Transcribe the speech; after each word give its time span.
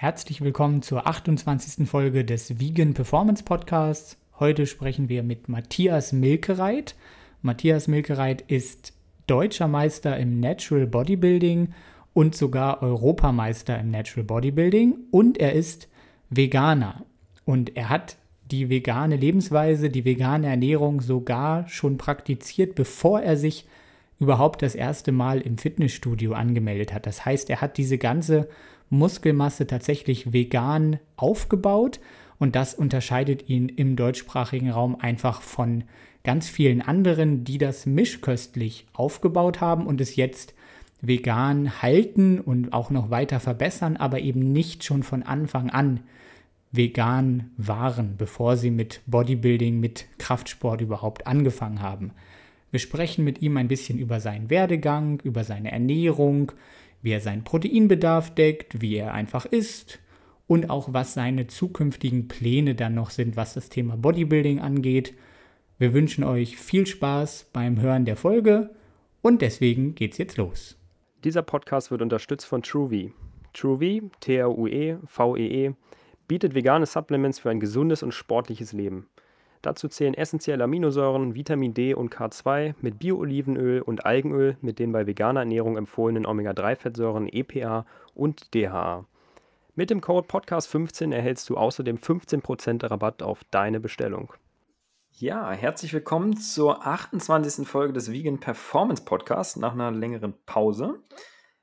Herzlich 0.00 0.40
willkommen 0.40 0.80
zur 0.80 1.06
28. 1.06 1.86
Folge 1.86 2.24
des 2.24 2.58
Vegan 2.58 2.94
Performance 2.94 3.44
Podcasts. 3.44 4.16
Heute 4.38 4.64
sprechen 4.64 5.10
wir 5.10 5.22
mit 5.22 5.50
Matthias 5.50 6.14
Milkereit. 6.14 6.94
Matthias 7.42 7.86
Milkereit 7.86 8.40
ist 8.40 8.94
deutscher 9.26 9.68
Meister 9.68 10.16
im 10.16 10.40
Natural 10.40 10.86
Bodybuilding 10.86 11.74
und 12.14 12.34
sogar 12.34 12.82
Europameister 12.82 13.78
im 13.78 13.90
Natural 13.90 14.24
Bodybuilding 14.24 14.96
und 15.10 15.36
er 15.36 15.52
ist 15.52 15.86
Veganer. 16.30 17.04
Und 17.44 17.76
er 17.76 17.90
hat 17.90 18.16
die 18.50 18.70
vegane 18.70 19.16
Lebensweise, 19.16 19.90
die 19.90 20.06
vegane 20.06 20.46
Ernährung 20.46 21.02
sogar 21.02 21.68
schon 21.68 21.98
praktiziert, 21.98 22.74
bevor 22.74 23.20
er 23.20 23.36
sich 23.36 23.66
überhaupt 24.18 24.62
das 24.62 24.74
erste 24.74 25.12
Mal 25.12 25.42
im 25.42 25.58
Fitnessstudio 25.58 26.32
angemeldet 26.32 26.94
hat. 26.94 27.04
Das 27.04 27.26
heißt, 27.26 27.50
er 27.50 27.60
hat 27.60 27.76
diese 27.76 27.98
ganze 27.98 28.48
Muskelmasse 28.90 29.66
tatsächlich 29.66 30.32
vegan 30.32 30.98
aufgebaut 31.16 32.00
und 32.38 32.56
das 32.56 32.74
unterscheidet 32.74 33.48
ihn 33.48 33.68
im 33.68 33.96
deutschsprachigen 33.96 34.70
Raum 34.70 34.96
einfach 35.00 35.42
von 35.42 35.84
ganz 36.24 36.48
vielen 36.48 36.82
anderen, 36.82 37.44
die 37.44 37.58
das 37.58 37.86
mischköstlich 37.86 38.86
aufgebaut 38.92 39.60
haben 39.60 39.86
und 39.86 40.00
es 40.00 40.16
jetzt 40.16 40.54
vegan 41.00 41.80
halten 41.82 42.40
und 42.40 42.72
auch 42.72 42.90
noch 42.90 43.10
weiter 43.10 43.40
verbessern, 43.40 43.96
aber 43.96 44.20
eben 44.20 44.52
nicht 44.52 44.84
schon 44.84 45.02
von 45.02 45.22
Anfang 45.22 45.70
an 45.70 46.00
vegan 46.72 47.50
waren, 47.56 48.16
bevor 48.16 48.56
sie 48.56 48.70
mit 48.70 49.00
Bodybuilding, 49.06 49.80
mit 49.80 50.06
Kraftsport 50.18 50.80
überhaupt 50.80 51.26
angefangen 51.26 51.80
haben. 51.80 52.12
Wir 52.70 52.80
sprechen 52.80 53.24
mit 53.24 53.42
ihm 53.42 53.56
ein 53.56 53.68
bisschen 53.68 53.98
über 53.98 54.20
seinen 54.20 54.50
Werdegang, 54.50 55.20
über 55.24 55.42
seine 55.42 55.72
Ernährung, 55.72 56.52
wie 57.02 57.12
er 57.12 57.20
seinen 57.20 57.44
Proteinbedarf 57.44 58.34
deckt, 58.34 58.80
wie 58.80 58.96
er 58.96 59.14
einfach 59.14 59.46
isst 59.46 60.00
und 60.46 60.68
auch 60.68 60.92
was 60.92 61.14
seine 61.14 61.46
zukünftigen 61.46 62.28
Pläne 62.28 62.74
dann 62.74 62.94
noch 62.94 63.10
sind, 63.10 63.36
was 63.36 63.54
das 63.54 63.68
Thema 63.68 63.96
Bodybuilding 63.96 64.60
angeht. 64.60 65.14
Wir 65.78 65.94
wünschen 65.94 66.24
euch 66.24 66.56
viel 66.56 66.86
Spaß 66.86 67.50
beim 67.52 67.80
Hören 67.80 68.04
der 68.04 68.16
Folge 68.16 68.70
und 69.22 69.42
deswegen 69.42 69.94
geht's 69.94 70.18
jetzt 70.18 70.36
los. 70.36 70.76
Dieser 71.24 71.42
Podcast 71.42 71.90
wird 71.90 72.02
unterstützt 72.02 72.46
von 72.46 72.62
TrueV. 72.62 73.12
TrueV, 73.52 74.02
T-R-U-E, 74.20 74.96
V-E-E, 75.04 75.72
bietet 76.28 76.54
vegane 76.54 76.86
Supplements 76.86 77.38
für 77.38 77.50
ein 77.50 77.60
gesundes 77.60 78.02
und 78.02 78.12
sportliches 78.12 78.72
Leben. 78.72 79.06
Dazu 79.62 79.88
zählen 79.88 80.14
essentielle 80.14 80.64
Aminosäuren, 80.64 81.34
Vitamin 81.34 81.74
D 81.74 81.92
und 81.92 82.14
K2 82.14 82.74
mit 82.80 82.98
Bio-Olivenöl 82.98 83.82
und 83.82 84.06
Algenöl 84.06 84.56
mit 84.62 84.78
den 84.78 84.90
bei 84.92 85.06
veganer 85.06 85.40
Ernährung 85.40 85.76
empfohlenen 85.76 86.24
Omega-3-Fettsäuren 86.24 87.28
EPA 87.28 87.84
und 88.14 88.54
DHA. 88.54 89.06
Mit 89.74 89.90
dem 89.90 90.00
Code 90.00 90.26
Podcast15 90.28 91.14
erhältst 91.14 91.48
du 91.50 91.56
außerdem 91.56 91.96
15% 91.96 92.90
Rabatt 92.90 93.22
auf 93.22 93.44
deine 93.50 93.80
Bestellung. 93.80 94.32
Ja, 95.12 95.50
herzlich 95.50 95.92
willkommen 95.92 96.38
zur 96.38 96.86
28. 96.86 97.68
Folge 97.68 97.92
des 97.92 98.10
Vegan 98.10 98.40
Performance 98.40 99.04
Podcasts 99.04 99.56
nach 99.56 99.74
einer 99.74 99.90
längeren 99.90 100.34
Pause. 100.46 101.02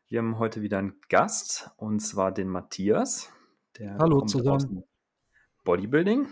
Wir 0.08 0.20
haben 0.20 0.38
heute 0.38 0.61
wieder 0.61 0.78
einen 0.78 1.02
Gast 1.09 1.72
und 1.78 2.00
zwar 2.00 2.32
den 2.32 2.48
Matthias. 2.48 3.32
Hallo 4.00 4.22
zusammen. 4.22 4.84
Bodybuilding. 5.64 6.28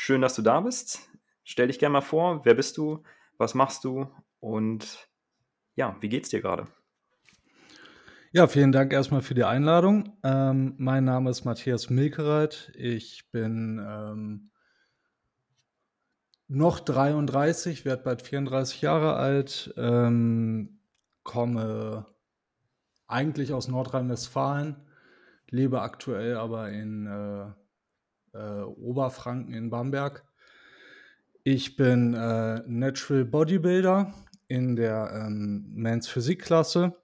Schön, 0.00 0.20
dass 0.20 0.36
du 0.36 0.42
da 0.42 0.60
bist. 0.60 1.10
Stell 1.42 1.66
dich 1.66 1.80
gerne 1.80 1.94
mal 1.94 2.02
vor. 2.02 2.44
Wer 2.44 2.54
bist 2.54 2.78
du? 2.78 3.02
Was 3.36 3.54
machst 3.54 3.82
du? 3.82 4.06
Und 4.38 5.08
ja, 5.74 5.96
wie 6.00 6.08
geht's 6.08 6.28
dir 6.28 6.40
gerade? 6.40 6.68
Ja, 8.30 8.46
vielen 8.46 8.70
Dank 8.70 8.92
erstmal 8.92 9.22
für 9.22 9.34
die 9.34 9.42
Einladung. 9.42 10.16
Ähm, 10.22 10.74
mein 10.78 11.04
Name 11.04 11.30
ist 11.30 11.44
Matthias 11.44 11.90
Milkereit. 11.90 12.70
Ich 12.76 13.28
bin 13.32 13.84
ähm, 13.84 14.50
noch 16.46 16.78
33, 16.78 17.84
werde 17.84 18.04
bald 18.04 18.22
34 18.22 18.80
Jahre 18.80 19.14
alt, 19.14 19.74
ähm, 19.76 20.78
komme 21.24 22.06
eigentlich 23.08 23.52
aus 23.52 23.66
Nordrhein-Westfalen, 23.66 24.76
lebe 25.50 25.82
aktuell 25.82 26.36
aber 26.36 26.70
in 26.70 27.06
äh, 27.06 27.50
äh, 28.34 28.62
Oberfranken 28.62 29.54
in 29.54 29.70
Bamberg. 29.70 30.24
Ich 31.44 31.76
bin 31.76 32.14
äh, 32.14 32.62
Natural 32.66 33.24
Bodybuilder 33.24 34.12
in 34.48 34.76
der 34.76 35.10
ähm, 35.14 35.70
Men's 35.74 36.08
Physik-Klasse. 36.08 36.96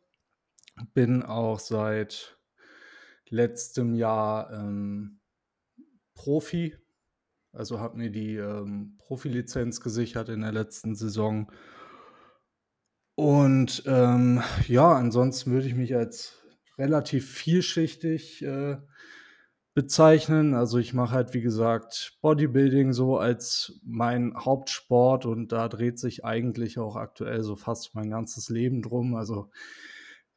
Bin 0.92 1.22
auch 1.22 1.60
seit 1.60 2.38
letztem 3.28 3.94
Jahr 3.94 4.52
ähm, 4.52 5.20
Profi, 6.14 6.76
also 7.52 7.80
habe 7.80 7.96
mir 7.96 8.10
die 8.10 8.36
ähm, 8.36 8.96
Profilizenz 8.98 9.80
gesichert 9.80 10.28
in 10.28 10.40
der 10.40 10.52
letzten 10.52 10.94
Saison. 10.94 11.50
Und 13.14 13.84
ähm, 13.86 14.42
ja, 14.66 14.92
ansonsten 14.92 15.52
würde 15.52 15.68
ich 15.68 15.74
mich 15.74 15.94
als 15.94 16.42
relativ 16.78 17.30
vielschichtig 17.30 18.42
äh, 18.42 18.78
bezeichnen. 19.74 20.54
Also 20.54 20.78
ich 20.78 20.94
mache 20.94 21.14
halt, 21.14 21.34
wie 21.34 21.40
gesagt, 21.40 22.16
Bodybuilding 22.22 22.92
so 22.92 23.18
als 23.18 23.80
mein 23.84 24.32
Hauptsport 24.36 25.26
und 25.26 25.50
da 25.52 25.68
dreht 25.68 25.98
sich 25.98 26.24
eigentlich 26.24 26.78
auch 26.78 26.96
aktuell 26.96 27.42
so 27.42 27.56
fast 27.56 27.94
mein 27.94 28.10
ganzes 28.10 28.48
Leben 28.48 28.82
drum. 28.82 29.16
Also 29.16 29.50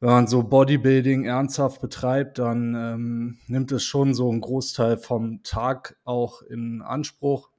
wenn 0.00 0.10
man 0.10 0.26
so 0.26 0.42
Bodybuilding 0.42 1.24
ernsthaft 1.24 1.80
betreibt, 1.80 2.38
dann 2.38 2.74
ähm, 2.74 3.38
nimmt 3.46 3.72
es 3.72 3.84
schon 3.84 4.12
so 4.14 4.30
einen 4.30 4.40
Großteil 4.40 4.96
vom 4.96 5.42
Tag 5.44 5.96
auch 6.04 6.42
in 6.42 6.82
Anspruch. 6.82 7.50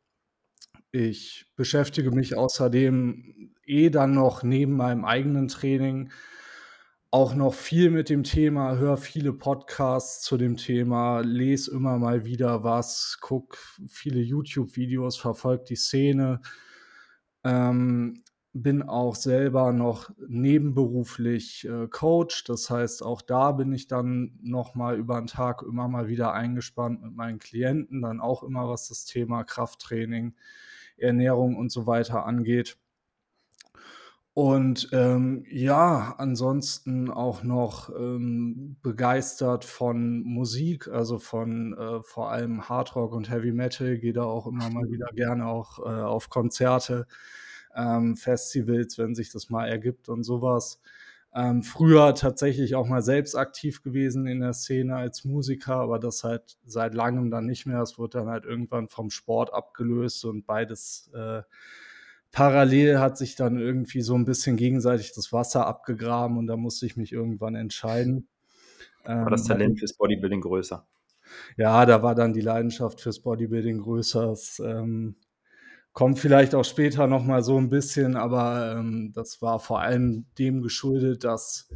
Ich 0.92 1.48
beschäftige 1.56 2.12
mich 2.12 2.36
außerdem 2.36 3.54
eh 3.66 3.90
dann 3.90 4.14
noch 4.14 4.44
neben 4.44 4.76
meinem 4.76 5.06
eigenen 5.06 5.48
Training 5.48 6.12
auch 7.12 7.34
noch 7.34 7.54
viel 7.54 7.90
mit 7.90 8.10
dem 8.10 8.24
Thema, 8.24 8.78
höre 8.78 8.98
viele 8.98 9.34
Podcasts 9.34 10.22
zu 10.22 10.38
dem 10.38 10.58
Thema, 10.58 11.22
lese 11.22 11.72
immer 11.72 11.98
mal 11.98 12.24
wieder 12.26 12.64
was, 12.64 13.18
gucke 13.20 13.58
viele 13.88 14.22
YouTube-Videos, 14.22 15.18
verfolge 15.18 15.64
die 15.70 15.76
Szene. 15.76 16.42
Ähm, 17.44 18.24
bin 18.54 18.82
auch 18.84 19.16
selber 19.16 19.72
noch 19.74 20.12
nebenberuflich 20.28 21.68
äh, 21.68 21.88
Coach. 21.88 22.44
Das 22.46 22.70
heißt, 22.70 23.04
auch 23.04 23.22
da 23.22 23.52
bin 23.54 23.72
ich 23.74 23.88
dann 23.88 24.38
noch 24.42 24.76
mal 24.76 24.98
über 24.98 25.20
den 25.20 25.28
Tag 25.28 25.64
immer 25.64 25.88
mal 25.88 26.08
wieder 26.08 26.34
eingespannt 26.34 27.02
mit 27.02 27.16
meinen 27.16 27.40
Klienten, 27.40 28.02
dann 28.02 28.20
auch 28.20 28.44
immer 28.44 28.68
was 28.70 28.88
das 28.88 29.06
Thema 29.06 29.44
Krafttraining, 29.44 30.36
Ernährung 30.98 31.56
und 31.58 31.72
so 31.72 31.88
weiter 31.88 32.26
angeht. 32.26 32.78
Und 34.40 34.88
ähm, 34.94 35.44
ja, 35.50 36.16
ansonsten 36.18 37.10
auch 37.10 37.44
noch 37.44 37.90
ähm, 37.90 38.78
begeistert 38.82 39.66
von 39.66 40.24
Musik, 40.24 40.88
also 40.88 41.20
von 41.20 41.78
äh, 41.78 42.02
vor 42.04 42.32
allem 42.32 42.70
Hardrock 42.70 43.12
und 43.12 43.30
Heavy 43.30 43.52
Metal, 43.52 43.98
gehe 43.98 44.14
da 44.14 44.24
auch 44.24 44.48
immer 44.48 44.70
mal 44.70 44.90
wieder 44.90 45.08
gerne 45.14 45.46
auch 45.46 45.80
äh, 45.80 45.90
auf 45.90 46.30
Konzerte, 46.30 47.06
ähm, 47.76 48.16
Festivals, 48.16 48.98
wenn 48.98 49.14
sich 49.14 49.30
das 49.30 49.50
mal 49.50 49.68
ergibt 49.68 50.08
und 50.08 50.24
sowas. 50.24 50.80
Ähm, 51.34 51.62
früher 51.62 52.16
tatsächlich 52.16 52.76
auch 52.76 52.88
mal 52.88 53.02
selbst 53.02 53.36
aktiv 53.36 53.84
gewesen 53.84 54.26
in 54.26 54.40
der 54.40 54.54
Szene 54.54 54.96
als 54.96 55.26
Musiker, 55.26 55.76
aber 55.76 56.00
das 56.00 56.24
halt 56.24 56.58
seit 56.66 56.94
langem 56.94 57.30
dann 57.30 57.46
nicht 57.46 57.66
mehr. 57.66 57.82
Es 57.82 57.98
wurde 57.98 58.20
dann 58.20 58.30
halt 58.30 58.46
irgendwann 58.46 58.88
vom 58.88 59.10
Sport 59.10 59.54
abgelöst 59.54 60.24
und 60.24 60.46
beides 60.46 61.12
äh, 61.14 61.42
parallel 62.32 63.00
hat 63.00 63.18
sich 63.18 63.36
dann 63.36 63.58
irgendwie 63.58 64.02
so 64.02 64.16
ein 64.16 64.26
bisschen 64.26 64.58
gegenseitig 64.58 65.14
das 65.14 65.34
Wasser 65.34 65.68
abgegraben 65.68 66.38
und 66.38 66.48
da 66.48 66.58
musste 66.58 66.86
ich 66.86 66.98
mich 66.98 67.12
irgendwann 67.12 67.56
entscheiden. 67.56 68.28
War 69.04 69.30
das 69.30 69.42
ähm, 69.42 69.48
Talent 69.48 69.80
fürs 69.80 69.94
Bodybuilding 69.94 70.42
größer? 70.42 70.86
Ja, 71.58 71.86
da 71.86 72.04
war 72.04 72.16
dann 72.16 72.34
die 72.34 72.42
Leidenschaft 72.42 73.02
fürs 73.02 73.20
Bodybuilding 73.20 73.80
größer. 73.80 74.32
Es 74.32 74.60
ähm, 74.60 75.16
kommt 75.94 76.20
vielleicht 76.20 76.56
auch 76.56 76.66
später 76.66 77.08
nochmal 77.08 77.44
so 77.44 77.58
ein 77.58 77.70
bisschen, 77.70 78.16
aber 78.16 78.76
ähm, 78.78 79.12
das 79.14 79.42
war 79.42 79.60
vor 79.60 79.82
allem 79.82 80.26
dem 80.38 80.62
geschuldet, 80.62 81.24
dass 81.24 81.70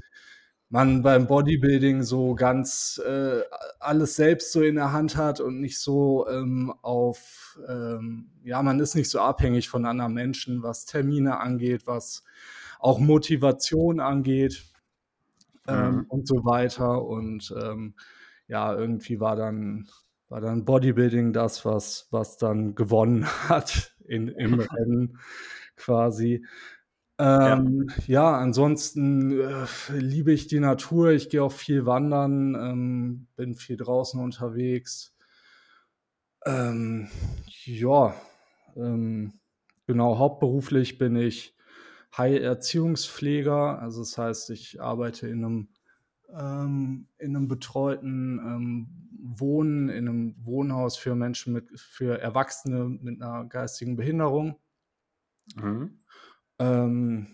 man 0.73 1.03
beim 1.03 1.27
Bodybuilding 1.27 2.01
so 2.01 2.33
ganz 2.33 2.99
äh, 3.05 3.41
alles 3.79 4.15
selbst 4.15 4.51
so 4.51 4.63
in 4.63 4.73
der 4.73 4.91
Hand 4.91 5.15
hat 5.15 5.39
und 5.39 5.61
nicht 5.61 5.77
so 5.77 6.27
ähm, 6.27 6.73
auf, 6.81 7.59
ähm, 7.69 8.31
ja, 8.43 8.63
man 8.63 8.79
ist 8.79 8.95
nicht 8.95 9.11
so 9.11 9.19
abhängig 9.19 9.69
von 9.69 9.85
anderen 9.85 10.15
Menschen, 10.15 10.63
was 10.63 10.87
Termine 10.87 11.39
angeht, 11.39 11.85
was 11.85 12.23
auch 12.79 12.97
Motivation 12.97 13.99
angeht 13.99 14.63
ähm, 15.67 15.97
mhm. 15.97 16.05
und 16.07 16.27
so 16.27 16.43
weiter. 16.43 17.05
Und 17.05 17.53
ähm, 17.63 17.93
ja, 18.47 18.75
irgendwie 18.75 19.19
war 19.19 19.35
dann, 19.35 19.87
war 20.27 20.41
dann 20.41 20.65
Bodybuilding 20.65 21.33
das, 21.33 21.65
was, 21.65 22.07
was 22.09 22.37
dann 22.37 22.73
gewonnen 22.73 23.25
hat 23.47 23.93
in, 24.07 24.27
im 24.27 24.59
Rennen 24.59 25.19
quasi. 25.75 26.43
Ähm, 27.23 27.89
ja. 28.07 28.37
ansonsten 28.37 29.39
äh, 29.39 29.65
liebe 29.91 30.33
ich 30.33 30.47
die 30.47 30.59
Natur. 30.59 31.11
Ich 31.11 31.29
gehe 31.29 31.41
auch 31.41 31.53
viel 31.53 31.85
wandern, 31.85 32.55
ähm, 32.55 33.27
bin 33.37 33.55
viel 33.55 33.77
draußen 33.77 34.19
unterwegs. 34.19 35.15
Ähm, 36.45 37.07
ja, 37.63 38.13
ähm, 38.75 39.39
genau, 39.87 40.17
hauptberuflich 40.17 40.97
bin 40.97 41.15
ich 41.15 41.55
Heilerziehungspfleger. 42.17 43.79
Also 43.79 44.01
das 44.01 44.17
heißt, 44.17 44.49
ich 44.49 44.81
arbeite 44.81 45.27
in 45.29 45.45
einem, 45.45 45.67
ähm, 46.37 47.07
in 47.19 47.37
einem 47.37 47.47
betreuten 47.47 48.39
ähm, 48.39 48.87
Wohnen, 49.17 49.87
in 49.87 50.09
einem 50.09 50.35
Wohnhaus 50.43 50.97
für 50.97 51.15
Menschen 51.15 51.53
mit, 51.53 51.79
für 51.79 52.19
Erwachsene 52.19 52.83
mit 52.83 53.21
einer 53.21 53.45
geistigen 53.45 53.95
Behinderung. 53.95 54.59
Mhm. 55.55 56.02
Ähm, 56.63 57.27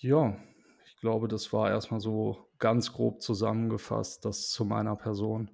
ja, 0.00 0.36
ich 0.84 0.96
glaube, 0.98 1.26
das 1.26 1.52
war 1.52 1.70
erstmal 1.70 2.00
so 2.00 2.48
ganz 2.58 2.92
grob 2.92 3.22
zusammengefasst, 3.22 4.24
das 4.24 4.50
zu 4.50 4.64
meiner 4.64 4.94
Person. 4.94 5.50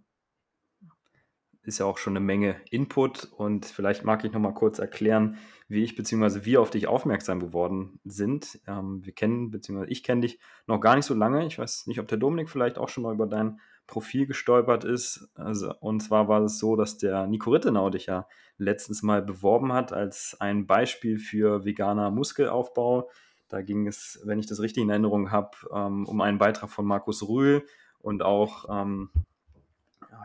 Ist 1.63 1.79
ja 1.79 1.87
auch 1.87 1.99
schon 1.99 2.17
eine 2.17 2.25
Menge 2.25 2.57
Input 2.71 3.25
und 3.25 3.67
vielleicht 3.67 4.03
mag 4.03 4.25
ich 4.25 4.33
noch 4.33 4.41
mal 4.41 4.55
kurz 4.55 4.79
erklären, 4.79 5.37
wie 5.69 5.85
ich 5.85 5.97
bzw. 5.97 6.45
wir 6.45 6.61
auf 6.61 6.71
dich 6.71 6.89
aufmerksam 6.89 7.41
geworden 7.41 8.01
sind. 8.05 8.59
Ähm, 8.67 9.05
wir 9.05 9.13
kennen 9.13 9.51
bzw. 9.51 9.85
ich 9.89 10.03
kenne 10.03 10.23
dich 10.23 10.41
noch 10.67 10.81
gar 10.81 10.97
nicht 10.97 11.05
so 11.05 11.15
lange. 11.15 11.47
Ich 11.47 11.59
weiß 11.59 11.87
nicht, 11.87 12.01
ob 12.01 12.09
der 12.09 12.19
Dominik 12.19 12.49
vielleicht 12.49 12.79
auch 12.79 12.89
schon 12.89 13.03
mal 13.03 13.15
über 13.15 13.27
dein 13.27 13.61
Profil 13.89 14.27
gestolpert 14.27 14.85
ist. 14.85 15.29
Also, 15.35 15.75
und 15.81 16.01
zwar 16.01 16.29
war 16.29 16.43
es 16.43 16.59
so, 16.59 16.77
dass 16.77 16.99
der 16.99 17.27
Nico 17.27 17.51
Rittenau 17.51 17.91
dich 17.91 18.07
ja 18.07 18.29
letztens 18.59 19.03
mal 19.03 19.23
beworben 19.23 19.73
hat 19.73 19.93
als 19.93 20.37
ein 20.39 20.67
Beispiel 20.67 21.19
für 21.19 21.65
veganer 21.65 22.11
Muskelaufbau. 22.11 23.11
Da 23.49 23.63
ging 23.63 23.89
es, 23.89 24.21
wenn 24.25 24.39
ich 24.39 24.47
das 24.47 24.61
richtig 24.61 24.83
in 24.83 24.91
Erinnerung 24.91 25.33
habe, 25.33 25.57
ähm, 25.75 26.07
um 26.07 26.21
einen 26.21 26.39
Beitrag 26.39 26.71
von 26.71 26.85
Markus 26.85 27.27
Rühl 27.27 27.65
und 27.99 28.23
auch, 28.23 28.67
ähm, 28.71 29.11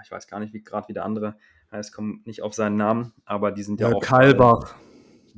ich 0.03 0.11
weiß 0.11 0.27
gar 0.27 0.39
nicht, 0.39 0.53
wie 0.53 0.61
gerade 0.61 0.89
wie 0.89 0.93
der 0.93 1.05
andere 1.05 1.37
heißt, 1.71 1.93
kommt 1.93 2.27
nicht 2.27 2.41
auf 2.41 2.53
seinen 2.53 2.75
Namen, 2.75 3.13
aber 3.23 3.51
die 3.51 3.63
sind 3.63 3.79
ja, 3.79 3.89
ja 3.89 3.95
auch. 3.95 4.01
Kalbach. 4.01 4.75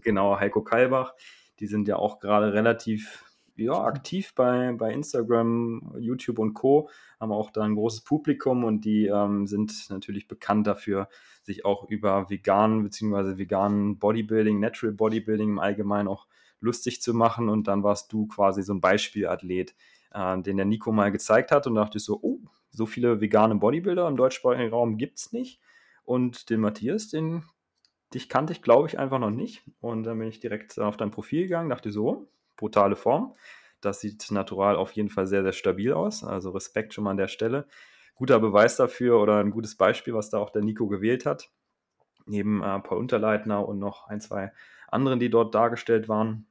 Genau, 0.01 0.39
Heiko 0.39 0.63
Kalbach. 0.63 1.13
Die 1.59 1.67
sind 1.67 1.87
ja 1.87 1.97
auch 1.97 2.19
gerade 2.19 2.53
relativ 2.53 3.24
ja, 3.55 3.83
aktiv 3.83 4.33
bei, 4.35 4.73
bei 4.73 4.91
Instagram, 4.91 5.95
YouTube 5.99 6.39
und 6.39 6.53
Co. 6.53 6.89
Haben 7.19 7.31
auch 7.31 7.51
da 7.51 7.63
ein 7.63 7.75
großes 7.75 8.01
Publikum 8.01 8.63
und 8.63 8.85
die 8.85 9.07
ähm, 9.07 9.47
sind 9.47 9.89
natürlich 9.89 10.27
bekannt 10.27 10.67
dafür, 10.67 11.07
sich 11.43 11.65
auch 11.65 11.89
über 11.89 12.29
veganen 12.29 12.83
bzw. 12.83 13.37
veganen 13.37 13.97
Bodybuilding, 13.97 14.59
Natural 14.59 14.93
Bodybuilding 14.93 15.49
im 15.49 15.59
Allgemeinen 15.59 16.07
auch 16.07 16.27
lustig 16.59 17.01
zu 17.01 17.13
machen. 17.13 17.49
Und 17.49 17.67
dann 17.67 17.83
warst 17.83 18.11
du 18.11 18.27
quasi 18.27 18.63
so 18.63 18.73
ein 18.73 18.81
Beispielathlet, 18.81 19.75
äh, 20.11 20.41
den 20.41 20.57
der 20.57 20.65
Nico 20.65 20.91
mal 20.91 21.11
gezeigt 21.11 21.51
hat 21.51 21.67
und 21.67 21.75
dachte 21.75 21.97
ich 21.97 22.03
so, 22.03 22.19
oh, 22.21 22.39
so 22.71 22.85
viele 22.85 23.21
vegane 23.21 23.55
Bodybuilder 23.55 24.07
im 24.07 24.17
deutschsprachigen 24.17 24.69
Raum 24.69 24.97
gibt 24.97 25.19
es 25.19 25.31
nicht. 25.31 25.61
Und 26.03 26.49
den 26.49 26.59
Matthias, 26.59 27.07
den 27.07 27.43
dich 28.13 28.29
kannte 28.29 28.53
ich, 28.53 28.61
glaube 28.61 28.87
ich, 28.87 28.99
einfach 28.99 29.19
noch 29.19 29.31
nicht. 29.31 29.63
Und 29.79 30.03
dann 30.03 30.19
bin 30.19 30.27
ich 30.27 30.39
direkt 30.39 30.79
auf 30.79 30.97
dein 30.97 31.11
Profil 31.11 31.43
gegangen, 31.43 31.69
dachte 31.69 31.91
so, 31.91 32.27
brutale 32.57 32.95
Form. 32.95 33.35
Das 33.81 33.99
sieht 33.99 34.31
natural 34.31 34.75
auf 34.75 34.91
jeden 34.93 35.09
Fall 35.09 35.27
sehr, 35.27 35.43
sehr 35.43 35.53
stabil 35.53 35.93
aus. 35.93 36.23
Also 36.23 36.49
Respekt 36.51 36.93
schon 36.93 37.03
mal 37.03 37.11
an 37.11 37.17
der 37.17 37.27
Stelle. 37.27 37.67
Guter 38.15 38.39
Beweis 38.39 38.77
dafür 38.77 39.19
oder 39.19 39.39
ein 39.39 39.51
gutes 39.51 39.75
Beispiel, 39.75 40.13
was 40.13 40.29
da 40.29 40.39
auch 40.39 40.49
der 40.49 40.63
Nico 40.63 40.87
gewählt 40.87 41.25
hat. 41.25 41.49
Neben 42.25 42.63
äh, 42.63 42.79
Paul 42.79 42.97
Unterleitner 42.97 43.67
und 43.67 43.77
noch 43.77 44.07
ein, 44.07 44.21
zwei 44.21 44.51
anderen, 44.87 45.19
die 45.19 45.29
dort 45.29 45.53
dargestellt 45.53 46.09
waren. 46.09 46.47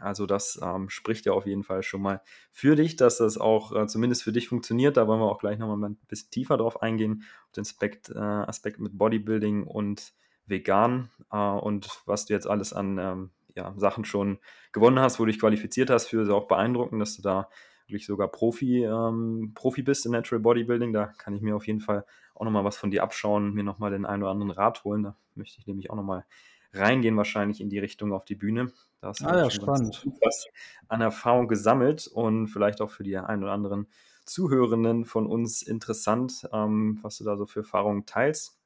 Also 0.00 0.26
das 0.26 0.60
ähm, 0.62 0.88
spricht 0.90 1.26
ja 1.26 1.32
auf 1.32 1.46
jeden 1.46 1.64
Fall 1.64 1.82
schon 1.82 2.02
mal 2.02 2.22
für 2.52 2.76
dich, 2.76 2.96
dass 2.96 3.18
das 3.18 3.36
auch 3.36 3.72
äh, 3.74 3.86
zumindest 3.86 4.22
für 4.22 4.32
dich 4.32 4.48
funktioniert. 4.48 4.96
Da 4.96 5.08
wollen 5.08 5.20
wir 5.20 5.30
auch 5.30 5.40
gleich 5.40 5.58
nochmal 5.58 5.90
ein 5.90 5.96
bisschen 6.08 6.30
tiefer 6.30 6.56
drauf 6.56 6.82
eingehen, 6.82 7.24
auf 7.46 7.52
den 7.52 7.62
Aspekt, 7.62 8.10
äh, 8.10 8.18
Aspekt 8.18 8.78
mit 8.78 8.96
Bodybuilding 8.96 9.64
und 9.64 10.12
vegan 10.46 11.10
äh, 11.32 11.36
und 11.36 11.88
was 12.06 12.26
du 12.26 12.34
jetzt 12.34 12.46
alles 12.46 12.72
an 12.72 12.98
ähm, 12.98 13.30
ja, 13.54 13.74
Sachen 13.76 14.04
schon 14.04 14.38
gewonnen 14.72 14.98
hast, 14.98 15.18
wo 15.18 15.24
du 15.24 15.30
dich 15.30 15.40
qualifiziert 15.40 15.90
hast 15.90 16.06
für, 16.06 16.22
ist 16.22 16.30
auch 16.30 16.48
beeindruckend, 16.48 17.00
dass 17.00 17.16
du 17.16 17.22
da 17.22 17.48
wirklich 17.86 18.06
sogar 18.06 18.28
Profi, 18.28 18.84
ähm, 18.84 19.52
Profi 19.54 19.82
bist 19.82 20.06
in 20.06 20.12
Natural 20.12 20.40
Bodybuilding. 20.40 20.92
Da 20.92 21.06
kann 21.18 21.34
ich 21.34 21.42
mir 21.42 21.54
auf 21.54 21.66
jeden 21.66 21.80
Fall 21.80 22.04
auch 22.34 22.44
nochmal 22.44 22.64
was 22.64 22.76
von 22.76 22.90
dir 22.90 23.02
abschauen, 23.02 23.54
mir 23.54 23.64
nochmal 23.64 23.90
den 23.90 24.06
einen 24.06 24.22
oder 24.22 24.32
anderen 24.32 24.50
Rat 24.50 24.84
holen. 24.84 25.02
Da 25.02 25.16
möchte 25.34 25.58
ich 25.58 25.66
nämlich 25.66 25.90
auch 25.90 25.96
nochmal 25.96 26.24
reingehen, 26.72 27.16
wahrscheinlich 27.16 27.60
in 27.60 27.68
die 27.68 27.78
Richtung 27.78 28.12
auf 28.12 28.24
die 28.24 28.34
Bühne. 28.34 28.72
Da 29.00 29.08
hast 29.08 29.20
du 29.20 29.26
ah, 29.26 29.36
ja, 29.36 29.50
spannend. 29.50 30.06
was 30.20 30.46
an 30.88 31.00
Erfahrung 31.00 31.48
gesammelt 31.48 32.06
und 32.06 32.48
vielleicht 32.48 32.80
auch 32.80 32.90
für 32.90 33.02
die 33.02 33.16
einen 33.16 33.42
oder 33.42 33.52
anderen 33.52 33.88
Zuhörenden 34.24 35.04
von 35.04 35.26
uns 35.26 35.62
interessant, 35.62 36.48
ähm, 36.52 36.98
was 37.02 37.18
du 37.18 37.24
da 37.24 37.36
so 37.36 37.46
für 37.46 37.60
Erfahrungen 37.60 38.06
teilst. 38.06 38.58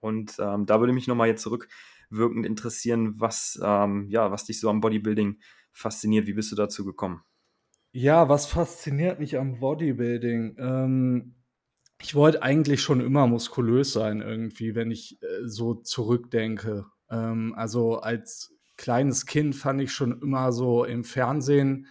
Und 0.00 0.36
ähm, 0.38 0.66
da 0.66 0.80
würde 0.80 0.92
mich 0.92 1.06
nochmal 1.06 1.28
jetzt 1.28 1.42
zurückwirkend 2.12 2.46
interessieren, 2.46 3.14
was, 3.18 3.58
ähm, 3.62 4.06
ja, 4.08 4.30
was 4.30 4.44
dich 4.44 4.60
so 4.60 4.68
am 4.68 4.80
Bodybuilding 4.80 5.40
fasziniert. 5.72 6.26
Wie 6.26 6.34
bist 6.34 6.52
du 6.52 6.56
dazu 6.56 6.84
gekommen? 6.84 7.22
Ja, 7.92 8.28
was 8.28 8.46
fasziniert 8.46 9.18
mich 9.18 9.38
am 9.38 9.60
Bodybuilding? 9.60 10.56
Ähm, 10.58 11.34
ich 12.00 12.14
wollte 12.14 12.42
eigentlich 12.42 12.82
schon 12.82 13.00
immer 13.00 13.26
muskulös 13.26 13.92
sein, 13.92 14.20
irgendwie, 14.20 14.74
wenn 14.74 14.90
ich 14.90 15.22
äh, 15.22 15.26
so 15.44 15.74
zurückdenke. 15.74 16.86
Ähm, 17.10 17.54
also 17.56 17.98
als 17.98 18.54
kleines 18.76 19.26
Kind 19.26 19.54
fand 19.54 19.80
ich 19.80 19.92
schon 19.92 20.20
immer 20.20 20.52
so 20.52 20.84
im 20.84 21.04
Fernsehen 21.04 21.86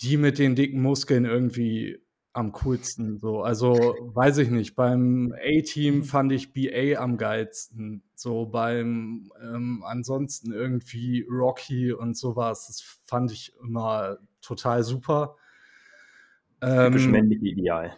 die 0.00 0.16
mit 0.16 0.38
den 0.38 0.54
dicken 0.54 0.80
Muskeln 0.80 1.24
irgendwie 1.24 1.98
am 2.32 2.52
coolsten. 2.52 3.18
So. 3.18 3.42
Also 3.42 3.74
weiß 3.74 4.38
ich 4.38 4.50
nicht. 4.50 4.76
Beim 4.76 5.34
A-Team 5.36 5.96
mhm. 5.96 6.04
fand 6.04 6.32
ich 6.32 6.52
BA 6.52 7.00
am 7.00 7.16
geilsten. 7.16 8.02
So 8.14 8.46
beim 8.46 9.30
ähm, 9.42 9.82
ansonsten 9.86 10.52
irgendwie 10.52 11.26
Rocky 11.28 11.92
und 11.92 12.16
sowas. 12.16 12.66
Das 12.66 12.80
fand 13.06 13.32
ich 13.32 13.52
immer 13.60 14.18
total 14.40 14.82
super. 14.84 15.36
Typisch 16.60 17.04
ähm, 17.04 17.10
männliche 17.12 17.46
Ideal. 17.46 17.96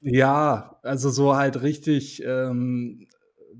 Ja, 0.00 0.80
also 0.82 1.10
so 1.10 1.36
halt 1.36 1.62
richtig, 1.62 2.24
ähm, 2.24 3.06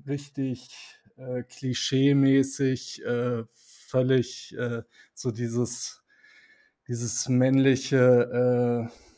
richtig 0.08 0.70
äh, 1.16 1.42
klischee-mäßig, 1.42 3.04
äh, 3.04 3.44
völlig 3.52 4.56
äh, 4.58 4.82
so 5.14 5.30
dieses, 5.30 6.02
dieses 6.88 7.28
männliche 7.28 8.88
äh, 8.88 9.09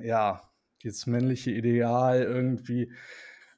ja, 0.00 0.42
dieses 0.82 1.06
männliche 1.06 1.50
Ideal 1.50 2.22
irgendwie, 2.22 2.92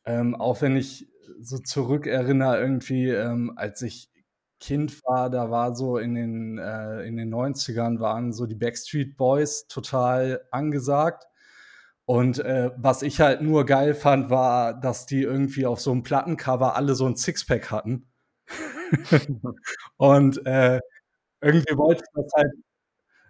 ähm, 0.04 0.34
auch 0.34 0.62
wenn 0.62 0.76
ich 0.76 1.08
so 1.40 1.58
zurückerinnere, 1.58 2.60
irgendwie, 2.60 3.10
ähm, 3.10 3.52
als 3.56 3.82
ich 3.82 4.10
Kind 4.60 5.02
war, 5.04 5.28
da 5.30 5.50
war 5.50 5.74
so 5.76 5.98
in 5.98 6.14
den, 6.14 6.58
äh, 6.58 7.02
in 7.04 7.16
den 7.16 7.28
90ern 7.30 8.00
waren 8.00 8.32
so 8.32 8.46
die 8.46 8.54
Backstreet 8.54 9.16
Boys 9.16 9.66
total 9.68 10.42
angesagt. 10.50 11.26
Und 12.06 12.38
äh, 12.40 12.70
was 12.76 13.02
ich 13.02 13.20
halt 13.20 13.42
nur 13.42 13.66
geil 13.66 13.94
fand, 13.94 14.30
war, 14.30 14.74
dass 14.80 15.06
die 15.06 15.22
irgendwie 15.22 15.66
auf 15.66 15.80
so 15.80 15.90
einem 15.92 16.02
Plattencover 16.04 16.76
alle 16.76 16.94
so 16.94 17.06
ein 17.06 17.16
Sixpack 17.16 17.70
hatten. 17.70 18.08
und 19.96 20.46
äh, 20.46 20.80
irgendwie 21.42 21.76
wollte 21.78 22.04
ich 22.04 22.10
das 22.14 22.32
halt, 22.36 22.52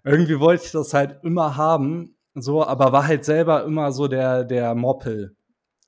irgendwie 0.04 0.40
wollte 0.40 0.64
ich 0.66 0.72
das 0.72 0.94
halt 0.94 1.20
immer 1.24 1.56
haben. 1.56 2.15
So, 2.38 2.66
aber 2.66 2.92
war 2.92 3.06
halt 3.06 3.24
selber 3.24 3.64
immer 3.64 3.92
so 3.92 4.08
der, 4.08 4.44
der 4.44 4.74
Moppel. 4.74 5.34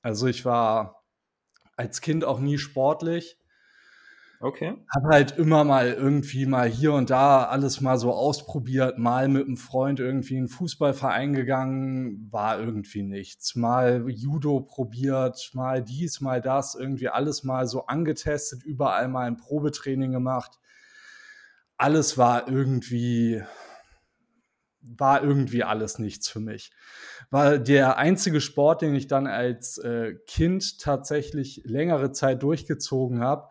Also 0.01 0.25
ich 0.25 0.45
war 0.45 1.03
als 1.77 2.01
Kind 2.01 2.25
auch 2.25 2.39
nie 2.39 2.57
sportlich. 2.57 3.37
Okay. 4.41 4.73
Hab 4.95 5.03
halt 5.11 5.37
immer 5.37 5.63
mal 5.63 5.93
irgendwie 5.93 6.47
mal 6.47 6.67
hier 6.67 6.93
und 6.93 7.11
da 7.11 7.43
alles 7.43 7.81
mal 7.81 7.99
so 7.99 8.13
ausprobiert, 8.13 8.97
mal 8.97 9.27
mit 9.27 9.45
einem 9.45 9.57
Freund 9.57 9.99
irgendwie 9.99 10.35
in 10.35 10.39
einen 10.39 10.47
Fußballverein 10.47 11.33
gegangen, 11.33 12.29
war 12.31 12.59
irgendwie 12.59 13.03
nichts. 13.03 13.55
Mal 13.55 14.09
Judo 14.09 14.61
probiert, 14.61 15.51
mal 15.53 15.83
dies, 15.83 16.19
mal 16.19 16.41
das, 16.41 16.73
irgendwie 16.73 17.09
alles 17.09 17.43
mal 17.43 17.67
so 17.67 17.85
angetestet, 17.85 18.63
überall 18.63 19.07
mal 19.07 19.27
ein 19.27 19.37
Probetraining 19.37 20.13
gemacht. 20.13 20.57
Alles 21.77 22.17
war 22.17 22.47
irgendwie 22.47 23.43
war 24.81 25.23
irgendwie 25.23 25.63
alles 25.63 25.99
nichts 25.99 26.29
für 26.29 26.39
mich. 26.39 26.71
War 27.29 27.59
der 27.59 27.97
einzige 27.97 28.41
Sport, 28.41 28.81
den 28.81 28.95
ich 28.95 29.07
dann 29.07 29.27
als 29.27 29.77
äh, 29.77 30.15
Kind 30.25 30.79
tatsächlich 30.79 31.61
längere 31.65 32.11
Zeit 32.11 32.43
durchgezogen 32.43 33.21
habe, 33.21 33.49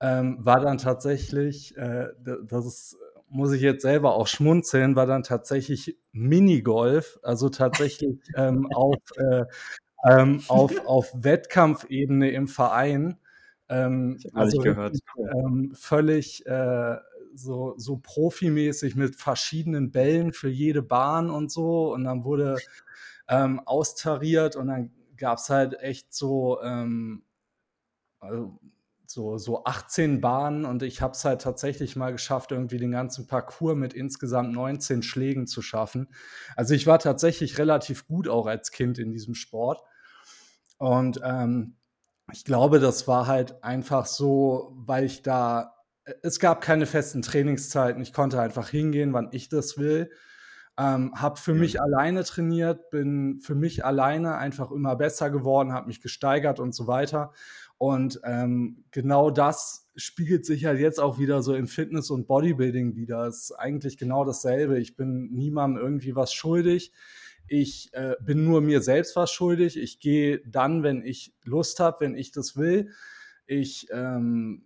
ähm, 0.00 0.38
war 0.40 0.60
dann 0.60 0.78
tatsächlich, 0.78 1.76
äh, 1.76 2.08
das 2.44 2.66
ist, 2.66 2.96
muss 3.28 3.52
ich 3.52 3.62
jetzt 3.62 3.82
selber 3.82 4.14
auch 4.14 4.26
schmunzeln, 4.26 4.94
war 4.94 5.06
dann 5.06 5.22
tatsächlich 5.22 5.98
Minigolf, 6.12 7.18
also 7.22 7.48
tatsächlich 7.48 8.18
ähm, 8.36 8.68
auf, 8.72 8.96
äh, 9.16 9.44
ähm, 10.08 10.42
auf, 10.48 10.86
auf 10.86 11.12
Wettkampfebene 11.14 12.30
im 12.30 12.46
Verein. 12.46 13.18
Ähm, 13.68 14.18
also 14.32 14.58
gehört. 14.58 14.96
Ähm, 15.18 15.72
völlig 15.74 16.46
äh, 16.46 16.96
so, 17.36 17.74
so 17.76 17.98
profimäßig 17.98 18.96
mit 18.96 19.16
verschiedenen 19.16 19.90
Bällen 19.90 20.32
für 20.32 20.48
jede 20.48 20.82
Bahn 20.82 21.30
und 21.30 21.50
so. 21.50 21.92
Und 21.92 22.04
dann 22.04 22.24
wurde 22.24 22.58
ähm, 23.28 23.60
austariert 23.60 24.56
und 24.56 24.68
dann 24.68 24.90
gab 25.16 25.38
es 25.38 25.50
halt 25.50 25.80
echt 25.80 26.14
so, 26.14 26.60
ähm, 26.62 27.24
also 28.20 28.58
so, 29.06 29.38
so 29.38 29.64
18 29.64 30.20
Bahnen 30.20 30.64
und 30.64 30.82
ich 30.82 31.00
habe 31.00 31.12
es 31.12 31.24
halt 31.24 31.40
tatsächlich 31.40 31.96
mal 31.96 32.12
geschafft, 32.12 32.52
irgendwie 32.52 32.78
den 32.78 32.90
ganzen 32.90 33.26
Parcours 33.26 33.76
mit 33.76 33.94
insgesamt 33.94 34.52
19 34.52 35.02
Schlägen 35.02 35.46
zu 35.46 35.62
schaffen. 35.62 36.08
Also 36.56 36.74
ich 36.74 36.86
war 36.86 36.98
tatsächlich 36.98 37.58
relativ 37.58 38.06
gut 38.08 38.28
auch 38.28 38.46
als 38.46 38.72
Kind 38.72 38.98
in 38.98 39.12
diesem 39.12 39.34
Sport. 39.34 39.80
Und 40.78 41.20
ähm, 41.22 41.76
ich 42.32 42.44
glaube, 42.44 42.80
das 42.80 43.06
war 43.06 43.26
halt 43.26 43.62
einfach 43.62 44.06
so, 44.06 44.72
weil 44.74 45.04
ich 45.04 45.22
da, 45.22 45.75
es 46.22 46.40
gab 46.40 46.60
keine 46.60 46.86
festen 46.86 47.22
Trainingszeiten. 47.22 48.02
Ich 48.02 48.12
konnte 48.12 48.40
einfach 48.40 48.68
hingehen, 48.68 49.12
wann 49.12 49.28
ich 49.32 49.48
das 49.48 49.78
will. 49.78 50.10
Ähm, 50.78 51.12
habe 51.14 51.40
für 51.40 51.54
mich 51.54 51.80
alleine 51.80 52.22
trainiert, 52.22 52.90
bin 52.90 53.40
für 53.40 53.54
mich 53.54 53.84
alleine 53.84 54.36
einfach 54.36 54.70
immer 54.70 54.94
besser 54.94 55.30
geworden, 55.30 55.72
habe 55.72 55.86
mich 55.86 56.02
gesteigert 56.02 56.60
und 56.60 56.74
so 56.74 56.86
weiter. 56.86 57.32
Und 57.78 58.20
ähm, 58.24 58.84
genau 58.90 59.30
das 59.30 59.90
spiegelt 59.96 60.44
sich 60.44 60.66
halt 60.66 60.78
jetzt 60.78 61.00
auch 61.00 61.18
wieder 61.18 61.42
so 61.42 61.54
im 61.54 61.66
Fitness 61.66 62.10
und 62.10 62.26
Bodybuilding 62.26 62.94
wieder. 62.94 63.26
Es 63.26 63.44
ist 63.44 63.52
eigentlich 63.52 63.96
genau 63.96 64.24
dasselbe. 64.24 64.78
Ich 64.78 64.96
bin 64.96 65.30
niemandem 65.32 65.82
irgendwie 65.82 66.14
was 66.14 66.34
schuldig. 66.34 66.92
Ich 67.48 67.90
äh, 67.92 68.16
bin 68.20 68.44
nur 68.44 68.60
mir 68.60 68.82
selbst 68.82 69.16
was 69.16 69.32
schuldig. 69.32 69.78
Ich 69.78 69.98
gehe 69.98 70.42
dann, 70.46 70.82
wenn 70.82 71.04
ich 71.04 71.34
Lust 71.44 71.80
habe, 71.80 72.00
wenn 72.00 72.14
ich 72.14 72.32
das 72.32 72.56
will. 72.56 72.90
Ich 73.46 73.86
ähm, 73.92 74.65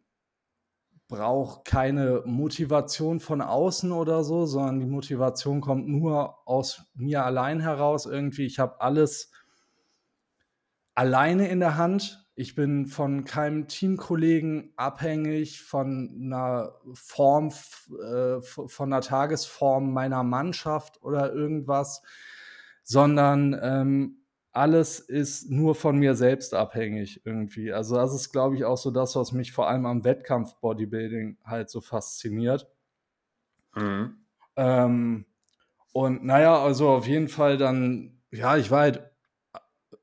brauche 1.11 1.63
keine 1.65 2.23
Motivation 2.25 3.19
von 3.19 3.43
außen 3.43 3.91
oder 3.91 4.23
so, 4.23 4.47
sondern 4.47 4.79
die 4.79 4.87
Motivation 4.87 5.61
kommt 5.61 5.89
nur 5.89 6.49
aus 6.49 6.85
mir 6.95 7.25
allein 7.25 7.61
heraus. 7.61 8.07
Irgendwie, 8.07 8.47
ich 8.47 8.61
habe 8.61 8.81
alles 8.81 9.33
alleine 10.95 11.49
in 11.49 11.59
der 11.59 11.77
Hand. 11.77 12.25
Ich 12.37 12.55
bin 12.55 12.87
von 12.87 13.25
keinem 13.25 13.67
Teamkollegen 13.67 14.73
abhängig, 14.77 15.63
von 15.63 16.17
einer 16.23 16.77
Form, 16.95 17.49
äh, 17.49 18.41
von 18.41 18.93
einer 18.93 19.03
Tagesform 19.03 19.93
meiner 19.93 20.23
Mannschaft 20.23 21.03
oder 21.03 21.33
irgendwas, 21.33 22.03
sondern 22.85 23.59
ähm, 23.61 24.20
alles 24.53 24.99
ist 24.99 25.51
nur 25.51 25.75
von 25.75 25.99
mir 25.99 26.15
selbst 26.15 26.55
abhängig 26.55 27.23
irgendwie. 27.25 27.73
Also 27.73 27.97
das 27.97 28.15
ist, 28.15 28.33
glaube 28.33 28.57
ich, 28.57 28.65
auch 28.65 28.77
so 28.77 28.91
das, 28.91 29.15
was 29.15 29.33
mich 29.33 29.53
vor 29.53 29.69
allem 29.69 29.87
am 29.87 30.05
Wettkampf-Bodybuilding 30.05 31.39
halt 31.45 31.71
so 31.71 31.81
fasziniert. 31.81 32.69
Mhm. 33.75 34.17
Ähm, 34.57 35.27
und 35.93 36.25
naja, 36.25 36.63
also 36.63 36.89
auf 36.89 37.07
jeden 37.07 37.29
Fall 37.29 37.59
dann, 37.59 38.21
ja, 38.33 38.57
ich 38.57 38.71
war 38.71 38.81
halt, 38.81 39.03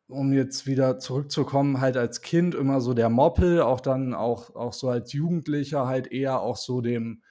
um 0.08 0.32
jetzt 0.32 0.66
wieder 0.66 1.00
zurückzukommen, 1.00 1.82
halt 1.82 1.98
als 1.98 2.22
Kind 2.22 2.56
immer 2.56 2.80
so 2.80 2.94
der 2.94 3.10
Moppel, 3.10 3.62
auch 3.62 3.82
dann 3.82 4.14
auch, 4.14 4.56
auch 4.56 4.72
so 4.72 4.90
als 4.90 5.12
Jugendlicher 5.12 5.88
halt 5.88 6.12
eher 6.12 6.40
auch 6.40 6.56
so 6.56 6.80
dem 6.80 7.22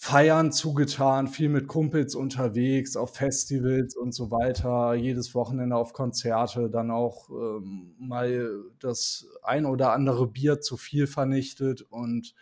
Feiern 0.00 0.52
zugetan, 0.52 1.26
viel 1.26 1.48
mit 1.48 1.66
Kumpels 1.66 2.14
unterwegs, 2.14 2.96
auf 2.96 3.16
Festivals 3.16 3.96
und 3.96 4.12
so 4.14 4.30
weiter, 4.30 4.94
jedes 4.94 5.34
Wochenende 5.34 5.74
auf 5.74 5.92
Konzerte, 5.92 6.70
dann 6.70 6.92
auch 6.92 7.28
ähm, 7.30 7.96
mal 7.98 8.62
das 8.78 9.26
ein 9.42 9.66
oder 9.66 9.92
andere 9.92 10.28
Bier 10.28 10.60
zu 10.60 10.76
viel 10.76 11.08
vernichtet 11.08 11.82
und 11.82 12.32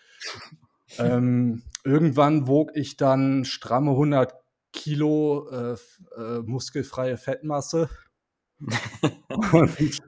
ähm, 0.99 1.63
irgendwann 1.83 2.47
wog 2.47 2.73
ich 2.75 2.99
dann 2.99 3.47
stramme 3.47 3.93
100 3.93 4.35
Kilo 4.75 5.49
äh, 5.49 5.77
äh, 6.19 6.43
muskelfreie 6.43 7.17
Fettmasse. 7.17 7.89
und, 9.53 10.03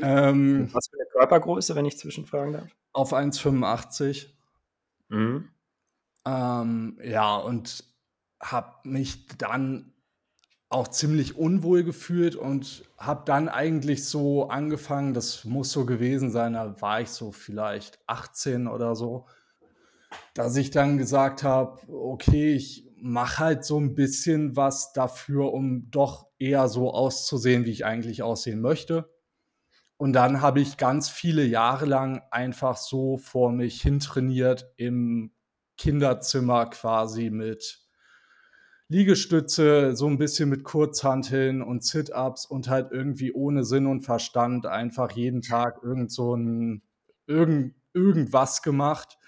ähm, 0.00 0.68
Was 0.72 0.88
für 0.88 0.96
eine 0.96 1.08
Körpergröße, 1.10 1.74
wenn 1.74 1.86
ich 1.86 1.98
zwischenfragen 1.98 2.52
darf? 2.52 2.68
Auf 2.92 3.12
1,85. 3.12 4.28
Mhm. 5.08 5.48
Ähm, 6.26 6.98
ja, 7.02 7.36
und 7.36 7.84
habe 8.40 8.76
mich 8.84 9.26
dann 9.38 9.92
auch 10.68 10.88
ziemlich 10.88 11.36
unwohl 11.36 11.84
gefühlt 11.84 12.34
und 12.34 12.84
habe 12.96 13.22
dann 13.26 13.48
eigentlich 13.48 14.06
so 14.06 14.48
angefangen, 14.48 15.12
das 15.12 15.44
muss 15.44 15.70
so 15.70 15.84
gewesen 15.84 16.30
sein, 16.30 16.54
da 16.54 16.80
war 16.80 17.00
ich 17.00 17.10
so 17.10 17.30
vielleicht 17.30 17.98
18 18.06 18.66
oder 18.68 18.96
so, 18.96 19.26
dass 20.34 20.56
ich 20.56 20.70
dann 20.70 20.96
gesagt 20.96 21.42
habe, 21.42 21.78
okay, 21.88 22.54
ich 22.54 22.88
mache 22.96 23.38
halt 23.38 23.64
so 23.64 23.78
ein 23.78 23.94
bisschen 23.94 24.56
was 24.56 24.92
dafür, 24.92 25.52
um 25.52 25.90
doch 25.90 26.28
eher 26.38 26.68
so 26.68 26.92
auszusehen, 26.92 27.66
wie 27.66 27.70
ich 27.70 27.84
eigentlich 27.84 28.22
aussehen 28.22 28.60
möchte. 28.60 29.10
Und 29.98 30.14
dann 30.14 30.40
habe 30.40 30.60
ich 30.60 30.78
ganz 30.78 31.08
viele 31.10 31.44
Jahre 31.44 31.84
lang 31.84 32.22
einfach 32.30 32.76
so 32.76 33.18
vor 33.18 33.52
mich 33.52 33.82
hintrainiert 33.82 34.72
im 34.76 35.32
Kinderzimmer 35.76 36.66
quasi 36.66 37.30
mit 37.30 37.80
Liegestütze, 38.88 39.96
so 39.96 40.06
ein 40.06 40.18
bisschen 40.18 40.50
mit 40.50 40.64
Kurzhanteln 40.64 41.62
und 41.62 41.82
Sit-ups 41.82 42.44
und 42.44 42.68
halt 42.68 42.92
irgendwie 42.92 43.32
ohne 43.32 43.64
Sinn 43.64 43.86
und 43.86 44.02
Verstand 44.02 44.66
einfach 44.66 45.12
jeden 45.12 45.40
Tag 45.40 45.82
irgend 45.82 46.12
so 46.12 46.36
ein 46.36 46.82
irgend, 47.26 47.74
irgendwas 47.94 48.60
gemacht. 48.62 49.18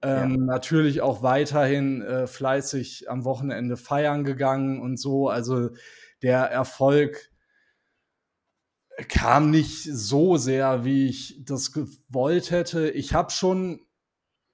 Ähm, 0.00 0.30
ja. 0.30 0.36
Natürlich 0.36 1.00
auch 1.00 1.22
weiterhin 1.22 2.02
äh, 2.02 2.26
fleißig 2.26 3.10
am 3.10 3.24
Wochenende 3.24 3.76
feiern 3.76 4.22
gegangen 4.22 4.80
und 4.80 4.98
so. 4.98 5.28
Also 5.28 5.70
der 6.22 6.42
Erfolg 6.42 7.30
kam 9.08 9.50
nicht 9.50 9.82
so 9.82 10.36
sehr, 10.36 10.84
wie 10.84 11.08
ich 11.08 11.42
das 11.44 11.72
gewollt 11.72 12.50
hätte. 12.50 12.90
Ich 12.90 13.12
habe 13.12 13.30
schon 13.30 13.80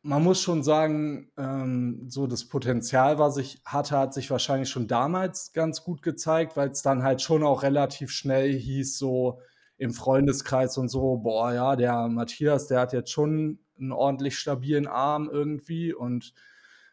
man 0.03 0.23
muss 0.23 0.41
schon 0.41 0.63
sagen, 0.63 1.31
ähm, 1.37 2.07
so 2.09 2.27
das 2.27 2.47
Potenzial, 2.49 3.19
was 3.19 3.37
ich 3.37 3.61
hatte, 3.65 3.99
hat 3.99 4.15
sich 4.15 4.31
wahrscheinlich 4.31 4.71
schon 4.71 4.89
damals 4.89 5.53
ganz 5.53 5.85
gut 5.85 6.03
gezeigt, 6.03 6.57
weil 6.57 6.71
es 6.71 6.83
dann 6.83 7.03
halt 7.03 7.21
schon 7.21 7.43
auch 7.43 7.63
relativ 7.63 8.11
schnell 8.11 8.53
hieß, 8.53 8.97
so 8.97 9.41
im 9.77 9.93
Freundeskreis 9.93 10.79
und 10.79 10.89
so, 10.89 11.19
boah, 11.19 11.53
ja, 11.53 11.77
der 11.77 12.09
Matthias, 12.09 12.67
der 12.67 12.81
hat 12.81 12.93
jetzt 12.93 13.11
schon 13.11 13.61
einen 13.79 13.93
ordentlich 13.93 14.39
stabilen 14.39 14.87
Arm 14.87 15.29
irgendwie 15.31 15.93
und 15.93 16.35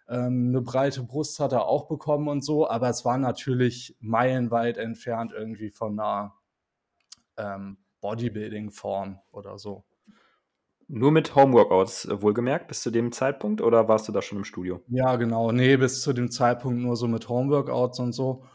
ähm, 0.10 0.50
eine 0.50 0.62
breite 0.62 1.04
Brust 1.04 1.40
hat 1.40 1.52
er 1.52 1.66
auch 1.66 1.88
bekommen 1.88 2.28
und 2.28 2.44
so, 2.44 2.70
aber 2.70 2.90
es 2.90 3.04
war 3.06 3.18
natürlich 3.18 3.96
meilenweit 4.00 4.78
entfernt 4.78 5.34
irgendwie 5.34 5.70
von 5.70 6.00
einer 6.00 6.34
ähm, 7.38 7.78
Bodybuilding-Form 8.02 9.20
oder 9.32 9.58
so. 9.58 9.84
Nur 10.89 11.12
mit 11.12 11.36
Homeworkouts 11.36 12.06
äh, 12.06 12.22
wohlgemerkt 12.22 12.67
bis 12.67 12.82
zu 12.82 12.91
dem 12.91 13.12
Zeitpunkt 13.12 13.62
oder 13.62 13.88
warst 13.88 14.08
du 14.08 14.12
da 14.12 14.22
schon 14.22 14.38
im 14.39 14.44
Studio? 14.46 14.82
Ja, 14.88 15.17
genau. 15.17 15.51
Nee, 15.51 15.77
bis 15.77 16.01
zu 16.01 16.13
dem 16.13 16.32
Zeitpunkt 16.32 16.79
nur 16.82 16.96
so 16.96 17.08
mit 17.08 17.27
Homeworkouts 17.27 18.00
und 18.00 18.13
so. 18.13 18.46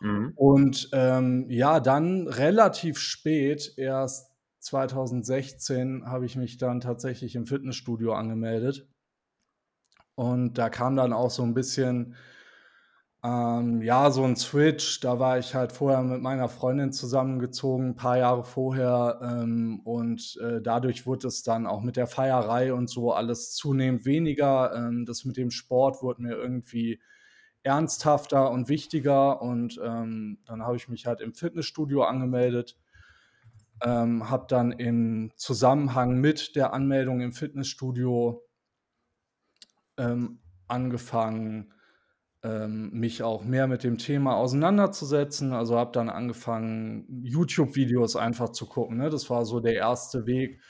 Mhm. 0.00 0.32
Und 0.36 0.90
ähm, 0.92 1.46
ja, 1.48 1.80
dann 1.80 2.26
relativ 2.26 2.98
spät, 2.98 3.74
erst 3.76 4.30
2016, 4.58 6.04
habe 6.04 6.26
ich 6.26 6.36
mich 6.36 6.58
dann 6.58 6.80
tatsächlich 6.80 7.34
im 7.34 7.46
Fitnessstudio 7.46 8.12
angemeldet. 8.12 8.86
Und 10.14 10.58
da 10.58 10.68
kam 10.68 10.96
dann 10.96 11.14
auch 11.14 11.30
so 11.30 11.42
ein 11.42 11.54
bisschen 11.54 12.14
ähm, 13.22 13.82
ja, 13.82 14.10
so 14.10 14.24
ein 14.24 14.36
Switch. 14.36 15.00
Da 15.00 15.18
war 15.18 15.38
ich 15.38 15.54
halt 15.54 15.72
vorher 15.72 16.02
mit 16.02 16.22
meiner 16.22 16.48
Freundin 16.48 16.92
zusammengezogen, 16.92 17.90
ein 17.90 17.96
paar 17.96 18.16
Jahre 18.16 18.44
vorher. 18.44 19.20
Ähm, 19.22 19.80
und 19.84 20.38
äh, 20.42 20.62
dadurch 20.62 21.06
wurde 21.06 21.28
es 21.28 21.42
dann 21.42 21.66
auch 21.66 21.82
mit 21.82 21.96
der 21.96 22.06
Feierei 22.06 22.72
und 22.72 22.88
so 22.88 23.12
alles 23.12 23.52
zunehmend 23.54 24.06
weniger. 24.06 24.74
Ähm, 24.74 25.04
das 25.04 25.26
mit 25.26 25.36
dem 25.36 25.50
Sport 25.50 26.02
wurde 26.02 26.22
mir 26.22 26.32
irgendwie 26.32 27.00
ernsthafter 27.62 28.50
und 28.50 28.70
wichtiger. 28.70 29.42
Und 29.42 29.78
ähm, 29.84 30.38
dann 30.46 30.62
habe 30.62 30.76
ich 30.76 30.88
mich 30.88 31.04
halt 31.06 31.20
im 31.20 31.34
Fitnessstudio 31.34 32.04
angemeldet. 32.04 32.78
Ähm, 33.82 34.30
habe 34.30 34.46
dann 34.48 34.72
im 34.72 35.30
Zusammenhang 35.36 36.16
mit 36.20 36.56
der 36.56 36.72
Anmeldung 36.72 37.20
im 37.20 37.32
Fitnessstudio 37.32 38.42
ähm, 39.98 40.40
angefangen, 40.68 41.74
ähm, 42.42 42.90
mich 42.92 43.22
auch 43.22 43.44
mehr 43.44 43.66
mit 43.66 43.84
dem 43.84 43.98
Thema 43.98 44.36
auseinanderzusetzen. 44.36 45.52
Also 45.52 45.76
habe 45.76 45.92
dann 45.92 46.08
angefangen, 46.08 47.22
YouTube-Videos 47.22 48.16
einfach 48.16 48.50
zu 48.50 48.66
gucken. 48.66 48.98
Ne? 48.98 49.10
Das 49.10 49.28
war 49.30 49.44
so 49.44 49.60
der 49.60 49.74
erste 49.74 50.26
Weg, 50.26 50.60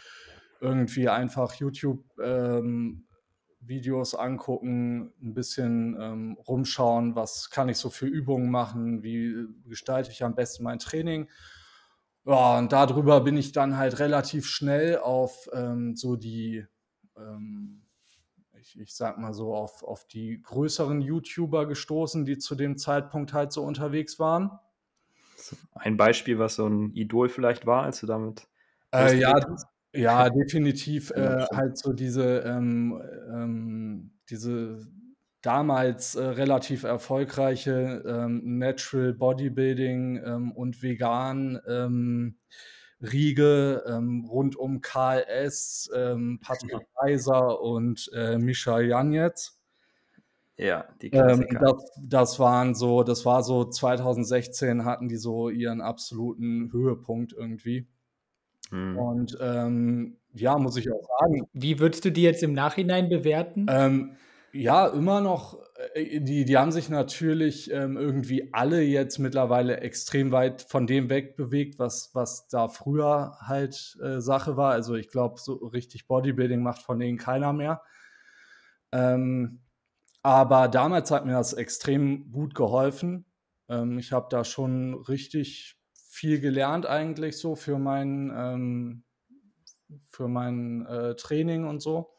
irgendwie 0.60 1.08
einfach 1.08 1.54
YouTube-Videos 1.54 4.14
ähm, 4.14 4.20
angucken, 4.20 5.12
ein 5.22 5.34
bisschen 5.34 5.96
ähm, 6.00 6.36
rumschauen, 6.46 7.14
was 7.14 7.50
kann 7.50 7.68
ich 7.68 7.78
so 7.78 7.88
für 7.88 8.06
Übungen 8.06 8.50
machen, 8.50 9.02
wie 9.02 9.46
gestalte 9.66 10.10
ich 10.10 10.24
am 10.24 10.34
besten 10.34 10.64
mein 10.64 10.80
Training. 10.80 11.28
Ja, 12.26 12.58
und 12.58 12.72
darüber 12.72 13.22
bin 13.22 13.36
ich 13.36 13.52
dann 13.52 13.78
halt 13.78 13.98
relativ 13.98 14.46
schnell 14.46 14.98
auf 14.98 15.48
ähm, 15.54 15.96
so 15.96 16.16
die 16.16 16.66
ähm, 17.16 17.79
ich, 18.60 18.78
ich 18.78 18.94
sag 18.94 19.18
mal 19.18 19.32
so, 19.32 19.54
auf, 19.54 19.82
auf 19.82 20.06
die 20.06 20.40
größeren 20.42 21.00
YouTuber 21.00 21.66
gestoßen, 21.66 22.24
die 22.24 22.38
zu 22.38 22.54
dem 22.54 22.76
Zeitpunkt 22.76 23.32
halt 23.32 23.52
so 23.52 23.62
unterwegs 23.62 24.18
waren. 24.18 24.50
Ein 25.74 25.96
Beispiel, 25.96 26.38
was 26.38 26.56
so 26.56 26.66
ein 26.66 26.92
Idol 26.94 27.28
vielleicht 27.28 27.66
war, 27.66 27.84
als 27.84 28.00
du 28.00 28.06
damit. 28.06 28.46
Äh, 28.92 29.18
ja, 29.18 29.34
ja, 29.92 30.30
definitiv 30.30 31.10
äh, 31.16 31.46
halt 31.54 31.78
so 31.78 31.92
diese, 31.92 32.40
ähm, 32.40 33.00
ähm, 33.32 34.10
diese 34.28 34.86
damals 35.42 36.14
äh, 36.16 36.22
relativ 36.22 36.84
erfolgreiche 36.84 38.04
ähm, 38.06 38.58
Natural 38.58 39.14
Bodybuilding 39.14 40.22
ähm, 40.22 40.52
und 40.52 40.82
Vegan 40.82 41.58
ähm, 41.66 42.36
Riege 43.00 43.82
ähm, 43.86 44.26
rund 44.28 44.56
um 44.56 44.80
KLS, 44.80 45.90
ähm, 45.94 46.38
Patrick 46.42 46.86
Kaiser 46.94 47.60
und 47.60 48.10
äh, 48.14 48.38
Mischa 48.38 48.80
Janetz. 48.80 49.58
Ja, 50.56 50.84
die 51.00 51.08
ähm, 51.08 51.46
das, 51.58 51.90
das 52.02 52.38
waren 52.38 52.74
so, 52.74 53.02
das 53.02 53.24
war 53.24 53.42
so 53.42 53.64
2016 53.64 54.84
hatten 54.84 55.08
die 55.08 55.16
so 55.16 55.48
ihren 55.48 55.80
absoluten 55.80 56.70
Höhepunkt 56.70 57.32
irgendwie. 57.32 57.88
Hm. 58.68 58.98
Und 58.98 59.38
ähm, 59.40 60.18
ja, 60.34 60.58
muss 60.58 60.76
ich 60.76 60.92
auch 60.92 61.02
sagen. 61.18 61.46
Wie 61.54 61.78
würdest 61.78 62.04
du 62.04 62.12
die 62.12 62.22
jetzt 62.22 62.42
im 62.42 62.52
Nachhinein 62.52 63.08
bewerten? 63.08 63.66
Ähm, 63.70 64.16
ja, 64.52 64.86
immer 64.88 65.20
noch. 65.20 65.58
Äh, 65.94 66.20
die, 66.20 66.44
die 66.44 66.56
haben 66.56 66.72
sich 66.72 66.88
natürlich 66.88 67.70
ähm, 67.70 67.96
irgendwie 67.96 68.52
alle 68.52 68.82
jetzt 68.82 69.18
mittlerweile 69.18 69.78
extrem 69.80 70.32
weit 70.32 70.62
von 70.62 70.86
dem 70.86 71.10
wegbewegt, 71.10 71.78
was, 71.78 72.10
was 72.14 72.48
da 72.48 72.68
früher 72.68 73.36
halt 73.40 73.96
äh, 74.02 74.20
Sache 74.20 74.56
war. 74.56 74.72
Also 74.72 74.94
ich 74.94 75.08
glaube, 75.08 75.40
so 75.40 75.54
richtig 75.54 76.06
Bodybuilding 76.06 76.62
macht 76.62 76.82
von 76.82 76.98
denen 76.98 77.18
keiner 77.18 77.52
mehr. 77.52 77.82
Ähm, 78.92 79.60
aber 80.22 80.68
damals 80.68 81.10
hat 81.10 81.24
mir 81.24 81.32
das 81.32 81.52
extrem 81.52 82.30
gut 82.30 82.54
geholfen. 82.54 83.24
Ähm, 83.68 83.98
ich 83.98 84.12
habe 84.12 84.26
da 84.30 84.44
schon 84.44 84.94
richtig 84.94 85.76
viel 85.94 86.40
gelernt 86.40 86.86
eigentlich 86.86 87.38
so 87.38 87.54
für 87.54 87.78
mein, 87.78 88.32
ähm, 88.36 89.04
für 90.08 90.28
mein 90.28 90.86
äh, 90.86 91.14
Training 91.14 91.66
und 91.66 91.80
so. 91.80 92.10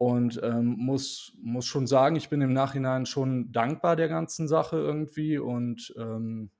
Und 0.00 0.40
ähm, 0.42 0.76
muss, 0.78 1.34
muss 1.42 1.66
schon 1.66 1.86
sagen, 1.86 2.16
ich 2.16 2.30
bin 2.30 2.40
im 2.40 2.54
Nachhinein 2.54 3.04
schon 3.04 3.52
dankbar 3.52 3.96
der 3.96 4.08
ganzen 4.08 4.48
Sache 4.48 4.78
irgendwie. 4.78 5.36
Und 5.36 5.92
ähm, 5.98 6.50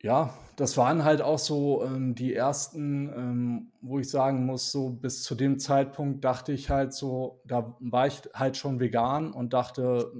ja, 0.00 0.32
das 0.54 0.76
waren 0.76 1.02
halt 1.02 1.20
auch 1.20 1.40
so 1.40 1.82
ähm, 1.84 2.14
die 2.14 2.32
ersten, 2.32 3.08
ähm, 3.08 3.72
wo 3.80 3.98
ich 3.98 4.08
sagen 4.08 4.46
muss, 4.46 4.70
so 4.70 4.90
bis 4.90 5.24
zu 5.24 5.34
dem 5.34 5.58
Zeitpunkt 5.58 6.24
dachte 6.24 6.52
ich 6.52 6.70
halt 6.70 6.94
so, 6.94 7.42
da 7.44 7.74
war 7.80 8.06
ich 8.06 8.22
halt 8.32 8.56
schon 8.56 8.78
vegan 8.78 9.32
und 9.32 9.52
dachte 9.52 10.12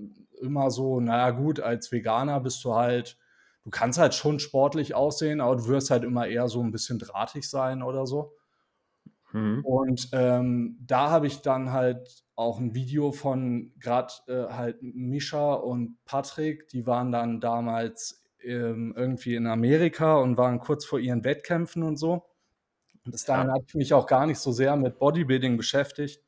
immer 0.42 0.72
so, 0.72 0.98
naja 0.98 1.30
gut, 1.30 1.60
als 1.60 1.92
Veganer 1.92 2.40
bist 2.40 2.64
du 2.64 2.74
halt, 2.74 3.16
du 3.62 3.70
kannst 3.70 4.00
halt 4.00 4.14
schon 4.14 4.40
sportlich 4.40 4.96
aussehen, 4.96 5.40
aber 5.40 5.54
du 5.54 5.68
wirst 5.68 5.90
halt 5.90 6.02
immer 6.02 6.26
eher 6.26 6.48
so 6.48 6.60
ein 6.64 6.72
bisschen 6.72 6.98
drahtig 6.98 7.48
sein 7.48 7.84
oder 7.84 8.08
so. 8.08 8.32
Mhm. 9.32 9.64
Und 9.64 10.08
ähm, 10.12 10.78
da 10.80 11.10
habe 11.10 11.26
ich 11.26 11.42
dann 11.42 11.72
halt 11.72 12.24
auch 12.34 12.58
ein 12.58 12.74
Video 12.74 13.12
von 13.12 13.72
gerade 13.78 14.12
äh, 14.28 14.52
halt 14.52 14.78
Mischa 14.82 15.54
und 15.54 15.96
Patrick, 16.04 16.68
die 16.68 16.86
waren 16.86 17.12
dann 17.12 17.40
damals 17.40 18.24
ähm, 18.42 18.94
irgendwie 18.96 19.34
in 19.34 19.46
Amerika 19.46 20.16
und 20.16 20.36
waren 20.36 20.58
kurz 20.58 20.84
vor 20.84 20.98
ihren 20.98 21.24
Wettkämpfen 21.24 21.82
und 21.82 21.96
so. 21.96 22.24
Und 23.04 23.12
bis 23.12 23.24
dahin 23.24 23.48
ja. 23.48 23.54
habe 23.54 23.64
ich 23.66 23.74
mich 23.74 23.94
auch 23.94 24.06
gar 24.06 24.26
nicht 24.26 24.38
so 24.38 24.52
sehr 24.52 24.76
mit 24.76 24.98
Bodybuilding 24.98 25.56
beschäftigt. 25.56 26.22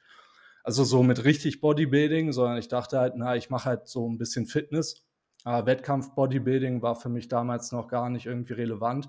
Also 0.64 0.84
so 0.84 1.02
mit 1.02 1.24
richtig 1.24 1.60
Bodybuilding, 1.60 2.32
sondern 2.32 2.58
ich 2.58 2.68
dachte 2.68 2.98
halt, 2.98 3.14
na, 3.16 3.34
ich 3.34 3.50
mache 3.50 3.64
halt 3.64 3.88
so 3.88 4.08
ein 4.08 4.18
bisschen 4.18 4.46
Fitness. 4.46 5.04
Aber 5.44 5.66
Wettkampf-Bodybuilding 5.66 6.82
war 6.82 6.94
für 6.94 7.08
mich 7.08 7.28
damals 7.28 7.72
noch 7.72 7.88
gar 7.88 8.10
nicht 8.10 8.26
irgendwie 8.26 8.52
relevant. 8.52 9.08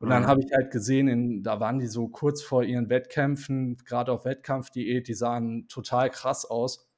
Und 0.00 0.10
dann 0.10 0.22
mhm. 0.22 0.26
habe 0.28 0.40
ich 0.42 0.52
halt 0.52 0.70
gesehen, 0.70 1.08
in, 1.08 1.42
da 1.42 1.58
waren 1.58 1.78
die 1.78 1.88
so 1.88 2.08
kurz 2.08 2.42
vor 2.42 2.62
ihren 2.62 2.88
Wettkämpfen, 2.88 3.76
gerade 3.84 4.12
auf 4.12 4.24
Wettkampfdiät, 4.24 5.08
die 5.08 5.14
sahen 5.14 5.66
total 5.68 6.10
krass 6.10 6.44
aus. 6.44 6.88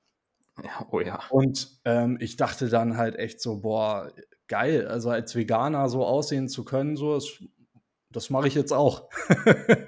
Ja, 0.63 0.87
oh 0.91 1.01
ja. 1.01 1.21
Und 1.31 1.81
ähm, 1.85 2.19
ich 2.21 2.37
dachte 2.37 2.69
dann 2.69 2.99
halt 2.99 3.17
echt 3.17 3.41
so, 3.41 3.61
boah, 3.61 4.13
geil, 4.49 4.87
also 4.87 5.09
als 5.09 5.35
Veganer 5.35 5.89
so 5.89 6.05
aussehen 6.05 6.49
zu 6.49 6.65
können, 6.65 6.97
so, 6.97 7.15
das, 7.15 7.43
das 8.11 8.29
mache 8.29 8.49
ich 8.49 8.55
jetzt 8.55 8.73
auch. 8.73 9.09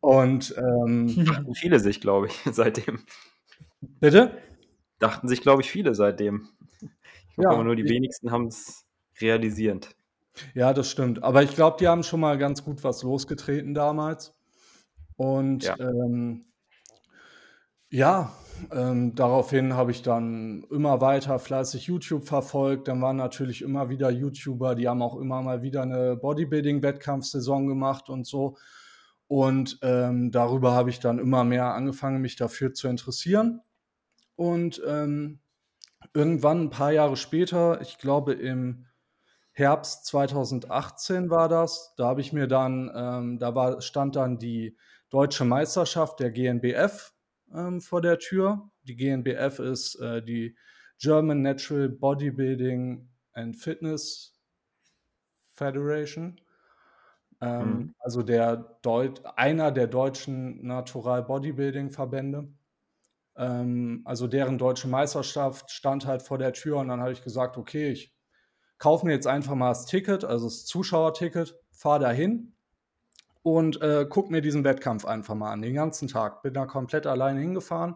Und 0.00 0.54
ähm, 0.56 1.24
dachten 1.26 1.54
viele 1.54 1.78
sich, 1.78 2.00
glaube 2.00 2.26
ich, 2.26 2.40
seitdem. 2.52 3.04
Bitte? 3.80 4.38
Dachten 4.98 5.28
sich, 5.28 5.42
glaube 5.42 5.62
ich, 5.62 5.70
viele 5.70 5.94
seitdem. 5.94 6.48
Ich 7.28 7.36
glaube, 7.36 7.56
ja, 7.56 7.62
nur 7.62 7.76
die 7.76 7.88
wenigsten 7.88 8.30
haben 8.30 8.48
es 8.48 8.84
realisierend. 9.20 9.94
Ja, 10.54 10.72
das 10.72 10.90
stimmt. 10.90 11.22
Aber 11.22 11.42
ich 11.42 11.54
glaube, 11.54 11.76
die 11.80 11.88
haben 11.88 12.02
schon 12.02 12.20
mal 12.20 12.38
ganz 12.38 12.64
gut 12.64 12.82
was 12.84 13.02
losgetreten 13.02 13.74
damals. 13.74 14.34
Und 15.16 15.64
ja, 15.64 15.76
ähm, 15.78 16.46
ja 17.90 18.32
ähm, 18.72 19.14
daraufhin 19.14 19.74
habe 19.74 19.90
ich 19.90 20.02
dann 20.02 20.64
immer 20.70 21.00
weiter 21.00 21.38
fleißig 21.38 21.86
YouTube 21.86 22.24
verfolgt. 22.26 22.88
Dann 22.88 23.00
waren 23.02 23.16
natürlich 23.16 23.62
immer 23.62 23.88
wieder 23.88 24.10
YouTuber, 24.10 24.74
die 24.74 24.88
haben 24.88 25.02
auch 25.02 25.16
immer 25.16 25.42
mal 25.42 25.62
wieder 25.62 25.82
eine 25.82 26.16
Bodybuilding-Wettkampfsaison 26.16 27.66
gemacht 27.66 28.08
und 28.08 28.26
so. 28.26 28.56
Und 29.26 29.78
ähm, 29.82 30.30
darüber 30.30 30.72
habe 30.72 30.90
ich 30.90 30.98
dann 30.98 31.18
immer 31.18 31.44
mehr 31.44 31.74
angefangen, 31.74 32.20
mich 32.20 32.36
dafür 32.36 32.74
zu 32.74 32.88
interessieren. 32.88 33.60
Und 34.36 34.82
ähm, 34.86 35.40
irgendwann 36.14 36.62
ein 36.62 36.70
paar 36.70 36.92
Jahre 36.92 37.16
später, 37.16 37.80
ich 37.80 37.98
glaube 37.98 38.32
im 38.32 38.86
Herbst 39.60 40.06
2018 40.06 41.30
war 41.30 41.48
das. 41.48 41.94
Da 41.96 42.06
habe 42.06 42.20
ich 42.20 42.32
mir 42.32 42.48
dann, 42.48 42.90
ähm, 42.94 43.38
da 43.38 43.54
war, 43.54 43.80
stand 43.80 44.16
dann 44.16 44.38
die 44.38 44.76
deutsche 45.10 45.44
Meisterschaft 45.44 46.18
der 46.18 46.30
GNBF 46.30 47.12
ähm, 47.54 47.80
vor 47.80 48.00
der 48.00 48.18
Tür. 48.18 48.70
Die 48.82 48.96
GNBF 48.96 49.58
ist 49.58 49.96
äh, 49.96 50.22
die 50.22 50.56
German 50.98 51.42
Natural 51.42 51.88
Bodybuilding 51.88 53.08
and 53.32 53.56
Fitness 53.56 54.40
Federation. 55.52 56.40
Ähm, 57.40 57.60
mhm. 57.60 57.94
Also 57.98 58.22
der 58.22 58.78
Deut 58.82 59.22
einer 59.36 59.72
der 59.72 59.86
deutschen 59.86 60.66
Natural 60.66 61.22
Bodybuilding 61.22 61.90
Verbände. 61.90 62.48
Ähm, 63.36 64.02
also 64.04 64.26
deren 64.26 64.58
deutsche 64.58 64.88
Meisterschaft 64.88 65.70
stand 65.70 66.06
halt 66.06 66.22
vor 66.22 66.38
der 66.38 66.52
Tür 66.52 66.78
und 66.78 66.88
dann 66.88 67.00
habe 67.00 67.12
ich 67.12 67.22
gesagt, 67.22 67.56
okay, 67.56 67.90
ich 67.90 68.14
kaufe 68.80 69.06
mir 69.06 69.12
jetzt 69.12 69.28
einfach 69.28 69.54
mal 69.54 69.68
das 69.68 69.86
Ticket, 69.86 70.24
also 70.24 70.46
das 70.46 70.64
Zuschauerticket, 70.64 71.56
fahre 71.70 72.00
dahin 72.00 72.54
und 73.42 73.80
äh, 73.80 74.06
guck 74.08 74.30
mir 74.30 74.40
diesen 74.40 74.64
Wettkampf 74.64 75.04
einfach 75.04 75.36
mal 75.36 75.52
an, 75.52 75.62
den 75.62 75.74
ganzen 75.74 76.08
Tag. 76.08 76.42
Bin 76.42 76.54
da 76.54 76.66
komplett 76.66 77.06
alleine 77.06 77.40
hingefahren 77.40 77.94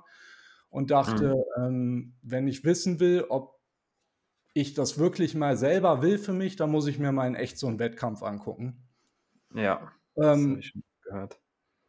und 0.70 0.90
dachte, 0.90 1.44
mhm. 1.57 1.64
ähm, 1.64 2.14
wenn 2.23 2.47
ich 2.47 2.64
wissen 2.64 3.01
will, 3.01 3.25
ob 3.29 3.59
ich 4.53 4.75
das 4.75 4.99
wirklich 4.99 5.35
mal 5.35 5.57
selber 5.57 6.01
will 6.03 6.18
für 6.18 6.33
mich, 6.33 6.55
dann 6.57 6.70
muss 6.70 6.87
ich 6.87 6.99
mir 6.99 7.12
mal 7.12 7.27
in 7.27 7.35
echt 7.35 7.59
so 7.59 7.66
einen 7.66 7.81
Wettkampf 7.81 8.23
angucken. 8.23 8.87
Ja, 9.53 9.90
das 10.14 10.37
ähm, 10.37 10.51
habe 10.51 10.61
ich 10.61 10.66
schon 10.68 10.83
gehört. 11.03 11.40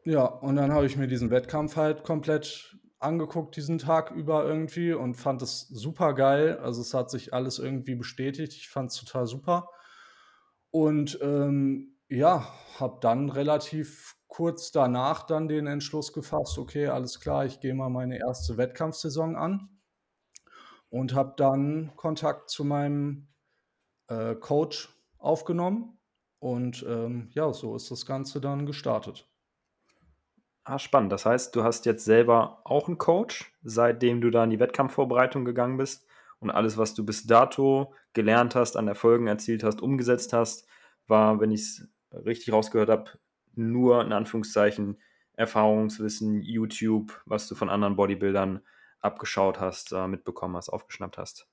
Ja, 0.05 0.25
und 0.25 0.55
dann 0.55 0.71
habe 0.71 0.85
ich 0.85 0.97
mir 0.97 1.07
diesen 1.07 1.31
Wettkampf 1.31 1.75
halt 1.75 2.03
komplett 2.03 2.77
angeguckt 2.99 3.55
diesen 3.55 3.77
Tag 3.77 4.11
über 4.11 4.45
irgendwie 4.45 4.93
und 4.93 5.15
fand 5.15 5.41
es 5.41 5.67
super 5.67 6.13
geil. 6.13 6.57
Also 6.59 6.81
es 6.81 6.93
hat 6.93 7.09
sich 7.09 7.33
alles 7.33 7.59
irgendwie 7.59 7.95
bestätigt. 7.95 8.53
Ich 8.53 8.69
fand 8.69 8.91
es 8.91 8.97
total 8.97 9.27
super. 9.27 9.69
Und 10.71 11.19
ähm, 11.21 11.97
ja, 12.09 12.47
habe 12.79 12.97
dann 13.01 13.29
relativ 13.29 14.15
kurz 14.27 14.71
danach 14.71 15.23
dann 15.23 15.47
den 15.47 15.67
Entschluss 15.67 16.11
gefasst, 16.11 16.57
okay, 16.57 16.87
alles 16.87 17.19
klar, 17.19 17.45
ich 17.45 17.61
gehe 17.61 17.73
mal 17.73 17.89
meine 17.89 18.19
erste 18.19 18.57
Wettkampfsaison 18.57 19.35
an 19.35 19.69
und 20.89 21.13
habe 21.13 21.33
dann 21.37 21.93
Kontakt 21.95 22.49
zu 22.49 22.63
meinem 22.65 23.29
äh, 24.07 24.35
Coach 24.35 24.89
aufgenommen. 25.17 25.99
Und 26.39 26.85
ähm, 26.87 27.29
ja, 27.31 27.53
so 27.53 27.75
ist 27.75 27.89
das 27.91 28.05
Ganze 28.05 28.41
dann 28.41 28.65
gestartet. 28.65 29.27
Ah, 30.67 30.79
spannend. 30.79 31.11
Das 31.11 31.27
heißt, 31.27 31.55
du 31.55 31.63
hast 31.63 31.85
jetzt 31.85 32.05
selber 32.05 32.59
auch 32.63 32.87
einen 32.87 32.97
Coach, 32.97 33.53
seitdem 33.61 34.19
du 34.19 34.31
da 34.31 34.43
in 34.43 34.49
die 34.49 34.59
Wettkampfvorbereitung 34.59 35.45
gegangen 35.45 35.77
bist 35.77 36.07
und 36.39 36.49
alles, 36.49 36.75
was 36.77 36.95
du 36.95 37.05
bis 37.05 37.27
dato 37.27 37.93
gelernt 38.13 38.55
hast, 38.55 38.75
an 38.75 38.87
Erfolgen 38.87 39.27
erzielt 39.27 39.63
hast, 39.63 39.81
umgesetzt 39.81 40.33
hast, 40.33 40.67
war, 41.07 41.39
wenn 41.39 41.51
ich 41.51 41.61
es 41.61 41.87
richtig 42.11 42.51
rausgehört 42.51 42.89
habe, 42.89 43.11
nur 43.53 44.01
in 44.01 44.11
Anführungszeichen 44.11 44.99
Erfahrungswissen, 45.33 46.41
YouTube, 46.41 47.21
was 47.25 47.47
du 47.47 47.53
von 47.53 47.69
anderen 47.69 47.95
Bodybuildern 47.95 48.61
abgeschaut 49.01 49.59
hast, 49.59 49.91
äh, 49.91 50.07
mitbekommen 50.07 50.55
hast, 50.55 50.69
aufgeschnappt 50.69 51.19
hast. 51.19 51.47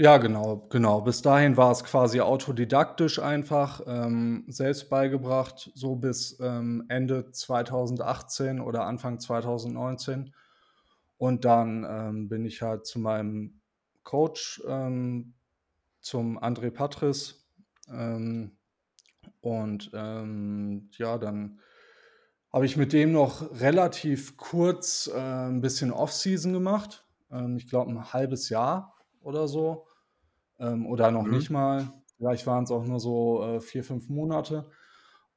Ja, 0.00 0.18
genau, 0.18 0.68
genau. 0.70 1.00
Bis 1.00 1.22
dahin 1.22 1.56
war 1.56 1.72
es 1.72 1.82
quasi 1.82 2.20
autodidaktisch 2.20 3.18
einfach, 3.18 3.80
ähm, 3.84 4.44
selbst 4.46 4.88
beigebracht, 4.90 5.72
so 5.74 5.96
bis, 5.96 6.38
ähm, 6.40 6.84
Ende 6.88 7.32
2018 7.32 8.60
oder 8.60 8.84
Anfang 8.86 9.18
2019. 9.18 10.32
Und 11.18 11.44
dann, 11.44 11.86
ähm, 11.88 12.28
bin 12.28 12.44
ich 12.46 12.62
halt 12.62 12.86
zu 12.86 13.00
meinem 13.00 13.60
Coach, 14.04 14.62
ähm, 14.68 15.34
zum 16.00 16.38
André 16.38 16.70
Patris, 16.70 17.46
ähm, 17.90 18.58
und, 19.42 19.90
ähm, 19.94 20.90
ja, 20.98 21.18
dann 21.18 21.60
habe 22.52 22.66
ich 22.66 22.76
mit 22.78 22.92
dem 22.94 23.12
noch 23.12 23.50
relativ 23.60 24.36
kurz, 24.38 25.08
äh, 25.14 25.18
'n 25.48 25.60
bisschen 25.62 25.92
Off-Season 25.92 26.52
gemacht. 26.54 27.06
Ich 27.58 27.68
glaube 27.68 27.90
'n 27.92 28.12
halbes 28.14 28.50
Jahr 28.50 28.96
oder 29.22 29.48
so, 29.48 29.87
ähm, 30.60 30.86
oder 30.86 31.10
noch 31.10 31.28
nicht 31.28 31.50
Mhm. 31.50 31.50
mal. 31.50 31.92
Vielleicht 32.18 32.46
waren's 32.46 32.70
auch 32.72 32.84
nur 32.86 33.00
so, 33.00 33.42
äh, 33.44 33.60
4, 33.60 33.84
5 33.84 34.08
Monate. 34.08 34.70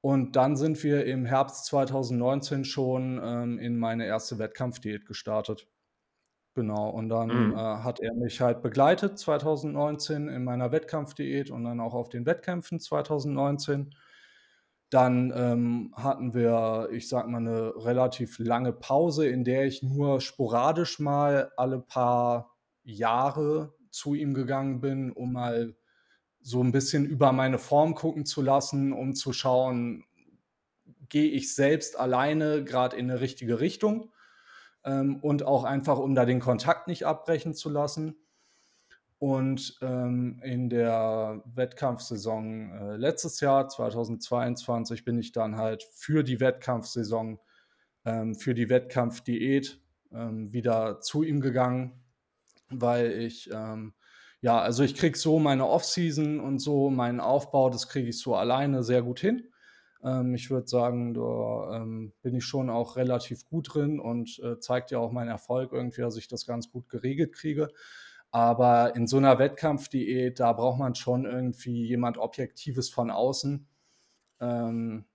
Und 0.02 0.36
dann 0.36 0.58
sind 0.58 0.84
wir 0.84 1.06
im 1.06 1.26
Herbst 1.26 1.66
2019 1.66 2.66
schon, 2.66 3.20
ähm, 3.24 3.60
in 3.60 3.78
meine 3.80 4.06
erste 4.08 4.40
Wettkampfdiät 4.40 5.06
gestartet. 5.06 5.68
Genau, 6.56 6.90
und 6.90 7.10
dann, 7.10 7.52
äh, 7.52 7.56
Mhm. 7.56 7.72
hat 7.84 8.00
er 8.02 8.14
mich 8.16 8.42
halt 8.42 8.62
begleitet 8.64 9.20
2019 9.20 10.28
in 10.30 10.44
meiner 10.44 10.72
Wettkampfdiät 10.74 11.52
und 11.52 11.64
dann 11.66 11.80
auch 11.82 11.94
auf 11.96 12.10
den 12.10 12.26
Wettkämpfen 12.26 12.80
2019. 12.82 13.96
Dann, 14.92 15.32
ähm, 15.36 15.94
hatten 15.98 16.34
wir, 16.34 16.90
ich 16.92 17.08
sage 17.10 17.30
mal, 17.30 17.40
'ne 17.42 17.74
relativ 17.78 18.40
lange 18.40 18.74
Pause, 18.74 19.28
in 19.28 19.44
der 19.46 19.66
ich 19.66 19.84
nur 19.84 20.22
sporadisch 20.22 21.00
mal 21.00 21.52
alle 21.58 21.80
paar 21.80 22.58
Jahre 22.84 23.76
zu 23.92 24.16
ihm 24.16 24.34
gegangen 24.34 24.82
bin, 24.82 25.12
um 25.12 25.34
mal 25.34 25.76
so 26.42 26.62
'n 26.62 26.72
bisschen 26.74 27.06
über 27.06 27.32
meine 27.34 27.60
Form 27.60 27.96
gucken 27.96 28.26
zu 28.26 28.42
lassen, 28.44 28.94
um 28.94 29.16
zu 29.16 29.34
schauen, 29.34 30.06
gehe 31.10 31.32
ich 31.32 31.56
selbst 31.56 32.00
alleine 32.00 32.64
grad 32.66 32.94
in 32.96 33.08
'ne 33.08 33.22
richtige 33.22 33.60
Richtung? 33.62 34.12
Ähm, 34.86 35.18
und 35.22 35.44
auch 35.44 35.66
einfach, 35.66 36.00
um 36.00 36.16
da 36.16 36.26
den 36.26 36.40
Kontakt 36.42 36.88
nicht 36.90 37.06
abbrechen 37.08 37.54
zu 37.56 37.70
lassen. 37.70 38.16
Und, 39.22 39.78
ähm, 39.84 40.42
in 40.44 40.68
der 40.72 41.44
Wettkampfsaison, 41.54 42.72
äh, 42.72 42.96
letztes 42.98 43.40
Jahr, 43.40 43.70
2022, 43.70 45.06
bin 45.06 45.20
ich 45.20 45.32
dann 45.32 45.58
halt 45.58 45.84
für 45.94 46.24
die 46.24 46.40
Wettkampfsaison, 46.40 47.40
ähm, 48.06 48.36
für 48.36 48.56
die 48.56 48.70
Wettkampfdiät, 48.70 49.80
ähm, 50.12 50.54
wieder 50.54 51.02
zu 51.02 51.24
ihm 51.24 51.42
gegangen, 51.42 52.01
weil 52.72 53.12
ich, 53.14 53.50
ähm 53.54 53.94
ja, 54.44 54.60
also, 54.60 54.82
ich 54.84 54.96
kriege 54.96 55.18
so 55.18 55.38
meine 55.40 55.68
Off-Season 55.68 56.40
und 56.40 56.58
so 56.60 56.90
meinen 56.90 57.20
Aufbau, 57.20 57.70
das 57.70 57.88
kriege 57.90 58.10
ich 58.10 58.18
so 58.20 58.36
alleine 58.36 58.84
sehr 58.84 59.04
gut 59.04 59.20
hin. 59.20 59.50
Ähm, 60.04 60.34
ich 60.34 60.50
würde 60.50 60.68
sagen, 60.68 61.14
da, 61.14 61.78
ähm, 61.78 62.14
bin 62.24 62.36
ich 62.36 62.44
schon 62.46 62.70
auch 62.72 62.96
relativ 62.96 63.46
gut 63.46 63.74
drin 63.76 64.00
und, 64.00 64.40
äh, 64.44 64.60
zeigt 64.60 64.90
ja 64.92 64.98
auch 65.00 65.12
mein 65.12 65.28
Erfolg 65.28 65.72
irgendwie, 65.74 66.02
dass 66.02 66.18
ich 66.18 66.28
das 66.28 66.46
ganz 66.48 66.72
gut 66.72 66.90
geregelt 66.90 67.34
kriege. 67.34 67.68
Aber 68.32 68.96
in 68.96 69.08
so 69.08 69.20
'ner 69.20 69.38
Wettkampfdiät, 69.40 70.40
da 70.40 70.54
braucht 70.54 70.80
man 70.80 70.96
schon 70.96 71.26
irgendwie 71.26 71.86
jemand 71.88 72.18
Objektives 72.18 72.90
von 72.90 73.12
außen, 73.12 73.68
ähm, 74.42 75.06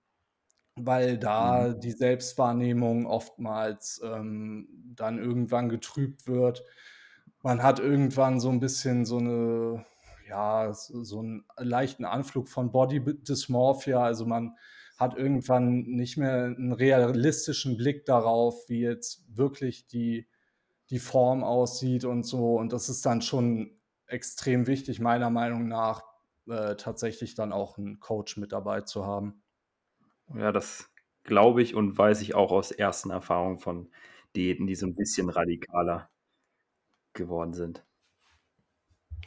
weil 0.75 1.17
Mhm. 1.39 1.67
da 1.67 1.73
die 1.73 1.91
Selbstwahrnehmung 1.91 3.07
oftmals, 3.07 4.01
ähm, 4.03 4.69
dann 4.95 5.19
irgendwann 5.19 5.69
getrübt 5.69 6.27
wird. 6.27 6.63
Man 7.47 7.63
hat 7.63 7.79
irgendwann 7.79 8.41
so 8.41 8.49
'n 8.49 8.59
bisschen 8.59 9.05
so 9.05 9.21
'ne 9.21 9.85
ja, 10.27 10.73
so 10.73 11.21
'n 11.21 11.45
leichten 11.57 12.03
Anflug 12.03 12.49
von 12.49 12.73
Body 12.73 12.99
Dysmorphia. 13.23 14.03
Also, 14.03 14.25
man 14.25 14.57
hat 14.97 15.15
irgendwann 15.17 15.83
nicht 15.83 16.17
mehr 16.17 16.47
'n 16.47 16.73
realistischen 16.73 17.77
Blick 17.77 18.05
darauf, 18.05 18.67
wie 18.67 18.81
jetzt 18.81 19.23
wirklich 19.37 19.87
die 19.87 20.27
die 20.89 20.99
Form 20.99 21.43
aussieht 21.45 22.03
und 22.05 22.25
so. 22.25 22.57
Und 22.57 22.73
das 22.73 22.89
ist 22.89 23.05
dann 23.05 23.21
schon 23.21 23.79
extrem 24.07 24.67
wichtig, 24.67 24.99
meiner 24.99 25.29
Meinung 25.29 25.69
nach, 25.69 26.03
äh, 26.49 26.75
tatsächlich 26.75 27.35
dann 27.35 27.53
auch 27.53 27.77
'n 27.77 28.01
Coach 28.01 28.35
mit 28.37 28.51
dabei 28.51 28.81
zu 28.81 29.05
haben. 29.05 29.41
Ja, 30.35 30.51
das 30.51 30.91
glaube 31.23 31.61
ich 31.61 31.73
und 31.73 31.97
weiß 31.97 32.21
ich 32.21 32.35
auch 32.35 32.51
aus 32.51 32.71
ersten 32.71 33.11
Erfahrungen 33.11 33.59
von 33.59 33.89
Diäten, 34.35 34.67
die 34.67 34.75
so 34.75 34.85
'n 34.85 34.95
bisschen 34.95 35.29
radikaler 35.29 36.09
geworden 37.17 37.53
sind. 37.53 37.83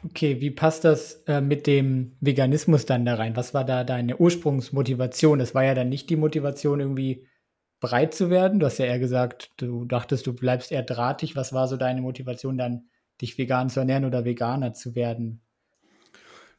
Okay, 0.02 0.40
wie 0.40 0.50
passt 0.50 0.84
das, 0.84 1.22
äh, 1.26 1.42
mit 1.42 1.66
dem 1.66 2.16
Veganismus 2.20 2.86
dann 2.86 3.04
da 3.04 3.16
rein? 3.16 3.36
Was 3.36 3.52
war 3.52 3.64
da 3.64 3.84
deine 3.84 4.16
Ursprungsmotivation? 4.16 5.38
Das 5.38 5.54
war 5.54 5.64
ja 5.64 5.74
dann 5.74 5.90
nicht 5.90 6.08
die 6.08 6.16
Motivation, 6.16 6.80
irgendwie 6.80 7.26
breit 7.80 8.14
zu 8.14 8.30
werden. 8.30 8.60
Du 8.60 8.66
hast 8.66 8.78
ja 8.78 8.86
eher 8.86 8.98
gesagt, 8.98 9.50
du 9.58 9.84
dachtest, 9.84 10.26
du 10.26 10.32
bleibst 10.32 10.72
eher 10.72 10.82
drahtig. 10.82 11.36
Was 11.36 11.52
war 11.52 11.68
so 11.68 11.76
deine 11.76 12.00
Motivation 12.00 12.56
dann, 12.56 12.88
dich 13.20 13.36
vegan 13.36 13.68
zu 13.68 13.80
ernähren 13.80 14.06
oder 14.06 14.24
Veganer 14.24 14.72
zu 14.72 14.94
werden? 14.94 15.42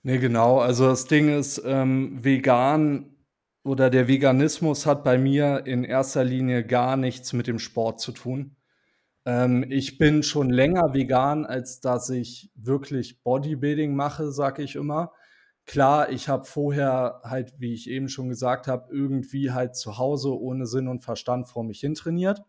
Ne, 0.04 0.20
genau. 0.20 0.60
Also, 0.60 0.88
das 0.88 1.06
Ding 1.06 1.30
ist, 1.30 1.62
ähm, 1.66 2.24
vegan 2.24 3.16
oder 3.64 3.90
der 3.90 4.08
Veganismus 4.08 4.86
hat 4.86 5.04
bei 5.04 5.18
mir 5.18 5.66
in 5.66 5.84
erster 5.84 6.24
Linie 6.24 6.64
gar 6.64 6.98
nichts 6.98 7.34
mit 7.34 7.48
dem 7.48 7.60
Sport 7.60 8.00
zu 8.00 8.12
tun. 8.12 8.56
Ähm, 9.26 9.66
ich 9.70 9.98
bin 9.98 10.24
schon 10.24 10.50
länger 10.50 10.94
vegan, 10.94 11.46
als 11.46 11.80
dass 11.80 12.10
ich 12.10 12.52
wirklich 12.56 13.24
Bodybuilding 13.24 13.96
mache, 13.96 14.32
sage 14.32 14.64
ich 14.64 14.76
immer. 14.76 15.12
Klar, 15.66 16.10
ich 16.10 16.28
habe 16.28 16.46
vorher 16.46 17.22
halt, 17.24 17.54
wie 17.60 17.74
ich 17.74 17.90
eben 17.90 18.10
schon 18.10 18.30
gesagt 18.30 18.68
habe, 18.68 18.94
irgendwie 18.94 19.52
halt 19.52 19.76
zu 19.76 19.98
Hause 19.98 20.40
ohne 20.40 20.66
Sinn 20.66 20.88
und 20.88 21.04
Verstand 21.04 21.48
vor 21.48 21.64
mich 21.64 21.80
hin 21.80 21.94
trainiert. 21.96 22.42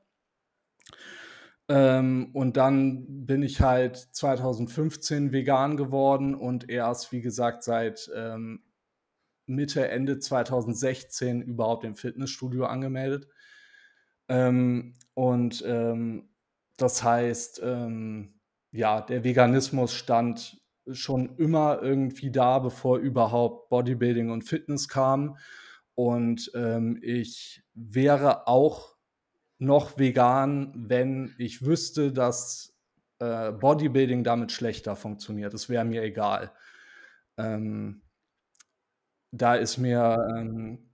Ähm, 1.69 2.31
und 2.33 2.57
dann 2.57 3.27
bin 3.27 3.43
ich 3.43 3.61
halt 3.61 3.97
2015 3.97 5.33
vegan 5.33 5.77
geworden 5.77 6.35
und 6.35 6.69
erst, 6.69 7.13
wie 7.13 7.21
gesagt, 7.21 7.63
seit, 7.63 8.11
ähm, 8.15 8.63
Mitte, 9.47 9.89
Ende 9.89 10.19
2016 10.19 11.43
überhaupt 11.43 11.85
im 11.85 11.97
Fitnessstudio 11.97 12.67
angemeldet. 12.67 13.29
Ähm, 14.29 14.95
und, 15.15 15.63
ähm, 15.67 16.32
das 16.77 17.03
heißt, 17.03 17.61
ähm, 17.65 18.41
ja, 18.73 19.01
der 19.01 19.25
Veganismus 19.25 19.93
stand 19.95 20.61
schon 20.91 21.37
immer 21.37 21.81
irgendwie 21.83 22.31
da, 22.31 22.59
bevor 22.59 22.99
überhaupt 22.99 23.69
Bodybuilding 23.71 24.31
und 24.31 24.43
Fitness 24.45 24.89
kam. 24.89 25.37
Und, 25.95 26.51
ähm, 26.55 26.99
ich 27.03 27.63
wäre 27.75 28.47
auch 28.49 28.97
noch 29.59 29.99
vegan, 29.99 30.73
wenn 30.77 31.35
ich 31.39 31.65
wüsste, 31.65 32.13
dass, 32.13 32.75
äh, 33.21 33.53
Bodybuilding 33.53 34.25
damit 34.25 34.53
schlechter 34.53 34.97
funktioniert. 34.97 35.55
Das 35.55 35.69
wäre 35.69 35.85
mir 35.85 36.03
egal. 36.03 36.53
Ähm 37.39 38.03
da 39.33 39.55
ist 39.55 39.79
mir, 39.79 40.19
ähm, 40.37 40.91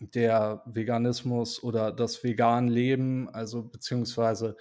der 0.00 0.62
Veganismus 0.66 1.62
oder 1.62 1.92
das 1.92 2.24
Vegan-Leben, 2.24 3.28
also 3.30 3.64
beziehungsweise, 3.64 4.56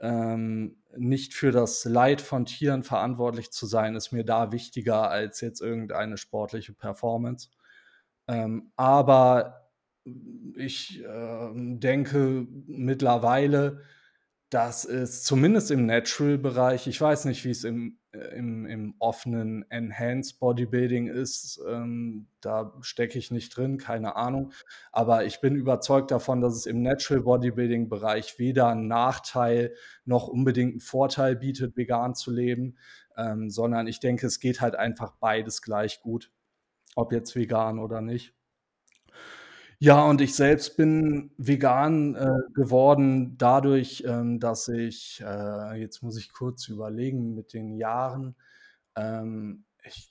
ähm, 0.00 0.82
nicht 0.96 1.34
für 1.34 1.52
das 1.52 1.84
Leid 1.84 2.20
von 2.20 2.46
Tieren 2.46 2.82
verantwortlich 2.82 3.50
zu 3.50 3.66
sein, 3.66 3.94
ist 3.94 4.12
mir 4.12 4.24
da 4.24 4.52
wichtiger 4.52 5.10
als 5.10 5.40
jetzt 5.40 5.60
irgendeine 5.60 6.16
sportliche 6.16 6.72
Performance. 6.72 7.50
Ähm, 8.28 8.72
aber 8.76 9.70
ich, 10.56 11.02
ähm, 11.06 11.80
denke 11.80 12.46
mittlerweile, 12.66 13.82
dass 14.50 14.84
es 14.84 15.24
zumindest 15.24 15.70
im 15.70 15.86
Natural-Bereich 15.86 16.86
ich 16.86 17.00
weiß 17.00 17.24
nicht, 17.24 17.44
wie's 17.44 17.64
im 17.64 17.98
äh, 18.05 18.05
im 18.36 18.66
im 18.66 18.94
offenen 18.98 19.64
Enhanced 19.70 20.38
Bodybuilding 20.40 21.08
ist, 21.08 21.60
ähm, 21.68 22.26
da 22.40 22.72
stecke 22.80 23.18
ich 23.18 23.30
nicht 23.30 23.56
drin, 23.56 23.78
keine 23.78 24.16
Ahnung. 24.16 24.52
Aber 24.92 25.24
ich 25.24 25.40
bin 25.40 25.56
überzeugt 25.56 26.10
davon, 26.10 26.40
dass 26.40 26.54
es 26.54 26.66
im 26.66 26.82
Natural-Bodybuilding-Bereich 26.82 28.38
weder 28.38 28.70
'n 28.72 28.86
Nachteil 28.88 29.74
noch 30.04 30.28
unbedingt 30.28 30.74
'n 30.76 30.80
Vorteil 30.80 31.36
bietet, 31.36 31.76
vegan 31.76 32.14
zu 32.14 32.30
leben, 32.32 32.76
ähm, 33.16 33.50
sondern 33.50 33.86
ich 33.88 34.00
denke, 34.00 34.26
es 34.26 34.40
geht 34.40 34.60
halt 34.60 34.76
einfach 34.76 35.12
beides 35.20 35.62
gleich 35.62 36.00
gut, 36.02 36.30
ob 36.96 37.12
jetzt 37.12 37.36
vegan 37.36 37.78
oder 37.80 38.02
nicht. 38.02 38.35
Ja, 39.80 40.04
und 40.08 40.22
ich 40.22 40.34
selbst 40.34 40.76
bin 40.78 41.30
vegan, 41.36 42.14
äh, 42.14 42.30
geworden 42.54 43.36
dadurch, 43.36 44.04
ähm, 44.06 44.40
dass 44.40 44.68
ich 44.68 45.22
äh, 45.22 45.74
jetzt 45.78 46.02
muss 46.02 46.16
ich 46.16 46.32
kurz 46.32 46.68
überlegen 46.68 47.34
mit 47.34 47.52
den 47.52 47.74
Jahren. 47.76 48.36
Ähm, 48.96 49.64
ich 49.84 50.08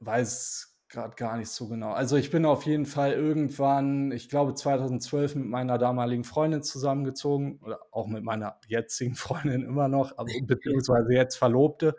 weiß 0.00 0.70
grad 0.88 1.16
gar 1.16 1.36
nicht 1.36 1.48
so 1.50 1.68
genau. 1.68 1.92
Also, 1.92 2.16
ich 2.16 2.30
bin 2.30 2.44
auf 2.46 2.64
jeden 2.66 2.86
Fall 2.86 3.12
irgendwann, 3.12 4.12
ich 4.12 4.28
glaube 4.28 4.54
2012 4.54 5.34
mit 5.34 5.46
meiner 5.46 5.78
damaligen 5.78 6.24
Freundin 6.24 6.62
zusammengezogen 6.62 7.58
oder 7.62 7.80
auch 7.90 8.06
mit 8.06 8.22
meiner 8.22 8.58
jetzigen 8.68 9.14
Freundin 9.16 9.62
immer 9.62 9.88
noch, 9.88 10.16
aber 10.18 10.30
beziehungsweise 10.46 11.12
jetzt 11.14 11.36
Verlobte. 11.36 11.96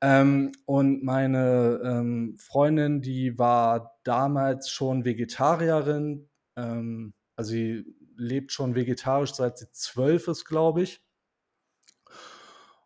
Ähm, 0.00 0.52
und 0.64 1.02
meine 1.02 1.80
ähm, 1.84 2.36
Freundin, 2.38 3.02
die 3.02 3.38
war 3.38 3.98
damals 4.04 4.70
schon 4.70 5.04
Vegetarierin. 5.04 6.28
Ähm, 6.56 7.14
also 7.36 7.50
sie 7.50 7.84
lebt 8.16 8.52
schon 8.52 8.74
vegetarisch 8.74 9.34
seit 9.34 9.58
sie 9.58 9.70
zwölf 9.72 10.28
ist, 10.28 10.44
glaube 10.44 10.82
ich. 10.82 11.02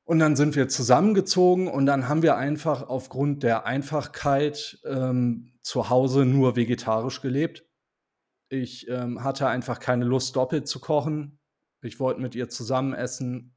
Und 0.05 0.19
dann 0.19 0.37
sind 0.37 0.57
wir 0.57 0.69
zusammengezogen 0.69 1.69
und 1.69 1.87
dann 1.87 2.09
haben 2.09 2.23
wir 2.23 2.37
einfach 2.37 2.89
aufgrund 2.89 3.43
der 3.43 3.67
Einfachkeit 3.67 4.81
ähm, 4.85 5.53
zu 5.63 5.91
Hause 5.91 6.27
nur 6.27 6.57
vegetarisch 6.57 7.21
gelebt. 7.21 7.65
Ich 8.49 8.89
ähm, 8.89 9.23
hatte 9.23 9.47
einfach 9.47 9.79
keine 9.79 10.05
Lust, 10.05 10.37
doppelt 10.37 10.67
zu 10.67 10.81
kochen. 10.81 11.39
Ich 11.83 12.01
wollte 12.01 12.21
mit 12.21 12.35
ihr 12.35 12.49
zusammen 12.49 12.95
essen. 12.95 13.55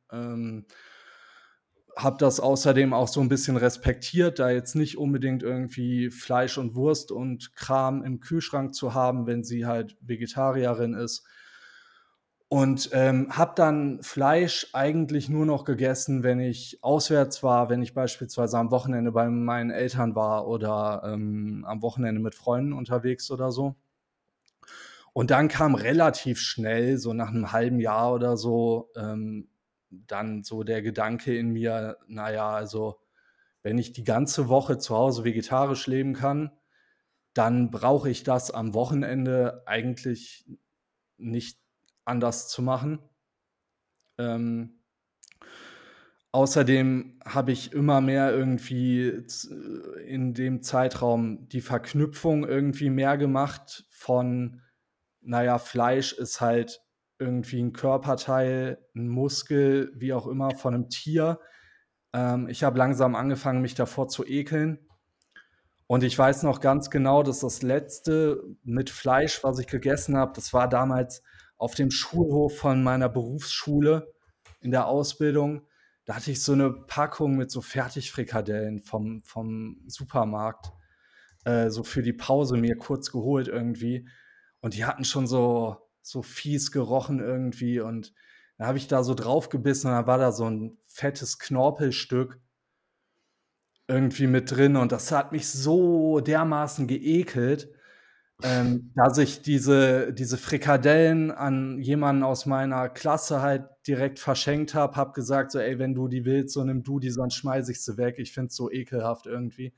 Habe 1.95 2.17
das 2.19 2.39
außerdem 2.39 2.93
auch 2.93 3.07
so 3.07 3.21
ein 3.21 3.29
bisschen 3.29 3.57
respektiert, 3.57 4.39
da 4.39 4.49
jetzt 4.49 4.75
nicht 4.75 4.97
unbedingt 4.97 5.43
irgendwie 5.43 6.09
Fleisch 6.11 6.57
und 6.57 6.75
Wurst 6.75 7.11
und 7.11 7.55
Kram 7.55 8.03
im 8.03 8.19
Kühlschrank 8.19 8.75
zu 8.75 8.93
haben, 8.93 9.27
wenn 9.27 9.43
sie 9.43 9.65
halt 9.65 9.97
Vegetarierin 10.01 10.93
ist. 10.93 11.25
Und 12.47 12.89
ähm, 12.93 13.27
habe 13.35 13.53
dann 13.55 14.03
Fleisch 14.03 14.67
eigentlich 14.73 15.29
nur 15.29 15.45
noch 15.45 15.65
gegessen, 15.65 16.21
wenn 16.23 16.39
ich 16.39 16.79
auswärts 16.83 17.41
war, 17.41 17.69
wenn 17.69 17.81
ich 17.81 17.93
beispielsweise 17.93 18.57
am 18.57 18.71
Wochenende 18.71 19.11
bei 19.11 19.27
meinen 19.29 19.71
Eltern 19.71 20.15
war 20.15 20.47
oder 20.47 21.01
ähm, 21.05 21.65
am 21.67 21.81
Wochenende 21.81 22.21
mit 22.21 22.35
Freunden 22.35 22.73
unterwegs 22.73 23.31
oder 23.31 23.51
so. 23.51 23.75
Und 25.11 25.31
dann 25.31 25.47
kam 25.47 25.75
relativ 25.75 26.39
schnell, 26.39 26.97
so 26.97 27.13
nach 27.13 27.29
einem 27.29 27.51
halben 27.51 27.79
Jahr 27.79 28.13
oder 28.13 28.37
so, 28.37 28.91
ähm, 28.95 29.47
dann 30.07 30.43
so 30.43 30.63
der 30.63 30.81
Gedanke 30.81 31.37
in 31.37 31.49
mir, 31.49 31.97
naja, 32.07 32.49
also 32.49 32.99
wenn 33.63 33.77
ich 33.77 33.93
die 33.93 34.03
ganze 34.03 34.47
Woche 34.47 34.77
zu 34.77 34.95
Hause 34.95 35.23
vegetarisch 35.23 35.87
leben 35.87 36.13
kann, 36.13 36.51
dann 37.33 37.71
brauche 37.71 38.09
ich 38.09 38.23
das 38.23 38.51
am 38.51 38.73
Wochenende 38.73 39.63
eigentlich 39.65 40.45
nicht 41.17 41.59
anders 42.05 42.47
zu 42.47 42.61
machen. 42.61 42.99
Ähm, 44.17 44.83
außerdem 46.31 47.19
habe 47.25 47.51
ich 47.51 47.73
immer 47.73 48.01
mehr 48.01 48.31
irgendwie 48.31 49.25
in 50.05 50.33
dem 50.33 50.61
Zeitraum 50.61 51.49
die 51.49 51.61
Verknüpfung 51.61 52.47
irgendwie 52.47 52.89
mehr 52.89 53.17
gemacht 53.17 53.85
von, 53.89 54.61
naja, 55.21 55.57
Fleisch 55.57 56.13
ist 56.13 56.39
halt 56.39 56.84
irgendwie 57.19 57.61
ein 57.61 57.73
Körperteil, 57.73 58.77
ein 58.95 59.07
Muskel, 59.07 59.91
wie 59.95 60.13
auch 60.13 60.27
immer, 60.27 60.55
von 60.55 60.73
einem 60.73 60.89
Tier. 60.89 61.39
Ähm, 62.13 62.47
ich 62.49 62.63
habe 62.63 62.77
langsam 62.77 63.15
angefangen, 63.15 63.61
mich 63.61 63.75
davor 63.75 64.07
zu 64.07 64.25
ekeln. 64.25 64.79
Und 65.87 66.03
ich 66.03 66.17
weiß 66.17 66.43
noch 66.43 66.61
ganz 66.61 66.89
genau, 66.89 67.21
dass 67.21 67.41
das 67.41 67.61
letzte 67.61 68.43
mit 68.63 68.89
Fleisch, 68.89 69.43
was 69.43 69.59
ich 69.59 69.67
gegessen 69.67 70.17
habe, 70.17 70.33
das 70.33 70.51
war 70.51 70.67
damals 70.67 71.21
auf 71.57 71.75
dem 71.75 71.91
Schulhof 71.91 72.57
von 72.57 72.83
meiner 72.83 73.07
Berufsschule 73.07 74.13
in 74.61 74.71
der 74.71 74.87
Ausbildung. 74.87 75.61
Da 76.05 76.15
hatte 76.15 76.31
ich 76.31 76.41
so 76.41 76.53
eine 76.53 76.71
Packung 76.71 77.35
mit 77.35 77.51
so 77.51 77.61
Fertigfrikadellen 77.61 78.81
vom, 78.81 79.21
vom 79.23 79.81
Supermarkt, 79.87 80.71
äh, 81.45 81.69
so 81.69 81.83
für 81.83 82.01
die 82.01 82.13
Pause 82.13 82.57
mir 82.57 82.77
kurz 82.77 83.11
geholt 83.11 83.47
irgendwie. 83.47 84.07
Und 84.61 84.75
die 84.75 84.85
hatten 84.85 85.05
schon 85.05 85.27
so 85.27 85.77
so 86.05 86.21
fies 86.21 86.71
gerochen 86.71 87.19
irgendwie. 87.19 87.79
Und 87.79 88.13
da 88.57 88.67
habe 88.67 88.77
ich 88.77 88.87
da 88.87 89.03
so 89.03 89.13
drauf 89.15 89.49
gebissen 89.49 89.87
und 89.87 89.93
da 89.93 90.07
war 90.07 90.17
da 90.17 90.31
so 90.31 90.45
ein 90.49 90.77
fettes 90.87 91.39
Knorpelstück 91.39 92.39
irgendwie 93.87 94.27
mit 94.27 94.51
drin. 94.51 94.75
Und 94.77 94.91
das 94.91 95.11
hat 95.11 95.31
mich 95.31 95.49
so 95.49 96.19
dermaßen 96.19 96.87
geekelt, 96.87 97.69
ähm, 98.43 98.91
dass 98.95 99.17
ich 99.17 99.41
diese, 99.41 100.13
diese 100.13 100.37
Frikadellen 100.37 101.31
an 101.31 101.79
jemanden 101.81 102.23
aus 102.23 102.45
meiner 102.45 102.89
Klasse 102.89 103.41
halt 103.41 103.65
direkt 103.87 104.19
verschenkt 104.19 104.75
habe. 104.75 104.95
Habe 104.95 105.13
gesagt, 105.13 105.51
so, 105.51 105.59
ey, 105.59 105.79
wenn 105.79 105.95
du 105.95 106.07
die 106.07 106.25
willst, 106.25 106.53
so 106.53 106.63
nimm 106.63 106.83
du 106.83 106.99
die, 106.99 107.11
sonst 107.11 107.35
schmeiß 107.35 107.69
ich 107.69 107.83
sie 107.83 107.97
weg. 107.97 108.15
Ich 108.19 108.33
finde 108.33 108.49
es 108.49 108.55
so 108.55 108.71
ekelhaft 108.71 109.25
irgendwie. 109.27 109.73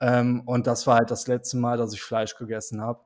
Ähm, 0.00 0.42
und 0.46 0.66
das 0.66 0.86
war 0.86 0.96
halt 0.98 1.10
das 1.10 1.28
letzte 1.28 1.56
Mal, 1.58 1.78
dass 1.78 1.94
ich 1.94 2.02
Fleisch 2.02 2.36
gegessen 2.36 2.80
habe. 2.82 3.05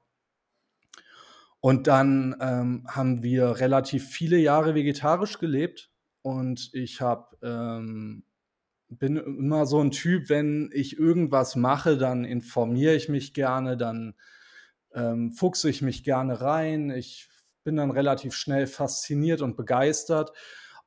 Und 1.61 1.87
dann 1.87 2.37
ähm, 2.41 2.87
haben 2.89 3.23
wir 3.23 3.61
relativ 3.61 4.09
viele 4.09 4.39
Jahre 4.39 4.75
vegetarisch 4.75 5.39
gelebt 5.39 5.91
und 6.23 6.71
ich 6.73 7.01
habe 7.01 7.37
ähm, 7.43 8.25
bin 8.89 9.17
immer 9.17 9.67
so 9.67 9.81
ein 9.81 9.93
Typ, 9.93 10.29
wenn 10.29 10.71
ich 10.73 10.99
irgendwas 10.99 11.57
mache, 11.57 11.97
dann 11.97 12.25
informiere 12.25 12.95
ich 12.95 13.09
mich 13.09 13.35
gerne, 13.35 13.77
dann 13.77 14.15
ähm, 14.95 15.33
fuchse 15.33 15.71
ich 15.71 15.81
mich 15.81 16.03
gerne 16.03 16.41
rein. 16.41 16.91
Ich 16.91 17.29
bin 17.63 17.77
dann 17.77 17.91
relativ 17.91 18.35
schnell 18.35 18.67
fasziniert 18.67 19.43
und 19.43 19.57
begeistert. 19.57 20.33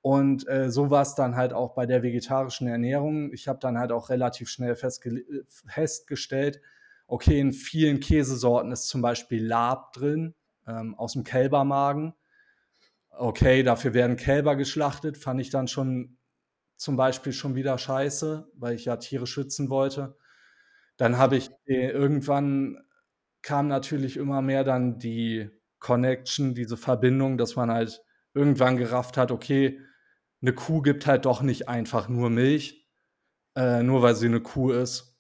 Und 0.02 0.46
äh, 0.50 0.70
so 0.70 0.90
war 0.90 1.04
es 1.04 1.16
dann 1.16 1.38
halt 1.38 1.54
auch 1.54 1.76
bei 1.76 1.86
der 1.86 2.04
vegetarischen 2.04 2.68
Ernährung. 2.68 3.32
Ich 3.32 3.48
habe 3.48 3.60
dann 3.60 3.78
halt 3.78 3.94
auch 3.94 4.10
relativ 4.10 4.50
schnell 4.50 4.76
festgestellt, 4.76 6.60
okay, 7.08 7.40
in 7.40 7.54
vielen 7.54 8.02
Käsesorten 8.02 8.74
ist 8.74 8.90
zum 8.90 9.02
Beispiel 9.02 9.46
Lab 9.46 9.94
drin 9.94 10.36
ähm, 10.68 10.96
aus 10.96 11.14
dem 11.14 11.24
Kälbermagen. 11.24 12.14
Okay, 13.12 13.64
dafür 13.64 13.94
werden 13.94 14.18
Kälber 14.18 14.56
geschlachtet, 14.56 15.18
fand 15.18 15.40
ich 15.42 15.50
dann 15.50 15.68
schon 15.68 16.18
zum 16.78 16.96
Beispiel 16.98 17.34
schon 17.34 17.56
wieder 17.56 17.78
scheiße, 17.78 18.50
weil 18.56 18.76
ich 18.76 18.86
ja 18.86 18.98
Tiere 18.98 19.28
schützen 19.28 19.70
wollte. 19.70 20.18
Dann 20.98 21.18
habe 21.18 21.38
ich 21.38 21.50
äh, 21.66 21.90
irgendwann 21.90 22.84
kam 23.42 23.68
natürlich 23.68 24.18
immer 24.18 24.42
mehr 24.42 24.64
dann 24.64 25.00
die 25.00 25.50
Connection, 25.80 26.56
diese 26.56 26.78
Verbindung, 26.78 27.38
dass 27.38 27.56
man 27.56 27.70
halt 27.70 28.02
irgendwann 28.34 28.78
gerafft 28.78 29.18
hat, 29.18 29.32
okay, 29.32 29.80
eine 30.42 30.54
Kuh 30.54 30.82
gibt 30.82 31.06
halt 31.06 31.26
doch 31.26 31.42
nicht 31.42 31.70
einfach 31.70 32.10
nur 32.10 32.30
Milch, 32.30 32.88
äh, 33.56 33.84
nur 33.84 34.02
weil 34.02 34.16
sie 34.16 34.28
eine 34.28 34.42
Kuh 34.42 34.72
ist, 34.72 35.20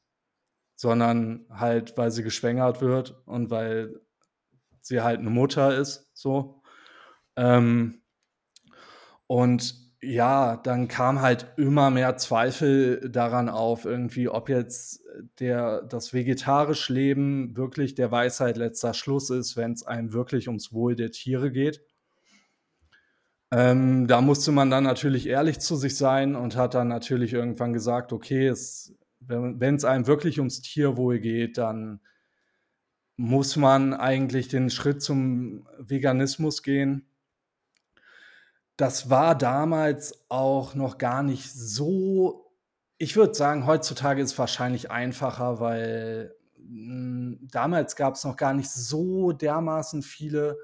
sondern 0.76 1.46
halt, 1.50 1.98
weil 1.98 2.12
sie 2.12 2.24
geschwängert 2.24 2.82
wird 2.82 3.22
und 3.26 3.50
weil 3.52 4.02
sie 4.84 5.02
halt 5.02 5.20
eine 5.20 5.30
Mutter 5.30 5.76
ist, 5.76 6.12
so. 6.14 6.62
Ähm, 7.36 8.02
und 9.28 9.84
ja, 10.02 10.58
dann 10.58 10.88
kam 10.88 11.22
halt 11.22 11.48
immer 11.58 11.90
mehr 11.90 12.18
Zweifel 12.18 13.10
daran 13.10 13.48
auf, 13.50 13.86
irgendwie, 13.86 14.28
ob 14.28 14.50
jetzt 14.50 15.02
der, 15.40 15.82
das 15.84 16.14
vegetarische 16.14 16.94
Leben 16.94 17.56
wirklich 17.56 17.96
der 17.96 18.12
Weisheit 18.12 18.58
letzter 18.58 18.94
Schluss 18.94 19.30
ist, 19.30 19.56
wenn 19.56 19.72
es 19.72 19.84
einem 19.84 20.12
wirklich 20.12 20.48
ums 20.48 20.74
Wohl 20.74 20.96
der 20.96 21.12
Tiere 21.12 21.52
geht. 21.52 21.82
Ähm, 23.52 24.08
da 24.08 24.20
musste 24.20 24.52
man 24.52 24.70
dann 24.70 24.84
natürlich 24.84 25.28
ehrlich 25.28 25.60
zu 25.60 25.76
sich 25.76 25.96
sein 25.96 26.36
und 26.36 26.58
hat 26.58 26.74
dann 26.74 26.88
natürlich 26.88 27.34
irgendwann 27.34 27.72
gesagt, 27.72 28.12
okay, 28.12 28.48
es, 28.48 28.96
wenn 29.20 29.76
es 29.76 29.86
einem 29.86 30.08
wirklich 30.08 30.40
ums 30.40 30.62
Tierwohl 30.62 31.20
geht, 31.20 31.58
dann 31.58 32.02
muss 33.16 33.56
man 33.56 33.94
eigentlich 33.94 34.48
den 34.48 34.70
Schritt 34.70 35.02
zum 35.02 35.68
Veganismus 35.78 36.64
gehen. 36.64 37.06
Das 38.76 39.10
war 39.10 39.38
damals 39.38 40.26
auch 40.30 40.74
noch 40.74 40.98
gar 40.98 41.22
nicht 41.22 41.52
so. 41.52 42.52
Ich 42.98 43.16
würde 43.16 43.36
sagen, 43.36 43.68
heutzutage 43.68 44.22
ist 44.22 44.32
es 44.34 44.40
wahrscheinlich 44.40 44.90
einfacher, 44.90 45.60
weil 45.60 46.36
mh, 46.58 47.38
hm, 47.38 47.48
damals 47.52 47.96
gab 47.96 48.16
es 48.16 48.24
noch 48.24 48.36
gar 48.36 48.54
nicht 48.54 48.72
so 48.72 49.32
dermaßen 49.32 50.02
viele 50.02 50.58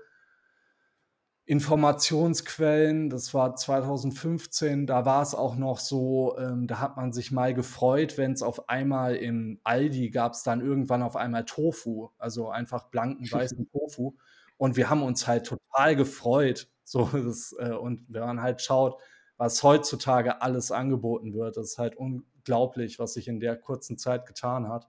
Informationsquellen. 1.50 3.10
Das 3.10 3.34
war 3.34 3.56
2015, 3.56 4.86
da 4.86 5.08
war 5.08 5.24
es 5.24 5.34
auch 5.34 5.56
noch 5.56 5.80
so, 5.80 6.38
ähm, 6.38 6.68
da 6.68 6.80
hat 6.80 6.96
man 6.96 7.12
sich 7.12 7.32
mal 7.32 7.56
gefreut, 7.56 8.20
wenn 8.20 8.34
es 8.34 8.44
auf 8.44 8.70
einmal 8.70 9.16
im 9.16 9.60
Aldi 9.64 10.12
gab 10.12 10.34
es 10.34 10.44
dann 10.44 10.62
irgendwann 10.62 11.02
auf 11.02 11.16
einmal 11.16 11.46
Tofu, 11.46 12.10
also 12.20 12.50
einfach 12.50 12.92
blanken 12.92 13.26
weißen 13.32 13.68
Tofu. 13.72 14.14
Und 14.58 14.78
wir 14.78 14.92
haben 14.92 15.02
uns 15.02 15.26
halt 15.28 15.48
total 15.48 15.96
gefreut. 15.96 16.70
So, 16.84 17.06
das, 17.12 17.56
äh, 17.58 17.72
und 17.72 18.06
wenn 18.10 18.22
man 18.22 18.44
halt 18.44 18.62
schaut, 18.62 19.02
was 19.38 19.64
heutzutage 19.64 20.44
alles 20.44 20.72
angeboten 20.72 21.34
wird, 21.34 21.58
das 21.58 21.72
ist 21.72 21.78
halt 21.80 21.96
unglaublich, 21.98 23.00
was 23.00 23.14
sich 23.16 23.28
in 23.28 23.40
der 23.40 23.56
kurzen 23.56 23.98
Zeit 23.98 24.28
getan 24.28 24.68
hat. 24.68 24.88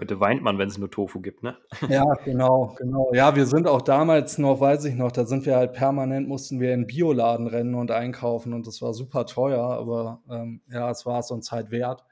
Heute 0.00 0.18
weint 0.18 0.42
man, 0.42 0.56
wenn 0.56 0.68
es 0.68 0.78
nur 0.78 0.90
Tofu 0.90 1.20
gibt, 1.20 1.42
ne? 1.42 1.58
Ja, 1.90 2.14
genau, 2.24 2.74
genau. 2.78 3.12
Ja, 3.12 3.36
wir 3.36 3.44
sind 3.44 3.68
auch 3.68 3.82
damals 3.82 4.38
noch, 4.38 4.58
weiß 4.58 4.86
ich 4.86 4.94
noch, 4.94 5.12
da 5.12 5.26
sind 5.26 5.44
wir 5.44 5.56
halt 5.56 5.74
permanent, 5.74 6.26
mussten 6.26 6.58
wir 6.58 6.72
in 6.72 6.86
Bioladen 6.86 7.46
rennen 7.46 7.74
und 7.74 7.90
einkaufen 7.90 8.54
und 8.54 8.66
das 8.66 8.80
war 8.80 8.94
super 8.94 9.26
teuer, 9.26 9.62
aber 9.62 10.22
ähm, 10.30 10.62
ja, 10.72 10.90
es 10.90 11.04
war 11.04 11.18
es 11.18 11.30
uns 11.30 11.52
halt 11.52 11.70
wert. 11.70 12.02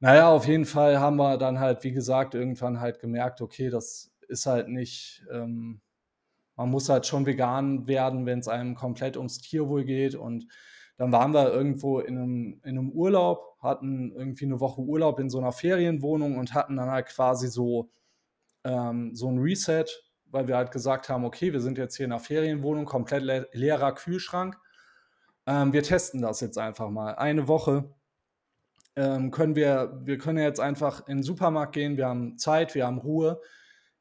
Naja, 0.00 0.28
auf 0.28 0.46
jeden 0.46 0.66
Fall 0.66 1.00
haben 1.00 1.16
wir 1.16 1.38
dann 1.38 1.58
halt, 1.58 1.84
wie 1.84 1.92
gesagt, 1.92 2.34
irgendwann 2.34 2.80
halt 2.80 2.98
gemerkt, 2.98 3.40
okay, 3.40 3.70
das 3.70 4.12
ist 4.28 4.44
halt 4.44 4.68
nicht, 4.68 5.24
ähm, 5.32 5.80
man 6.56 6.68
muss 6.68 6.90
halt 6.90 7.06
schon 7.06 7.24
vegan 7.24 7.86
werden, 7.86 8.26
wenn 8.26 8.40
es 8.40 8.48
einem 8.48 8.74
komplett 8.74 9.16
ums 9.16 9.38
Tierwohl 9.38 9.84
geht 9.84 10.16
und 10.16 10.46
dann 10.98 11.12
waren 11.12 11.32
wir 11.32 11.50
irgendwo 11.50 11.98
in 12.00 12.18
einem, 12.18 12.60
in 12.62 12.76
einem 12.76 12.90
Urlaub 12.90 13.49
hatten 13.60 14.12
irgendwie 14.12 14.46
eine 14.46 14.60
Woche 14.60 14.80
Urlaub 14.80 15.18
in 15.20 15.30
so 15.30 15.38
einer 15.38 15.52
Ferienwohnung 15.52 16.38
und 16.38 16.54
hatten 16.54 16.76
dann 16.76 16.90
halt 16.90 17.06
quasi 17.06 17.48
so, 17.48 17.90
ähm, 18.64 19.14
so 19.14 19.28
ein 19.28 19.38
Reset, 19.38 19.84
weil 20.26 20.48
wir 20.48 20.56
halt 20.56 20.70
gesagt 20.70 21.08
haben, 21.08 21.24
okay, 21.24 21.52
wir 21.52 21.60
sind 21.60 21.78
jetzt 21.78 21.96
hier 21.96 22.06
in 22.06 22.12
einer 22.12 22.20
Ferienwohnung, 22.20 22.84
komplett 22.86 23.22
le 23.22 23.48
leerer 23.52 23.92
Kühlschrank. 23.92 24.58
Ähm, 25.46 25.72
wir 25.72 25.82
testen 25.82 26.22
das 26.22 26.40
jetzt 26.40 26.58
einfach 26.58 26.90
mal. 26.90 27.14
Eine 27.14 27.48
Woche 27.48 27.94
ähm, 28.96 29.30
können 29.30 29.56
wir, 29.56 30.00
wir 30.04 30.18
können 30.18 30.38
jetzt 30.38 30.60
einfach 30.60 31.06
in 31.06 31.18
den 31.18 31.22
Supermarkt 31.22 31.72
gehen, 31.72 31.96
wir 31.96 32.06
haben 32.06 32.38
Zeit, 32.38 32.74
wir 32.74 32.86
haben 32.86 32.98
Ruhe. 32.98 33.40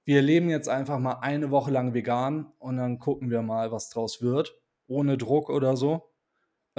Wir 0.05 0.21
leben 0.21 0.49
jetzt 0.49 0.69
einfach 0.69 0.97
mal 0.99 1.19
eine 1.21 1.51
Woche 1.51 1.71
lang 1.71 1.93
vegan 1.93 2.51
und 2.57 2.77
dann 2.77 2.97
gucken 2.97 3.29
wir 3.29 3.43
mal, 3.43 3.71
was 3.71 3.89
draus 3.89 4.21
wird, 4.21 4.59
ohne 4.87 5.17
Druck 5.17 5.49
oder 5.49 5.77
so. 5.77 6.08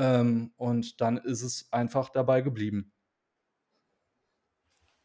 Ähm, 0.01 0.53
und 0.57 1.03
dann 1.03 1.19
ist 1.19 1.43
es 1.43 1.71
einfach 1.73 2.09
dabei 2.09 2.41
geblieben. 2.41 2.91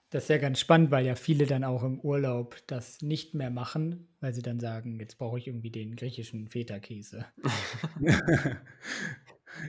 Das 0.09 0.23
ist 0.23 0.29
ja 0.29 0.37
ganz 0.37 0.61
spannend, 0.61 0.91
weil 0.91 1.05
ja 1.05 1.15
viele 1.15 1.45
dann 1.45 1.65
auch 1.65 1.83
im 1.83 1.99
Urlaub 1.99 2.55
das 2.67 3.01
nicht 3.01 3.33
mehr 3.33 3.49
machen, 3.49 4.07
weil 4.21 4.33
sie 4.33 4.41
dann 4.41 4.61
sagen, 4.61 4.97
jetzt 5.01 5.17
brauche 5.17 5.37
ich 5.37 5.47
irgendwie 5.47 5.71
den 5.71 5.97
griechischen 5.97 6.47
Feta-Käse. 6.47 7.25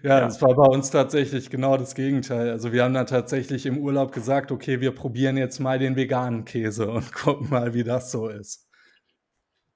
Ja, 0.02 0.20
das 0.20 0.42
war 0.42 0.52
bei 0.56 0.64
uns 0.64 0.90
tatsächlich 0.90 1.48
genau 1.48 1.76
das 1.76 1.94
Gegenteil. 1.94 2.50
Also 2.50 2.72
wir 2.72 2.82
haben 2.82 2.94
dann 2.94 3.06
tatsächlich 3.06 3.66
im 3.66 3.78
Urlaub 3.78 4.10
gesagt, 4.10 4.50
okay, 4.50 4.80
wir 4.80 4.92
probieren 4.92 5.36
jetzt 5.36 5.60
mal 5.60 5.78
den 5.78 5.94
veganen 5.94 6.44
Käse 6.44 6.90
und 6.90 7.12
gucken 7.14 7.50
mal, 7.50 7.72
wie 7.72 7.84
das 7.84 8.10
so 8.10 8.28
ist. 8.28 8.68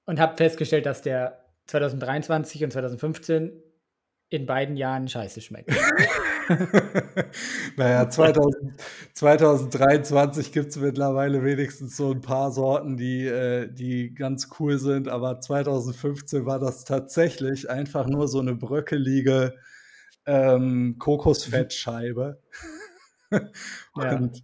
Und 0.07 0.19
habt 0.19 0.39
festgestellt, 0.39 0.85
dass 0.85 1.03
der 1.03 1.45
2023 1.67 2.65
und 2.65 2.73
2015 2.73 3.53
in 4.31 4.47
beiden 4.47 4.77
Jahren 4.77 5.09
scheiße 5.09 5.41
schmeckt. 5.41 5.71
naja, 7.77 8.09
2000, 8.09 8.81
2023 9.13 10.53
gibt 10.53 10.71
es 10.71 10.77
mittlerweile 10.77 11.45
wenigstens 11.45 11.97
so 11.97 12.13
ein 12.13 12.21
paar 12.21 12.53
Sorten, 12.53 12.97
die, 12.97 13.27
äh, 13.27 13.69
die 13.73 14.15
ganz 14.15 14.49
cool 14.61 14.79
sind, 14.79 15.09
aber 15.09 15.41
2015 15.41 16.47
war 16.47 16.61
das 16.61 16.85
tatsächlich 16.85 17.69
einfach 17.69 18.07
nur 18.07 18.29
so 18.29 18.39
eine 18.39 18.55
bröckelige 18.55 19.57
ähm, 20.27 20.97
Kokosfettscheibe. 21.01 22.41
Und 23.93 24.37
ja. 24.37 24.43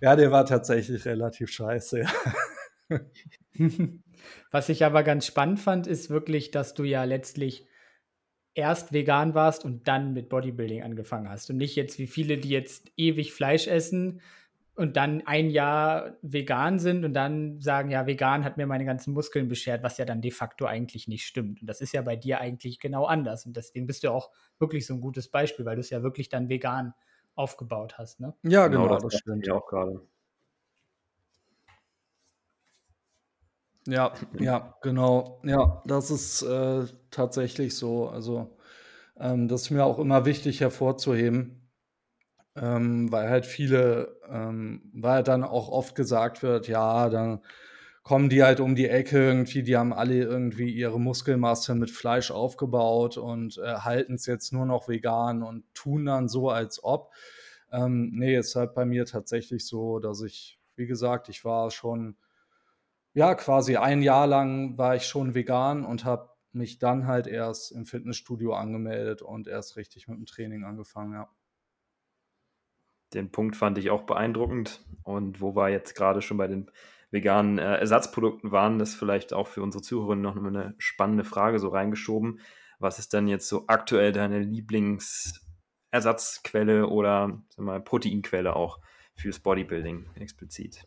ja, 0.00 0.16
der 0.16 0.32
war 0.32 0.46
tatsächlich 0.46 1.04
relativ 1.04 1.50
scheiße. 1.50 2.00
Ja. 2.00 3.00
Was 4.50 4.68
ich 4.68 4.84
aber 4.84 5.04
ganz 5.04 5.26
spannend 5.26 5.60
fand, 5.60 5.86
ist 5.86 6.10
wirklich, 6.10 6.50
dass 6.50 6.74
du 6.74 6.82
ja 6.82 7.04
letztlich 7.04 7.67
erst 8.58 8.92
vegan 8.92 9.34
warst 9.34 9.64
und 9.64 9.86
dann 9.86 10.12
mit 10.12 10.28
Bodybuilding 10.28 10.82
angefangen 10.82 11.30
hast. 11.30 11.48
Und 11.48 11.58
nicht 11.58 11.76
jetzt 11.76 12.00
wie 12.00 12.08
viele, 12.08 12.38
die 12.38 12.48
jetzt 12.48 12.90
ewig 12.96 13.32
Fleisch 13.32 13.68
essen 13.68 14.20
und 14.74 14.96
dann 14.96 15.22
ein 15.26 15.48
Jahr 15.48 16.16
vegan 16.22 16.80
sind 16.80 17.04
und 17.04 17.14
dann 17.14 17.60
sagen, 17.60 17.90
ja, 17.90 18.08
vegan 18.08 18.44
hat 18.44 18.56
mir 18.56 18.66
meine 18.66 18.84
ganzen 18.84 19.14
Muskeln 19.14 19.46
beschert, 19.46 19.84
was 19.84 19.96
ja 19.96 20.04
dann 20.04 20.20
de 20.20 20.32
facto 20.32 20.66
eigentlich 20.66 21.06
nicht 21.06 21.24
stimmt. 21.24 21.60
Und 21.60 21.68
das 21.68 21.80
ist 21.80 21.92
ja 21.92 22.02
bei 22.02 22.16
dir 22.16 22.40
eigentlich 22.40 22.80
genau 22.80 23.06
anders. 23.06 23.46
Und 23.46 23.56
deswegen 23.56 23.86
bist 23.86 24.02
du 24.02 24.10
auch 24.10 24.30
wirklich 24.58 24.86
so 24.86 24.94
ein 24.94 25.00
gutes 25.00 25.28
Beispiel, 25.28 25.64
weil 25.64 25.76
du 25.76 25.80
es 25.80 25.90
ja 25.90 26.02
wirklich 26.02 26.28
dann 26.28 26.48
vegan 26.48 26.94
aufgebaut 27.36 27.96
hast. 27.96 28.18
Ne? 28.18 28.34
Ja, 28.42 28.66
genau, 28.66 28.82
genau 28.82 28.94
das, 28.94 29.04
das 29.04 29.20
stimmt. 29.20 29.46
Ja, 29.46 29.54
auch 29.54 29.66
gerade. 29.66 30.02
Ja, 33.88 34.12
ja, 34.38 34.74
genau. 34.82 35.40
Ja, 35.44 35.82
das 35.86 36.10
ist 36.10 36.42
äh, 36.42 36.84
tatsächlich 37.10 37.74
so. 37.76 38.08
Also, 38.08 38.56
ähm, 39.18 39.48
das 39.48 39.62
ist 39.62 39.70
mir 39.70 39.84
auch 39.84 39.98
immer 39.98 40.24
wichtig 40.26 40.60
hervorzuheben 40.60 41.54
ähm, 42.56 43.10
weil 43.12 43.28
halt 43.30 43.46
viele, 43.46 44.16
ähm, 44.28 44.82
weil 44.94 45.22
dann 45.22 45.44
auch 45.44 45.68
oft 45.68 45.94
gesagt 45.94 46.42
wird, 46.42 46.68
ja, 46.68 47.08
dann 47.08 47.40
kommen 48.02 48.28
die 48.30 48.42
halt 48.42 48.60
um 48.60 48.74
die 48.74 48.88
Ecke 48.88 49.18
irgendwie, 49.18 49.62
die 49.62 49.76
haben 49.76 49.92
alle 49.92 50.14
irgendwie 50.22 50.70
ihre 50.72 50.98
Muskelmasse 51.00 51.74
mit 51.74 51.90
Fleisch 51.90 52.30
aufgebaut 52.30 53.18
und 53.18 53.58
äh, 53.58 53.74
halten 53.78 54.14
es 54.14 54.26
jetzt 54.26 54.52
nur 54.52 54.66
noch 54.66 54.88
vegan 54.88 55.42
und 55.42 55.64
tun 55.74 56.06
dann 56.06 56.28
so, 56.28 56.50
als 56.50 56.82
ob. 56.82 57.12
Ähm, 57.72 58.10
nee, 58.14 58.36
ist 58.36 58.56
halt 58.56 58.74
bei 58.74 58.84
mir 58.86 59.04
tatsächlich 59.06 59.66
so, 59.66 59.98
dass 59.98 60.22
ich, 60.22 60.58
wie 60.76 60.86
gesagt, 60.86 61.28
ich 61.28 61.44
war 61.44 61.70
schon, 61.70 62.16
ja, 63.18 63.34
quasi 63.34 63.76
ein 63.76 64.00
Jahr 64.00 64.26
lang 64.28 64.78
war 64.78 64.94
ich 64.94 65.04
schon 65.04 65.34
vegan 65.34 65.84
und 65.84 66.04
habe 66.04 66.30
mich 66.52 66.78
dann 66.78 67.08
halt 67.08 67.26
erst 67.26 67.72
im 67.72 67.84
Fitnessstudio 67.84 68.54
angemeldet 68.54 69.22
und 69.22 69.48
erst 69.48 69.76
richtig 69.76 70.06
mit 70.06 70.18
dem 70.18 70.26
Training 70.26 70.62
angefangen, 70.62 71.14
ja. 71.14 71.28
Den 73.12 73.32
Punkt 73.32 73.56
fand 73.56 73.76
ich 73.76 73.90
auch 73.90 74.02
beeindruckend. 74.02 74.84
Und 75.02 75.40
wo 75.40 75.56
wir 75.56 75.68
jetzt 75.68 75.96
gerade 75.96 76.22
schon 76.22 76.36
bei 76.36 76.46
den 76.46 76.70
veganen 77.10 77.58
äh, 77.58 77.78
Ersatzprodukten 77.78 78.52
waren, 78.52 78.78
das 78.78 78.94
vielleicht 78.94 79.32
auch 79.32 79.48
für 79.48 79.64
unsere 79.64 79.82
Zuhörerinnen 79.82 80.22
noch 80.22 80.36
eine 80.36 80.76
spannende 80.78 81.24
Frage 81.24 81.58
so 81.58 81.70
reingeschoben. 81.70 82.38
Was 82.78 83.00
ist 83.00 83.14
denn 83.14 83.26
jetzt 83.26 83.48
so 83.48 83.64
aktuell 83.66 84.12
deine 84.12 84.38
Lieblingsersatzquelle 84.38 86.86
oder 86.86 87.42
mal, 87.56 87.80
Proteinquelle 87.80 88.54
auch 88.54 88.78
fürs 89.16 89.40
Bodybuilding 89.40 90.08
explizit? 90.14 90.86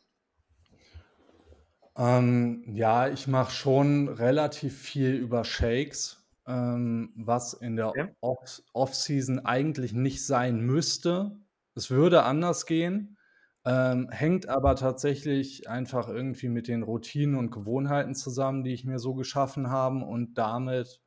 Ähm, 2.01 2.63
ja, 2.73 3.07
ich 3.09 3.27
mache 3.27 3.51
schon 3.51 4.07
relativ 4.09 4.75
viel 4.81 5.13
über 5.15 5.43
Shakes, 5.43 6.25
ähm, 6.47 7.13
was 7.15 7.53
in 7.53 7.75
der 7.75 7.93
ja. 7.93 8.11
Off-Season 8.21 9.39
eigentlich 9.45 9.93
nicht 9.93 10.25
sein 10.25 10.61
müsste. 10.61 11.37
Es 11.75 11.91
würde 11.91 12.23
anders 12.23 12.65
gehen, 12.65 13.17
ähm, 13.65 14.09
hängt 14.09 14.47
aber 14.49 14.75
tatsächlich 14.75 15.69
einfach 15.69 16.07
irgendwie 16.09 16.49
mit 16.49 16.67
den 16.67 16.81
Routinen 16.83 17.35
und 17.35 17.51
Gewohnheiten 17.51 18.15
zusammen, 18.15 18.63
die 18.63 18.73
ich 18.73 18.85
mir 18.85 18.97
so 18.99 19.13
geschaffen 19.13 19.69
habe 19.69 19.99
und 20.05 20.35
damit, 20.39 21.01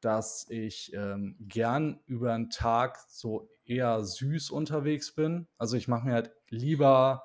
dass 0.00 0.46
ich 0.50 0.92
ähm, 0.94 1.36
gern 1.40 2.00
über 2.06 2.34
'n 2.34 2.50
Tag 2.50 2.98
so 3.08 3.50
eher 3.64 4.04
süß 4.04 4.50
unterwegs 4.50 5.14
bin. 5.14 5.48
Also, 5.58 5.76
ich 5.76 5.88
mache 5.88 6.06
mir 6.06 6.14
halt 6.14 6.32
lieber 6.50 7.22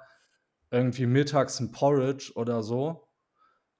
irgendwie 0.71 1.05
mittags 1.05 1.59
ein 1.59 1.71
Porridge 1.71 2.33
oder 2.35 2.63
so, 2.63 3.07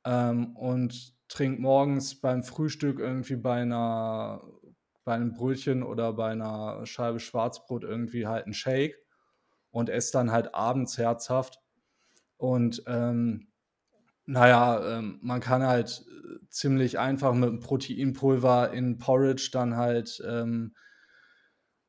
ähm, 0.06 0.56
und 0.56 1.16
trinke 1.28 1.62
morgens 1.62 2.20
beim 2.22 2.44
Frühstück 2.44 3.00
irgendwie 3.00 3.36
bei 3.36 3.62
einer 3.62 4.42
bei 5.04 5.16
einem 5.16 5.34
Brötchen 5.34 5.84
oder 5.84 6.12
bei 6.14 6.32
einer 6.32 6.86
Scheibe 6.86 7.22
Schwarzbrot 7.22 7.84
irgendwie 7.84 8.28
halt 8.28 8.44
einen 8.46 8.54
Shake 8.54 8.98
und 9.72 9.90
esse 9.90 10.12
dann 10.12 10.32
halt 10.32 10.54
abends 10.54 10.98
herzhaft. 10.98 11.62
Und 12.38 12.84
ähm, 12.88 13.48
naja, 14.26 14.98
ähm, 14.98 15.20
man 15.22 15.40
kann 15.40 15.64
halt 15.64 16.06
äh, 16.08 16.40
ziemlich 16.50 17.00
einfach 17.00 17.34
mit 17.34 17.50
einem 17.50 17.62
Proteinpulver 17.62 18.74
in 18.74 18.98
Porridge 18.98 19.50
dann 19.54 19.78
halt 19.78 20.22
ähm, 20.28 20.76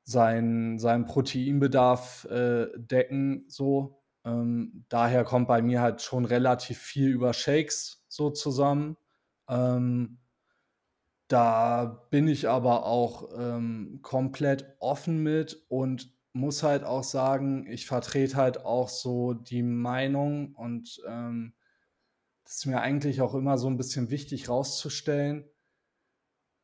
sein, 0.04 0.78
seinen 0.78 1.06
Proteinbedarf 1.06 2.24
äh, 2.26 2.68
decken. 2.76 3.46
So. 3.48 4.00
Ähm, 4.24 4.84
daher 4.88 5.24
kommt 5.24 5.48
bei 5.48 5.62
mir 5.62 5.80
halt 5.80 6.02
schon 6.02 6.24
relativ 6.24 6.78
viel 6.78 7.08
über 7.08 7.32
Shakes 7.32 8.04
so 8.08 8.30
zusammen. 8.30 8.96
Ähm, 9.48 10.18
da 11.28 12.06
bin 12.10 12.26
ich 12.26 12.48
aber 12.48 12.86
auch 12.86 13.28
ähm, 13.38 14.00
komplett 14.02 14.76
offen 14.80 15.22
mit 15.22 15.64
und 15.68 16.10
muss 16.32 16.62
halt 16.62 16.84
auch 16.84 17.04
sagen, 17.04 17.66
ich 17.66 17.86
vertrete 17.86 18.36
halt 18.36 18.64
auch 18.64 18.88
so 18.88 19.34
die 19.34 19.62
Meinung 19.62 20.54
und 20.54 21.02
ähm, 21.06 21.54
das 22.44 22.56
ist 22.56 22.66
mir 22.66 22.80
eigentlich 22.80 23.20
auch 23.20 23.34
immer 23.34 23.58
so 23.58 23.68
ein 23.68 23.76
bisschen 23.76 24.10
wichtig 24.10 24.48
rauszustellen. 24.48 25.44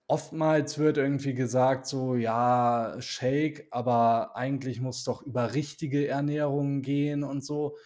Oftmals 0.06 0.78
wird 0.78 0.98
irgendwie 0.98 1.34
gesagt, 1.34 1.86
so 1.86 2.14
ja, 2.16 2.96
Shake, 3.00 3.68
aber 3.70 4.36
eigentlich 4.36 4.80
muss 4.80 5.04
doch 5.04 5.22
über 5.22 5.54
richtige 5.54 6.08
Ernährung 6.08 6.82
gehen 6.82 7.24
und 7.24 7.44
so. 7.44 7.76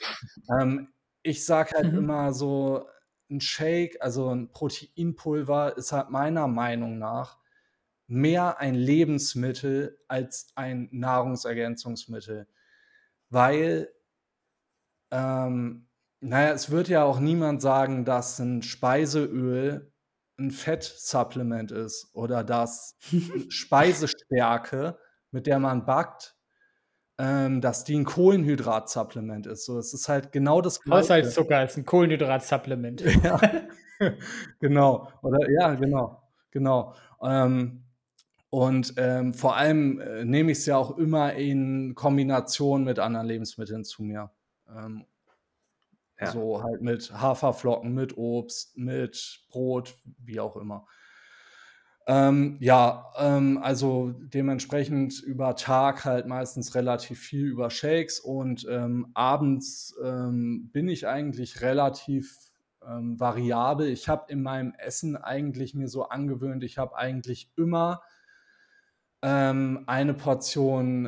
Ähm, 0.60 0.88
ich 1.22 1.44
sage 1.44 1.72
halt 1.76 1.92
mhm. 1.92 1.98
immer 1.98 2.32
so, 2.32 2.86
ein 3.30 3.40
Shake, 3.40 4.00
also 4.00 4.30
ein 4.30 4.50
Proteinpulver, 4.52 5.76
ist 5.76 5.92
halt 5.92 6.10
meiner 6.10 6.48
Meinung 6.48 6.98
nach 6.98 7.38
mehr 8.06 8.58
ein 8.58 8.74
Lebensmittel 8.74 9.98
als 10.08 10.48
ein 10.54 10.88
Nahrungsergänzungsmittel. 10.92 12.48
Weil, 13.30 13.90
ähm, 15.10 15.88
naja, 16.20 16.52
es 16.54 16.70
wird 16.70 16.88
ja 16.88 17.04
auch 17.04 17.20
niemand 17.20 17.62
sagen, 17.62 18.04
dass 18.04 18.38
ein 18.38 18.62
Speiseöl 18.62 19.87
ein 20.38 20.50
Fettsupplement 20.50 21.72
ist 21.72 22.10
oder 22.12 22.44
dass 22.44 22.96
Speisestärke, 23.48 24.98
mit 25.30 25.46
der 25.46 25.58
man 25.58 25.84
backt, 25.84 26.36
ähm, 27.18 27.60
dass 27.60 27.84
die 27.84 27.96
ein 27.96 28.04
Kohlenhydratsupplement 28.04 29.46
ist. 29.46 29.64
So, 29.64 29.78
es 29.78 29.92
ist 29.92 30.08
halt 30.08 30.30
genau 30.30 30.60
das 30.60 30.80
Gleiche. 30.80 31.02
Haushaltszucker 31.02 31.64
ist 31.64 31.76
ein 31.76 31.84
Kohlenhydratsupplement. 31.84 33.00
ja, 33.24 33.40
genau. 34.60 35.08
Oder 35.22 35.50
ja, 35.50 35.74
genau, 35.74 36.22
genau. 36.52 36.94
Ähm, 37.20 37.82
Und 38.50 38.94
ähm, 38.96 39.34
vor 39.34 39.56
allem 39.56 40.00
äh, 40.00 40.24
nehme 40.24 40.52
ich 40.52 40.58
es 40.58 40.66
ja 40.66 40.76
auch 40.76 40.96
immer 40.96 41.34
in 41.34 41.94
Kombination 41.96 42.84
mit 42.84 43.00
anderen 43.00 43.26
Lebensmitteln 43.26 43.84
zu 43.84 44.04
mir. 44.04 44.30
Ja. 46.20 46.32
So 46.32 46.62
halt 46.62 46.82
mit 46.82 47.12
Haferflocken, 47.12 47.94
mit 47.94 48.16
Obst, 48.16 48.76
mit 48.76 49.40
Brot, 49.48 49.94
wie 50.18 50.40
auch 50.40 50.56
immer. 50.56 50.86
Ähm, 52.08 52.56
ja, 52.58 53.12
ähm, 53.18 53.58
also 53.62 54.14
dementsprechend 54.18 55.22
über 55.22 55.54
Tag 55.56 56.06
halt 56.06 56.26
meistens 56.26 56.74
relativ 56.74 57.20
viel 57.20 57.44
über 57.46 57.68
Shakes 57.68 58.18
und 58.18 58.66
ähm, 58.68 59.08
abends 59.12 59.94
ähm, 60.02 60.70
bin 60.72 60.88
ich 60.88 61.06
eigentlich 61.06 61.60
relativ 61.60 62.34
ähm, 62.82 63.20
variabel. 63.20 63.88
Ich 63.88 64.08
habe 64.08 64.32
in 64.32 64.42
meinem 64.42 64.72
Essen 64.78 65.16
eigentlich 65.16 65.74
mir 65.74 65.88
so 65.88 66.08
angewöhnt, 66.08 66.64
ich 66.64 66.78
habe 66.78 66.96
eigentlich 66.96 67.52
immer 67.56 68.00
ähm, 69.20 69.84
eine 69.86 70.14
Portion 70.14 71.06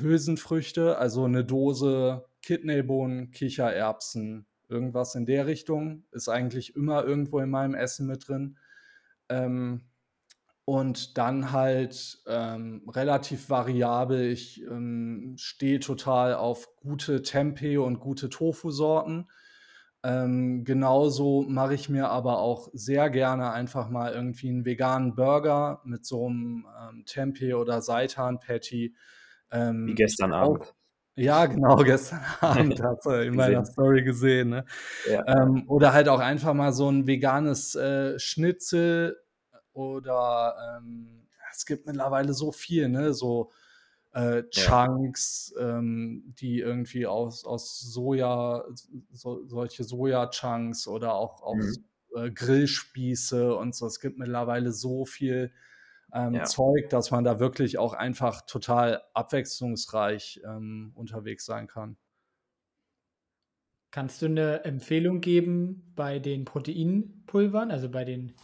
Hülsenfrüchte, 0.00 0.98
also 0.98 1.26
eine 1.26 1.44
Dose 1.44 2.24
Kidneybohnen, 2.42 3.30
Kichererbsen, 3.30 4.46
irgendwas 4.70 5.14
in 5.14 5.26
der 5.26 5.46
Richtung 5.46 6.04
ist 6.12 6.28
eigentlich 6.28 6.76
immer 6.76 7.04
irgendwo 7.04 7.40
in 7.40 7.50
meinem 7.50 7.74
Essen 7.74 8.06
mit 8.06 8.28
drin. 8.28 8.58
Ähm, 9.28 9.82
und 10.64 11.18
dann 11.18 11.50
halt 11.50 12.22
ähm, 12.28 12.88
relativ 12.88 13.50
variabel. 13.50 14.30
Ich 14.30 14.62
ähm, 14.62 15.34
stehe 15.36 15.80
total 15.80 16.34
auf 16.34 16.68
gute 16.76 17.22
Tempeh 17.22 17.78
und 17.78 17.98
gute 17.98 18.28
Tofu-Sorten. 18.28 19.26
Ähm, 20.02 20.64
genauso 20.64 21.42
mache 21.42 21.74
ich 21.74 21.88
mir 21.88 22.08
aber 22.08 22.38
auch 22.38 22.68
sehr 22.72 23.10
gerne 23.10 23.50
einfach 23.50 23.88
mal 23.90 24.12
irgendwie 24.12 24.48
einen 24.48 24.64
veganen 24.64 25.14
Burger 25.14 25.80
mit 25.84 26.06
so 26.06 26.26
einem 26.26 26.66
ähm, 26.80 27.04
Tempeh 27.04 27.54
oder 27.54 27.82
Seitan-Patty. 27.82 28.94
Ähm, 29.50 29.86
Wie 29.88 29.94
gestern 29.94 30.32
Abend. 30.32 30.72
Ja, 31.16 31.46
genau, 31.46 31.76
gestern 31.84 32.20
Abend 32.40 32.80
hast 32.82 33.04
du 33.04 33.10
in 33.10 33.34
meiner 33.34 33.64
Story 33.64 34.02
gesehen. 34.02 34.50
Ne? 34.50 34.64
Ja. 35.08 35.26
Ähm, 35.26 35.64
oder 35.68 35.92
halt 35.92 36.08
auch 36.08 36.20
einfach 36.20 36.54
mal 36.54 36.72
so 36.72 36.88
ein 36.90 37.06
veganes 37.06 37.74
äh, 37.74 38.18
Schnitzel 38.18 39.16
oder 39.72 40.78
ähm, 40.78 41.26
es 41.52 41.66
gibt 41.66 41.86
mittlerweile 41.86 42.32
so 42.32 42.52
viel, 42.52 42.88
ne? 42.88 43.12
So 43.12 43.50
äh, 44.12 44.42
Chunks, 44.50 45.52
ja. 45.56 45.78
ähm, 45.78 46.34
die 46.40 46.60
irgendwie 46.60 47.06
aus, 47.06 47.44
aus 47.44 47.80
Soja, 47.80 48.64
so, 49.12 49.46
solche 49.46 49.84
Soja-Chunks 49.84 50.88
oder 50.88 51.14
auch, 51.14 51.42
auch 51.42 51.54
mhm. 51.54 51.84
äh, 52.16 52.30
Grillspieße 52.30 53.54
und 53.54 53.74
so. 53.74 53.86
Es 53.86 54.00
gibt 54.00 54.18
mittlerweile 54.18 54.72
so 54.72 55.04
viel 55.04 55.52
ähm, 56.14 56.34
ja. 56.34 56.44
Zeug, 56.44 56.88
dass 56.90 57.10
man 57.10 57.24
da 57.24 57.40
wirklich 57.40 57.78
auch 57.78 57.92
einfach 57.92 58.42
total 58.42 59.02
abwechslungsreich 59.14 60.40
ähm, 60.44 60.92
unterwegs 60.94 61.44
sein 61.44 61.66
kann. 61.66 61.96
Kannst 63.90 64.22
du 64.22 64.26
eine 64.26 64.64
Empfehlung 64.64 65.20
geben 65.20 65.92
bei 65.96 66.20
den 66.20 66.44
Proteinpulvern, 66.44 67.70
also 67.70 67.90
bei 67.90 68.04
den 68.04 68.34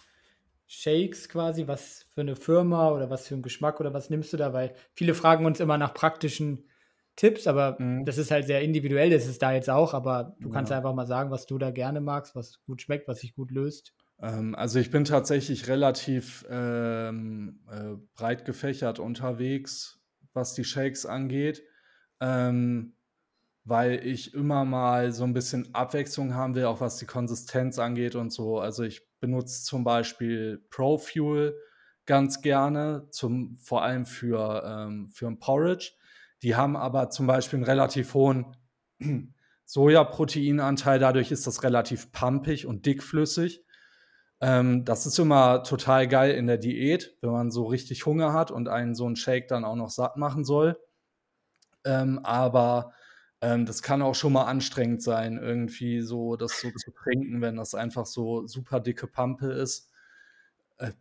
Shakes 0.67 1.29
quasi, 1.29 1.69
was 1.69 2.07
für 2.13 2.23
eine 2.23 2.35
Firma 2.35 2.91
oder 2.91 3.11
was 3.11 3.29
für 3.29 3.35
einen 3.35 3.43
Geschmack 3.43 3.79
oder 3.79 3.95
was 3.95 4.11
nimmst 4.11 4.33
du 4.33 4.37
da? 4.37 4.53
Weil 4.53 4.75
viele 4.95 5.15
fragen 5.15 5.47
uns 5.47 5.61
immer 5.61 5.79
nach 5.79 5.95
praktischen 5.95 6.69
Tipps, 7.15 7.47
aber 7.47 7.77
mhm. 7.81 8.05
das 8.05 8.19
ist 8.19 8.31
halt 8.31 8.47
sehr 8.47 8.61
individuell, 8.63 9.11
das 9.11 9.27
ist 9.27 9.41
da 9.41 9.53
jetzt 9.53 9.71
auch, 9.71 9.95
aber 9.95 10.37
du 10.41 10.51
kannst 10.51 10.71
ja. 10.71 10.77
einfach 10.77 10.95
mal 10.95 11.07
sagen, 11.07 11.31
was 11.31 11.47
du 11.47 11.57
da 11.57 11.71
gerne 11.71 12.01
magst, 12.01 12.35
was 12.35 12.63
gut 12.65 12.83
schmeckt, 12.83 13.09
was 13.09 13.21
sich 13.21 13.35
gut 13.35 13.51
löst. 13.51 13.95
Ähm, 14.21 14.55
also 14.55 14.79
ich 14.79 14.91
bin 14.91 15.05
tatsächlich 15.05 15.69
relativ 15.69 16.47
ähm, 16.51 17.61
äh, 17.71 17.97
breit 18.15 18.45
gefächert 18.45 18.99
unterwegs, 18.99 20.01
was 20.33 20.55
die 20.55 20.65
Shakes 20.65 21.07
angeht, 21.07 21.63
ähm, 22.21 22.95
weil 23.65 24.07
ich 24.07 24.35
immer 24.35 24.65
mal 24.65 25.13
so 25.13 25.25
ein 25.25 25.33
bisschen 25.33 25.75
Abwechslung 25.75 26.35
haben 26.35 26.55
will, 26.55 26.67
auch 26.67 26.81
was 26.81 26.99
die 26.99 27.07
Konsistenz 27.07 27.79
angeht 27.79 28.15
und 28.15 28.33
so. 28.33 28.61
Also 28.61 28.85
ich 28.85 29.03
benutze 29.21 29.65
zum 29.65 29.85
Beispiel 29.85 30.65
Pro 30.71 30.99
Fuel 30.99 31.59
ganz 32.07 32.41
gerne, 32.41 33.09
zum, 33.11 33.59
vor 33.59 33.83
allem 33.83 34.07
für, 34.07 34.63
ähm, 34.65 35.11
für 35.11 35.27
ein 35.27 35.39
Porridge. 35.39 35.93
Die 36.43 36.55
haben 36.55 36.77
aber 36.77 37.11
zum 37.11 37.27
Beispiel 37.27 37.59
einen 37.59 37.65
relativ 37.65 38.15
hohen 38.15 38.57
Sojaproteinanteil, 39.65 41.01
dadurch 41.01 41.33
ist 41.33 41.49
das 41.49 41.65
relativ 41.65 42.13
pumpig 42.13 42.67
und 42.67 42.87
dickflüssig. 42.87 43.66
Ähm, 44.41 44.85
das 44.85 45.07
ist 45.07 45.19
immer 45.19 45.63
total 45.63 46.07
geil 46.09 46.33
in 46.33 46.47
der 46.47 46.59
Diät, 46.59 47.17
wenn 47.23 47.31
man 47.31 47.51
so 47.51 47.67
richtig 47.67 48.05
Hunger 48.07 48.33
hat 48.33 48.51
und 48.51 48.69
einen 48.69 48.95
so 48.95 49.07
einen 49.07 49.17
Shake 49.17 49.49
dann 49.49 49.65
auch 49.65 49.77
noch 49.77 49.91
satt 49.91 50.17
machen 50.17 50.45
soll. 50.45 50.79
Ähm, 51.85 52.21
aber 52.25 52.93
ähm, 53.41 53.67
das 53.67 53.83
kann 53.83 54.03
auch 54.03 54.15
schon 54.15 54.33
mal 54.33 54.45
anstrengend 54.45 55.03
sein, 55.03 55.39
irgendwie 55.39 56.01
so 56.03 56.37
das 56.37 56.61
so 56.61 56.71
zu 56.71 56.91
trinken, 56.93 57.41
wenn 57.41 57.57
das 57.57 57.75
einfach 57.75 58.07
so 58.07 58.47
super 58.47 58.81
dicke 58.81 59.07
Pampe 59.07 59.53
ist. 59.53 59.91
Äh, 60.79 60.93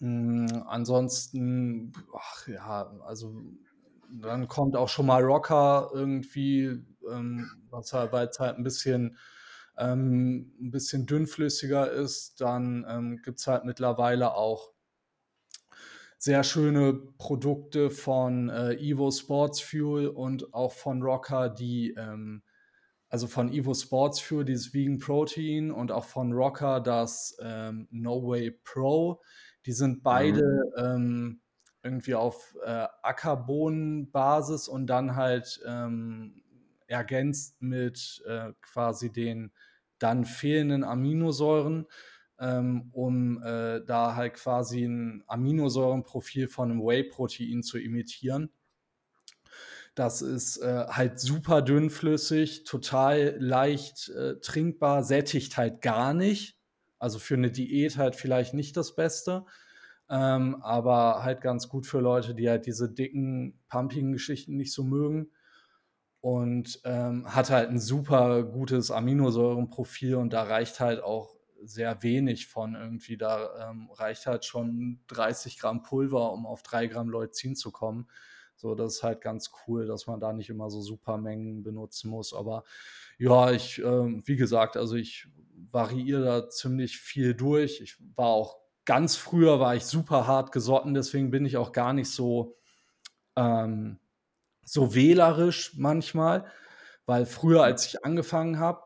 mh, 0.00 0.52
hm, 0.52 0.62
ansonsten, 0.66 1.92
ach 2.14 2.48
ja, 2.48 2.92
also 3.06 3.34
dann 4.10 4.48
kommt 4.48 4.76
auch 4.76 4.88
schon 4.88 5.06
mal 5.06 5.22
Rocker 5.22 5.90
irgendwie, 5.94 6.82
ähm, 7.10 7.50
was 7.70 7.92
halt, 7.92 8.12
weil 8.12 8.28
es 8.28 8.38
halt 8.40 8.58
ein 8.58 8.64
bisschen 8.64 9.16
ähm, 9.80 10.52
ein 10.60 10.70
bisschen 10.70 11.06
dünnflüssiger 11.06 11.90
ist, 11.90 12.40
dann 12.40 12.86
ähm, 12.88 13.22
gibt 13.22 13.40
es 13.40 13.46
halt 13.46 13.64
mittlerweile 13.64 14.34
auch 14.34 14.72
sehr 16.18 16.44
schöne 16.44 16.92
Produkte 16.92 17.88
von 17.88 18.50
äh, 18.50 18.74
Evo 18.74 19.10
Sports 19.10 19.62
Fuel 19.62 20.08
und 20.08 20.52
auch 20.52 20.72
von 20.72 21.02
Rocker, 21.02 21.48
die, 21.48 21.94
ähm, 21.96 22.42
also 23.08 23.26
von 23.26 23.50
Evo 23.50 23.72
Sports 23.72 24.20
Fuel, 24.20 24.44
dieses 24.44 24.74
Vegan 24.74 24.98
Protein 24.98 25.70
und 25.70 25.90
auch 25.90 26.04
von 26.04 26.34
Rocker 26.34 26.80
das 26.80 27.38
ähm, 27.42 27.88
No 27.90 28.22
Way 28.22 28.50
Pro. 28.50 29.22
Die 29.64 29.72
sind 29.72 30.02
beide 30.02 30.42
mhm. 30.76 30.84
ähm, 30.84 31.40
irgendwie 31.82 32.14
auf 32.14 32.54
äh, 32.66 32.86
Ackerbohnenbasis 33.02 34.68
und 34.68 34.88
dann 34.88 35.16
halt 35.16 35.58
ähm, 35.66 36.42
ergänzt 36.86 37.62
mit 37.62 38.22
äh, 38.26 38.52
quasi 38.60 39.10
den 39.10 39.52
dann 40.00 40.24
fehlenden 40.24 40.82
Aminosäuren, 40.82 41.86
ähm, 42.40 42.88
um 42.92 43.42
äh, 43.42 43.84
da 43.84 44.16
halt 44.16 44.34
quasi 44.34 44.84
ein 44.84 45.22
Aminosäurenprofil 45.28 46.48
von 46.48 46.70
einem 46.70 46.80
Whey-Protein 46.80 47.62
zu 47.62 47.78
imitieren. 47.78 48.50
Das 49.94 50.22
ist 50.22 50.58
äh, 50.58 50.86
halt 50.88 51.20
super 51.20 51.62
dünnflüssig, 51.62 52.64
total 52.64 53.36
leicht 53.38 54.08
äh, 54.10 54.40
trinkbar, 54.40 55.04
sättigt 55.04 55.56
halt 55.56 55.82
gar 55.82 56.14
nicht. 56.14 56.56
Also 56.98 57.18
für 57.18 57.34
eine 57.34 57.50
Diät 57.50 57.96
halt 57.96 58.16
vielleicht 58.16 58.54
nicht 58.54 58.76
das 58.76 58.94
Beste, 58.94 59.44
ähm, 60.08 60.56
aber 60.62 61.22
halt 61.22 61.40
ganz 61.40 61.68
gut 61.68 61.86
für 61.86 62.00
Leute, 62.00 62.34
die 62.34 62.48
halt 62.48 62.66
diese 62.66 62.90
dicken, 62.90 63.58
pumpigen 63.68 64.12
Geschichten 64.12 64.56
nicht 64.56 64.72
so 64.72 64.84
mögen 64.84 65.30
und 66.20 66.80
ähm, 66.84 67.34
hat 67.34 67.50
halt 67.50 67.70
ein 67.70 67.78
super 67.78 68.42
gutes 68.42 68.90
Aminosäurenprofil 68.90 70.16
und 70.16 70.32
da 70.32 70.42
reicht 70.42 70.80
halt 70.80 71.02
auch 71.02 71.36
sehr 71.62 72.02
wenig 72.02 72.46
von 72.46 72.74
irgendwie. 72.74 73.16
Da 73.16 73.70
ähm, 73.70 73.90
reicht 73.92 74.26
halt 74.26 74.44
schon 74.44 75.00
30 75.08 75.58
Gramm 75.58 75.82
Pulver, 75.82 76.32
um 76.32 76.46
auf 76.46 76.62
3 76.62 76.86
Gramm 76.86 77.08
Leucin 77.08 77.56
zu 77.56 77.70
kommen. 77.70 78.08
So, 78.56 78.74
das 78.74 78.96
ist 78.96 79.02
halt 79.02 79.22
ganz 79.22 79.50
cool, 79.66 79.86
dass 79.86 80.06
man 80.06 80.20
da 80.20 80.32
nicht 80.32 80.50
immer 80.50 80.68
so 80.70 80.82
super 80.82 81.16
Mengen 81.16 81.62
benutzen 81.62 82.10
muss. 82.10 82.34
Aber 82.34 82.64
ja, 83.18 83.50
ich, 83.52 83.78
äh, 83.78 83.82
wie 84.26 84.36
gesagt, 84.36 84.76
also 84.76 84.96
ich 84.96 85.26
variiere 85.70 86.24
da 86.24 86.48
ziemlich 86.50 86.98
viel 86.98 87.34
durch. 87.34 87.80
Ich 87.80 87.96
war 88.16 88.28
auch 88.28 88.58
ganz 88.84 89.16
früher 89.16 89.60
war 89.60 89.76
ich 89.76 89.84
super 89.84 90.26
hart 90.26 90.52
gesotten, 90.52 90.94
deswegen 90.94 91.30
bin 91.30 91.46
ich 91.46 91.56
auch 91.56 91.72
gar 91.72 91.92
nicht 91.92 92.10
so 92.10 92.56
ähm, 93.36 93.98
so 94.70 94.94
wählerisch 94.94 95.74
manchmal, 95.76 96.46
weil 97.04 97.26
früher, 97.26 97.64
als 97.64 97.84
ich 97.86 98.04
angefangen 98.04 98.60
habe, 98.60 98.82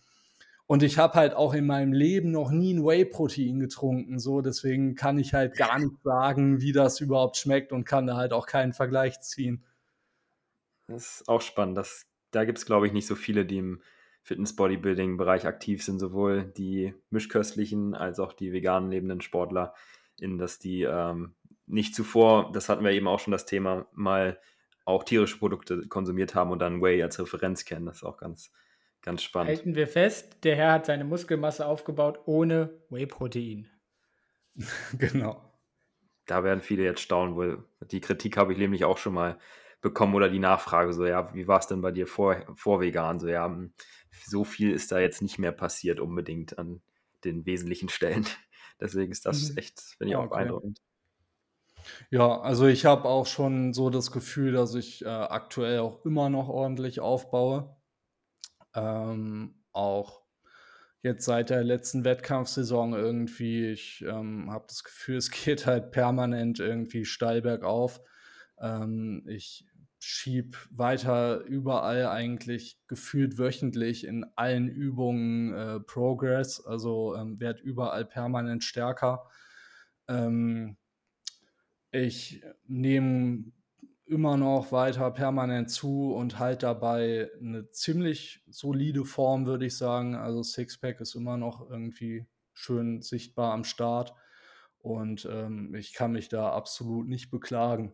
Und 0.66 0.82
ich 0.82 0.98
habe 0.98 1.16
halt 1.16 1.34
auch 1.34 1.54
in 1.54 1.66
meinem 1.66 1.92
Leben 1.92 2.32
noch 2.32 2.50
nie 2.50 2.74
ein 2.74 2.86
Whey-Protein 2.86 3.60
getrunken, 3.60 4.18
so 4.18 4.42
deswegen 4.42 4.96
kann 4.96 5.20
ich 5.20 5.34
halt 5.34 5.56
gar 5.56 5.78
nicht 5.78 6.02
sagen, 6.04 6.62
wie 6.62 6.72
das 6.72 7.02
überhaupt 7.02 7.38
schmeckt 7.38 7.74
und 7.74 7.84
kann 7.84 8.08
da 8.08 8.16
halt 8.16 8.32
auch 8.32 8.46
keinen 8.48 8.74
Vergleich 8.74 9.20
ziehen. 9.20 9.66
Das 10.88 11.22
ist 11.22 11.30
auch 11.30 11.42
spannend. 11.42 11.78
Das, 11.78 12.06
da 12.32 12.46
gibt 12.46 12.58
es, 12.58 12.66
glaube 12.66 12.88
ich, 12.88 12.94
nicht 12.94 13.08
so 13.08 13.16
viele, 13.16 13.46
die 13.46 13.58
im 13.58 13.82
Fitness-Bodybuilding-Bereich 14.24 15.46
aktiv 15.46 15.84
sind, 15.84 16.00
sowohl 16.00 16.46
die 16.46 16.94
mischköstlichen 17.10 17.94
als 17.94 18.20
auch 18.20 18.32
die 18.32 18.54
veganen 18.54 18.90
lebenden 18.90 19.22
Sportler, 19.22 19.74
in 20.18 20.38
dass 20.38 20.60
die 20.60 20.84
ähm, 20.84 21.36
nicht 21.74 21.95
zuvor, 21.95 22.51
das 22.53 22.69
hatten 22.69 22.84
wir 22.84 22.91
eben 22.91 23.07
auch 23.07 23.19
schon 23.19 23.32
das 23.32 23.45
Thema, 23.45 23.88
mal 23.93 24.39
auch 24.86 25.03
tierische 25.03 25.38
Produkte 25.38 25.88
konsumiert 25.88 26.36
haben 26.36 26.51
und 26.51 26.59
dann 26.59 26.82
Whey 26.82 27.01
als 27.01 27.19
Referenz 27.19 27.65
kennen. 27.65 27.86
Das 27.86 27.97
ist 27.97 28.03
auch 28.03 28.17
ganz, 28.17 28.51
ganz 29.01 29.24
spannend. 29.24 29.49
Halten 29.49 29.76
wir 29.76 29.88
fest, 29.88 30.43
der 30.43 30.55
Herr 30.55 30.74
hat 30.74 30.86
seine 30.86 31.03
Muskelmasse 31.03 31.65
aufgebaut 31.65 32.19
ohne 32.26 32.69
Whey-Protein. 32.89 33.69
genau. 34.97 35.41
Da 36.26 36.43
werden 36.43 36.61
viele 36.61 36.84
jetzt 36.84 37.01
staunen, 37.01 37.36
weil 37.38 37.63
die 37.91 38.01
Kritik 38.01 38.38
habe 38.38 38.53
ich 38.53 38.59
nämlich 38.59 38.86
auch 38.86 38.97
schon 38.97 39.13
mal 39.13 39.39
bekommen 39.82 40.15
oder 40.15 40.30
die 40.30 40.39
Nachfrage, 40.39 40.93
so 40.93 41.05
ja, 41.05 41.34
wie 41.34 41.47
war 41.47 41.59
es 41.59 41.67
denn 41.67 41.82
bei 41.82 41.91
dir 41.91 42.07
vor, 42.07 42.45
vor 42.55 42.80
vegan? 42.80 43.19
So 43.19 43.28
ja, 43.28 43.53
so 44.26 44.43
viel 44.43 44.71
ist 44.71 44.91
da 44.91 44.99
jetzt 44.99 45.21
nicht 45.21 45.39
mehr 45.39 45.51
passiert 45.51 45.99
unbedingt 45.99 46.57
an 46.57 46.82
den 47.26 47.45
wesentlichen 47.45 47.89
Stellen. 47.89 48.26
Deswegen 48.80 49.11
ist 49.11 49.26
das 49.26 49.51
mhm. 49.51 49.57
echt, 49.57 49.82
finde 49.97 50.11
ich, 50.11 50.15
auch 50.15 50.26
okay. 50.26 50.36
beeindruckend. 50.36 50.80
Ja, 52.10 52.40
also 52.42 52.68
ich 52.68 52.86
habe 52.86 53.06
auch 53.06 53.26
schon 53.26 53.74
so 53.74 53.90
das 53.90 54.12
Gefühl, 54.12 54.54
dass 54.54 54.76
ich 54.76 55.04
äh, 55.04 55.08
aktuell 55.08 55.80
auch 55.80 56.06
immer 56.06 56.30
noch 56.30 56.50
ordentlich 56.50 57.00
aufbaue. 57.00 57.76
Ähm, 58.76 59.64
auch 59.72 60.24
jetzt 61.02 61.26
seit 61.26 61.50
der 61.50 61.64
letzten 61.64 62.06
Wettkampfsaison 62.06 62.94
irgendwie, 62.94 63.68
ich 63.72 64.04
ähm, 64.08 64.52
habe 64.52 64.66
das 64.68 64.84
Gefühl, 64.84 65.18
es 65.18 65.32
geht 65.32 65.66
halt 65.66 65.92
permanent 65.92 66.60
irgendwie 66.60 67.06
steil 67.06 67.42
bergauf. 67.42 68.02
Ähm, 68.60 69.24
ich 69.28 69.66
schieb 70.00 70.58
weiter 70.70 71.40
überall 71.46 72.08
eigentlich 72.08 72.78
gefühlt 72.88 73.38
wöchentlich 73.38 74.06
in 74.06 74.26
allen 74.36 74.68
Übungen 74.68 75.54
äh, 75.54 75.80
Progress, 75.80 76.60
also 76.66 77.16
ähm, 77.16 77.40
werd 77.40 77.62
überall 77.62 78.04
permanent 78.06 78.64
stärker. 78.66 79.30
Ähm, 80.10 80.78
ich 81.94 82.44
nehme 82.68 83.46
immer 84.06 84.36
noch 84.36 84.72
weiter 84.72 85.12
permanent 85.12 85.70
zu 85.70 86.14
und 86.14 86.39
halt 86.39 86.64
dabei 86.64 87.30
eine 87.39 87.70
ziemlich 87.72 88.44
solide 88.48 89.06
Form, 89.06 89.46
würde 89.46 89.68
ich 89.68 89.78
sagen. 89.78 90.16
Also 90.16 90.44
Sixpack 90.44 91.00
ist 91.02 91.16
immer 91.16 91.38
noch 91.38 91.70
irgendwie 91.70 92.26
schön 92.54 93.02
sichtbar 93.02 93.54
am 93.54 93.64
Start 93.64 94.14
und 94.80 95.28
ähm, 95.32 95.76
ich 95.76 95.94
kann 95.94 96.12
mich 96.14 96.30
da 96.30 96.52
absolut 96.52 97.08
nicht 97.08 97.32
beklagen. 97.32 97.94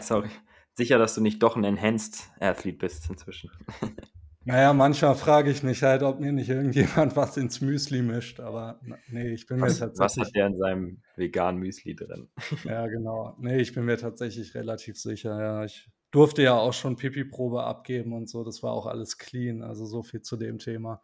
Sorry. 0.00 0.30
Sicher, 0.74 0.98
dass 0.98 1.14
du 1.14 1.20
nicht 1.20 1.42
doch 1.42 1.56
ein 1.56 1.64
Enhanced 1.64 2.30
Athlete 2.40 2.78
bist 2.78 3.10
inzwischen. 3.10 3.50
Naja, 4.48 4.72
manchmal 4.72 5.14
frage 5.14 5.50
ich 5.50 5.62
mich 5.62 5.82
halt, 5.82 6.02
ob 6.02 6.20
mir 6.20 6.32
nicht 6.32 6.48
irgendjemand 6.48 7.14
was 7.16 7.36
ins 7.36 7.60
Müsli 7.60 8.00
mischt, 8.00 8.40
aber 8.40 8.80
nee, 9.08 9.28
ich 9.34 9.46
bin 9.46 9.60
was, 9.60 9.74
mir 9.74 9.86
tatsächlich. 9.86 10.00
Was 10.00 10.26
hat 10.26 10.34
der 10.34 10.46
in 10.46 10.56
seinem 10.56 11.02
veganen 11.16 11.60
Müsli 11.60 11.94
drin? 11.94 12.30
Ja, 12.64 12.86
genau. 12.86 13.36
Nee, 13.38 13.58
ich 13.58 13.74
bin 13.74 13.84
mir 13.84 13.98
tatsächlich 13.98 14.54
relativ 14.54 14.98
sicher, 14.98 15.38
ja. 15.38 15.64
Ich 15.64 15.90
durfte 16.12 16.42
ja 16.42 16.54
auch 16.54 16.72
schon 16.72 16.96
Pipi-Probe 16.96 17.62
abgeben 17.62 18.14
und 18.14 18.30
so, 18.30 18.42
das 18.42 18.62
war 18.62 18.72
auch 18.72 18.86
alles 18.86 19.18
clean, 19.18 19.62
also 19.62 19.84
so 19.84 20.02
viel 20.02 20.22
zu 20.22 20.38
dem 20.38 20.58
Thema. 20.58 21.02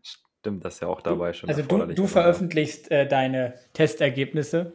Stimmt, 0.00 0.64
das 0.64 0.76
ist 0.76 0.80
ja 0.80 0.88
auch 0.88 1.02
dabei 1.02 1.34
schon. 1.34 1.50
Also 1.50 1.60
du, 1.60 1.84
du 1.84 2.06
veröffentlichst 2.06 2.90
äh, 2.90 3.06
deine 3.06 3.56
Testergebnisse 3.74 4.72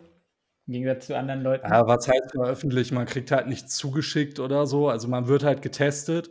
im 0.67 0.73
Gegensatz 0.73 1.07
zu 1.07 1.17
anderen 1.17 1.41
Leuten. 1.41 1.67
Ja, 1.67 1.87
was 1.87 2.07
heißt 2.07 2.33
veröffentlicht? 2.33 2.91
Man 2.91 3.07
kriegt 3.07 3.31
halt 3.31 3.47
nichts 3.47 3.75
zugeschickt 3.77 4.39
oder 4.39 4.67
so. 4.67 4.89
Also 4.89 5.07
man 5.07 5.27
wird 5.27 5.43
halt 5.43 5.63
getestet 5.63 6.29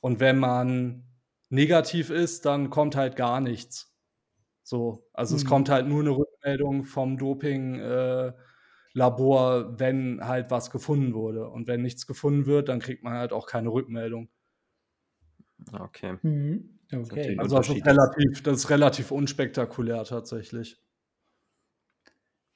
und 0.00 0.20
wenn 0.20 0.38
man 0.38 1.04
negativ 1.48 2.10
ist, 2.10 2.46
dann 2.46 2.70
kommt 2.70 2.96
halt 2.96 3.16
gar 3.16 3.40
nichts. 3.40 3.92
So, 4.62 5.08
also 5.12 5.34
mhm. 5.34 5.38
es 5.38 5.44
kommt 5.44 5.68
halt 5.68 5.86
nur 5.86 6.00
eine 6.00 6.10
Rückmeldung 6.10 6.84
vom 6.84 7.18
Doping-Labor, 7.18 8.34
äh, 9.60 9.78
wenn 9.78 10.26
halt 10.26 10.50
was 10.50 10.70
gefunden 10.70 11.14
wurde. 11.14 11.48
Und 11.48 11.68
wenn 11.68 11.82
nichts 11.82 12.06
gefunden 12.06 12.46
wird, 12.46 12.68
dann 12.68 12.80
kriegt 12.80 13.04
man 13.04 13.12
halt 13.14 13.32
auch 13.32 13.46
keine 13.46 13.68
Rückmeldung. 13.68 14.28
Okay. 15.72 16.16
Mhm. 16.22 16.78
okay. 16.92 17.36
Also 17.38 17.56
das 17.56 17.68
ist, 17.68 17.86
relativ, 17.86 18.42
das 18.42 18.56
ist 18.58 18.70
relativ 18.70 19.10
unspektakulär 19.12 20.04
tatsächlich. 20.04 20.82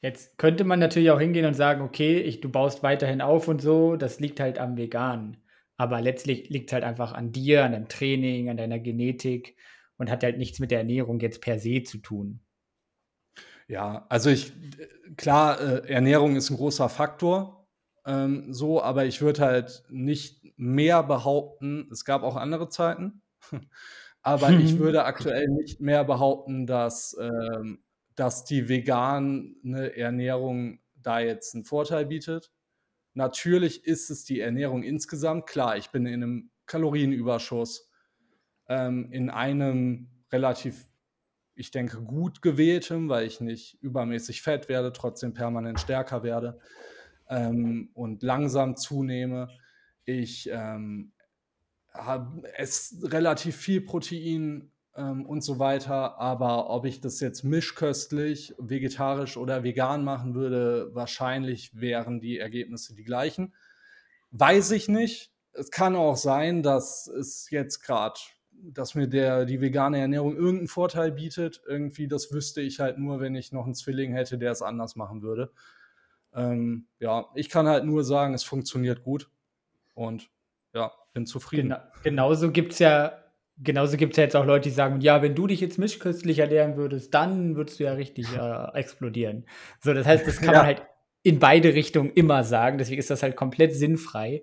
Jetzt 0.02 0.38
könnte 0.38 0.64
man 0.64 0.78
natürlich 0.78 1.10
auch 1.10 1.20
hingehen 1.20 1.44
und 1.44 1.54
sagen, 1.54 1.82
okay, 1.82 2.20
ich, 2.20 2.40
du 2.40 2.48
baust 2.48 2.82
weiterhin 2.82 3.20
auf 3.20 3.48
und 3.48 3.60
so, 3.60 3.96
das 3.96 4.18
liegt 4.18 4.40
halt 4.40 4.58
am 4.58 4.76
Veganen. 4.76 5.36
Aber 5.80 6.02
letztlich 6.02 6.50
liegt 6.50 6.68
es 6.68 6.74
halt 6.74 6.84
einfach 6.84 7.14
an 7.14 7.32
dir, 7.32 7.64
an 7.64 7.72
deinem 7.72 7.88
Training, 7.88 8.50
an 8.50 8.58
deiner 8.58 8.78
Genetik 8.78 9.56
und 9.96 10.10
hat 10.10 10.22
halt 10.22 10.36
nichts 10.36 10.58
mit 10.58 10.70
der 10.70 10.80
Ernährung 10.80 11.20
jetzt 11.20 11.40
per 11.40 11.58
se 11.58 11.82
zu 11.84 11.96
tun. 11.96 12.40
Ja, 13.66 14.04
also 14.10 14.28
ich, 14.28 14.52
klar, 15.16 15.58
äh, 15.58 15.90
Ernährung 15.90 16.36
ist 16.36 16.50
ein 16.50 16.58
großer 16.58 16.90
Faktor, 16.90 17.66
ähm, 18.04 18.52
so, 18.52 18.82
aber 18.82 19.06
ich 19.06 19.22
würde 19.22 19.40
halt 19.40 19.84
nicht 19.88 20.52
mehr 20.58 21.02
behaupten, 21.02 21.88
es 21.90 22.04
gab 22.04 22.24
auch 22.24 22.36
andere 22.36 22.68
Zeiten, 22.68 23.22
aber 24.20 24.50
ich 24.50 24.78
würde 24.78 25.06
aktuell 25.06 25.48
nicht 25.48 25.80
mehr 25.80 26.04
behaupten, 26.04 26.66
dass 26.66 27.16
ähm, 27.18 27.82
dass 28.16 28.44
die 28.44 28.68
vegane 28.68 29.96
Ernährung 29.96 30.80
da 30.96 31.20
jetzt 31.20 31.54
einen 31.54 31.64
Vorteil 31.64 32.04
bietet. 32.04 32.52
Natürlich 33.14 33.84
ist 33.84 34.10
es 34.10 34.24
die 34.24 34.40
Ernährung 34.40 34.82
insgesamt. 34.82 35.46
Klar, 35.46 35.76
ich 35.76 35.90
bin 35.90 36.06
in 36.06 36.22
einem 36.22 36.50
Kalorienüberschuss, 36.66 37.90
ähm, 38.68 39.10
in 39.10 39.30
einem 39.30 40.08
relativ, 40.30 40.88
ich 41.54 41.70
denke, 41.70 42.02
gut 42.02 42.42
gewähltem, 42.42 43.08
weil 43.08 43.26
ich 43.26 43.40
nicht 43.40 43.82
übermäßig 43.82 44.42
fett 44.42 44.68
werde, 44.68 44.92
trotzdem 44.92 45.34
permanent 45.34 45.80
stärker 45.80 46.22
werde 46.22 46.60
ähm, 47.28 47.90
und 47.94 48.22
langsam 48.22 48.76
zunehme. 48.76 49.48
Ich 50.04 50.48
ähm, 50.52 51.12
esse 52.54 53.12
relativ 53.12 53.56
viel 53.56 53.80
Protein, 53.80 54.70
ähm, 54.96 55.26
und 55.26 55.42
so 55.42 55.58
weiter. 55.58 56.18
Aber 56.18 56.70
ob 56.70 56.84
ich 56.84 57.00
das 57.00 57.20
jetzt 57.20 57.44
mischköstlich, 57.44 58.54
vegetarisch 58.58 59.36
oder 59.36 59.62
vegan 59.62 60.04
machen 60.04 60.34
würde, 60.34 60.94
wahrscheinlich 60.94 61.80
wären 61.80 62.20
die 62.20 62.38
Ergebnisse 62.38 62.94
die 62.94 63.04
gleichen. 63.04 63.54
Weiß 64.30 64.70
ich 64.72 64.88
nicht. 64.88 65.32
Es 65.52 65.70
kann 65.70 65.96
auch 65.96 66.16
sein, 66.16 66.62
dass 66.62 67.06
es 67.08 67.50
jetzt 67.50 67.82
gerade, 67.82 68.20
dass 68.52 68.94
mir 68.94 69.08
der, 69.08 69.44
die 69.44 69.60
vegane 69.60 69.98
Ernährung 69.98 70.36
irgendeinen 70.36 70.68
Vorteil 70.68 71.10
bietet. 71.10 71.62
Irgendwie, 71.66 72.06
das 72.06 72.32
wüsste 72.32 72.60
ich 72.60 72.78
halt 72.78 72.98
nur, 72.98 73.20
wenn 73.20 73.34
ich 73.34 73.52
noch 73.52 73.64
einen 73.64 73.74
Zwilling 73.74 74.12
hätte, 74.12 74.38
der 74.38 74.52
es 74.52 74.62
anders 74.62 74.94
machen 74.94 75.22
würde. 75.22 75.50
Ähm, 76.32 76.86
ja, 77.00 77.26
ich 77.34 77.48
kann 77.48 77.66
halt 77.66 77.84
nur 77.84 78.04
sagen, 78.04 78.34
es 78.34 78.44
funktioniert 78.44 79.02
gut. 79.02 79.28
Und 79.94 80.30
ja, 80.72 80.92
bin 81.12 81.26
zufrieden. 81.26 81.70
Genau, 81.70 81.82
genauso 82.04 82.52
gibt 82.52 82.72
es 82.72 82.78
ja 82.78 83.19
genauso 83.62 83.96
gibt 83.96 84.14
es 84.14 84.16
ja 84.16 84.24
jetzt 84.24 84.36
auch 84.36 84.46
Leute, 84.46 84.68
die 84.68 84.74
sagen, 84.74 85.00
ja, 85.00 85.22
wenn 85.22 85.34
du 85.34 85.46
dich 85.46 85.60
jetzt 85.60 85.78
mischköstlich 85.78 86.38
ernähren 86.38 86.76
würdest, 86.76 87.14
dann 87.14 87.56
würdest 87.56 87.80
du 87.80 87.84
ja 87.84 87.92
richtig 87.92 88.26
äh, 88.36 88.78
explodieren. 88.78 89.44
So, 89.80 89.94
das 89.94 90.06
heißt, 90.06 90.26
das 90.26 90.38
kann 90.38 90.54
ja. 90.54 90.58
man 90.58 90.66
halt 90.66 90.82
in 91.22 91.38
beide 91.38 91.74
Richtungen 91.74 92.10
immer 92.12 92.44
sagen. 92.44 92.78
Deswegen 92.78 92.98
ist 92.98 93.10
das 93.10 93.22
halt 93.22 93.36
komplett 93.36 93.74
sinnfrei. 93.74 94.42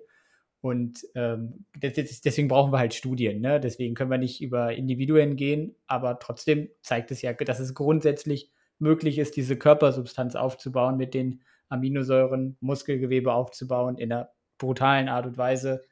Und 0.60 1.04
ähm, 1.14 1.66
deswegen 1.76 2.48
brauchen 2.48 2.72
wir 2.72 2.78
halt 2.78 2.94
Studien. 2.94 3.40
Ne? 3.40 3.60
Deswegen 3.60 3.94
können 3.94 4.10
wir 4.10 4.18
nicht 4.18 4.42
über 4.42 4.74
Individuen 4.74 5.36
gehen, 5.36 5.76
aber 5.86 6.18
trotzdem 6.18 6.68
zeigt 6.82 7.12
es 7.12 7.22
ja, 7.22 7.32
dass 7.32 7.60
es 7.60 7.74
grundsätzlich 7.74 8.50
möglich 8.80 9.18
ist, 9.18 9.36
diese 9.36 9.56
Körpersubstanz 9.56 10.34
aufzubauen, 10.34 10.96
mit 10.96 11.14
den 11.14 11.42
Aminosäuren 11.68 12.56
Muskelgewebe 12.60 13.32
aufzubauen 13.32 13.98
in 13.98 14.12
einer 14.12 14.30
brutalen 14.58 15.08
Art 15.08 15.26
und 15.26 15.38
Weise 15.38 15.84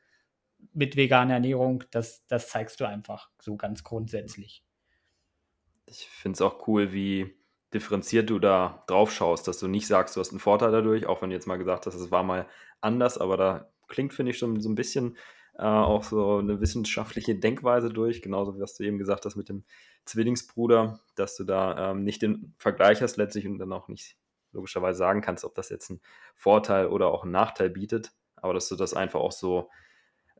mit 0.73 0.97
veganer 0.97 1.35
Ernährung, 1.35 1.85
das, 1.91 2.27
das 2.27 2.49
zeigst 2.49 2.81
du 2.81 2.87
einfach 2.87 3.31
so 3.41 3.57
ganz 3.57 3.83
grundsätzlich. 3.85 4.65
Ich 5.87 6.09
finde 6.09 6.37
es 6.37 6.43
auch 6.43 6.67
cool, 6.69 6.93
wie 6.93 7.35
differenziert 7.73 8.31
du 8.31 8.39
da 8.39 8.83
drauf 8.87 9.13
schaust, 9.13 9.49
dass 9.49 9.59
du 9.59 9.69
nicht 9.69 9.87
sagst, 9.87 10.17
du 10.17 10.21
hast 10.21 10.31
einen 10.31 10.41
Vorteil 10.41 10.73
dadurch, 10.73 11.07
auch 11.07 11.23
wenn 11.23 11.31
du 11.31 11.37
jetzt 11.37 11.47
mal 11.47 11.57
gesagt 11.57 11.87
hast, 11.87 11.95
es 11.95 12.11
war 12.11 12.23
mal 12.23 12.47
anders, 12.81 13.19
aber 13.19 13.37
da 13.37 13.71
klingt, 13.89 14.15
finde 14.15 14.31
ich, 14.31 14.39
schon 14.39 14.61
so 14.61 14.69
ein 14.69 14.75
bisschen 14.75 15.17
äh, 15.59 15.63
auch 15.63 16.05
so 16.05 16.39
eine 16.39 16.61
wissenschaftliche 16.61 17.35
Denkweise 17.35 17.89
durch, 17.89 18.23
genauso 18.23 18.57
wie 18.57 18.61
was 18.61 18.75
du 18.75 18.85
eben 18.85 18.99
gesagt 18.99 19.25
hast 19.25 19.37
mit 19.37 19.49
dem 19.49 19.65
Zwillingsbruder, 20.05 21.01
dass 21.15 21.37
du 21.37 21.45
da 21.45 21.91
ähm, 21.91 22.05
nicht 22.05 22.23
den 22.23 22.55
Vergleich 22.59 23.03
hast 23.03 23.17
letztlich 23.17 23.47
und 23.47 23.59
dann 23.59 23.73
auch 23.73 23.89
nicht 23.89 24.17
logischerweise 24.53 24.99
sagen 24.99 25.21
kannst, 25.21 25.45
ob 25.45 25.55
das 25.55 25.69
jetzt 25.71 25.91
einen 25.91 26.01
Vorteil 26.35 26.87
oder 26.87 27.09
auch 27.09 27.23
einen 27.23 27.33
Nachteil 27.33 27.71
bietet, 27.71 28.13
aber 28.37 28.55
dass 28.55 28.69
du 28.69 28.77
das 28.77 28.95
einfach 28.95 29.21
auch 29.21 29.33
so 29.33 29.71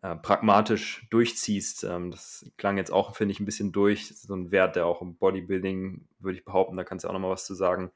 äh, 0.03 0.17
pragmatisch 0.17 1.07
durchziehst. 1.11 1.85
Ähm, 1.85 2.11
das 2.11 2.51
klang 2.57 2.77
jetzt 2.77 2.93
auch, 2.93 3.17
finde 3.17 3.33
ich, 3.33 3.41
ein 3.41 3.47
bisschen 3.47 3.73
durch. 3.73 4.17
So 4.17 4.35
ein 4.35 4.51
Wert, 4.51 4.77
der 4.77 4.87
auch 4.87 5.03
im 5.03 5.17
Bodybuilding, 5.17 6.07
würde 6.19 6.39
ich 6.39 6.45
behaupten, 6.45 6.77
da 6.77 6.85
kannst 6.85 7.05
du 7.05 7.09
auch 7.09 7.13
nochmal 7.13 7.31
was 7.31 7.47
zu 7.47 7.55
sagen, 7.55 7.91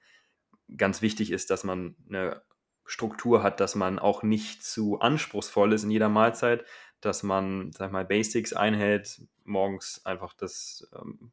ganz 0.76 1.02
wichtig 1.02 1.30
ist, 1.30 1.50
dass 1.50 1.64
man 1.64 1.96
eine 2.08 2.42
Struktur 2.84 3.42
hat, 3.42 3.60
dass 3.60 3.74
man 3.74 3.98
auch 3.98 4.22
nicht 4.22 4.64
zu 4.64 4.98
anspruchsvoll 5.00 5.72
ist 5.72 5.84
in 5.84 5.90
jeder 5.90 6.08
Mahlzeit, 6.08 6.64
dass 7.00 7.22
man, 7.22 7.70
sag 7.72 7.92
mal, 7.92 8.04
Basics 8.04 8.52
einhält, 8.52 9.22
morgens 9.44 10.04
einfach 10.04 10.34
das 10.34 10.88
ähm, 10.94 11.32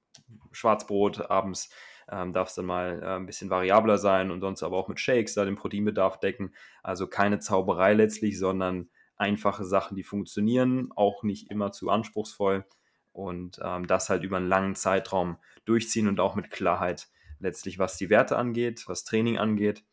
Schwarzbrot, 0.52 1.30
abends 1.30 1.70
ähm, 2.10 2.34
darf 2.34 2.50
es 2.50 2.56
dann 2.56 2.66
mal 2.66 3.02
äh, 3.02 3.16
ein 3.16 3.26
bisschen 3.26 3.50
variabler 3.50 3.98
sein 3.98 4.32
und 4.32 4.42
sonst 4.42 4.64
aber 4.64 4.78
auch 4.78 4.88
mit 4.88 5.00
Shakes 5.00 5.34
da 5.34 5.46
den 5.46 5.56
Proteinbedarf 5.56 6.20
decken. 6.20 6.54
Also 6.84 7.08
keine 7.08 7.40
Zauberei 7.40 7.94
letztlich, 7.94 8.40
sondern 8.40 8.90
einfache 9.18 9.66
Sachen, 9.66 9.96
die 9.96 10.04
funktionieren, 10.04 10.92
auch 10.96 11.24
nicht 11.24 11.50
immer 11.52 11.72
zu 11.72 11.90
anspruchsvoll 11.90 12.66
und 13.14 13.60
ähm, 13.64 13.88
das 13.88 14.10
halt 14.10 14.24
über 14.24 14.38
einen 14.38 14.48
langen 14.48 14.76
Zeitraum 14.76 15.38
durchziehen 15.66 16.08
und 16.08 16.20
auch 16.20 16.36
mit 16.36 16.52
Klarheit 16.52 17.10
letztlich, 17.40 17.80
was 17.80 17.98
die 17.98 18.10
Werte 18.10 18.38
angeht, 18.38 18.84
was 18.88 19.04
Training 19.04 19.38
angeht. 19.38 19.84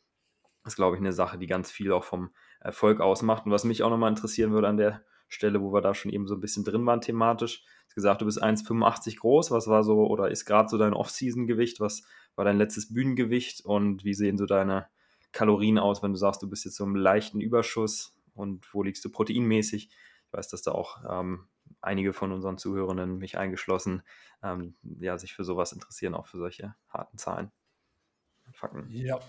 Das 0.63 0.73
ist, 0.73 0.77
glaube 0.77 0.97
ich, 0.97 1.01
eine 1.01 1.13
Sache, 1.13 1.39
die 1.39 1.47
ganz 1.47 1.71
viel 1.71 1.93
auch 1.93 2.05
vom 2.05 2.31
Erfolg 2.61 3.01
ausmacht. 3.01 3.45
Und 3.45 3.53
was 3.53 3.65
mich 3.65 3.83
auch 3.83 3.91
nochmal 3.91 4.11
interessieren 4.11 4.53
würde 4.53 4.69
an 4.69 4.79
der 4.79 5.03
Stelle, 5.29 5.61
wo 5.61 5.73
wir 5.73 5.81
da 5.81 5.95
schon 5.95 6.13
eben 6.13 6.27
so 6.27 6.35
ein 6.35 6.41
bisschen 6.41 6.65
drin 6.65 6.87
waren 6.87 7.01
thematisch. 7.01 7.65
Hast 7.87 7.95
gesagt, 7.95 8.23
du 8.23 8.27
bist 8.27 8.43
1,85 8.43 9.19
groß. 9.19 9.51
Was 9.51 9.69
war 9.69 9.85
so 9.85 10.07
oder 10.07 10.31
ist 10.31 10.45
gerade 10.45 10.69
so 10.69 10.79
dein 10.79 10.95
Off-Season-Gewicht? 10.95 11.81
Was 11.81 12.03
war 12.35 12.45
dein 12.45 12.59
letztes 12.59 12.93
Bühnengewicht? 12.93 13.65
Und 13.65 14.05
wie 14.05 14.15
sehen 14.15 14.39
so 14.39 14.47
deine 14.47 14.87
Kalorien 15.33 15.79
aus, 15.79 16.03
wenn 16.03 16.13
du 16.13 16.19
sagst, 16.19 16.43
du 16.43 16.49
bist 16.49 16.65
jetzt 16.65 16.77
so 16.77 16.85
im 16.85 16.97
leichten 16.97 17.41
Überschuss? 17.41 18.14
Und 18.35 18.73
wo 18.75 18.83
liegst 18.83 19.05
du 19.05 19.11
proteinmäßig? 19.11 19.89
Ich 19.89 20.33
weiß, 20.33 20.49
dass 20.49 20.63
da 20.63 20.73
auch 20.73 21.03
ähm, 21.09 21.49
einige 21.81 22.13
von 22.13 22.33
unseren 22.33 22.59
Zuhörenden, 22.59 23.19
mich 23.19 23.39
eingeschlossen, 23.39 24.03
ähm, 24.43 24.77
ja, 24.83 25.19
sich 25.19 25.35
für 25.35 25.45
sowas 25.45 25.73
interessieren, 25.73 26.15
auch 26.15 26.27
für 26.27 26.39
solche 26.39 26.75
harten 26.89 27.19
Zahlen. 27.19 27.51
Fakten. 28.53 28.89
Ja, 28.91 29.21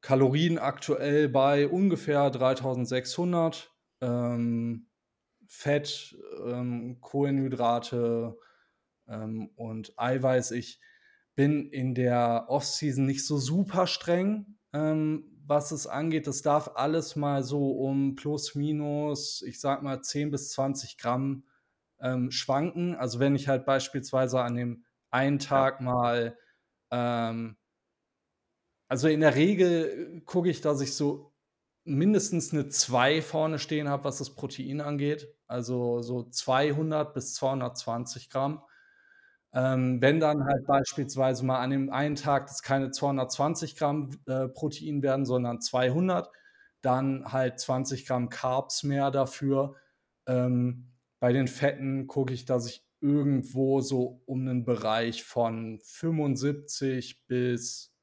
Kalorien 0.00 0.58
aktuell 0.58 1.28
bei 1.28 1.68
ungefähr 1.68 2.28
3600. 2.28 3.72
Ähm, 4.00 4.88
Fett, 5.46 6.18
ähm, 6.44 7.00
Kohlenhydrate 7.00 8.36
ähm, 9.06 9.50
und 9.54 9.96
Eiweiß. 9.96 10.50
Ich 10.50 10.80
bin 11.36 11.70
in 11.70 11.94
der 11.94 12.46
Off-Season 12.48 13.06
nicht 13.06 13.24
so 13.24 13.38
super 13.38 13.86
streng, 13.86 14.58
ähm, 14.72 15.35
was 15.46 15.70
es 15.70 15.86
angeht. 15.86 16.26
Das 16.26 16.42
darf 16.42 16.72
alles 16.74 17.16
mal 17.16 17.42
so 17.42 17.70
um 17.70 18.16
plus, 18.16 18.54
minus, 18.54 19.42
ich 19.42 19.60
sag 19.60 19.82
mal 19.82 20.02
10 20.02 20.30
bis 20.30 20.50
20 20.52 20.98
Gramm 20.98 21.44
ähm, 22.00 22.30
schwanken. 22.30 22.94
Also 22.96 23.20
wenn 23.20 23.34
ich 23.34 23.48
halt 23.48 23.64
beispielsweise 23.64 24.40
an 24.40 24.56
dem 24.56 24.84
einen 25.10 25.38
Tag 25.38 25.80
mal, 25.80 26.36
ähm, 26.90 27.56
also 28.88 29.08
in 29.08 29.20
der 29.20 29.34
Regel 29.34 30.22
gucke 30.26 30.50
ich, 30.50 30.60
dass 30.60 30.80
ich 30.80 30.94
so 30.94 31.32
mindestens 31.84 32.52
eine 32.52 32.68
2 32.68 33.22
vorne 33.22 33.58
stehen 33.58 33.88
habe, 33.88 34.04
was 34.04 34.18
das 34.18 34.34
Protein 34.34 34.80
angeht. 34.80 35.28
Also 35.46 36.02
so 36.02 36.24
200 36.24 37.14
bis 37.14 37.34
220 37.34 38.30
Gramm. 38.30 38.62
Ähm, 39.56 40.02
wenn 40.02 40.20
dann 40.20 40.44
halt 40.44 40.66
beispielsweise 40.66 41.42
mal 41.42 41.60
an 41.60 41.70
dem 41.70 41.88
einen 41.88 42.14
Tag 42.14 42.46
das 42.46 42.62
keine 42.62 42.90
220 42.90 43.74
Gramm 43.74 44.10
äh, 44.26 44.48
Protein 44.48 45.02
werden, 45.02 45.24
sondern 45.24 45.62
200, 45.62 46.28
dann 46.82 47.32
halt 47.32 47.58
20 47.58 48.04
Gramm 48.04 48.28
Carbs 48.28 48.82
mehr 48.82 49.10
dafür. 49.10 49.76
Ähm, 50.26 50.92
bei 51.20 51.32
den 51.32 51.48
Fetten 51.48 52.06
gucke 52.06 52.34
ich, 52.34 52.44
dass 52.44 52.66
ich 52.66 52.86
irgendwo 53.00 53.80
so 53.80 54.20
um 54.26 54.40
einen 54.40 54.66
Bereich 54.66 55.24
von 55.24 55.80
75 55.82 57.26
bis 57.26 57.94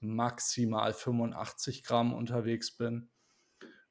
maximal 0.00 0.92
85 0.92 1.84
Gramm 1.84 2.14
unterwegs 2.14 2.76
bin. 2.76 3.10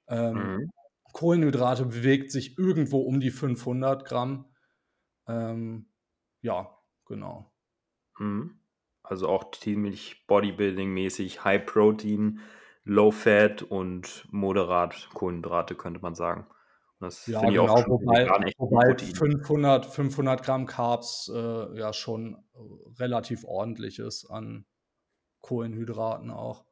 Ähm, 0.10 0.34
mhm. 0.34 0.72
Kohlenhydrate 1.14 1.86
bewegt 1.86 2.34
sich 2.34 2.58
irgendwo 2.58 3.00
um 3.00 3.22
die 3.22 3.32
500 3.32 4.04
Gramm. 4.04 4.54
Ähm, 5.28 5.88
ja, 6.42 6.75
genau. 7.06 7.52
Mhm. 8.18 8.60
Also 9.04 9.30
auch 9.30 9.52
ziemlich 9.52 10.26
Bodybuilding-mäßig, 10.28 11.44
High 11.44 11.66
Protein, 11.66 12.40
Low 12.84 13.12
Fat 13.12 13.64
und 13.64 14.28
moderat 14.32 15.10
Kohlenhydrate, 15.14 15.76
könnte 15.76 16.00
man 16.02 16.16
sagen. 16.16 16.48
das 17.00 17.26
ja, 17.28 17.40
finde 17.40 17.54
genau, 17.54 17.66
ich 17.66 17.84
auch 17.84 17.88
wobei, 17.88 18.28
wobei 18.58 18.98
500, 18.98 19.86
500 19.86 20.44
Gramm 20.44 20.66
Carbs 20.66 21.32
äh, 21.34 21.78
ja 21.78 21.94
schon 21.94 22.38
relativ 23.00 23.44
ordentlich 23.44 24.00
ist 24.00 24.26
an 24.26 24.66
Kohlenhydraten 25.42 26.32
auch. 26.32 26.66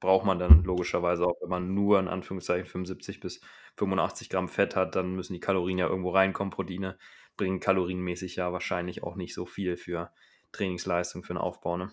Braucht 0.00 0.26
man 0.26 0.38
dann 0.38 0.64
logischerweise 0.64 1.24
auch, 1.24 1.36
wenn 1.40 1.48
man 1.48 1.74
nur 1.74 1.98
in 1.98 2.08
Anführungszeichen 2.08 2.66
75 2.66 3.20
bis 3.20 3.40
85 3.76 4.28
Gramm 4.28 4.48
Fett 4.48 4.76
hat, 4.76 4.96
dann 4.96 5.14
müssen 5.14 5.32
die 5.32 5.40
Kalorien 5.40 5.78
ja 5.78 5.88
irgendwo 5.88 6.10
reinkommen, 6.10 6.50
Proteine 6.50 6.98
bringen 7.36 7.60
kalorienmäßig 7.60 8.36
ja 8.36 8.52
wahrscheinlich 8.52 9.02
auch 9.02 9.16
nicht 9.16 9.34
so 9.34 9.46
viel 9.46 9.76
für 9.76 10.12
Trainingsleistung, 10.52 11.24
für 11.24 11.34
den 11.34 11.38
Aufbau. 11.38 11.76
Ne? 11.76 11.92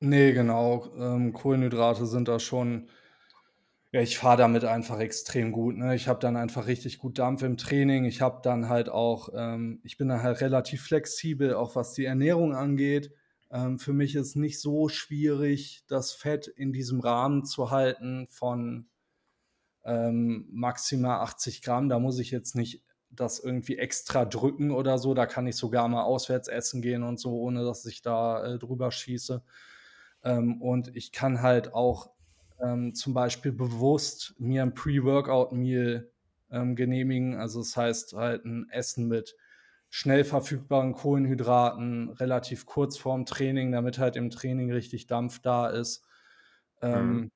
Nee, 0.00 0.32
genau. 0.32 0.94
Ähm, 0.96 1.32
Kohlenhydrate 1.32 2.04
sind 2.06 2.28
da 2.28 2.38
schon 2.38 2.90
Ja, 3.92 4.00
ich 4.00 4.18
fahre 4.18 4.36
damit 4.36 4.64
einfach 4.64 5.00
extrem 5.00 5.50
gut, 5.50 5.76
ne? 5.76 5.96
Ich 5.96 6.06
habe 6.06 6.20
dann 6.20 6.36
einfach 6.36 6.66
richtig 6.68 6.98
gut 6.98 7.18
Dampf 7.18 7.42
im 7.42 7.56
Training. 7.56 8.04
Ich 8.04 8.20
habe 8.20 8.40
dann 8.42 8.68
halt 8.68 8.88
auch 8.88 9.30
ähm, 9.34 9.80
ich 9.82 9.96
bin 9.96 10.08
dann 10.08 10.22
halt 10.22 10.40
relativ 10.40 10.82
flexibel, 10.82 11.54
auch 11.54 11.74
was 11.74 11.92
die 11.94 12.04
Ernährung 12.04 12.54
angeht. 12.54 13.12
Ähm, 13.50 13.78
für 13.80 13.92
mich 13.92 14.14
ist 14.14 14.36
nicht 14.36 14.60
so 14.60 14.88
schwierig, 14.88 15.84
das 15.88 16.12
Fett 16.12 16.46
in 16.46 16.72
diesem 16.72 17.00
Rahmen 17.00 17.44
zu 17.44 17.70
halten 17.72 18.28
von, 18.30 18.88
ähm, 19.84 20.46
maximal 20.52 21.20
80 21.20 21.62
Gramm. 21.62 21.88
Da 21.88 21.98
muss 21.98 22.18
ich 22.18 22.30
jetzt 22.30 22.54
nicht 22.54 22.82
das 23.10 23.40
irgendwie 23.40 23.78
extra 23.78 24.24
drücken 24.24 24.70
oder 24.70 24.98
so. 24.98 25.14
Da 25.14 25.26
kann 25.26 25.46
ich 25.46 25.56
sogar 25.56 25.88
mal 25.88 26.02
auswärts 26.02 26.48
essen 26.48 26.82
gehen 26.82 27.02
und 27.02 27.18
so, 27.18 27.40
ohne 27.40 27.64
dass 27.64 27.84
ich 27.86 28.02
da, 28.02 28.44
äh, 28.44 28.58
drüber 28.58 28.90
schieße. 28.90 29.42
Ähm, 30.24 30.60
und 30.62 30.94
ich 30.96 31.12
kann 31.12 31.42
halt 31.42 31.74
auch 31.74 32.10
ähm, 32.60 32.94
zum 32.94 33.14
Beispiel 33.14 33.52
bewusst 33.52 34.34
mir 34.38 34.62
ein 34.62 34.74
Pre-Workout-Meal 34.74 36.10
ähm, 36.50 36.76
genehmigen. 36.76 37.34
Also 37.36 37.60
das 37.60 37.76
heißt 37.76 38.14
halt 38.14 38.44
ein 38.44 38.68
Essen 38.70 39.08
mit 39.08 39.36
schnell 39.88 40.24
verfügbaren 40.24 40.92
Kohlenhydraten, 40.92 42.10
relativ 42.10 42.64
kurz 42.64 42.96
vorm 42.96 43.26
Training, 43.26 43.72
damit 43.72 43.98
halt 43.98 44.16
im 44.16 44.30
Training 44.30 44.70
richtig 44.70 45.08
Dampf 45.08 45.40
da 45.40 45.68
ist. 45.68 46.04
Ähm, 46.80 47.12
mhm. 47.12 47.30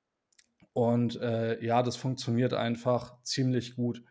Und 0.72 1.20
äh, 1.20 1.62
ja, 1.64 1.82
das 1.82 1.96
funktioniert 1.96 2.52
einfach 2.54 3.20
ziemlich 3.22 3.76
gut. 3.76 4.02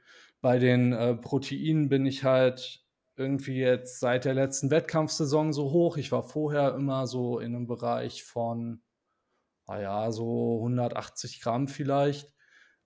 Bei 0.43 0.59
den 0.59 0.91
äh, 0.91 1.15
Proteinen 1.15 1.87
bin 1.87 2.05
ich 2.05 2.25
halt 2.25 2.85
irgendwie 3.15 3.59
jetzt 3.59 3.99
seit 4.01 4.25
der 4.25 4.33
letzten 4.33 4.71
Wettkampfsaison 4.71 5.53
so 5.53 5.71
hoch. 5.71 5.95
Ich 5.95 6.11
war 6.11 6.23
vorher 6.23 6.75
immer 6.75 7.07
so 7.07 7.39
in 7.39 7.55
einem 7.55 7.65
Bereich 7.65 8.25
von 8.25 8.81
naja, 9.67 10.11
so 10.11 10.57
180 10.57 11.41
Gramm 11.41 11.69
vielleicht. 11.69 12.33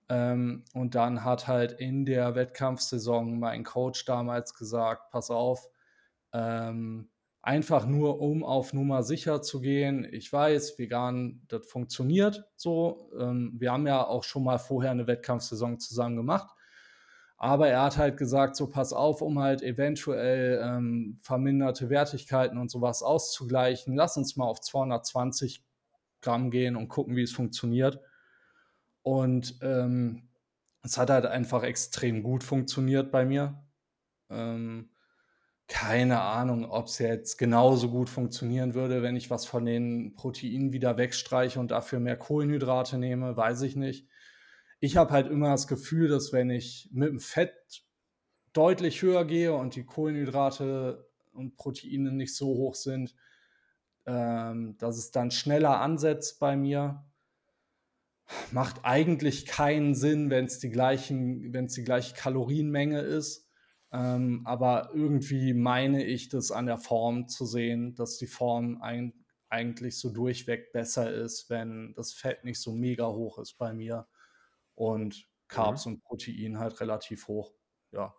Ähm, 0.08 0.64
und 0.72 0.94
dann 0.94 1.24
hat 1.24 1.48
halt 1.48 1.72
in 1.72 2.04
der 2.04 2.36
Wettkampfsaison 2.36 3.40
mein 3.40 3.64
Coach 3.64 4.04
damals 4.04 4.54
gesagt, 4.54 5.10
pass 5.10 5.30
auf, 5.30 5.68
ähm, 6.32 7.10
einfach 7.42 7.86
nur 7.86 8.20
um 8.20 8.44
auf 8.44 8.72
Nummer 8.72 9.02
sicher 9.02 9.42
zu 9.42 9.60
gehen. 9.60 10.06
Ich 10.12 10.32
weiß, 10.32 10.78
vegan, 10.78 11.42
das 11.48 11.66
funktioniert 11.66 12.44
so. 12.54 13.10
Ähm, 13.18 13.54
wir 13.58 13.72
haben 13.72 13.86
ja 13.88 14.06
auch 14.06 14.22
schon 14.22 14.44
mal 14.44 14.58
vorher 14.58 14.92
eine 14.92 15.08
Wettkampfsaison 15.08 15.80
zusammen 15.80 16.16
gemacht. 16.16 16.50
Aber 17.38 17.68
er 17.68 17.82
hat 17.82 17.96
halt 17.96 18.16
gesagt, 18.16 18.56
so 18.56 18.68
pass 18.68 18.92
auf, 18.92 19.22
um 19.22 19.38
halt 19.38 19.62
eventuell 19.62 20.60
ähm, 20.62 21.18
verminderte 21.22 21.88
Wertigkeiten 21.88 22.58
und 22.58 22.68
sowas 22.68 23.02
auszugleichen, 23.02 23.94
lass 23.94 24.16
uns 24.16 24.36
mal 24.36 24.46
auf 24.46 24.60
220 24.60 25.64
Gramm 26.20 26.50
gehen 26.50 26.74
und 26.74 26.88
gucken, 26.88 27.14
wie 27.14 27.22
es 27.22 27.32
funktioniert. 27.32 28.00
Und 29.02 29.56
ähm, 29.62 30.28
es 30.82 30.98
hat 30.98 31.10
halt 31.10 31.26
einfach 31.26 31.62
extrem 31.62 32.24
gut 32.24 32.42
funktioniert 32.42 33.12
bei 33.12 33.24
mir. 33.24 33.62
Ähm, 34.30 34.90
keine 35.68 36.20
Ahnung, 36.20 36.64
ob 36.64 36.86
es 36.86 36.98
jetzt 36.98 37.36
genauso 37.36 37.90
gut 37.90 38.08
funktionieren 38.08 38.74
würde, 38.74 39.02
wenn 39.02 39.16
ich 39.16 39.30
was 39.30 39.46
von 39.46 39.64
den 39.64 40.14
Proteinen 40.14 40.72
wieder 40.72 40.96
wegstreiche 40.96 41.60
und 41.60 41.70
dafür 41.70 42.00
mehr 42.00 42.16
Kohlenhydrate 42.16 42.98
nehme, 42.98 43.36
weiß 43.36 43.62
ich 43.62 43.76
nicht. 43.76 44.08
Ich 44.80 44.96
habe 44.96 45.10
halt 45.12 45.28
immer 45.28 45.50
das 45.50 45.66
Gefühl, 45.66 46.08
dass 46.08 46.32
wenn 46.32 46.50
ich 46.50 46.88
mit 46.92 47.08
dem 47.08 47.20
Fett 47.20 47.84
deutlich 48.52 49.02
höher 49.02 49.24
gehe 49.24 49.54
und 49.54 49.74
die 49.74 49.84
Kohlenhydrate 49.84 51.08
und 51.32 51.56
Proteine 51.56 52.12
nicht 52.12 52.34
so 52.34 52.46
hoch 52.46 52.74
sind, 52.74 53.14
ähm, 54.06 54.76
dass 54.78 54.96
es 54.96 55.10
dann 55.10 55.30
schneller 55.30 55.80
ansetzt 55.80 56.38
bei 56.38 56.56
mir. 56.56 57.04
Macht 58.52 58.84
eigentlich 58.84 59.46
keinen 59.46 59.94
Sinn, 59.94 60.30
wenn 60.30 60.44
es 60.44 60.58
die 60.58 60.70
gleichen, 60.70 61.52
wenn 61.52 61.66
es 61.66 61.74
die 61.74 61.84
gleiche 61.84 62.14
Kalorienmenge 62.14 63.00
ist. 63.00 63.48
Ähm, 63.90 64.42
aber 64.44 64.90
irgendwie 64.94 65.54
meine 65.54 66.04
ich 66.04 66.28
das 66.28 66.50
an 66.52 66.66
der 66.66 66.78
Form 66.78 67.28
zu 67.28 67.46
sehen, 67.46 67.94
dass 67.94 68.18
die 68.18 68.26
Form 68.26 68.80
ein, 68.82 69.14
eigentlich 69.48 69.98
so 69.98 70.10
durchweg 70.10 70.72
besser 70.72 71.10
ist, 71.12 71.48
wenn 71.48 71.94
das 71.94 72.12
Fett 72.12 72.44
nicht 72.44 72.60
so 72.60 72.72
mega 72.72 73.08
hoch 73.08 73.38
ist 73.38 73.54
bei 73.54 73.72
mir 73.72 74.06
und 74.78 75.28
Carbs 75.48 75.86
mhm. 75.86 75.94
und 75.94 76.04
Protein 76.04 76.58
halt 76.58 76.80
relativ 76.80 77.26
hoch. 77.26 77.52
Ja. 77.90 78.14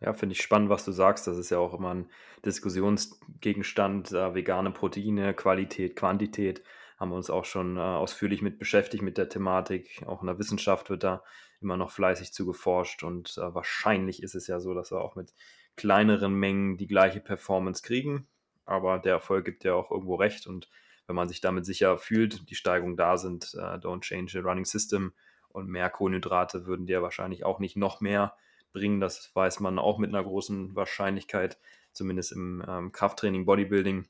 Ja, 0.00 0.12
finde 0.12 0.34
ich 0.34 0.42
spannend, 0.42 0.68
was 0.68 0.84
du 0.84 0.92
sagst. 0.92 1.26
Das 1.26 1.38
ist 1.38 1.48
ja 1.48 1.58
auch 1.58 1.72
immer 1.72 1.94
ein 1.94 2.10
Diskussionsgegenstand. 2.44 4.12
Äh, 4.12 4.34
vegane 4.34 4.70
Proteine, 4.70 5.32
Qualität, 5.32 5.96
Quantität 5.96 6.62
haben 6.98 7.10
wir 7.10 7.16
uns 7.16 7.30
auch 7.30 7.46
schon 7.46 7.78
äh, 7.78 7.80
ausführlich 7.80 8.42
mit 8.42 8.58
beschäftigt 8.58 9.02
mit 9.02 9.16
der 9.16 9.30
Thematik. 9.30 10.02
Auch 10.06 10.20
in 10.20 10.26
der 10.26 10.38
Wissenschaft 10.38 10.90
wird 10.90 11.02
da 11.02 11.24
immer 11.62 11.78
noch 11.78 11.90
fleißig 11.90 12.34
zu 12.34 12.44
geforscht 12.44 13.02
und 13.02 13.38
äh, 13.38 13.54
wahrscheinlich 13.54 14.22
ist 14.22 14.34
es 14.34 14.46
ja 14.46 14.60
so, 14.60 14.74
dass 14.74 14.92
wir 14.92 15.00
auch 15.00 15.16
mit 15.16 15.32
kleineren 15.76 16.34
Mengen 16.34 16.76
die 16.76 16.86
gleiche 16.86 17.20
Performance 17.20 17.82
kriegen. 17.82 18.28
Aber 18.66 18.98
der 18.98 19.12
Erfolg 19.14 19.46
gibt 19.46 19.64
ja 19.64 19.74
auch 19.74 19.90
irgendwo 19.90 20.16
recht 20.16 20.46
und 20.46 20.68
wenn 21.06 21.16
man 21.16 21.28
sich 21.28 21.40
damit 21.40 21.64
sicher 21.66 21.98
fühlt, 21.98 22.48
die 22.50 22.54
Steigungen 22.54 22.96
da 22.96 23.16
sind, 23.16 23.54
äh, 23.54 23.78
don't 23.78 24.00
change 24.00 24.32
the 24.32 24.38
running 24.38 24.64
system 24.64 25.12
und 25.48 25.68
mehr 25.68 25.88
Kohlenhydrate 25.88 26.66
würden 26.66 26.86
dir 26.86 27.02
wahrscheinlich 27.02 27.44
auch 27.44 27.60
nicht 27.60 27.76
noch 27.76 28.00
mehr 28.00 28.34
bringen. 28.72 29.00
Das 29.00 29.30
weiß 29.34 29.60
man 29.60 29.78
auch 29.78 29.98
mit 29.98 30.10
einer 30.10 30.22
großen 30.22 30.76
Wahrscheinlichkeit, 30.76 31.58
zumindest 31.92 32.32
im 32.32 32.62
ähm, 32.68 32.92
Krafttraining, 32.92 33.46
Bodybuilding, 33.46 34.06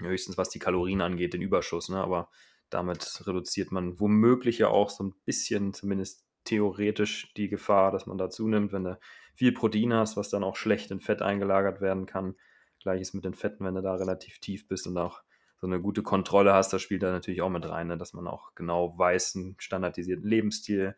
höchstens 0.00 0.36
was 0.36 0.48
die 0.48 0.58
Kalorien 0.58 1.00
angeht, 1.00 1.34
den 1.34 1.42
Überschuss. 1.42 1.88
Ne? 1.88 2.02
Aber 2.02 2.28
damit 2.68 3.22
reduziert 3.26 3.70
man 3.70 4.00
womöglich 4.00 4.58
ja 4.58 4.68
auch 4.68 4.90
so 4.90 5.04
ein 5.04 5.14
bisschen, 5.24 5.72
zumindest 5.72 6.24
theoretisch, 6.44 7.32
die 7.36 7.48
Gefahr, 7.48 7.92
dass 7.92 8.06
man 8.06 8.18
da 8.18 8.30
zunimmt, 8.30 8.72
wenn 8.72 8.84
du 8.84 8.98
viel 9.34 9.52
Protein 9.52 9.92
hast, 9.94 10.16
was 10.16 10.30
dann 10.30 10.42
auch 10.42 10.56
schlecht 10.56 10.90
in 10.90 11.00
Fett 11.00 11.22
eingelagert 11.22 11.80
werden 11.80 12.06
kann. 12.06 12.34
Gleiches 12.80 13.14
mit 13.14 13.24
den 13.24 13.34
Fetten, 13.34 13.64
wenn 13.64 13.76
du 13.76 13.82
da 13.82 13.94
relativ 13.94 14.40
tief 14.40 14.66
bist 14.66 14.88
und 14.88 14.98
auch 14.98 15.22
so 15.62 15.68
eine 15.68 15.80
gute 15.80 16.02
Kontrolle 16.02 16.54
hast, 16.54 16.72
das 16.72 16.82
spielt 16.82 17.04
da 17.04 17.12
natürlich 17.12 17.40
auch 17.40 17.48
mit 17.48 17.68
rein, 17.68 17.86
ne? 17.86 17.96
dass 17.96 18.14
man 18.14 18.26
auch 18.26 18.52
genau 18.56 18.98
weiß, 18.98 19.36
einen 19.36 19.54
standardisierten 19.60 20.28
Lebensstil 20.28 20.96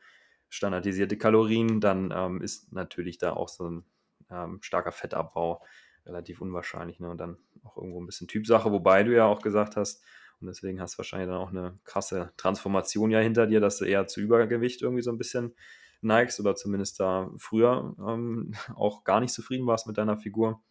standardisierte 0.48 1.18
Kalorien, 1.18 1.82
dann 1.82 2.14
ähm, 2.16 2.40
ist 2.40 2.72
natürlich 2.72 3.18
da 3.18 3.34
auch 3.34 3.50
so 3.50 3.68
ein 3.68 3.84
ähm, 4.30 4.60
starker 4.62 4.90
Fettabbau 4.90 5.62
relativ 6.06 6.40
unwahrscheinlich. 6.40 6.98
Ne? 6.98 7.10
Und 7.10 7.18
dann 7.18 7.36
auch 7.62 7.76
irgendwo 7.76 8.00
ein 8.00 8.06
bisschen 8.06 8.26
Typsache, 8.26 8.72
wobei 8.72 9.02
du 9.02 9.14
ja 9.14 9.26
auch 9.26 9.42
gesagt 9.42 9.76
hast, 9.76 10.02
und 10.40 10.46
deswegen 10.46 10.80
hast 10.80 10.94
du 10.94 10.98
wahrscheinlich 10.98 11.28
dann 11.28 11.36
auch 11.36 11.50
eine 11.50 11.78
krasse 11.84 12.32
Transformation 12.38 13.10
ja 13.10 13.18
hinter 13.18 13.46
dir, 13.46 13.60
dass 13.60 13.76
du 13.76 13.84
eher 13.84 14.06
zu 14.06 14.22
Übergewicht 14.22 14.80
irgendwie 14.80 15.02
so 15.02 15.10
ein 15.10 15.18
bisschen 15.18 15.54
neigst 16.00 16.40
oder 16.40 16.54
zumindest 16.54 17.00
da 17.00 17.30
früher 17.36 17.94
ähm, 17.98 18.54
auch 18.76 19.04
gar 19.04 19.20
nicht 19.20 19.34
zufrieden 19.34 19.66
warst 19.66 19.86
mit 19.86 19.98
deiner 19.98 20.16
Figur. 20.16 20.62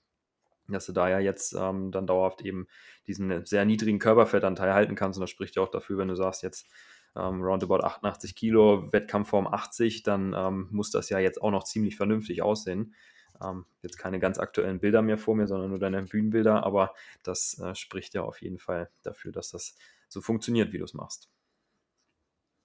Dass 0.67 0.85
du 0.85 0.93
da 0.93 1.09
ja 1.09 1.19
jetzt 1.19 1.53
ähm, 1.53 1.91
dann 1.91 2.07
dauerhaft 2.07 2.41
eben 2.41 2.67
diesen 3.07 3.45
sehr 3.45 3.65
niedrigen 3.65 3.99
Körperfettanteil 3.99 4.73
halten 4.73 4.95
kannst. 4.95 5.17
Und 5.17 5.21
das 5.21 5.29
spricht 5.29 5.55
ja 5.55 5.61
auch 5.61 5.71
dafür, 5.71 5.97
wenn 5.97 6.07
du 6.07 6.15
sagst, 6.15 6.41
jetzt 6.43 6.67
ähm, 7.15 7.41
roundabout 7.41 7.83
88 7.83 8.35
Kilo, 8.35 8.91
Wettkampfform 8.91 9.47
80, 9.47 10.03
dann 10.03 10.33
ähm, 10.35 10.67
muss 10.71 10.91
das 10.91 11.09
ja 11.09 11.19
jetzt 11.19 11.41
auch 11.41 11.51
noch 11.51 11.63
ziemlich 11.63 11.95
vernünftig 11.95 12.41
aussehen. 12.41 12.95
Ähm, 13.43 13.65
jetzt 13.81 13.97
keine 13.97 14.19
ganz 14.19 14.39
aktuellen 14.39 14.79
Bilder 14.79 15.01
mehr 15.01 15.17
vor 15.17 15.35
mir, 15.35 15.47
sondern 15.47 15.69
nur 15.69 15.79
deine 15.79 16.03
Bühnenbilder, 16.03 16.63
aber 16.63 16.93
das 17.23 17.59
äh, 17.59 17.75
spricht 17.75 18.13
ja 18.13 18.23
auf 18.23 18.41
jeden 18.41 18.59
Fall 18.59 18.89
dafür, 19.03 19.31
dass 19.31 19.49
das 19.49 19.75
so 20.07 20.21
funktioniert, 20.21 20.71
wie 20.73 20.77
du 20.77 20.85
es 20.85 20.93
machst. 20.93 21.29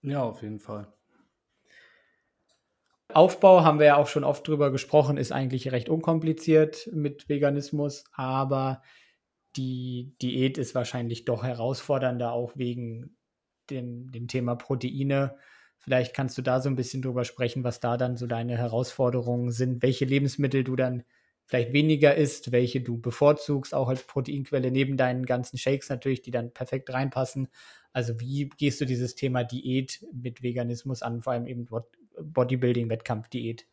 Ja, 0.03 0.23
auf 0.23 0.43
jeden 0.43 0.61
Fall. 0.61 0.93
Aufbau 3.13 3.65
haben 3.65 3.79
wir 3.79 3.87
ja 3.87 3.97
auch 3.97 4.07
schon 4.07 4.25
oft 4.25 4.47
drüber 4.47 4.71
gesprochen, 4.71 5.17
ist 5.17 5.33
eigentlich 5.33 5.73
recht 5.73 5.89
unkompliziert 5.89 6.91
mit 6.93 7.29
Veganismus, 7.29 8.05
aber 8.13 8.83
die 9.57 10.15
Diät 10.21 10.59
ist 10.59 10.75
wahrscheinlich 10.75 11.25
doch 11.25 11.43
herausfordernder, 11.43 12.33
auch 12.33 12.53
wegen 12.57 13.17
dem, 13.71 14.13
dem 14.13 14.29
Thema 14.29 14.57
Proteine. 14.57 15.37
Vielleicht 15.79 16.15
kannst 16.15 16.37
du 16.37 16.43
da 16.43 16.61
so 16.61 16.69
ein 16.69 16.77
bisschen 16.77 17.03
drüber 17.03 17.25
sprechen, 17.25 17.65
was 17.65 17.81
da 17.81 17.97
dann 17.97 18.17
so 18.17 18.27
deine 18.27 18.59
Herausforderungen 18.59 19.53
sind, 19.53 19.83
welche 19.83 20.05
Lebensmittel 20.05 20.65
du 20.65 20.77
dann 20.77 21.05
vielleicht 21.47 21.73
weniger 21.73 22.15
isst, 22.15 22.53
welche 22.53 22.83
du 22.83 23.01
bevorzugst, 23.01 23.75
auch 23.75 23.89
als 23.89 24.03
Proteinquelle 24.03 24.71
neben 24.71 24.99
deinen 24.99 25.25
ganzen 25.25 25.57
Shakes 25.57 25.89
natürlich, 25.89 26.21
die 26.21 26.31
dann 26.31 26.53
perfekt 26.53 26.93
reinpassen. 26.93 27.49
Also 27.93 28.21
wie 28.21 28.51
gehst 28.51 28.83
du 28.83 28.85
dieses 28.85 29.15
Thema 29.15 29.45
Diät 29.45 30.05
mit 30.13 30.43
Veganismus 30.43 31.03
an, 31.03 31.23
vor 31.23 31.33
allem 31.33 31.47
eben 31.47 31.71
Bodybuilding, 32.23 32.89
Wettkampfdiät? 32.89 33.67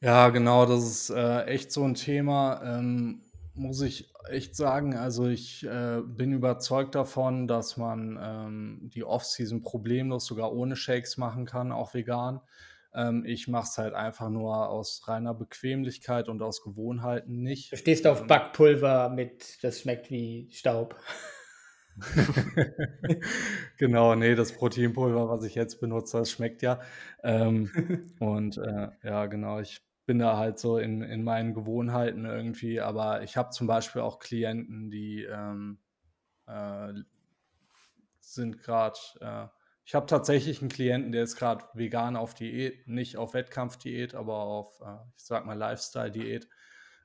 Ja, 0.00 0.28
genau, 0.28 0.66
das 0.66 0.84
ist 0.84 1.10
äh, 1.10 1.44
echt 1.44 1.72
so 1.72 1.84
ein 1.84 1.94
Thema. 1.94 2.60
Ähm, 2.62 3.22
muss 3.54 3.80
ich 3.80 4.12
echt 4.28 4.56
sagen. 4.56 4.96
Also 4.96 5.28
ich 5.28 5.64
äh, 5.64 6.00
bin 6.04 6.32
überzeugt 6.32 6.94
davon, 6.94 7.46
dass 7.46 7.76
man 7.76 8.18
ähm, 8.20 8.90
die 8.94 9.04
Off-Season 9.04 9.62
problemlos 9.62 10.26
sogar 10.26 10.52
ohne 10.52 10.76
Shakes 10.76 11.16
machen 11.16 11.46
kann, 11.46 11.72
auch 11.72 11.94
vegan. 11.94 12.40
Ähm, 12.94 13.24
ich 13.26 13.48
mache 13.48 13.68
es 13.68 13.78
halt 13.78 13.94
einfach 13.94 14.28
nur 14.28 14.68
aus 14.68 15.06
reiner 15.08 15.34
Bequemlichkeit 15.34 16.28
und 16.28 16.42
aus 16.42 16.62
Gewohnheiten 16.62 17.42
nicht. 17.42 17.72
Du 17.72 17.76
stehst 17.76 18.06
auf 18.06 18.22
ähm, 18.22 18.26
Backpulver 18.26 19.08
mit, 19.08 19.62
das 19.62 19.80
schmeckt 19.80 20.10
wie 20.10 20.48
Staub. 20.52 20.96
Genau, 23.78 24.14
ne, 24.14 24.34
das 24.34 24.52
Proteinpulver, 24.52 25.28
was 25.28 25.44
ich 25.44 25.54
jetzt 25.54 25.80
benutze, 25.80 26.18
das 26.18 26.30
schmeckt 26.30 26.62
ja. 26.62 26.80
Ähm, 27.22 27.70
und, 28.20 28.58
äh, 28.58 28.88
ja, 29.02 29.26
genau, 29.26 29.60
ich 29.60 29.80
bin 30.06 30.18
da 30.18 30.36
halt 30.36 30.58
so 30.58 30.78
in 30.78 31.02
in 31.02 31.22
meinen 31.24 31.54
Gewohnheiten 31.54 32.24
irgendwie, 32.26 32.80
aber 32.80 33.22
ich 33.22 33.36
habe 33.36 33.50
zum 33.50 33.66
Beispiel 33.66 34.02
auch 34.02 34.18
Klienten, 34.18 34.90
die, 34.90 35.24
ähm, 35.24 35.78
äh, 36.46 36.92
sind 38.20 38.58
grad 38.58 39.16
äh, 39.20 39.46
ich 39.86 39.94
habe 39.94 40.06
tatsächlich 40.06 40.62
'n 40.62 40.68
Klienten, 40.70 41.12
der 41.12 41.24
ist 41.24 41.36
grad 41.36 41.68
vegan 41.74 42.16
auf 42.16 42.32
Diät, 42.34 42.88
nicht 42.88 43.18
auf 43.18 43.34
Wettkampfdiät, 43.34 44.14
aber 44.14 44.36
auf, 44.38 44.80
äh, 44.80 44.96
ich 45.16 45.24
sage 45.24 45.44
mal, 45.46 45.58
Lifestyle-Diät. 45.58 46.48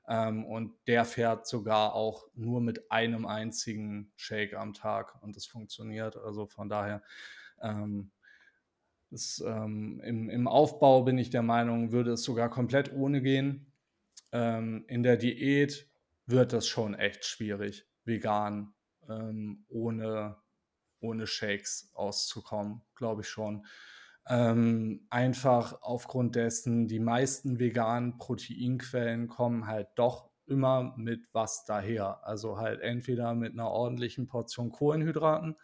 Ähm, 0.08 0.44
und 0.44 0.74
der 0.86 1.04
fährt 1.04 1.46
sogar 1.46 1.94
auch 1.94 2.26
nur 2.34 2.60
mit 2.60 2.90
einem 2.90 3.26
einzigen 3.26 4.12
Shake 4.16 4.54
am 4.54 4.72
Tag 4.74 5.22
und 5.22 5.36
das 5.36 5.46
funktioniert. 5.46 6.16
Also, 6.16 6.46
von 6.46 6.68
daher, 6.68 7.02
ähm, 7.62 8.12
ist, 9.10 9.42
ähm 9.46 10.00
im 10.04 10.30
im 10.30 10.48
Aufbau 10.48 11.02
bin 11.02 11.18
ich 11.18 11.30
der 11.30 11.42
Meinung, 11.42 11.92
würde 11.92 12.12
es 12.12 12.22
sogar 12.22 12.48
komplett 12.50 12.92
ohne 12.92 13.22
gehen. 13.22 13.72
Ähm, 14.32 14.84
in 14.88 15.02
der 15.02 15.16
Diät 15.16 15.90
wird 16.26 16.52
das 16.52 16.68
schon 16.68 16.94
echt 16.94 17.24
schwierig, 17.24 17.88
vegan, 18.04 18.74
ähm, 19.08 19.64
ohne 19.68 20.36
ohne 21.00 21.26
Shakes 21.26 21.90
auszukommen, 21.94 22.82
glaube 22.94 23.22
ich 23.22 23.28
schon. 23.28 23.66
Ähm, 24.28 25.06
einfach 25.10 25.82
aufgrund 25.82 26.36
dessen, 26.36 26.86
die 26.88 27.00
meisten 27.00 27.58
veganen 27.58 28.18
Proteinquellen 28.18 29.28
kommen 29.28 29.66
halt 29.66 29.88
doch 29.96 30.30
immer 30.46 30.94
mit 30.96 31.28
was 31.32 31.64
daher. 31.64 32.26
Also 32.26 32.58
halt 32.58 32.80
entweder 32.80 33.34
mit 33.34 33.52
einer 33.52 33.70
ordentlichen 33.70 34.26
Portion 34.26 34.70
Kohlenhydraten 34.70 35.56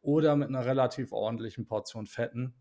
oder 0.00 0.36
mit 0.36 0.48
einer 0.48 0.64
relativ 0.64 1.12
ordentlichen 1.12 1.66
Portion 1.66 2.06
Fetten. 2.06 2.54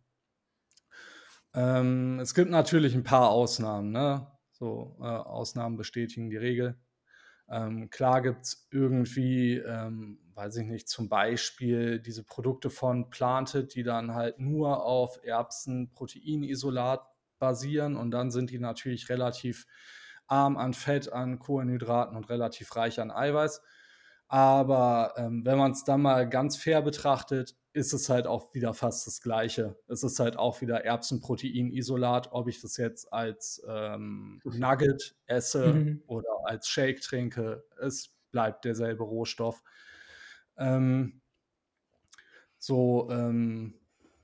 Ähm, 1.54 2.20
es 2.20 2.34
gibt 2.36 2.52
natürlich 2.52 2.94
ein 2.96 3.04
paar 3.04 3.30
Ausnahmen, 3.30 3.92
ne? 3.92 4.28
So, 4.52 4.98
äh, 5.00 5.06
Ausnahmen 5.06 5.78
bestätigen 5.78 6.30
die 6.30 6.38
Regel. 6.38 6.78
Ähm, 7.50 7.90
klar 7.90 8.22
gibt's 8.22 8.68
irgendwie, 8.72 9.58
ähm, 9.58 10.20
weiß 10.40 10.56
ich 10.58 10.66
nicht, 10.66 10.88
zum 10.88 11.10
Beispiel 11.10 12.00
diese 12.00 12.24
Produkte 12.24 12.70
von 12.70 13.10
Planted, 13.10 13.76
die 13.76 13.84
dann 13.84 14.14
halt 14.16 14.40
nur 14.40 14.84
auf 14.86 15.20
Erbsenproteinisolat 15.24 17.06
basieren 17.40 17.98
und 17.98 18.12
dann 18.12 18.32
sind 18.32 18.50
die 18.50 18.60
natürlich 18.60 19.10
relativ 19.10 19.66
arm 20.28 20.58
an 20.58 20.74
Fett, 20.74 21.12
an 21.12 21.40
Kohlenhydraten 21.40 22.16
und 22.16 22.30
relativ 22.30 22.74
reich 22.76 23.00
an 23.02 23.12
Eiweiß. 23.12 23.62
Aber, 24.28 25.14
ähm, 25.18 25.44
wenn 25.46 25.58
man's 25.58 25.84
dann 25.84 26.02
mal 26.02 26.30
ganz 26.30 26.56
fair 26.58 26.82
betrachtet, 26.84 27.56
ist 27.74 27.94
es 27.94 28.10
halt 28.10 28.28
auch 28.28 28.54
wieder 28.54 28.74
fast 28.74 29.08
das 29.08 29.22
Gleiche. 29.22 29.78
Es 29.88 30.04
ist 30.04 30.20
halt 30.20 30.38
auch 30.38 30.62
wieder 30.62 30.86
Erbsenproteinisolat, 30.86 32.32
ob 32.32 32.48
ich 32.48 32.62
das 32.62 32.78
jetzt 32.78 33.12
als, 33.12 33.62
ähm, 33.68 34.44
Nugget 34.50 35.16
esse 35.26 35.84
Mhm. 35.84 36.04
oder 36.06 36.30
als 36.46 36.68
Shake 36.68 37.02
trinke, 37.02 37.66
es 37.80 38.16
bleibt 38.32 38.66
derselbe 38.66 39.04
Rohstoff. 39.04 39.64
Ähm 40.60 41.22
so, 42.58 43.10
ähm, 43.10 43.74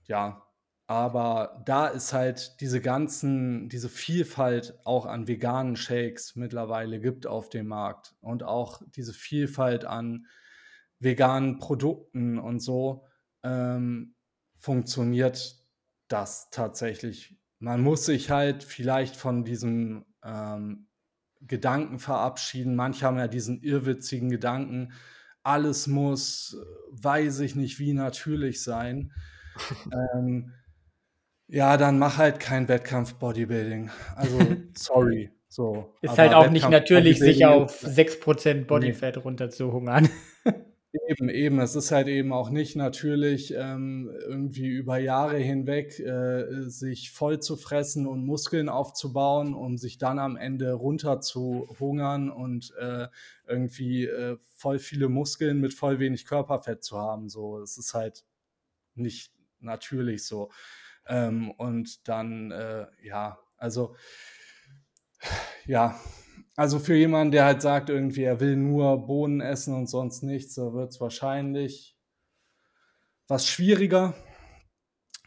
ja, 0.04 0.44
aber 0.88 1.64
da 1.66 1.88
ist 1.88 2.14
halt 2.14 2.60
diese 2.62 2.80
ganzen 2.82 3.70
diese 3.70 3.90
Vielfalt 3.90 4.78
auch 4.84 5.06
an 5.06 5.28
veganen 5.28 5.76
Shakes 5.76 6.36
mittlerweile 6.36 7.00
gibt 7.00 7.26
auf 7.26 7.50
dem 7.50 7.68
Markt 7.68 8.16
und 8.22 8.44
auch 8.44 8.82
diese 8.96 9.14
Vielfalt 9.14 9.86
an 9.86 10.28
veganen 11.00 11.58
Produkten 11.60 12.38
und 12.38 12.60
so, 12.60 13.06
ähm, 13.44 14.16
funktioniert 14.60 15.56
das 16.08 16.50
tatsächlich. 16.52 17.38
Man 17.60 17.82
muss 17.82 18.06
sich 18.06 18.30
halt 18.32 18.64
vielleicht 18.64 19.16
von 19.16 19.44
diesem, 19.44 20.06
ähm, 20.24 20.88
Gedanken 21.42 22.00
verabschieden. 22.00 22.76
Manche 22.76 23.06
haben 23.06 23.18
ja 23.18 23.28
diesen 23.28 23.62
irrwitzigen 23.62 24.30
Gedanken, 24.30 24.94
alles 25.46 25.88
muss, 25.88 26.58
weiß 26.92 27.40
ich 27.42 27.56
nicht 27.56 27.80
wie, 27.80 27.94
natürlich 27.94 28.62
sein. 28.64 29.12
Ähm, 30.14 30.52
ja, 31.48 31.78
dann 31.78 31.98
mach 31.98 32.18
halt 32.18 32.42
kein 32.42 32.68
Wettkampf-Bodybuilding. 32.68 33.90
Also, 34.16 34.38
sorry, 34.78 35.32
so. 35.48 35.96
Ist 36.02 36.18
halt 36.18 36.34
auch 36.34 36.50
nicht 36.50 36.70
natürlich, 36.70 37.20
sich 37.20 37.46
auf 37.46 37.82
ist 37.82 37.96
6 37.96 38.18
Ne. 38.46 38.66
Bodyfat 38.66 39.24
runterzuhungern. 39.24 40.10
Eben, 41.10 41.30
eben. 41.30 41.60
Es 41.60 41.76
ist 41.76 41.92
halt 41.92 42.08
eben 42.08 42.32
auch 42.32 42.50
nicht 42.50 42.76
natürlich, 42.76 43.54
ähm, 43.56 44.10
irgendwie 44.28 44.68
über 44.68 44.98
Jahre 44.98 45.38
hinweg, 45.38 46.00
äh, 46.00 46.62
sich 46.70 47.12
voll 47.12 47.40
zu 47.40 47.58
fressen 47.58 48.08
und 48.08 48.26
Muskeln 48.26 48.70
aufzubauen, 48.70 49.54
um 49.56 49.78
sich 49.78 49.98
dann 49.98 50.20
am 50.20 50.38
Ende 50.38 50.74
runterzuhungern 50.74 52.30
und, 52.30 52.74
äh, 52.80 53.08
irgendwie, 53.48 54.06
äh, 54.06 54.38
voll 54.56 54.80
viele 54.80 55.10
Muskeln 55.10 55.60
mit 55.60 55.74
voll 55.74 56.00
wenig 56.00 56.26
Körperfett 56.26 56.84
zu 56.84 56.98
haben, 56.98 57.30
so. 57.30 57.60
Es 57.62 57.78
ist 57.78 57.94
halt 57.94 58.24
nicht 58.96 59.34
natürlich 59.60 60.26
so. 60.26 60.52
Ähm, 61.08 61.52
und 61.52 62.08
dann, 62.08 62.52
äh, 62.52 62.88
ja, 63.04 63.40
also 63.58 63.96
ja, 65.66 65.96
also 66.56 66.80
für 66.80 66.96
jemanden, 66.96 67.32
der 67.32 67.46
halt 67.46 67.62
sagt 67.62 67.90
irgendwie, 67.90 68.24
er 68.24 68.40
will 68.40 68.56
nur 68.56 69.06
Bohnen 69.06 69.42
essen 69.42 69.74
und 69.76 69.88
sonst 69.88 70.24
nichts, 70.24 70.56
da 70.56 70.74
wird's 70.74 71.02
wahrscheinlich 71.02 71.94
was 73.30 73.48
schwieriger. 73.48 74.14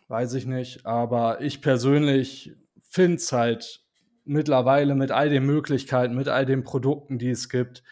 Weiß 0.08 0.34
ich 0.34 0.46
nicht, 0.46 0.86
aber 0.86 1.40
ich 1.42 1.60
persönlich 1.60 2.56
finde 2.88 3.16
es 3.16 3.30
halt 3.32 3.84
mittlerweile 4.24 4.94
mit 4.94 5.10
all 5.10 5.28
den 5.28 5.44
Möglichkeiten, 5.44 6.14
mit 6.14 6.28
all 6.28 6.46
den 6.46 6.64
Produkten, 6.64 7.18
die 7.18 7.30
es 7.30 7.48
gibt, 7.48 7.82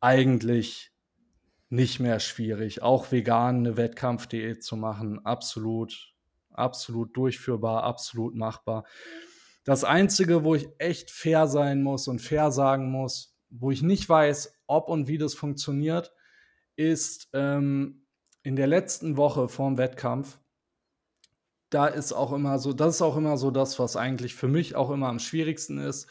eigentlich 0.00 0.92
nicht 1.70 2.00
mehr 2.00 2.20
schwierig, 2.20 2.82
auch 2.82 3.12
vegan 3.12 3.62
'ne 3.62 3.76
Wettkampfdiät 3.76 4.64
zu 4.64 4.76
machen. 4.76 5.24
Absolut, 5.26 6.14
absolut 6.52 7.16
durchführbar, 7.16 7.84
absolut 7.84 8.34
machbar. 8.36 8.84
Das 9.64 9.84
Einzige, 9.84 10.44
wo 10.44 10.54
ich 10.54 10.68
echt 10.78 11.10
fair 11.10 11.46
sein 11.46 11.82
muss 11.82 12.08
und 12.08 12.20
fair 12.20 12.50
sagen 12.50 12.90
muss, 12.90 13.36
wo 13.50 13.70
ich 13.70 13.82
nicht 13.82 14.08
weiß, 14.08 14.60
ob 14.66 14.88
und 14.88 15.08
wie 15.08 15.18
das 15.18 15.34
funktioniert, 15.34 16.12
ist, 16.74 17.28
ähm, 17.32 18.06
in 18.42 18.56
der 18.56 18.66
letzten 18.66 19.16
Woche 19.16 19.48
vorm 19.48 19.78
Wettkampf 19.78 20.38
da 21.72 21.86
ist 21.86 22.12
auch 22.12 22.32
immer 22.32 22.58
so 22.58 22.72
das 22.72 22.96
ist 22.96 23.02
auch 23.02 23.16
immer 23.16 23.36
so 23.36 23.50
das, 23.50 23.78
was 23.78 23.96
eigentlich 23.96 24.34
für 24.34 24.48
mich 24.48 24.76
auch 24.76 24.90
immer 24.90 25.08
am 25.08 25.18
schwierigsten 25.18 25.78
ist, 25.78 26.06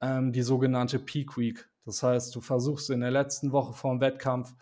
ähm, 0.00 0.32
die 0.32 0.42
sogenannte 0.42 0.98
Peak 0.98 1.36
Week. 1.36 1.68
Das 1.84 2.02
heißt, 2.02 2.34
du 2.34 2.40
versuchst 2.40 2.90
in 2.90 3.00
der 3.00 3.10
letzten 3.10 3.52
Woche 3.52 3.72
vorm 3.72 4.00
Wettkampf, 4.00 4.54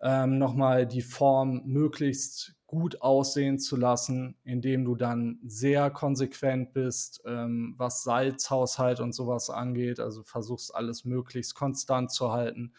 ähm, 0.00 0.38
noch 0.38 0.54
mal 0.54 0.86
die 0.86 1.02
Form 1.02 1.62
möglichst 1.64 2.54
gut 2.72 3.02
aussehen 3.02 3.58
zu 3.58 3.76
lassen, 3.76 4.34
indem 4.44 4.86
du 4.86 4.96
dann 4.96 5.38
sehr 5.44 5.90
konsequent 5.90 6.72
bist, 6.72 7.20
ähm, 7.26 7.74
was 7.76 8.02
Salzhaushalt 8.02 8.98
und 9.00 9.14
so 9.14 9.26
was 9.26 9.50
angeht. 9.50 10.00
Also, 10.00 10.22
versuchst 10.22 10.74
alles 10.74 11.04
möglichst 11.04 11.54
konstant 11.54 12.10
zu 12.10 12.32
halten. 12.32 12.72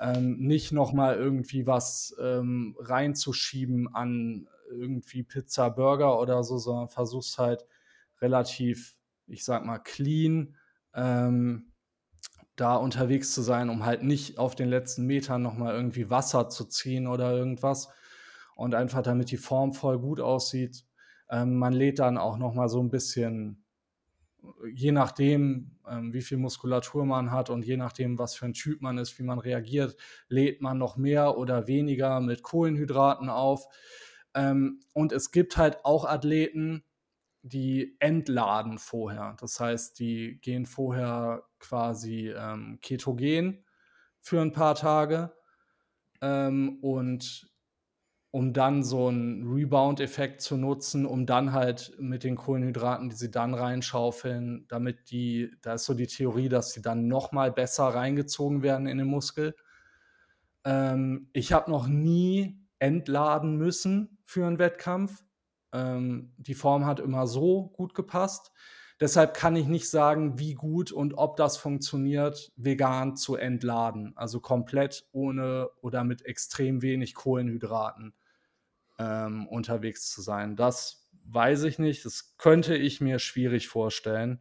Ähm, 0.00 0.38
nicht 0.38 0.72
noch 0.72 0.94
mal 0.94 1.14
irgendwie 1.16 1.66
was, 1.66 2.16
ähm, 2.18 2.74
reinzuschieben 2.78 3.94
an 3.94 4.48
irgendwie 4.70 5.24
Pizza, 5.24 5.68
Burger 5.68 6.18
oder 6.20 6.42
so, 6.42 6.56
sondern 6.56 6.88
versuchst 6.88 7.36
halt 7.36 7.66
relativ, 8.22 8.96
ich 9.26 9.44
sage 9.44 9.66
mal, 9.66 9.78
clean, 9.78 10.56
ähm, 10.94 11.72
da 12.56 12.76
unterwegs 12.76 13.34
zu 13.34 13.42
sein, 13.42 13.68
um 13.68 13.84
halt 13.84 14.02
nicht 14.02 14.38
auf 14.38 14.54
den 14.54 14.70
letzten 14.70 15.04
Metern 15.04 15.42
noch 15.42 15.54
mal 15.54 15.74
irgendwie 15.74 16.08
Wasser 16.08 16.48
zu 16.48 16.64
ziehen 16.64 17.06
oder 17.06 17.32
irgendwas 17.32 17.90
und 18.58 18.76
einfach 18.76 19.02
damit 19.02 19.32
die 19.32 19.38
Form 19.38 19.72
voll 19.74 20.00
gut 20.00 20.20
aussieht. 20.20 20.84
Ähm, 21.30 21.56
man 21.58 21.72
lädt 21.74 22.00
dann 22.00 22.18
auch 22.18 22.38
noch 22.38 22.54
mal 22.54 22.68
so 22.70 22.80
'n 22.82 22.90
bisschen 22.90 23.64
je 24.74 24.92
nachdem, 24.92 25.78
ähm, 25.88 26.12
wie 26.14 26.22
viel 26.22 26.38
Muskulatur 26.38 27.04
man 27.06 27.30
hat 27.32 27.50
und 27.50 27.64
je 27.66 27.76
nachdem, 27.76 28.18
was 28.18 28.34
für 28.36 28.46
'n 28.46 28.54
Typ 28.54 28.80
man 28.82 28.98
ist, 28.98 29.18
wie 29.18 29.22
man 29.24 29.38
reagiert, 29.38 29.96
lädt 30.28 30.60
man 30.62 30.78
noch 30.78 30.96
mehr 30.96 31.38
oder 31.38 31.66
weniger 31.68 32.20
mit 32.20 32.42
Kohlenhydraten 32.42 33.28
auf. 33.30 33.66
Ähm, 34.34 34.80
und 34.94 35.12
es 35.12 35.30
gibt 35.32 35.56
halt 35.56 35.84
auch 35.84 36.04
Athleten, 36.04 36.84
die 37.42 37.96
entladen 38.00 38.78
vorher. 38.78 39.36
Das 39.40 39.60
heißt, 39.60 39.98
die 40.00 40.40
gehen 40.42 40.66
vorher 40.66 41.44
quasi, 41.60 42.30
ähm, 42.36 42.78
ketogen 42.82 43.64
für 44.20 44.40
'n 44.42 44.52
paar 44.52 44.74
Tage, 44.76 45.34
ähm, 46.22 46.78
und 46.82 47.50
um 48.38 48.52
dann 48.52 48.84
so 48.84 49.08
'n 49.08 49.44
Rebound-Effekt 49.52 50.40
zu 50.42 50.56
nutzen, 50.56 51.06
um 51.06 51.26
dann 51.26 51.52
halt 51.52 51.94
mit 51.98 52.24
den 52.24 52.36
Kohlenhydraten, 52.36 53.10
die 53.10 53.16
sie 53.16 53.30
dann 53.30 53.54
reinschaufeln, 53.54 54.66
damit 54.68 55.10
die 55.10 55.50
da 55.62 55.74
ist 55.74 55.86
so 55.86 55.94
die 55.94 56.06
Theorie, 56.06 56.48
dass 56.48 56.72
sie 56.72 56.82
dann 56.82 57.08
noch 57.08 57.32
mal 57.32 57.52
besser 57.52 57.84
reingezogen 57.88 58.62
werden 58.62 58.86
in 58.86 58.98
den 58.98 59.08
Muskel. 59.08 59.54
Ähm, 60.64 61.28
ich 61.32 61.52
habe 61.52 61.70
noch 61.70 61.86
nie 61.86 62.60
entladen 62.78 63.56
müssen 63.56 64.18
für 64.24 64.46
einen 64.46 64.58
Wettkampf. 64.58 65.24
Ähm, 65.72 66.34
die 66.38 66.54
Form 66.54 66.86
hat 66.86 67.00
immer 67.00 67.26
so 67.26 67.68
gut 67.68 67.94
gepasst. 67.94 68.52
Deshalb 69.00 69.34
kann 69.34 69.54
ich 69.54 69.66
nicht 69.68 69.88
sagen, 69.88 70.38
wie 70.40 70.54
gut 70.54 70.90
und 70.90 71.14
ob 71.14 71.36
das 71.36 71.56
funktioniert, 71.56 72.52
vegan 72.56 73.16
zu 73.16 73.36
entladen. 73.36 74.12
Also 74.16 74.40
komplett 74.40 75.06
ohne 75.12 75.70
oder 75.82 76.02
mit 76.04 76.26
extrem 76.26 76.82
wenig 76.82 77.14
Kohlenhydraten 77.14 78.14
ähm, 78.98 79.46
unterwegs 79.48 80.10
zu 80.10 80.22
sein. 80.22 80.56
Das 80.56 81.08
weiß 81.24 81.64
ich 81.64 81.78
nicht. 81.78 82.04
Das 82.04 82.36
könnte 82.36 82.76
ich 82.76 83.00
mir 83.00 83.18
schwierig 83.18 83.68
vorstellen. 83.68 84.40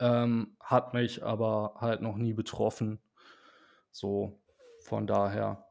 Ähm, 0.00 0.56
hat 0.60 0.94
mich 0.94 1.22
aber 1.22 1.76
halt 1.80 2.02
noch 2.02 2.16
nie 2.16 2.32
betroffen. 2.32 3.00
So, 3.90 4.40
von 4.80 5.06
daher. 5.06 5.66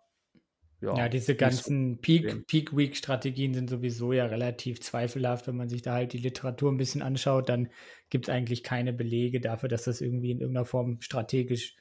Ja, 0.81 0.95
ja 0.97 1.09
diese 1.09 1.35
ganzen 1.35 1.95
so 1.95 2.01
Peak-Week-Strategien 2.01 3.53
sind 3.53 3.69
sowieso 3.69 4.13
ja 4.13 4.25
relativ 4.25 4.81
zweifelhaft. 4.81 5.47
Wenn 5.47 5.57
man 5.57 5.69
sich 5.69 5.81
da 5.81 5.93
halt 5.93 6.13
die 6.13 6.17
Literatur 6.17 6.71
ein 6.71 6.77
bisschen 6.77 7.01
anschaut, 7.01 7.49
dann 7.49 7.69
gibt 8.09 8.27
es 8.27 8.33
eigentlich 8.33 8.63
keine 8.63 8.93
Belege 8.93 9.41
dafür, 9.41 9.69
dass 9.69 9.83
das 9.83 10.01
irgendwie 10.01 10.31
in 10.31 10.39
irgendeiner 10.39 10.65
Form 10.65 11.01
strategisch 11.01 11.75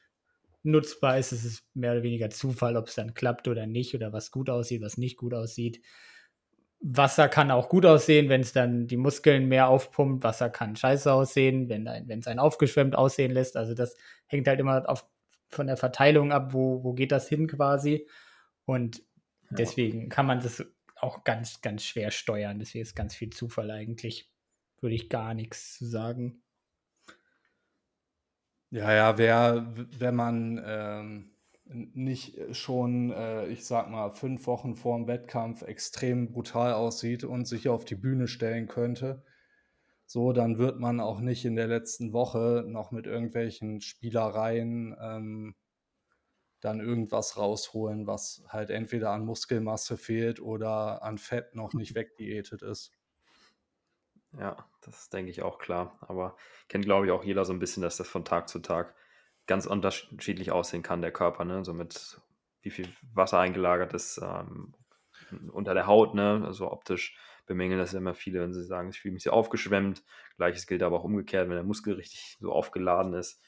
nutzbar 0.63 1.19
ist. 1.19 1.33
Es 1.33 1.45
ist 1.45 1.65
mehr 1.75 1.93
oder 1.93 2.03
weniger 2.03 2.31
Zufall, 2.31 2.77
ob 2.77 2.89
es 2.89 2.95
dann 2.95 3.15
klappt 3.15 3.49
oder 3.49 3.67
nicht 3.67 3.95
oder 3.95 4.13
was 4.13 4.31
gut 4.31 4.51
aussieht, 4.51 4.83
was 4.83 4.97
nicht 4.97 5.17
gut 5.17 5.35
aussieht. 5.35 5.81
Wasser 6.81 7.29
kann 7.29 7.53
auch 7.53 7.69
gut 7.69 7.87
aussehen, 7.87 8.29
wenn 8.29 8.41
es 8.41 8.53
dann 8.53 8.89
die 8.89 8.97
Muskeln 8.97 9.47
mehr 9.47 9.69
aufpumpt. 9.69 10.25
Wasser 10.25 10.51
kann 10.51 10.75
scheiße 10.75 11.13
aussehen, 11.13 11.69
wenn 11.69 11.87
es 11.87 12.27
einen 12.27 12.41
aufgeschwemmt 12.41 12.97
aussehen 12.97 13.31
lässt. 13.31 13.57
Also 13.57 13.75
das 13.75 13.97
hängt 14.27 14.49
halt 14.49 14.59
immer 14.59 14.89
auf, 14.89 15.07
von 15.49 15.69
der 15.69 15.77
Verteilung 15.77 16.33
ab, 16.33 16.53
wo, 16.53 16.83
wo 16.83 16.93
geht 16.93 17.13
das 17.13 17.29
hin 17.29 17.47
quasi. 17.47 18.09
Und 18.65 19.03
deswegen 19.51 20.09
kann 20.09 20.27
man 20.27 20.41
das 20.41 20.65
auch 20.97 21.23
ganz, 21.23 21.61
ganz 21.61 21.85
schwer 21.85 22.11
steuern. 22.11 22.59
Deswegen 22.59 22.83
ist 22.83 22.97
ganz 22.97 23.15
viel 23.15 23.31
Zufall 23.31 23.71
eigentlich. 23.71 24.29
Würde 24.81 24.97
ich 24.97 25.09
gar 25.09 25.35
nichts 25.35 25.79
zu 25.79 25.87
sagen. 25.87 26.43
Ja, 28.73 28.91
ja, 28.95 29.18
wer, 29.18 29.66
wenn 29.99 30.14
man 30.16 30.59
ähm, 30.64 31.31
nicht 31.64 32.39
schon, 32.57 33.11
äh, 33.12 33.47
ich 33.49 33.66
sag 33.66 33.91
mal, 33.91 34.11
fünf 34.12 34.47
Wochen 34.47 34.77
vor 34.77 34.97
dem 34.97 35.07
Wettkampf 35.09 35.61
extrem 35.62 36.33
brutal 36.33 36.73
aussieht 36.73 37.23
und 37.25 37.47
sich 37.47 37.68
auf 37.68 37.85
die 37.85 37.97
Bühne 37.97 38.29
stellen 38.29 38.68
könnte, 38.68 39.25
so, 40.07 40.33
dann 40.33 40.59
wird 40.59 40.81
man 40.81 41.01
auch 41.01 41.20
nicht 41.20 41.45
in 41.45 41.57
der 41.57 41.68
letzten 41.68 42.12
Woche 42.14 42.64
noch 42.66 42.93
mit 42.93 43.07
irgendwelchen 43.07 43.81
Spielereien 43.83 44.97
ähm, 45.01 45.55
dann 46.62 46.81
irgendwas 46.81 47.37
rausholen, 47.37 48.07
was 48.07 48.43
halt 48.49 48.70
entweder 48.70 49.11
an 49.11 49.27
Muskelmasse 49.27 49.99
fehlt 49.99 50.41
oder 50.41 51.03
an 51.03 51.18
Fett 51.18 51.55
noch 51.55 51.75
nicht 51.75 51.95
wegdiätet 51.95 52.62
ist. 52.62 52.93
Ja, 54.39 54.57
das 54.80 55.11
denke 55.11 55.30
ich 55.30 55.43
auch 55.43 55.59
klar. 55.59 55.99
Aber 56.01 56.37
kennt, 56.68 56.85
glaube 56.85 57.07
ich, 57.07 57.12
auch 57.12 57.24
jeder 57.24 57.45
so 57.45 57.53
ein 57.53 57.59
bisschen, 57.59 57.83
dass 57.83 57.97
das 57.97 58.09
von 58.09 58.24
Tag 58.24 58.49
zu 58.49 58.61
Tag 58.61 58.95
ganz 59.47 59.66
unterschiedlich 59.66 60.53
aussehen 60.53 60.83
kann, 60.83 61.03
der 61.03 61.12
Körper, 61.12 61.45
ne? 61.45 61.64
So 61.64 61.74
mit 61.74 62.20
wie 62.62 62.70
viel 62.70 62.89
Wasser 63.12 63.39
eingelagert 63.39 63.93
ist 63.93 64.18
ähm, 64.22 64.74
unter 65.53 65.74
der 65.74 65.87
Haut, 65.87 66.14
ne? 66.14 66.43
Also 66.45 66.70
optisch 66.70 67.16
bemängeln 67.47 67.78
das 67.80 67.93
immer 67.95 68.14
viele, 68.14 68.41
wenn 68.41 68.55
sie 68.55 68.64
sagen, 68.64 68.91
ich 68.91 69.01
fühle 69.01 69.14
mich 69.14 69.24
sehr 69.24 69.33
aufgeschwemmt. 69.33 70.03
Gleiches 70.37 70.66
gilt 70.66 70.83
aber 70.83 70.99
auch 70.99 71.05
umgekehrt, 71.05 71.49
wenn 71.49 71.57
der 71.57 71.64
Muskel 71.64 71.95
richtig 71.95 72.37
so 72.41 72.53
aufgeladen 72.53 73.14
ist 73.14 73.41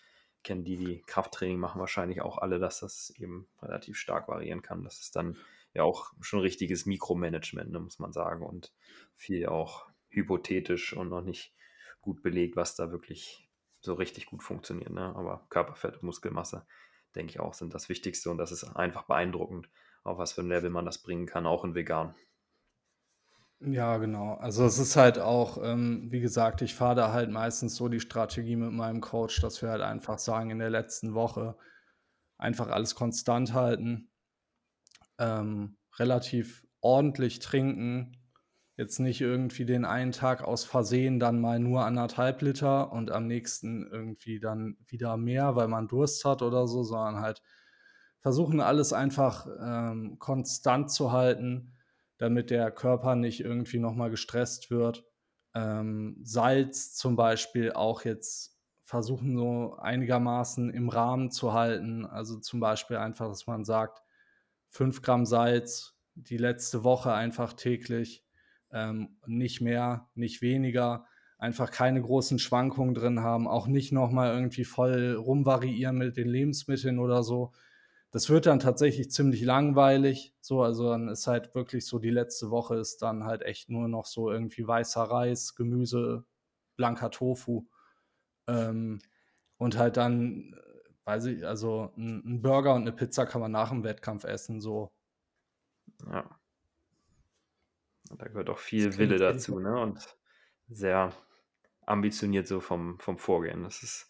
kennen 0.45 0.63
die, 0.63 0.77
die 0.77 1.03
Krafttraining 1.07 1.59
machen, 1.59 1.81
wahrscheinlich 1.81 2.21
auch 2.21 2.39
alle, 2.39 2.61
dass 2.61 2.81
das 2.81 3.11
eben 3.17 3.49
relativ 3.61 3.97
stark 3.97 4.29
variieren 4.29 4.63
kann. 4.63 4.85
Das 4.85 5.01
ist 5.01 5.17
dann 5.17 5.37
ja 5.73 5.83
auch 5.83 6.13
schon 6.21 6.41
richtiges 6.41 6.87
Mikromanagement, 6.87 7.73
ne, 7.73 7.81
muss 7.81 7.99
man 7.99 8.13
sagen, 8.13 8.47
und 8.47 8.73
viel 9.17 9.47
auch 9.47 9.87
hypothetisch 10.15 10.93
und 10.97 11.09
noch 11.09 11.23
nicht 11.23 11.55
gut 12.01 12.23
belegt, 12.23 12.57
was 12.57 12.77
da 12.77 12.91
wirklich 12.91 13.49
so 13.81 13.95
richtig 13.95 14.27
gut 14.27 14.43
funktioniert. 14.43 14.91
Ne? 14.91 15.15
Aber 15.15 15.47
Körperfett 15.51 15.97
und 15.97 16.05
Muskelmasse, 16.05 16.67
denke 17.15 17.31
ich 17.33 17.41
auch, 17.41 17.55
sind 17.55 17.75
das 17.75 17.89
Wichtigste 17.89 18.31
und 18.31 18.39
das 18.39 18.53
ist 18.53 18.65
einfach 18.65 19.05
beeindruckend, 19.05 19.69
auf 20.03 20.19
was 20.19 20.33
für 20.33 20.43
ein 20.43 20.49
Level 20.49 20.71
man 20.71 20.85
das 20.85 20.99
bringen 20.99 21.27
kann, 21.27 21.47
auch 21.47 21.65
in 21.65 21.75
vegan. 21.75 22.15
Ja, 23.61 23.97
genau. 23.97 24.35
Also 24.35 24.65
es 24.67 24.79
ist 24.79 24.97
halt 24.97 25.19
auch, 25.19 25.59
ähm, 25.63 26.11
wie 26.11 26.21
gesagt, 26.21 26.61
ich 26.61 26.75
fahre 26.75 26.97
da 26.97 27.13
halt 27.13 27.31
meistens 27.31 27.77
so 27.77 27.89
die 27.89 28.01
Strategie 28.01 28.57
mit 28.57 28.73
meinem 28.73 29.01
Coach, 29.01 29.41
dass 29.41 29.63
wir 29.63 29.71
halt 29.71 29.81
einfach 29.81 30.19
sagen, 30.19 30.51
in 30.51 30.59
der 30.59 30.71
letzten 30.71 31.15
Woche 31.15 31.57
einfach 32.37 32.69
alles 32.69 32.95
konstant 32.95 33.55
halten, 33.55 34.11
ähm, 35.19 35.79
relativ 35.99 36.67
ordentlich 36.81 37.39
trinken, 37.39 38.19
jetzt 38.77 38.99
nicht 38.99 39.21
irgendwie 39.21 39.65
den 39.65 39.85
einen 39.85 40.13
Tag 40.13 40.43
aus 40.43 40.65
Versehen 40.65 41.21
dann 41.21 41.41
mal 41.41 41.59
nur 41.59 41.85
anderthalb 41.85 42.43
Liter 42.43 42.93
und 42.93 43.11
am 43.11 43.27
nächsten 43.27 43.87
irgendwie 43.87 44.41
dann 44.41 44.77
wieder 44.87 45.17
mehr, 45.17 45.57
weil 45.57 45.69
man 45.69 45.89
Durst 45.89 46.25
hat 46.25 46.43
oder 46.43 46.67
so, 46.67 46.83
sondern 46.83 47.21
halt 47.21 47.43
versuchen 48.21 48.61
alles 48.61 48.93
einfach 48.93 49.47
ähm, 49.61 50.19
konstant 50.19 50.91
zu 50.91 51.13
halten 51.13 51.75
damit 52.19 52.51
der 52.51 52.71
Körper 52.71 53.17
nicht 53.17 53.41
irgendwie 53.41 53.79
nochmal 53.79 54.11
gestresst 54.11 54.71
wird. 54.71 55.05
Ähm, 55.55 56.19
Salz 56.23 56.95
zum 56.95 57.17
Beispiel 57.17 57.73
auch 57.73 58.05
jetzt 58.05 58.59
versuchen 58.85 59.37
so 59.37 59.77
einigermaßen 59.77 60.71
im 60.71 60.89
Rahmen 60.89 61.31
zu 61.31 61.53
halten. 61.53 62.05
Also 62.07 62.39
zum 62.39 62.61
Beispiel 62.61 62.97
einfach, 62.97 63.29
dass 63.29 63.47
man 63.47 63.65
sagt, 63.65 64.03
5 64.71 65.03
Gramm 65.03 65.27
Salz 65.27 65.99
die 66.15 66.37
letzte 66.37 66.85
Woche 66.85 67.13
einfach 67.13 67.53
täglich, 67.55 68.24
ähm, 68.75 69.17
nicht 69.27 69.63
mehr, 69.63 70.09
nicht 70.15 70.43
weniger, 70.43 71.07
einfach 71.39 71.71
keine 71.71 72.03
großen 72.03 72.39
Schwankungen 72.39 72.95
drin 72.95 73.21
haben, 73.21 73.49
auch 73.49 73.67
nicht 73.67 73.93
nochmal 73.93 74.35
irgendwie 74.35 74.65
voll 74.65 75.15
rumvariieren 75.15 75.97
mit 75.97 76.17
den 76.19 76.29
Lebensmitteln 76.29 76.99
oder 76.99 77.23
so, 77.23 77.53
das 78.15 78.31
wird 78.31 78.47
dann 78.47 78.61
tatsächlich 78.61 79.11
ziemlich 79.11 79.43
langweilig. 79.43 80.37
So, 80.41 80.63
also 80.63 80.91
dann 80.91 81.09
ist 81.09 81.27
halt 81.27 81.53
wirklich 81.57 81.85
so, 81.85 81.99
die 81.99 82.11
letzte 82.11 82.49
Woche 82.49 82.77
ist 82.77 83.03
dann 83.03 83.25
halt 83.25 83.43
echt 83.43 83.71
nur 83.71 83.89
noch 83.89 84.07
so 84.07 84.31
irgendwie 84.31 84.65
weißer 84.65 85.03
Reis, 85.03 85.57
Gemüse, 85.57 86.25
blanker 86.77 87.11
Tofu. 87.11 87.67
Ähm, 88.47 89.01
und 89.57 89.77
halt 89.79 89.97
dann, 89.97 90.55
weiß 91.07 91.25
ich, 91.27 91.45
also 91.45 91.93
ein, 91.97 92.41
Burger 92.41 92.75
und 92.75 92.83
eine 92.83 92.93
Pizza 92.93 93.27
kann 93.27 93.41
man 93.41 93.51
nach 93.51 93.71
dem 93.71 93.83
Wettkampf 93.83 94.23
essen, 94.23 94.61
so. 94.61 94.93
Ja. 96.07 96.39
Da 98.11 98.27
gehört 98.29 98.51
auch 98.51 98.59
viel 98.59 98.97
Wille 98.99 99.19
dazu, 99.19 99.59
ne? 99.59 99.81
Und 99.81 100.17
sehr 100.69 101.13
ambitioniert 101.87 102.47
so 102.47 102.61
vom, 102.61 102.99
vom 102.99 103.19
Vorgehen. 103.19 103.63
Das 103.63 103.83
ist, 103.83 104.09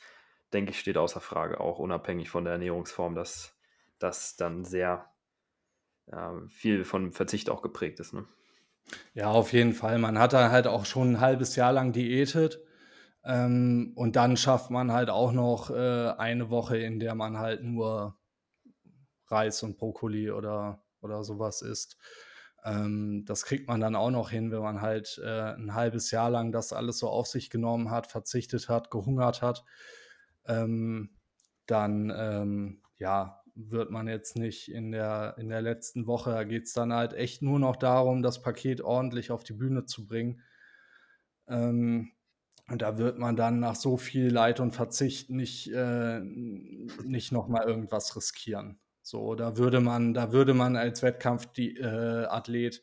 denke 0.52 0.70
ich, 0.70 0.80
steht 0.80 0.96
außer 0.96 1.20
Frage, 1.20 1.60
auch 1.60 1.78
unabhängig 1.78 2.30
von 2.30 2.44
der 2.44 2.54
Ernährungsform, 2.54 3.14
dass 3.14 3.56
das 3.98 4.36
dann 4.36 4.64
sehr 4.64 5.12
äh, 6.06 6.46
viel 6.48 6.84
von 6.84 7.12
Verzicht 7.12 7.50
auch 7.50 7.62
geprägt 7.62 8.00
ist. 8.00 8.12
Ne? 8.12 8.26
Ja, 9.14 9.30
auf 9.30 9.52
jeden 9.52 9.72
Fall. 9.72 9.98
Man 9.98 10.18
hat 10.18 10.32
da 10.32 10.50
halt 10.50 10.66
auch 10.66 10.84
schon 10.84 11.12
ein 11.12 11.20
halbes 11.20 11.56
Jahr 11.56 11.72
lang 11.72 11.92
diätet. 11.92 12.60
Ähm, 13.24 13.92
und 13.96 14.16
dann 14.16 14.36
schafft 14.36 14.70
man 14.70 14.92
halt 14.92 15.08
auch 15.08 15.32
noch 15.32 15.70
äh, 15.70 16.10
eine 16.18 16.50
Woche, 16.50 16.76
in 16.76 17.00
der 17.00 17.14
man 17.14 17.38
halt 17.38 17.62
nur 17.62 18.18
Reis 19.28 19.62
und 19.62 19.78
Brokkoli 19.78 20.30
oder, 20.30 20.84
oder 21.00 21.24
sowas 21.24 21.62
isst. 21.62 21.96
Ähm, 22.64 23.24
das 23.26 23.44
kriegt 23.44 23.68
man 23.68 23.80
dann 23.80 23.94
auch 23.94 24.10
noch 24.10 24.30
hin, 24.30 24.50
wenn 24.50 24.62
man 24.62 24.80
halt 24.80 25.20
äh, 25.22 25.54
ein 25.54 25.74
halbes 25.74 26.10
Jahr 26.10 26.30
lang 26.30 26.52
das 26.52 26.72
alles 26.72 26.98
so 26.98 27.08
auf 27.08 27.26
sich 27.26 27.50
genommen 27.50 27.90
hat, 27.90 28.06
verzichtet 28.06 28.68
hat, 28.68 28.90
gehungert 28.90 29.42
hat. 29.42 29.64
Ähm, 30.46 31.10
dann 31.66 32.12
ähm, 32.16 32.82
ja, 32.98 33.42
wird 33.54 33.90
man 33.90 34.08
jetzt 34.08 34.36
nicht 34.36 34.70
in 34.70 34.92
der, 34.92 35.36
in 35.38 35.48
der 35.48 35.62
letzten 35.62 36.06
Woche. 36.06 36.30
Da 36.30 36.44
geht 36.44 36.64
es 36.64 36.72
dann 36.72 36.92
halt 36.92 37.12
echt 37.12 37.42
nur 37.42 37.58
noch 37.58 37.76
darum, 37.76 38.22
das 38.22 38.42
Paket 38.42 38.80
ordentlich 38.80 39.30
auf 39.30 39.44
die 39.44 39.52
Bühne 39.52 39.84
zu 39.84 40.06
bringen. 40.06 40.42
Ähm, 41.48 42.12
und 42.68 42.80
da 42.80 42.96
wird 42.96 43.18
man 43.18 43.36
dann 43.36 43.60
nach 43.60 43.74
so 43.74 43.98
viel 43.98 44.30
Leid 44.30 44.58
und 44.58 44.72
Verzicht 44.72 45.28
nicht, 45.28 45.70
äh, 45.70 46.20
nicht 46.20 47.30
nochmal 47.30 47.66
irgendwas 47.68 48.16
riskieren. 48.16 48.80
So, 49.04 49.34
da 49.34 49.58
würde 49.58 49.80
man, 49.80 50.14
da 50.14 50.32
würde 50.32 50.54
man 50.54 50.76
als 50.76 51.02
Wettkampfathlet, 51.02 51.78
äh, 51.78 52.80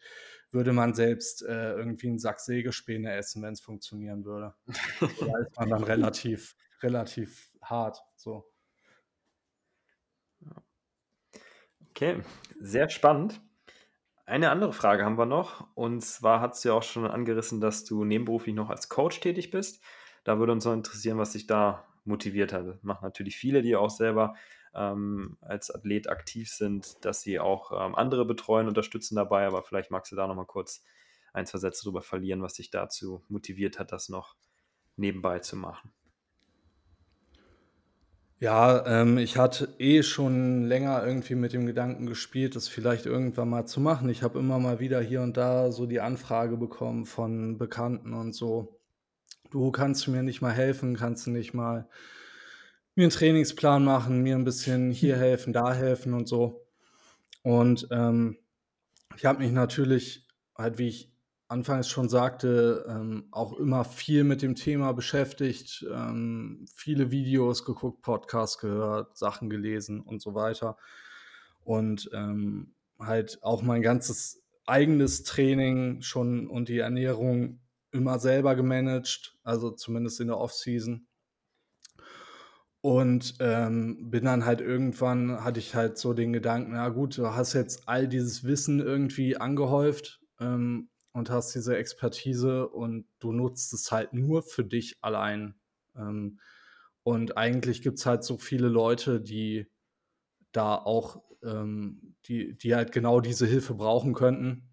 würde 0.52 0.72
man 0.72 0.94
selbst 0.94 1.42
äh, 1.42 1.74
irgendwie 1.74 2.10
einen 2.10 2.20
Sack 2.20 2.40
Sägespäne 2.40 3.12
essen, 3.16 3.42
wenn 3.42 3.54
es 3.54 3.62
funktionieren 3.62 4.24
würde. 4.24 4.54
da 5.00 5.38
ist 5.40 5.58
man 5.58 5.70
dann 5.70 5.84
relativ, 5.84 6.56
relativ 6.84 7.50
hart. 7.64 8.04
So. 8.16 8.48
Okay, 11.90 12.22
sehr 12.60 12.88
spannend. 12.90 13.42
Eine 14.28 14.52
andere 14.52 14.74
Frage 14.74 15.04
haben 15.04 15.18
wir 15.18 15.26
noch. 15.26 15.76
Und 15.76 16.02
zwar 16.02 16.40
hast 16.40 16.64
du 16.64 16.70
ja 16.70 16.76
auch 16.76 16.84
schon 16.84 17.08
angerissen, 17.08 17.62
dass 17.62 17.84
du 17.84 18.06
nebenberuflich 18.06 18.54
noch 18.54 18.70
als 18.70 18.90
Coach 18.90 19.22
tätig 19.22 19.50
bist. 19.50 19.84
Da 20.24 20.38
würde 20.38 20.52
uns 20.52 20.66
noch 20.66 20.74
interessieren, 20.74 21.18
was 21.18 21.32
dich 21.32 21.48
da 21.48 21.84
motiviert 22.06 22.54
hat. 22.54 22.68
Das 22.68 22.84
machen 22.84 23.06
natürlich 23.06 23.38
viele, 23.38 23.64
die 23.64 23.76
auch 23.76 23.90
selber 23.90 24.36
ähm, 24.74 25.38
als 25.42 25.72
Athlet 25.72 26.10
aktiv 26.10 26.52
sind, 26.52 27.04
dass 27.06 27.22
sie 27.22 27.40
auch 27.40 27.72
ähm, 27.72 27.96
andere 27.96 28.26
betreuen, 28.26 28.68
unterstützen 28.68 29.16
dabei. 29.16 29.46
Aber 29.48 29.64
vielleicht 29.64 29.92
magst 29.92 30.12
du 30.12 30.16
da 30.16 30.28
nochmal 30.28 30.46
kurz 30.46 30.84
ein, 31.34 31.46
zwei 31.46 31.60
Sätze 31.60 31.84
drüber 31.84 32.02
verlieren, 32.02 32.42
was 32.42 32.54
dich 32.56 32.72
dazu 32.72 33.24
motiviert 33.30 33.80
hat, 33.80 33.92
das 33.92 34.10
noch 34.10 34.36
nebenbei 34.98 35.40
zu 35.40 35.56
machen. 35.58 35.94
Ja, 38.40 38.86
ähm, 38.88 39.20
ich 39.20 39.38
hatte 39.38 39.76
eh 39.78 40.02
schon 40.02 40.64
länger 40.66 41.06
irgendwie 41.06 41.36
mit 41.36 41.54
dem 41.54 41.68
Gedanken 41.68 42.08
gespielt, 42.08 42.56
das 42.56 42.68
vielleicht 42.68 43.06
irgendwann 43.06 43.50
mal 43.50 43.68
zu 43.68 43.80
machen. 43.80 44.10
Ich 44.10 44.24
habe 44.24 44.40
immer 44.40 44.58
mal 44.58 44.80
wieder 44.80 45.00
hier 45.00 45.22
und 45.22 45.38
da 45.38 45.72
so 45.72 45.86
die 45.86 46.02
Anfrage 46.02 46.58
bekommen 46.58 47.06
von 47.06 47.60
Bekannten 47.60 48.14
und 48.16 48.34
so: 48.34 48.80
„Du, 49.52 49.72
kannst 49.72 50.08
mir 50.10 50.24
nicht 50.24 50.42
mal 50.42 50.54
helfen? 50.54 50.96
Kannst 50.98 51.28
du 51.28 51.32
nicht 51.32 51.54
mal 51.54 51.90
mir 52.96 53.04
einen 53.04 53.12
Trainingsplan 53.12 53.84
machen, 53.84 54.22
mir 54.22 54.36
ein 54.36 54.44
bisschen 54.44 54.92
hier 54.92 55.18
helfen, 55.18 55.54
da 55.54 55.74
helfen“ 55.74 56.14
und 56.14 56.28
so. 56.28 56.66
Und, 57.44 57.88
ähm, 57.92 58.38
ich 59.18 59.26
habe 59.26 59.40
mich 59.40 59.52
natürlich 59.52 60.28
halt, 60.58 60.78
wie 60.78 60.88
ich 60.88 61.12
anfangs 61.48 61.90
schon 61.90 62.08
sagte, 62.08 62.86
ähm, 62.88 63.28
auch 63.32 63.54
immer 63.58 63.84
viel 63.84 64.24
mit 64.24 64.42
dem 64.42 64.56
Thema 64.56 64.94
beschäftigt, 64.94 65.86
ähm, 65.92 66.66
viele 66.74 67.12
Videos 67.12 67.66
geguckt, 67.66 68.02
Podcasts 68.02 68.58
gehört, 68.58 69.18
Sachen 69.18 69.50
gelesen 69.50 70.00
und 70.00 70.22
so 70.22 70.34
weiter. 70.34 70.78
Und 71.64 72.10
ähm, 72.14 72.74
halt 73.00 73.40
auch 73.44 73.64
mein 73.64 73.82
ganzes 73.82 74.42
eigenes 74.66 75.24
Training 75.24 76.02
schon 76.02 76.48
und 76.48 76.70
die 76.70 76.80
Ernährung 76.80 77.60
immer 77.92 78.20
selber 78.20 78.56
gemanagt, 78.56 79.38
also 79.44 79.72
zumindest 79.72 80.22
in 80.22 80.28
der 80.28 80.38
Off-Season. 80.38 81.06
Und 82.82 83.36
ähm, 83.40 84.10
bin 84.10 84.26
dann 84.26 84.46
halt 84.46 84.60
irgendwann, 84.60 85.44
hatte 85.44 85.60
ich 85.60 85.76
halt 85.76 86.00
so 86.00 86.14
den 86.14 86.34
Gedanken, 86.34 86.72
na 86.72 86.90
gut, 86.90 87.18
du 87.18 87.28
hast 87.28 87.54
jetzt 87.54 87.88
all 87.88 88.08
dieses 88.08 88.44
Wissen 88.44 88.80
irgendwie 88.80 89.38
angehäuft, 89.38 90.20
ähm, 90.40 90.90
und 91.14 91.30
hast 91.30 91.54
diese 91.56 91.78
Expertise 91.78 92.68
und 92.68 93.06
du 93.20 93.32
nutzt 93.32 93.74
es 93.74 93.92
halt 93.92 94.14
nur 94.14 94.44
für 94.44 94.64
dich 94.64 94.98
allein. 95.02 95.56
Ähm, 95.96 96.40
und 97.04 97.38
eigentlich 97.38 97.82
gibt 97.82 98.00
es 98.00 98.06
halt 98.06 98.24
so 98.24 98.38
viele 98.38 98.68
Leute, 98.68 99.22
die 99.22 99.68
da 100.52 100.76
auch, 100.76 101.24
ähm, 101.44 102.16
die, 102.26 102.56
die 102.58 102.76
halt 102.76 102.92
genau 102.92 103.20
diese 103.20 103.46
Hilfe 103.46 103.74
brauchen 103.74 104.14
könnten. 104.14 104.70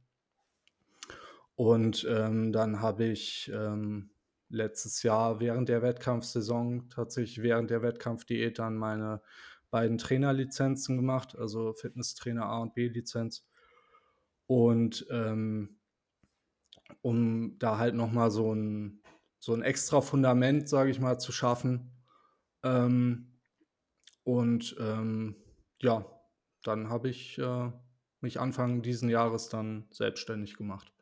Und 1.55 2.07
ähm, 2.09 2.53
dann 2.53 2.81
habe 2.81 3.05
ich 3.07 3.51
ähm, 3.53 4.11
letztes 4.49 5.03
Jahr 5.03 5.41
während 5.41 5.69
der 5.69 5.83
Wettkampfsaison, 5.83 6.89
tatsächlich 6.91 7.43
während 7.43 7.71
der 7.71 7.83
Wettkampfdiät, 7.83 8.59
dann 8.59 8.77
meine 8.77 9.23
beiden 9.71 9.99
Trainerlizenzen 9.99 10.97
gemacht, 10.97 11.37
also 11.37 11.75
Fitnesstrainer 11.75 12.47
A 12.47 12.59
und 12.59 12.75
B-Lizenz. 12.75 13.47
Und 14.47 15.07
ähm, 15.11 15.79
um 17.03 17.59
da 17.59 17.79
halt 17.79 17.95
nochmal 17.95 18.31
so 18.31 18.55
ein, 18.55 19.03
so 19.39 19.53
ein 19.53 19.63
extra 19.63 20.01
Fundament, 20.01 20.69
sage 20.69 20.91
ich 20.91 21.01
mal, 21.01 21.19
zu 21.19 21.33
schaffen. 21.33 21.93
Ähm, 22.63 23.39
und 24.25 24.77
ähm, 24.81 25.37
ja, 25.81 26.05
dann 26.63 26.89
habe 26.89 27.09
ich 27.09 27.39
äh, 27.39 27.71
mich 28.21 28.41
Anfang 28.41 28.83
diesen 28.83 29.09
Jahres 29.09 29.49
dann 29.49 29.87
selbstständig 29.91 30.57
gemacht. 30.57 30.93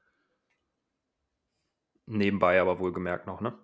Nebenbei 2.06 2.60
aber 2.60 2.78
wohlgemerkt 2.78 3.26
noch, 3.26 3.40
ne? 3.40 3.58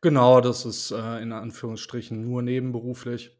Genau, 0.00 0.40
das 0.40 0.64
ist 0.64 0.90
äh, 0.90 1.20
in 1.22 1.32
Anführungsstrichen 1.32 2.22
nur 2.22 2.42
nebenberuflich. 2.42 3.38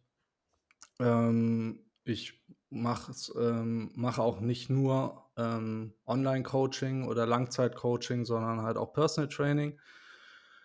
Ähm, 1.01 1.81
ich 2.05 2.45
mache 2.71 3.13
ähm, 3.39 3.91
mache 3.95 4.23
auch 4.23 4.41
nicht 4.41 4.71
nur 4.71 5.31
ähm, 5.37 5.95
Online-Coaching 6.07 7.07
oder 7.07 7.27
Langzeit-Coaching, 7.27 8.25
sondern 8.25 8.63
halt 8.63 8.77
auch 8.77 8.93
Personal 8.93 9.29
Training. 9.29 9.81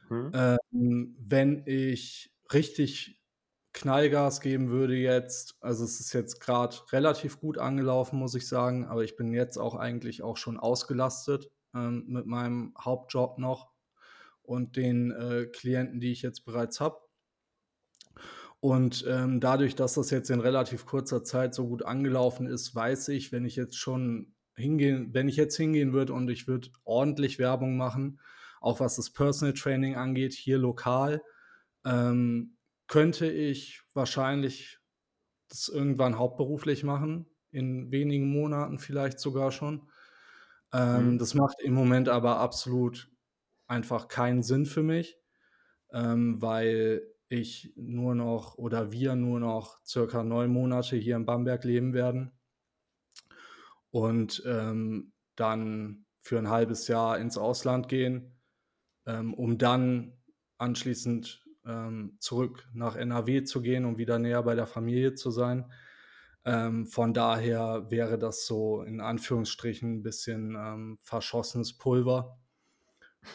Mhm. 0.10 0.32
Ähm, 0.34 1.16
wenn 1.20 1.64
ich 1.66 2.34
richtig 2.54 3.22
Knallgas 3.74 4.42
geben 4.42 4.70
würde 4.70 4.96
jetzt, 4.96 5.56
also 5.62 5.84
es 5.84 6.00
ist 6.00 6.14
jetzt 6.14 6.40
gerade 6.40 6.78
relativ 6.92 7.40
gut 7.40 7.58
angelaufen, 7.58 8.18
muss 8.20 8.36
ich 8.36 8.48
sagen, 8.48 8.86
aber 8.86 9.04
ich 9.04 9.16
bin 9.16 9.34
jetzt 9.34 9.58
auch 9.58 9.76
eigentlich 9.76 10.24
auch 10.24 10.38
schon 10.38 10.58
ausgelastet 10.58 11.52
ähm, 11.74 12.06
mit 12.08 12.26
meinem 12.26 12.74
Hauptjob 12.80 13.38
noch 13.38 13.72
und 14.42 14.76
den 14.78 15.12
äh, 15.12 15.46
Klienten, 15.46 16.00
die 16.00 16.12
ich 16.12 16.22
jetzt 16.22 16.46
bereits 16.46 16.80
habe. 16.80 16.98
Und 18.60 19.06
ähm, 19.08 19.40
dadurch, 19.40 19.76
dass 19.76 19.94
das 19.94 20.10
jetzt 20.10 20.30
in 20.30 20.40
relativ 20.40 20.86
kurzer 20.86 21.24
Zeit 21.24 21.54
so 21.54 21.68
gut 21.68 21.84
angelaufen 21.84 22.48
ist, 22.48 22.74
weiß 22.74 23.10
ich, 23.10 23.32
wenn 23.32 23.46
ich 23.46 23.56
jetzt 23.56 23.78
schon 23.78 24.34
hingehen, 24.56 25.14
wenn 25.14 25.28
ich 25.28 25.36
jetzt 25.36 25.56
hingehen 25.56 25.94
würde 25.94 26.14
und 26.14 26.30
ich 26.30 26.48
würde 26.48 26.70
ordentlich 26.84 27.38
Werbung 27.38 27.78
machen, 27.78 28.20
auch 28.60 28.80
was 28.80 28.96
das 28.96 29.12
Personal 29.12 29.54
Training 29.54 29.96
angeht, 29.96 30.34
hier 30.34 30.58
lokal, 30.58 31.22
ähm, 31.86 32.58
könnte 32.88 33.30
ich 33.30 33.82
wahrscheinlich 33.94 34.80
das 35.50 35.70
irgendwann 35.70 36.18
hauptberuflich 36.18 36.84
machen, 36.84 37.28
in 37.52 37.92
wenigen 37.92 38.30
Monaten 38.30 38.80
vielleicht 38.80 39.20
sogar 39.20 39.52
schon. 39.52 39.90
Ähm, 40.74 41.14
mhm. 41.14 41.18
Das 41.18 41.34
macht 41.34 41.62
im 41.62 41.74
Moment 41.74 42.10
aber 42.10 42.40
absolut 42.40 43.10
einfach 43.68 44.08
keinen 44.08 44.44
Sinn 44.44 44.66
für 44.66 44.84
mich, 44.84 45.18
ähm, 45.92 46.42
weil 46.42 47.02
ich 47.30 47.74
nur 47.76 48.16
noch 48.16 48.58
oder 48.58 48.92
wir 48.92 49.16
nur 49.16 49.40
noch 49.40 49.84
circa 49.86 50.24
neun 50.24 50.50
Monate 50.50 50.96
hier 50.96 51.16
in 51.16 51.26
Bamberg 51.26 51.64
leben 51.64 51.94
werden 51.94 52.32
und 53.92 54.44
ähm, 54.46 55.14
dann 55.36 56.06
für 56.22 56.38
ein 56.38 56.50
halbes 56.50 56.88
Jahr 56.88 57.18
ins 57.20 57.38
Ausland 57.38 57.88
gehen, 57.90 58.38
ähm, 59.06 59.34
um 59.34 59.58
dann 59.58 60.14
anschließend 60.58 61.46
ähm, 61.66 62.18
zurück 62.20 62.68
nach 62.74 62.96
NRW 62.96 63.44
zu 63.44 63.62
gehen, 63.62 63.86
um 63.86 63.98
wieder 63.98 64.20
näher 64.20 64.44
bei 64.44 64.56
der 64.56 64.68
Familie 64.68 65.14
zu 65.14 65.32
sein. 65.32 65.72
Ähm, 66.48 66.88
von 66.88 67.14
daher 67.14 67.92
wäre 67.92 68.18
das 68.18 68.46
so 68.46 68.82
in 68.82 69.02
Anführungsstrichen 69.02 69.98
ein 69.98 70.02
bisschen 70.02 70.56
ähm, 70.56 70.98
verschossenes 71.02 71.78
Pulver. 71.78 72.40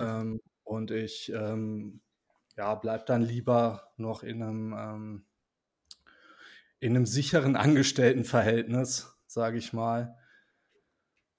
Ähm, 0.00 0.40
und 0.64 0.90
ich 0.90 1.28
ja, 1.28 2.74
bleibe 2.76 3.04
dann 3.06 3.20
lieber 3.20 3.92
noch 3.98 4.22
in 4.22 4.42
einem, 4.42 5.24
in 6.80 6.96
einem 6.96 7.04
sicheren 7.04 7.56
Angestelltenverhältnis, 7.56 9.18
sage 9.26 9.58
ich 9.58 9.74
mal, 9.74 10.16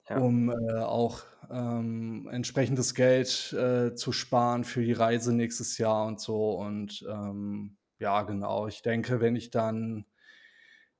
ja. 0.08 0.18
um 0.18 0.50
äh, 0.50 0.78
auch 0.78 1.22
ähm, 1.50 2.28
entsprechendes 2.30 2.94
Geld 2.94 3.52
äh, 3.52 3.94
zu 3.94 4.12
sparen 4.12 4.64
für 4.64 4.82
die 4.82 4.92
Reise 4.92 5.34
nächstes 5.34 5.78
Jahr 5.78 6.06
und 6.06 6.20
so. 6.20 6.52
Und 6.52 7.04
ähm, 7.08 7.76
ja, 7.98 8.22
genau, 8.22 8.66
ich 8.68 8.82
denke, 8.82 9.20
wenn 9.20 9.36
ich 9.36 9.50
dann 9.50 10.06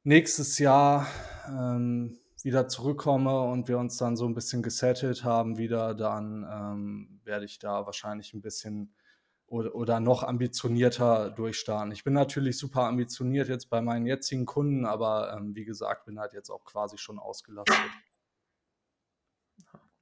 nächstes 0.05 0.59
Jahr 0.59 1.07
ähm, 1.49 2.19
wieder 2.43 2.69
zurückkomme 2.69 3.41
und 3.41 3.69
wir 3.69 3.79
uns 3.79 3.97
dann 3.97 4.17
so 4.17 4.27
ein 4.27 4.35
bisschen 4.35 4.63
gesettelt 4.63 5.25
haben 5.25 5.57
wieder, 5.59 5.95
dann 5.95 6.47
ähm, 6.49 7.21
werde 7.25 7.47
ich 7.47 7.59
da 7.59 7.87
wahrscheinlich 7.87 8.35
ein 8.35 8.43
bisschen 8.43 8.95
oder, 9.47 9.75
oder 9.75 10.01
noch 10.01 10.23
ambitionierter 10.23 11.31
durchstarten. 11.31 11.93
Ich 11.93 12.05
bin 12.05 12.13
natürlich 12.13 12.59
super 12.59 12.83
ambitioniert 12.83 13.49
jetzt 13.49 13.71
bei 13.71 13.81
meinen 13.81 14.07
jetzigen 14.07 14.47
Kunden, 14.47 14.85
aber 14.85 15.35
ähm, 15.37 15.55
wie 15.55 15.65
gesagt, 15.65 16.05
bin 16.05 16.19
halt 16.19 16.35
jetzt 16.35 16.51
auch 16.51 16.65
quasi 16.65 16.99
schon 16.99 17.19
ausgelastet. 17.19 17.77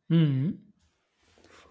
Mhm. 0.08 0.72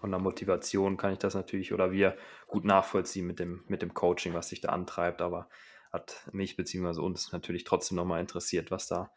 Von 0.00 0.10
der 0.10 0.20
Motivation 0.20 0.96
kann 0.96 1.12
ich 1.12 1.18
das 1.18 1.34
natürlich 1.34 1.72
oder 1.72 1.92
wir 1.92 2.16
gut 2.46 2.64
nachvollziehen 2.64 3.26
mit 3.26 3.38
dem, 3.38 3.62
mit 3.68 3.82
dem 3.82 3.94
Coaching, 3.94 4.34
was 4.34 4.48
sich 4.48 4.60
da 4.60 4.70
antreibt, 4.70 5.20
aber 5.20 5.48
hat 5.92 6.28
mich 6.32 6.56
bzw. 6.56 7.00
uns 7.00 7.32
natürlich 7.32 7.64
trotzdem 7.64 7.96
nochmal 7.96 8.20
interessiert, 8.20 8.70
was 8.70 8.86
da 8.86 9.10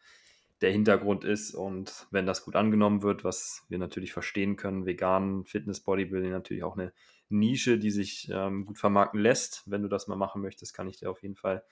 der 0.60 0.70
Hintergrund 0.70 1.24
ist 1.24 1.54
und 1.54 2.06
wenn 2.10 2.26
das 2.26 2.44
gut 2.44 2.56
angenommen 2.56 3.02
wird, 3.02 3.24
was 3.24 3.64
wir 3.68 3.78
natürlich 3.78 4.12
verstehen 4.12 4.56
können, 4.56 4.86
vegan, 4.86 5.44
Fitness, 5.44 5.80
Bodybuilding 5.80 6.30
natürlich 6.30 6.64
auch 6.64 6.78
eine 6.78 6.92
Nische, 7.28 7.78
die 7.78 7.90
sich 7.90 8.30
ähm, 8.32 8.64
gut 8.64 8.78
vermarkten 8.78 9.20
lässt. 9.20 9.64
Wenn 9.66 9.82
du 9.82 9.88
das 9.88 10.06
mal 10.06 10.16
machen 10.16 10.40
möchtest, 10.40 10.72
kann 10.72 10.88
ich 10.88 10.96
dir 10.96 11.10
auf 11.10 11.22
jeden 11.22 11.34
Fall 11.34 11.62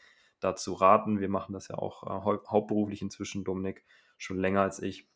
dazu 0.40 0.74
raten. 0.74 1.20
Wir 1.20 1.28
machen 1.28 1.52
das 1.52 1.68
ja 1.68 1.76
auch 1.76 2.02
äh, 2.02 2.40
hauptberuflich 2.48 3.00
inzwischen, 3.00 3.44
Dominik, 3.44 3.84
schon 4.18 4.38
länger 4.38 4.62
als 4.62 4.82
ich 4.82 5.08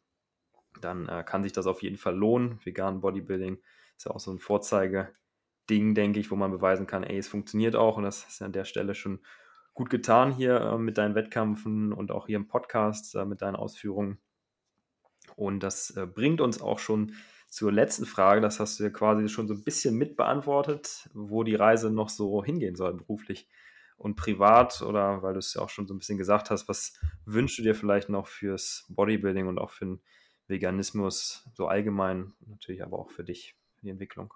dann 0.81 1.09
äh, 1.09 1.24
kann 1.24 1.43
sich 1.43 1.52
das 1.52 1.66
auf 1.66 1.82
jeden 1.82 1.97
Fall 1.97 2.16
lohnen. 2.16 2.60
Vegan 2.65 3.01
Bodybuilding 3.01 3.59
ist 3.97 4.06
ja 4.06 4.12
auch 4.12 4.20
so 4.20 4.31
ein 4.31 4.39
Vorzeigeding, 4.39 5.94
denke 5.94 6.20
ich, 6.20 6.31
wo 6.31 6.36
man 6.36 6.51
beweisen 6.51 6.86
kann, 6.86 7.05
ey, 7.05 7.19
es 7.19 7.28
funktioniert 7.28 7.77
auch 7.77 7.97
und 7.97 8.05
das 8.05 8.27
ist 8.27 8.43
an 8.43 8.52
der 8.52 8.65
Stelle 8.65 8.94
schon 8.94 9.20
gut 9.79 9.91
getan 9.91 10.33
hier 10.33 10.61
äh, 10.61 10.77
mit 10.77 10.99
deinen 10.99 11.15
Wettkämpfen 11.15 11.93
und 11.93 12.11
auch 12.11 12.27
hier 12.27 12.35
im 12.35 12.49
Podcast 12.49 13.15
äh, 13.15 13.25
mit 13.25 13.43
deinen 13.43 13.55
Ausführungen. 13.55 14.19
Und 15.37 15.61
das 15.61 15.91
äh, 15.91 16.05
bringt 16.05 16.41
uns 16.41 16.61
auch 16.61 16.81
schon 16.81 17.13
zur 17.49 17.71
letzten 17.71 18.05
Frage. 18.05 18.41
Das 18.41 18.59
hast 18.59 18.81
du 18.81 18.85
ja 18.85 18.91
quasi 18.91 19.29
schon 19.29 19.47
so 19.47 19.55
ein 19.55 19.63
bisschen 19.63 19.97
mitbeantwortet, 19.97 21.09
wo 21.15 21.45
die 21.45 21.55
Reise 21.55 21.93
noch 21.93 22.09
so 22.09 22.45
hingehen 22.45 22.75
soll 22.75 22.93
beruflich. 22.95 23.49
Und 23.97 24.17
privat 24.17 24.83
oder 24.83 25.23
weil 25.23 25.35
du 25.35 25.39
es 25.39 25.55
ja 25.55 25.63
auch 25.63 25.69
schon 25.69 25.87
so 25.87 25.95
ein 25.95 25.99
bisschen 25.99 26.19
gesagt 26.19 26.51
hast, 26.51 26.69
was 26.69 26.99
wünschst 27.25 27.59
du 27.59 27.63
dir 27.63 27.77
vielleicht 27.77 28.09
noch 28.09 28.27
fürs 28.27 28.85
Bodybuilding 28.89 29.47
und 29.47 29.59
auch 29.59 29.71
für 29.71 29.85
den 29.85 30.01
Veganismus 30.49 31.49
so 31.55 31.69
allgemein, 31.69 32.33
natürlich 32.47 32.83
aber 32.83 32.99
auch 32.99 33.11
für 33.11 33.23
dich, 33.23 33.55
für 33.77 33.83
die 33.83 33.91
Entwicklung? 33.91 34.35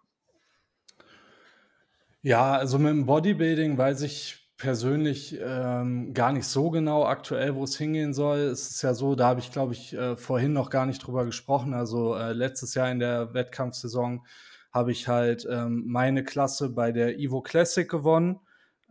Ja, 2.23 2.53
also 2.53 2.79
mit 2.79 2.91
dem 2.91 3.07
Bodybuilding 3.07 3.77
weiß 3.77 4.03
ich 4.03 4.42
persönlich 4.63 5.37
ähm, 5.43 6.15
gar 6.15 6.33
nicht 6.33 6.47
so 6.47 6.71
genau 6.71 7.05
aktuell, 7.05 7.57
wo 7.57 7.65
es 7.65 7.77
hingehen 7.77 8.15
soll. 8.15 8.39
Es 8.39 8.71
ist 8.71 8.83
ja 8.83 8.95
so, 8.95 9.17
da 9.17 9.27
habe 9.27 9.41
ich, 9.41 9.51
glaube 9.51 9.73
ich, 9.73 9.93
äh, 9.93 10.17
vorhin 10.17 10.53
noch 10.53 10.71
gar 10.71 10.87
nicht 10.87 11.05
drüber 11.05 11.25
gesprochen. 11.25 11.75
Also 11.75 12.15
äh, 12.15 12.33
letztes 12.33 12.75
Jahr 12.75 12.89
in 12.89 13.01
der 13.01 13.35
Wettkampfsaison 13.35 14.25
habe 14.71 14.93
ich 14.93 15.09
halt 15.09 15.49
ähm, 15.51 15.83
meine 15.89 16.23
Klasse 16.23 16.69
bei 16.69 16.93
der 16.93 17.19
Evo 17.19 17.43
Classic 17.43 17.91
gewonnen. 17.91 18.39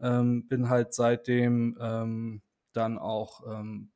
Ähm, 0.02 0.46
bin 0.50 0.68
halt 0.68 0.94
seitdem 0.94 1.78
ähm, 1.80 2.42
dann 2.74 2.98
auch 2.98 3.42
ähm, 3.48 3.92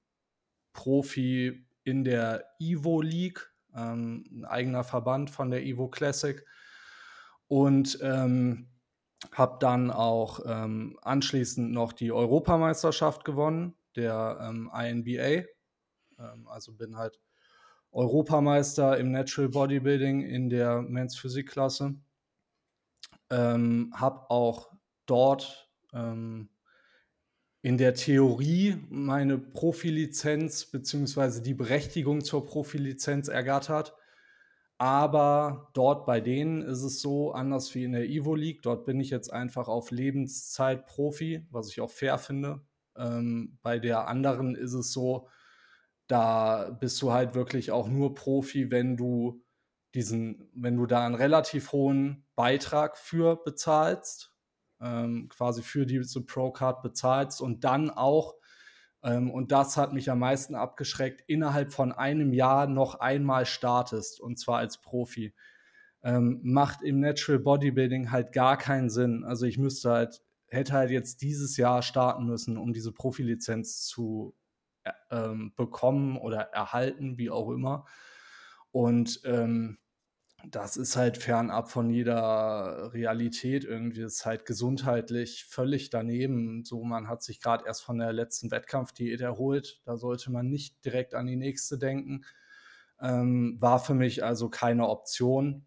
Profi 0.71 1.67
in 1.83 2.05
der 2.05 2.45
Evo 2.57 3.01
League, 3.01 3.51
ähm, 3.75 4.23
ein 4.31 4.45
eigener 4.45 4.85
Verband 4.85 5.29
von 5.29 5.51
der 5.51 5.65
Evo 5.65 5.89
Classic. 5.89 6.41
Und 7.49 7.99
ähm, 8.01 8.69
habe 9.31 9.57
dann 9.59 9.91
auch 9.91 10.39
ähm, 10.45 10.97
anschließend 11.01 11.71
noch 11.71 11.93
die 11.93 12.11
Europameisterschaft 12.11 13.25
gewonnen, 13.25 13.75
der 13.95 14.39
ähm, 14.41 14.71
INBA. 14.73 15.47
Ähm, 16.19 16.47
also 16.47 16.73
bin 16.73 16.97
halt 16.97 17.19
Europameister 17.91 18.97
im 18.97 19.11
Natural 19.11 19.49
Bodybuilding 19.49 20.21
in 20.21 20.49
der 20.49 20.81
Men's 20.81 21.15
Physik-Klasse. 21.17 21.95
Ähm, 23.29 23.93
habe 23.95 24.29
auch 24.29 24.71
dort 25.05 25.69
ähm, 25.93 26.49
in 27.61 27.77
der 27.77 27.95
Theorie 27.95 28.77
meine 28.89 29.39
Profilizenz 29.39 30.65
bzw. 30.65 31.41
die 31.41 31.53
Berechtigung 31.53 32.23
zur 32.23 32.45
Profilizenz 32.45 33.27
ergattert. 33.27 33.95
Aber 34.77 35.69
dort 35.73 36.05
bei 36.05 36.19
denen 36.19 36.61
ist 36.61 36.83
es 36.83 36.99
so, 36.99 37.31
anders 37.31 37.73
wie 37.75 37.85
in 37.85 37.93
der 37.93 38.09
Evo 38.09 38.35
League, 38.35 38.61
dort 38.61 38.85
bin 38.85 38.99
ich 38.99 39.09
jetzt 39.09 39.31
einfach 39.31 39.69
auf 39.69 39.91
Lebenszeit 39.91 40.85
Profi, 40.85 41.45
was 41.49 41.69
ich 41.69 41.79
auch 41.79 41.91
fair 41.91 42.17
finde. 42.17 42.61
Ähm, 42.97 43.57
bei 43.61 43.79
der 43.79 44.07
anderen 44.07 44.55
ist 44.55 44.73
es 44.73 44.91
so, 44.91 45.29
da 46.07 46.71
bist 46.79 47.01
du 47.01 47.11
halt 47.13 47.35
wirklich 47.35 47.71
auch 47.71 47.87
nur 47.87 48.13
Profi, 48.13 48.69
wenn 48.69 48.97
du 48.97 49.41
diesen, 49.95 50.49
wenn 50.53 50.75
du 50.75 50.85
da 50.85 51.05
einen 51.05 51.15
relativ 51.15 51.71
hohen 51.71 52.25
Beitrag 52.35 52.97
für 52.97 53.37
bezahlst, 53.37 54.33
ähm, 54.81 55.29
quasi 55.29 55.63
für 55.63 55.85
diese 55.85 56.25
Pro-Card 56.25 56.81
bezahlst 56.81 57.41
und 57.41 57.63
dann 57.63 57.89
auch 57.89 58.35
und 59.05 59.51
das 59.51 59.77
hat 59.77 59.93
mich 59.93 60.09
am 60.09 60.19
meisten 60.19 60.55
abgeschreckt, 60.55 61.23
innerhalb 61.27 61.71
von 61.71 61.91
einem 61.91 62.33
Jahr 62.33 62.65
noch 62.65 62.95
einmal 62.95 63.45
startest, 63.45 64.19
und 64.19 64.39
zwar 64.39 64.57
als 64.57 64.81
Profi. 64.81 65.35
Ähm, 66.03 66.39
macht 66.43 66.81
im 66.81 66.99
Natural 66.99 67.39
Bodybuilding 67.39 68.11
halt 68.11 68.31
gar 68.31 68.57
keinen 68.57 68.89
Sinn. 68.89 69.23
Also 69.23 69.45
ich 69.45 69.57
müsste 69.57 69.91
halt, 69.91 70.23
hätte 70.47 70.73
halt 70.73 70.91
jetzt 70.91 71.21
dieses 71.21 71.57
Jahr 71.57 71.81
starten 71.81 72.25
müssen, 72.25 72.57
um 72.57 72.73
diese 72.73 72.91
Profilizenz 72.91 73.85
zu 73.85 74.35
äh, 74.83 74.91
ähm, 75.11 75.53
bekommen 75.55 76.17
oder 76.17 76.41
erhalten, 76.53 77.17
wie 77.17 77.29
auch 77.29 77.49
immer. 77.51 77.85
Und 78.71 79.21
ähm, 79.25 79.77
das 80.51 80.77
ist 80.77 80.95
halt 80.95 81.17
fernab 81.17 81.69
von 81.69 81.89
jeder 81.89 82.91
Realität 82.93 83.63
irgendwie. 83.63 84.01
Das 84.01 84.13
ist 84.15 84.25
halt 84.25 84.45
gesundheitlich 84.45 85.45
völlig 85.45 85.89
daneben. 85.89 86.63
So, 86.65 86.83
man 86.83 87.07
hat 87.07 87.23
sich 87.23 87.41
gerade 87.41 87.65
erst 87.65 87.83
von 87.83 87.97
der 87.97 88.13
letzten 88.13 88.51
Wettkampfdiät 88.51 89.21
erholt. 89.21 89.81
Da 89.85 89.97
sollte 89.97 90.31
man 90.31 90.49
nicht 90.49 90.83
direkt 90.85 91.15
an 91.15 91.27
die 91.27 91.35
nächste 91.35 91.77
denken. 91.77 92.25
Ähm, 92.99 93.57
war 93.59 93.79
für 93.79 93.93
mich 93.93 94.23
also 94.23 94.49
keine 94.49 94.87
Option. 94.87 95.65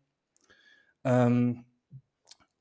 Ähm, 1.05 1.64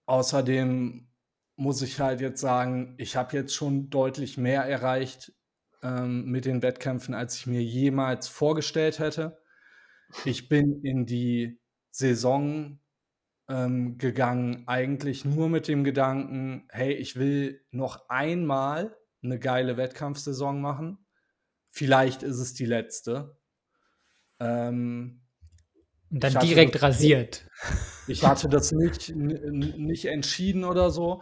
außerdem 0.05 1.07
muss 1.55 1.81
ich 1.81 1.99
halt 1.99 2.21
jetzt 2.21 2.41
sagen, 2.41 2.95
ich 2.97 3.15
habe 3.15 3.35
jetzt 3.35 3.53
schon 3.55 3.89
deutlich 3.89 4.37
mehr 4.37 4.63
erreicht 4.63 5.33
ähm, 5.83 6.25
mit 6.25 6.45
den 6.45 6.61
Wettkämpfen, 6.61 7.13
als 7.13 7.35
ich 7.35 7.47
mir 7.47 7.63
jemals 7.63 8.27
vorgestellt 8.27 8.99
hätte. 8.99 9.41
Ich 10.25 10.49
bin 10.49 10.81
in 10.83 11.05
die 11.05 11.59
Saison 11.91 12.79
ähm, 13.49 13.97
gegangen, 13.97 14.67
eigentlich 14.67 15.25
nur 15.25 15.49
mit 15.49 15.67
dem 15.67 15.83
Gedanken, 15.83 16.67
hey, 16.69 16.93
ich 16.93 17.15
will 17.15 17.61
noch 17.71 18.09
einmal 18.09 18.95
eine 19.23 19.39
geile 19.39 19.77
Wettkampfsaison 19.77 20.61
machen. 20.61 21.05
Vielleicht 21.69 22.23
ist 22.23 22.39
es 22.39 22.53
die 22.53 22.65
letzte. 22.65 23.37
Ähm, 24.39 25.21
Und 26.09 26.23
dann 26.23 26.39
direkt 26.39 26.75
das, 26.75 26.83
rasiert. 26.83 27.47
Ich 28.09 28.23
hatte 28.23 28.47
das 28.47 28.71
nicht, 28.71 29.13
nicht 29.13 30.05
entschieden 30.05 30.63
oder 30.63 30.91
so. 30.91 31.21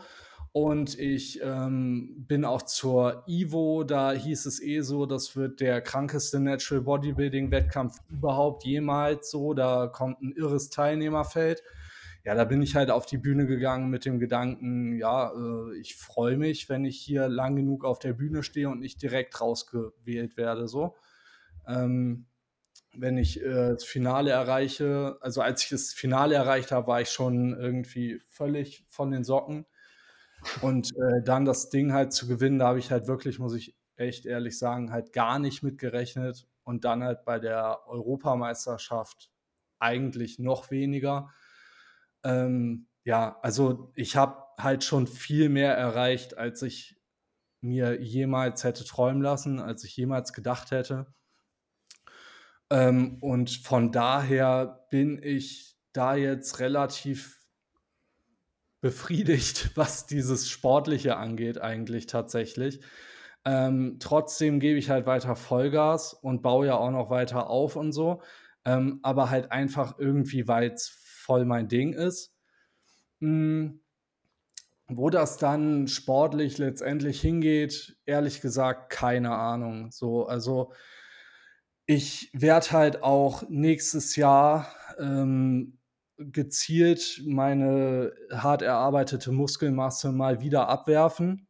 Und 0.56 0.98
ich 0.98 1.42
ähm, 1.44 2.24
bin 2.30 2.46
auch 2.46 2.62
zur 2.62 3.26
Ivo, 3.28 3.84
da 3.84 4.14
hieß 4.14 4.46
es 4.46 4.64
eh 4.64 4.80
so, 4.80 5.06
das 5.06 5.36
wird 5.36 5.60
der 5.60 5.82
krankeste 5.82 6.40
Natural 6.40 6.82
Bodybuilding 6.82 7.52
Wettkampf 7.52 7.98
überhaupt 8.10 8.64
jemals 8.64 9.30
so. 9.30 9.54
Da 9.54 9.88
kommt 9.88 10.22
ein 10.22 10.32
irres 10.32 10.70
Teilnehmerfeld. 10.70 11.62
Ja, 12.24 12.36
da 12.36 12.46
bin 12.46 12.62
ich 12.62 12.74
halt 12.74 12.90
auf 12.90 13.06
die 13.06 13.18
Bühne 13.18 13.48
gegangen 13.48 13.90
mit 13.90 14.06
dem 14.06 14.18
Gedanken, 14.18 14.96
ja, 14.96 15.34
äh, 15.34 15.78
ich 15.78 15.98
freue 15.98 16.38
mich, 16.38 16.70
wenn 16.70 16.86
ich 16.86 17.02
hier 17.02 17.28
lang 17.28 17.58
genug 17.58 17.84
auf 17.84 18.00
der 18.00 18.14
Bühne 18.14 18.42
stehe 18.42 18.70
und 18.70 18.80
nicht 18.80 19.02
direkt 19.02 19.42
rausgewählt 19.42 20.38
werde. 20.38 20.70
So. 20.70 20.96
Ähm, 21.68 22.28
wenn 22.96 23.18
ich 23.18 23.44
äh, 23.44 23.72
das 23.74 23.84
Finale 23.84 24.32
erreiche, 24.32 25.18
also 25.20 25.42
als 25.42 25.64
ich 25.66 25.70
das 25.72 25.92
Finale 25.92 26.36
erreicht 26.36 26.72
habe, 26.72 26.88
war 26.88 27.02
ich 27.02 27.10
schon 27.10 27.60
irgendwie 27.60 28.22
völlig 28.30 28.86
von 28.88 29.12
den 29.12 29.26
Socken 29.26 29.66
und 30.62 30.92
äh, 30.98 31.24
dann 31.24 31.46
das 31.46 31.70
Ding 31.70 31.94
halt 31.94 32.14
zu 32.14 32.28
gewinnen, 32.28 32.60
da 32.60 32.68
habe 32.68 32.80
ich 32.80 32.92
halt 32.92 33.08
wirklich, 33.08 33.40
muss 33.40 33.54
ich 33.56 33.76
echt 33.98 34.26
ehrlich 34.26 34.58
sagen, 34.58 34.92
halt 34.92 35.14
gar 35.14 35.40
nicht 35.40 35.64
mit 35.64 35.78
gerechnet. 35.78 36.48
Und 36.64 36.84
dann 36.84 37.04
halt 37.04 37.26
bei 37.26 37.40
der 37.40 37.88
Europameisterschaft 37.88 39.32
eigentlich 39.80 40.40
noch 40.40 40.72
weniger. 40.72 41.30
Ähm, 42.24 42.88
ja, 43.04 43.38
also 43.42 43.92
ich 43.96 44.16
habe 44.16 44.44
halt 44.58 44.84
schon 44.84 45.06
viel 45.08 45.50
mehr 45.50 45.76
erreicht, 45.78 46.38
als 46.38 46.62
ich 46.64 47.00
mir 47.62 48.02
jemals 48.02 48.64
hätte 48.64 48.84
träumen 48.84 49.22
lassen, 49.22 49.60
als 49.60 49.84
ich 49.84 49.96
jemals 49.96 50.34
gedacht 50.34 50.72
hätte. 50.72 51.14
Ähm, 52.72 53.18
und 53.22 53.50
von 53.52 53.92
daher 53.92 54.88
bin 54.90 55.22
ich 55.22 55.78
da 55.94 56.16
jetzt 56.16 56.60
relativ 56.60 57.35
befriedigt, 58.86 59.72
was 59.76 60.06
dieses 60.06 60.48
Sportliche 60.48 61.18
angeht, 61.18 61.60
eigentlich 61.60 62.06
tatsächlich. 62.06 62.82
Ähm, 63.44 63.98
trotzdem 64.00 64.60
gebe 64.60 64.78
ich 64.78 64.92
halt 64.92 65.08
weiter 65.08 65.36
Vollgas 65.36 66.14
und 66.14 66.44
baue 66.44 66.68
ja 66.68 66.78
auch 66.78 66.92
noch 66.92 67.10
weiter 67.10 67.50
auf 67.50 67.78
und 67.78 67.94
so. 67.94 68.22
Ähm, 68.64 69.00
aber 69.02 69.32
halt 69.32 69.52
einfach 69.52 69.98
irgendwie, 69.98 70.48
weil 70.48 70.70
es 70.70 70.90
voll 71.04 71.46
mein 71.46 71.68
Ding 71.68 71.94
ist. 71.94 72.36
Mhm. 73.22 73.82
Wo 74.88 75.10
das 75.10 75.38
dann 75.38 75.88
sportlich 75.88 76.60
letztendlich 76.60 77.20
hingeht, 77.20 77.98
ehrlich 78.06 78.40
gesagt, 78.40 78.92
keine 78.92 79.32
Ahnung. 79.32 79.90
So, 79.92 80.28
also 80.28 80.74
ich 81.88 82.30
werde 82.34 82.70
halt 82.70 83.02
auch 83.02 83.50
nächstes 83.50 84.16
Jahr 84.16 84.68
ähm, 85.00 85.80
gezielt 86.18 87.22
meine 87.26 88.14
hart 88.32 88.62
erarbeitete 88.62 89.32
Muskelmasse 89.32 90.12
mal 90.12 90.42
wieder 90.42 90.70
abwerfen, 90.70 91.48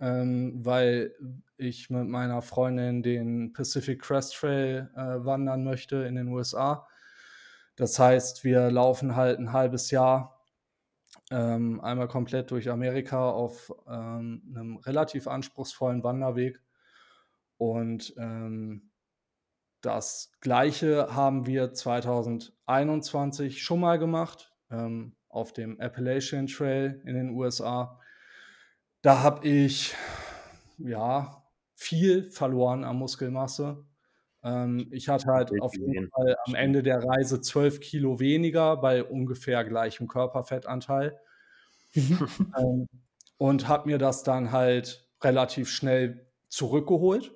ähm, 0.00 0.64
weil 0.64 1.14
ich 1.56 1.90
mit 1.90 2.08
meiner 2.08 2.42
Freundin 2.42 3.02
den 3.02 3.52
Pacific 3.52 4.02
Crest 4.02 4.34
Trail 4.34 4.90
äh, 4.96 5.24
wandern 5.24 5.64
möchte 5.64 5.96
in 6.04 6.14
den 6.14 6.28
USA. 6.28 6.86
Das 7.76 7.98
heißt, 7.98 8.44
wir 8.44 8.70
laufen 8.70 9.16
halt 9.16 9.38
ein 9.38 9.52
halbes 9.52 9.90
Jahr 9.90 10.42
ähm, 11.30 11.80
einmal 11.80 12.08
komplett 12.08 12.50
durch 12.50 12.68
Amerika 12.70 13.30
auf 13.30 13.72
ähm, 13.88 14.42
einem 14.54 14.76
relativ 14.76 15.26
anspruchsvollen 15.26 16.04
Wanderweg. 16.04 16.60
Und 17.56 18.14
ähm, 18.18 18.91
das 19.82 20.32
gleiche 20.40 21.14
haben 21.14 21.46
wir 21.46 21.74
2021 21.74 23.62
schon 23.62 23.80
mal 23.80 23.98
gemacht 23.98 24.54
ähm, 24.70 25.14
auf 25.28 25.52
dem 25.52 25.78
Appalachian 25.80 26.46
Trail 26.46 27.02
in 27.04 27.14
den 27.14 27.30
USA. 27.30 28.00
Da 29.02 29.22
habe 29.22 29.46
ich 29.46 29.94
ja 30.78 31.44
viel 31.74 32.30
verloren 32.30 32.84
an 32.84 32.96
Muskelmasse. 32.96 33.84
Ähm, 34.44 34.88
ich 34.92 35.08
hatte 35.08 35.26
halt 35.26 35.50
auf 35.60 35.74
jeden 35.76 36.08
Fall 36.10 36.36
am 36.46 36.54
Ende 36.54 36.82
der 36.82 37.02
Reise 37.02 37.40
12 37.40 37.80
Kilo 37.80 38.20
weniger 38.20 38.76
bei 38.76 39.02
ungefähr 39.02 39.64
gleichem 39.64 40.06
Körperfettanteil. 40.08 41.18
Mhm. 41.94 42.28
ähm, 42.58 42.88
und 43.36 43.66
habe 43.66 43.88
mir 43.88 43.98
das 43.98 44.22
dann 44.22 44.52
halt 44.52 45.08
relativ 45.20 45.68
schnell 45.68 46.30
zurückgeholt. 46.48 47.34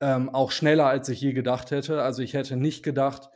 Ähm, 0.00 0.28
auch 0.28 0.50
schneller, 0.50 0.86
als 0.86 1.08
ich 1.08 1.20
je 1.20 1.32
gedacht 1.32 1.70
hätte. 1.70 2.02
Also 2.02 2.22
ich 2.22 2.34
hätte 2.34 2.56
nicht 2.56 2.82
gedacht, 2.82 3.30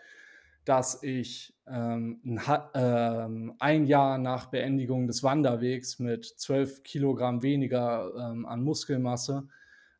dass 0.65 1.03
ich 1.03 1.57
ähm, 1.67 2.21
ein, 2.25 2.63
ähm, 2.75 3.55
ein, 3.59 3.87
Jahr 3.87 4.19
nach 4.19 4.47
Beendigung 4.47 5.07
des 5.07 5.23
Wanderwegs 5.23 5.99
mit 5.99 6.27
12 6.27 6.83
Kilogramm 6.83 7.43
weniger 7.43 8.13
ähm, 8.15 8.45
an 8.45 8.63
Muskelmasse, 8.63 9.49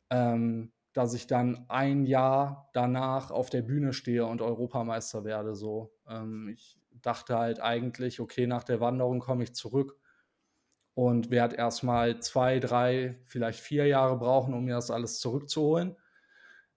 ähm, 0.09 0.71
dass 0.93 1.13
ich 1.13 1.27
dann 1.27 1.65
ein 1.67 2.05
Jahr 2.05 2.69
danach 2.73 3.31
auf 3.31 3.49
der 3.49 3.63
Bühne 3.63 3.93
stehe 3.93 4.25
und 4.25 4.41
Europameister 4.41 5.23
werde. 5.23 5.55
So, 5.55 5.93
ähm, 6.07 6.49
ich 6.49 6.77
dachte 7.01 7.37
halt 7.37 7.59
eigentlich, 7.59 8.19
okay, 8.19 8.45
nach 8.45 8.63
der 8.63 8.79
Wanderung 8.79 9.19
komme 9.19 9.43
ich 9.43 9.53
zurück 9.53 9.97
und 10.93 11.31
werde 11.31 11.55
erstmal 11.55 12.19
zwei, 12.19 12.59
drei, 12.59 13.17
vielleicht 13.25 13.59
vier 13.59 13.87
Jahre 13.87 14.17
brauchen, 14.17 14.53
um 14.53 14.65
mir 14.65 14.75
das 14.75 14.91
alles 14.91 15.19
zurückzuholen. 15.19 15.95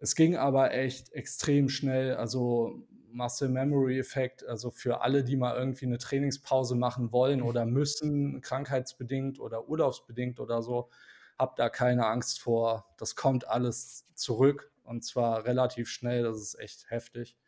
Es 0.05 0.15
ging 0.15 0.37
aber 0.37 0.75
echt 0.75 1.15
extrem 1.15 1.71
schnell. 1.71 2.15
Also 2.17 2.83
Muscle 3.11 3.49
Memory 3.49 3.99
Effekt, 3.99 4.47
also 4.47 4.71
für 4.71 5.01
alle, 5.01 5.25
die 5.25 5.35
mal 5.35 5.57
irgendwie 5.57 5.87
eine 5.87 5.97
Trainingspause 5.97 6.75
machen 6.75 7.11
wollen 7.11 7.41
oder 7.41 7.65
müssen, 7.65 8.43
krankheitsbedingt 8.43 9.41
oder 9.41 9.67
urlaubsbedingt 9.67 10.41
oder 10.41 10.61
so, 10.61 10.91
habt 11.39 11.59
da 11.59 11.71
keine 11.71 12.05
Angst 12.05 12.39
vor. 12.39 12.85
Das 12.99 13.17
kommt 13.17 13.49
alles 13.49 14.05
zurück 14.15 14.71
und 14.83 15.07
zwar 15.07 15.47
relativ 15.47 15.89
schnell. 15.89 16.23
Das 16.23 16.37
ist 16.37 16.61
echt 16.61 16.91
heftig. 16.91 17.39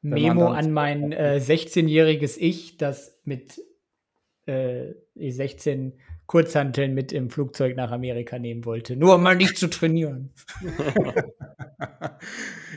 Memo 0.00 0.48
an 0.48 0.72
mein 0.72 1.12
äh, 1.12 1.40
16-jähriges 1.40 2.36
Ich, 2.36 2.78
das 2.78 3.16
mit 3.22 3.62
äh, 4.46 4.94
16 5.14 6.00
Kurzhanteln 6.26 6.94
mit 6.94 7.12
im 7.12 7.30
Flugzeug 7.30 7.76
nach 7.76 7.92
Amerika 7.92 8.40
nehmen 8.40 8.64
wollte, 8.64 8.96
nur 8.96 9.14
um 9.14 9.22
mal 9.22 9.36
nicht 9.36 9.56
zu 9.56 9.70
trainieren. 9.70 10.32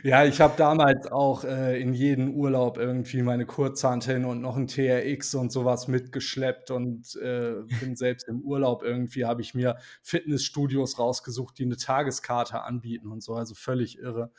ja, 0.04 0.26
ich 0.26 0.42
habe 0.42 0.56
damals 0.58 1.12
auch 1.12 1.44
äh, 1.44 1.80
in 1.82 1.94
jeden 1.94 2.36
Urlaub 2.36 2.78
irgendwie 2.78 3.22
meine 3.22 3.46
Kurzhanteln 3.46 4.26
und 4.26 4.42
noch 4.42 4.56
ein 4.56 4.68
TRX 4.68 5.36
und 5.36 5.52
sowas 5.52 5.88
mitgeschleppt 5.88 6.72
und 6.72 7.16
äh, 7.16 7.56
bin 7.80 7.96
selbst 7.96 8.28
im 8.28 8.42
Urlaub 8.42 8.84
irgendwie, 8.84 9.26
habe 9.26 9.42
ich 9.42 9.54
mir 9.54 9.78
Fitnessstudios 10.02 11.00
rausgesucht, 11.00 11.58
die 11.58 11.64
eine 11.64 11.78
Tageskarte 11.78 12.62
anbieten 12.62 13.12
und 13.12 13.24
so, 13.24 13.34
also 13.34 13.56
völlig 13.56 14.00
irre. 14.00 14.32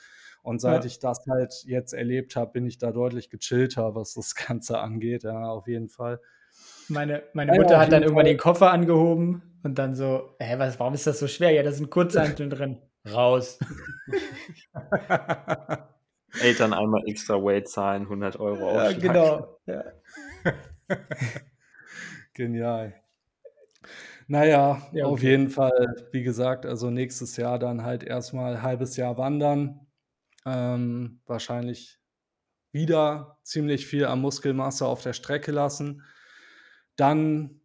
Und 0.42 0.60
seit 0.60 0.84
ja. 0.84 0.86
ich 0.86 1.00
das 1.00 1.24
halt 1.28 1.64
jetzt 1.66 1.92
erlebt 1.92 2.36
habe, 2.36 2.52
bin 2.52 2.66
ich 2.66 2.78
da 2.78 2.92
deutlich 2.92 3.30
gechillter, 3.30 3.96
was 3.96 4.14
das 4.14 4.34
Ganze 4.46 4.78
angeht, 4.78 5.24
ja, 5.24 5.48
auf 5.48 5.66
jeden 5.66 5.88
Fall. 5.88 6.20
Meine, 6.88 7.24
meine 7.32 7.52
Mutter 7.52 7.72
ja, 7.72 7.80
hat 7.80 7.92
dann 7.92 8.02
irgendwann 8.02 8.26
Fall. 8.26 8.32
den 8.32 8.38
Koffer 8.38 8.70
angehoben 8.70 9.42
und 9.64 9.76
dann 9.76 9.96
so, 9.96 10.36
hä, 10.38 10.54
was, 10.58 10.78
warum 10.78 10.94
ist 10.94 11.06
das 11.06 11.18
so 11.18 11.26
schwer? 11.26 11.50
Ja, 11.50 11.64
da 11.64 11.72
sind 11.72 11.90
Kurzhanteln 11.90 12.50
drin. 12.50 12.78
Raus. 13.12 13.58
Eltern 16.40 16.72
einmal 16.72 17.02
extra 17.06 17.34
Weight 17.42 17.68
zahlen, 17.68 18.02
100 18.02 18.38
Euro 18.38 18.74
Ja, 18.74 18.92
genau. 18.92 19.58
Ja. 19.66 19.84
Genial. 22.34 22.94
Naja, 24.28 24.82
ja, 24.92 25.04
okay. 25.04 25.12
auf 25.12 25.22
jeden 25.22 25.50
Fall, 25.50 26.08
wie 26.10 26.22
gesagt, 26.22 26.66
also 26.66 26.90
nächstes 26.90 27.36
Jahr 27.36 27.58
dann 27.58 27.84
halt 27.84 28.02
erstmal 28.02 28.56
ein 28.56 28.62
halbes 28.62 28.96
Jahr 28.96 29.16
wandern. 29.18 29.86
Ähm, 30.44 31.20
wahrscheinlich 31.26 32.00
wieder 32.72 33.38
ziemlich 33.42 33.86
viel 33.86 34.04
an 34.04 34.20
Muskelmasse 34.20 34.84
auf 34.86 35.02
der 35.02 35.12
Strecke 35.12 35.52
lassen. 35.52 36.02
Dann 36.96 37.60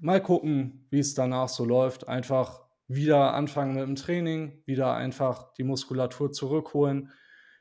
mal 0.00 0.22
gucken, 0.22 0.86
wie 0.90 0.98
es 0.98 1.14
danach 1.14 1.48
so 1.48 1.64
läuft. 1.64 2.08
Einfach 2.08 2.63
wieder 2.86 3.34
anfangen 3.34 3.74
mit 3.74 3.82
dem 3.82 3.96
Training, 3.96 4.62
wieder 4.66 4.94
einfach 4.94 5.52
die 5.54 5.64
Muskulatur 5.64 6.32
zurückholen. 6.32 7.10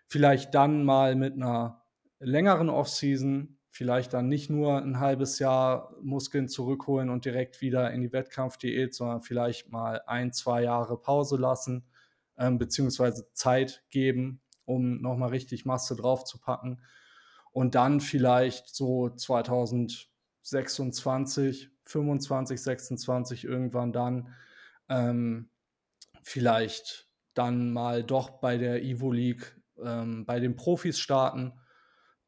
Vielleicht 0.07 0.53
dann 0.53 0.83
mal 0.83 1.15
mit 1.15 1.33
einer 1.33 1.83
längeren 2.19 2.69
Offseason, 2.69 3.57
vielleicht 3.69 4.13
dann 4.13 4.27
nicht 4.27 4.49
nur 4.49 4.77
ein 4.77 4.99
halbes 4.99 5.39
Jahr 5.39 5.95
Muskeln 6.01 6.47
zurückholen 6.47 7.09
und 7.09 7.25
direkt 7.25 7.61
wieder 7.61 7.91
in 7.91 8.01
die 8.01 8.11
Wettkampfdiät, 8.11 8.93
sondern 8.93 9.21
vielleicht 9.21 9.71
mal 9.71 10.01
ein, 10.05 10.33
zwei 10.33 10.63
Jahre 10.63 10.99
Pause 10.99 11.37
lassen, 11.37 11.85
ähm, 12.37 12.57
beziehungsweise 12.57 13.31
Zeit 13.33 13.83
geben, 13.89 14.41
um 14.65 15.01
nochmal 15.01 15.29
richtig 15.29 15.65
Masse 15.65 15.95
draufzupacken. 15.95 16.83
Und 17.51 17.75
dann 17.75 18.01
vielleicht 18.01 18.75
so 18.75 19.09
2000 19.09 20.13
26, 20.43 21.69
25, 21.85 22.61
26 22.61 23.45
irgendwann 23.45 23.93
dann 23.93 24.33
ähm, 24.89 25.49
vielleicht 26.23 27.10
dann 27.34 27.72
mal 27.73 28.03
doch 28.03 28.39
bei 28.39 28.57
der 28.57 28.84
Evo 28.84 29.11
League 29.11 29.60
ähm, 29.84 30.26
bei 30.26 30.39
den 30.39 30.55
Profis 30.55 30.99
starten, 30.99 31.53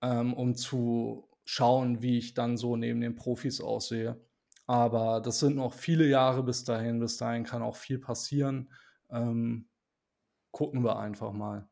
ähm, 0.02 0.34
um 0.34 0.56
zu 0.56 1.30
schauen, 1.46 2.02
wie 2.02 2.18
ich 2.18 2.34
dann 2.34 2.58
so 2.58 2.76
neben 2.76 3.02
den 3.02 3.16
Profis 3.16 3.62
aussehe. 3.62 4.20
Aber 4.68 5.22
das 5.22 5.40
sind 5.40 5.58
noch 5.58 5.74
viele 5.74 6.08
Jahre 6.08 6.44
bis 6.44 6.64
dahin. 6.64 7.00
Bis 7.00 7.18
dahin 7.18 7.44
kann 7.44 7.62
auch 7.62 7.76
viel 7.76 8.00
passieren. 8.00 8.72
Ähm, 9.12 9.68
gucken 10.52 10.84
wir 10.84 10.98
einfach 10.98 11.34
mal. 11.34 11.70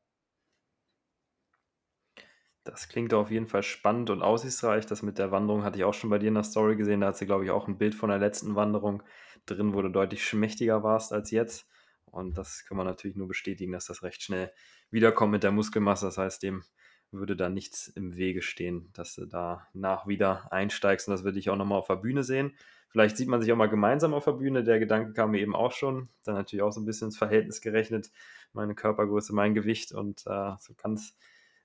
Das 2.64 2.88
klingt 2.88 3.14
auf 3.14 3.30
jeden 3.30 3.48
Fall 3.48 3.64
spannend 3.64 4.10
und 4.10 4.22
aussichtsreich. 4.22 4.86
Das 4.86 5.02
mit 5.02 5.18
der 5.18 5.32
Wanderung 5.32 5.64
hatte 5.64 5.78
ich 5.78 5.84
auch 5.84 5.94
schon 5.94 6.10
bei 6.10 6.18
dir 6.18 6.30
in 6.30 6.36
der 6.36 6.44
Story 6.44 6.78
gesehen. 6.78 7.02
Da 7.02 7.08
hat 7.08 7.18
sie, 7.18 7.26
glaube 7.26 7.44
ich, 7.44 7.52
auch 7.52 7.68
ein 7.68 7.78
Bild 7.78 7.94
von 7.94 8.10
der 8.10 8.20
letzten 8.20 8.56
Wanderung 8.56 9.04
drin, 9.46 9.74
wo 9.74 9.82
du 9.82 9.90
deutlich 9.90 10.26
schmächtiger 10.26 10.82
warst 10.82 11.12
als 11.12 11.32
jetzt. 11.32 11.68
Und 12.06 12.38
das 12.38 12.64
kann 12.66 12.78
man 12.78 12.86
natürlich 12.86 13.18
nur 13.18 13.28
bestätigen, 13.28 13.74
dass 13.74 13.88
das 13.88 14.04
recht 14.04 14.22
schnell 14.22 14.52
wiederkommt 14.92 15.32
mit 15.32 15.44
der 15.44 15.52
Muskelmasse. 15.52 16.06
Das 16.06 16.18
heißt, 16.18 16.44
dem 16.44 16.64
würde 17.12 17.36
da 17.36 17.50
nichts 17.50 17.88
im 17.90 18.16
Wege 18.16 18.42
stehen, 18.42 18.90
dass 18.94 19.16
du 19.16 19.26
da 19.26 19.68
nach 19.74 20.08
wieder 20.08 20.52
einsteigst. 20.52 21.08
Und 21.08 21.12
das 21.14 21.24
würde 21.24 21.40
ich 21.40 21.50
auch 21.50 21.58
nochmal 21.58 21.80
auf 21.80 21.88
der 21.88 21.98
Bühne 21.98 22.24
sehen. 22.24 22.54
Vielleicht 22.90 23.18
sieht 23.18 23.28
man 23.28 23.42
sich 23.42 23.52
auch 23.52 23.58
mal 23.58 23.70
gemeinsam 23.70 24.14
auf 24.14 24.26
der 24.26 24.34
Bühne. 24.34 24.64
Der 24.64 24.80
Gedanke 24.80 25.14
kam 25.14 25.32
mir 25.32 25.42
eben 25.42 25.56
auch 25.56 25.72
schon. 25.72 26.10
Dann 26.24 26.36
natürlich 26.36 26.62
auch 26.62 26.72
so 26.72 26.80
ein 26.80 26.86
bisschen 26.86 27.08
ins 27.08 27.18
Verhältnis 27.18 27.60
gerechnet. 27.60 28.12
Meine 28.54 28.76
Körpergröße, 28.76 29.34
mein 29.34 29.54
Gewicht. 29.54 29.92
Und 29.92 30.22
äh, 30.28 30.52
so 30.60 30.76
es 30.94 31.16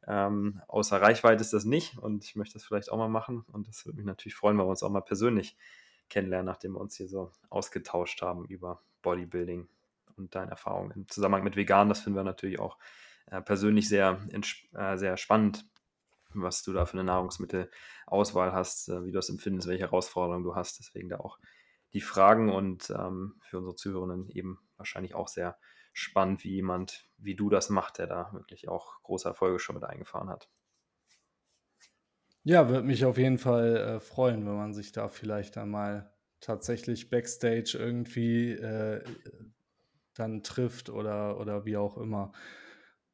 ähm, 0.06 0.60
außer 0.68 1.00
Reichweite 1.00 1.40
ist 1.40 1.52
das 1.52 1.64
nicht 1.64 1.98
und 1.98 2.24
ich 2.24 2.36
möchte 2.36 2.54
das 2.54 2.64
vielleicht 2.64 2.90
auch 2.90 2.96
mal 2.96 3.08
machen 3.08 3.44
und 3.52 3.68
das 3.68 3.84
würde 3.84 3.96
mich 3.96 4.06
natürlich 4.06 4.34
freuen, 4.34 4.58
wenn 4.58 4.66
wir 4.66 4.70
uns 4.70 4.82
auch 4.82 4.90
mal 4.90 5.00
persönlich 5.00 5.56
kennenlernen, 6.08 6.46
nachdem 6.46 6.72
wir 6.72 6.80
uns 6.80 6.96
hier 6.96 7.08
so 7.08 7.32
ausgetauscht 7.50 8.22
haben 8.22 8.44
über 8.46 8.82
Bodybuilding 9.02 9.68
und 10.16 10.34
deine 10.34 10.50
Erfahrungen 10.50 10.90
im 10.92 11.08
Zusammenhang 11.08 11.44
mit 11.44 11.56
Vegan. 11.56 11.88
Das 11.88 12.00
finden 12.00 12.18
wir 12.18 12.24
natürlich 12.24 12.58
auch 12.58 12.78
äh, 13.26 13.40
persönlich 13.40 13.88
sehr, 13.88 14.20
äh, 14.74 14.96
sehr 14.96 15.16
spannend, 15.16 15.66
was 16.34 16.62
du 16.62 16.72
da 16.72 16.86
für 16.86 16.94
eine 16.94 17.04
Nahrungsmittelauswahl 17.04 18.52
hast, 18.52 18.88
äh, 18.88 19.04
wie 19.04 19.12
du 19.12 19.18
das 19.18 19.28
empfindest, 19.28 19.68
welche 19.68 19.84
Herausforderungen 19.84 20.44
du 20.44 20.54
hast. 20.54 20.78
Deswegen 20.78 21.08
da 21.08 21.18
auch 21.18 21.38
die 21.92 22.00
Fragen 22.00 22.50
und 22.50 22.90
ähm, 22.90 23.36
für 23.42 23.58
unsere 23.58 23.76
Zuhörerinnen 23.76 24.28
eben 24.30 24.58
wahrscheinlich 24.76 25.14
auch 25.14 25.28
sehr 25.28 25.58
spannend, 25.98 26.44
wie 26.44 26.54
jemand 26.54 27.08
wie 27.18 27.34
du 27.34 27.50
das 27.50 27.68
macht, 27.68 27.98
der 27.98 28.06
da 28.06 28.32
wirklich 28.32 28.68
auch 28.68 29.02
große 29.02 29.28
Erfolge 29.28 29.58
schon 29.58 29.74
mit 29.74 29.84
eingefahren 29.84 30.28
hat. 30.28 30.48
Ja, 32.44 32.68
würde 32.68 32.86
mich 32.86 33.04
auf 33.04 33.18
jeden 33.18 33.38
Fall 33.38 33.76
äh, 33.76 34.00
freuen, 34.00 34.46
wenn 34.46 34.56
man 34.56 34.72
sich 34.72 34.92
da 34.92 35.08
vielleicht 35.08 35.56
dann 35.56 35.70
mal 35.70 36.14
tatsächlich 36.40 37.10
backstage 37.10 37.76
irgendwie 37.78 38.52
äh, 38.52 39.02
dann 40.14 40.42
trifft 40.42 40.88
oder, 40.88 41.38
oder 41.40 41.64
wie 41.64 41.76
auch 41.76 41.98
immer. 41.98 42.32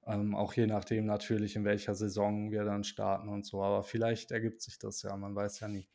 Ähm, 0.06 0.34
auch 0.34 0.52
je 0.52 0.66
nachdem 0.66 1.06
natürlich, 1.06 1.56
in 1.56 1.64
welcher 1.64 1.94
Saison 1.94 2.50
wir 2.50 2.64
dann 2.64 2.84
starten 2.84 3.28
und 3.28 3.46
so. 3.46 3.62
Aber 3.62 3.82
vielleicht 3.82 4.30
ergibt 4.30 4.60
sich 4.60 4.78
das 4.78 5.02
ja, 5.02 5.16
man 5.16 5.34
weiß 5.34 5.60
ja 5.60 5.68
nie. 5.68 5.88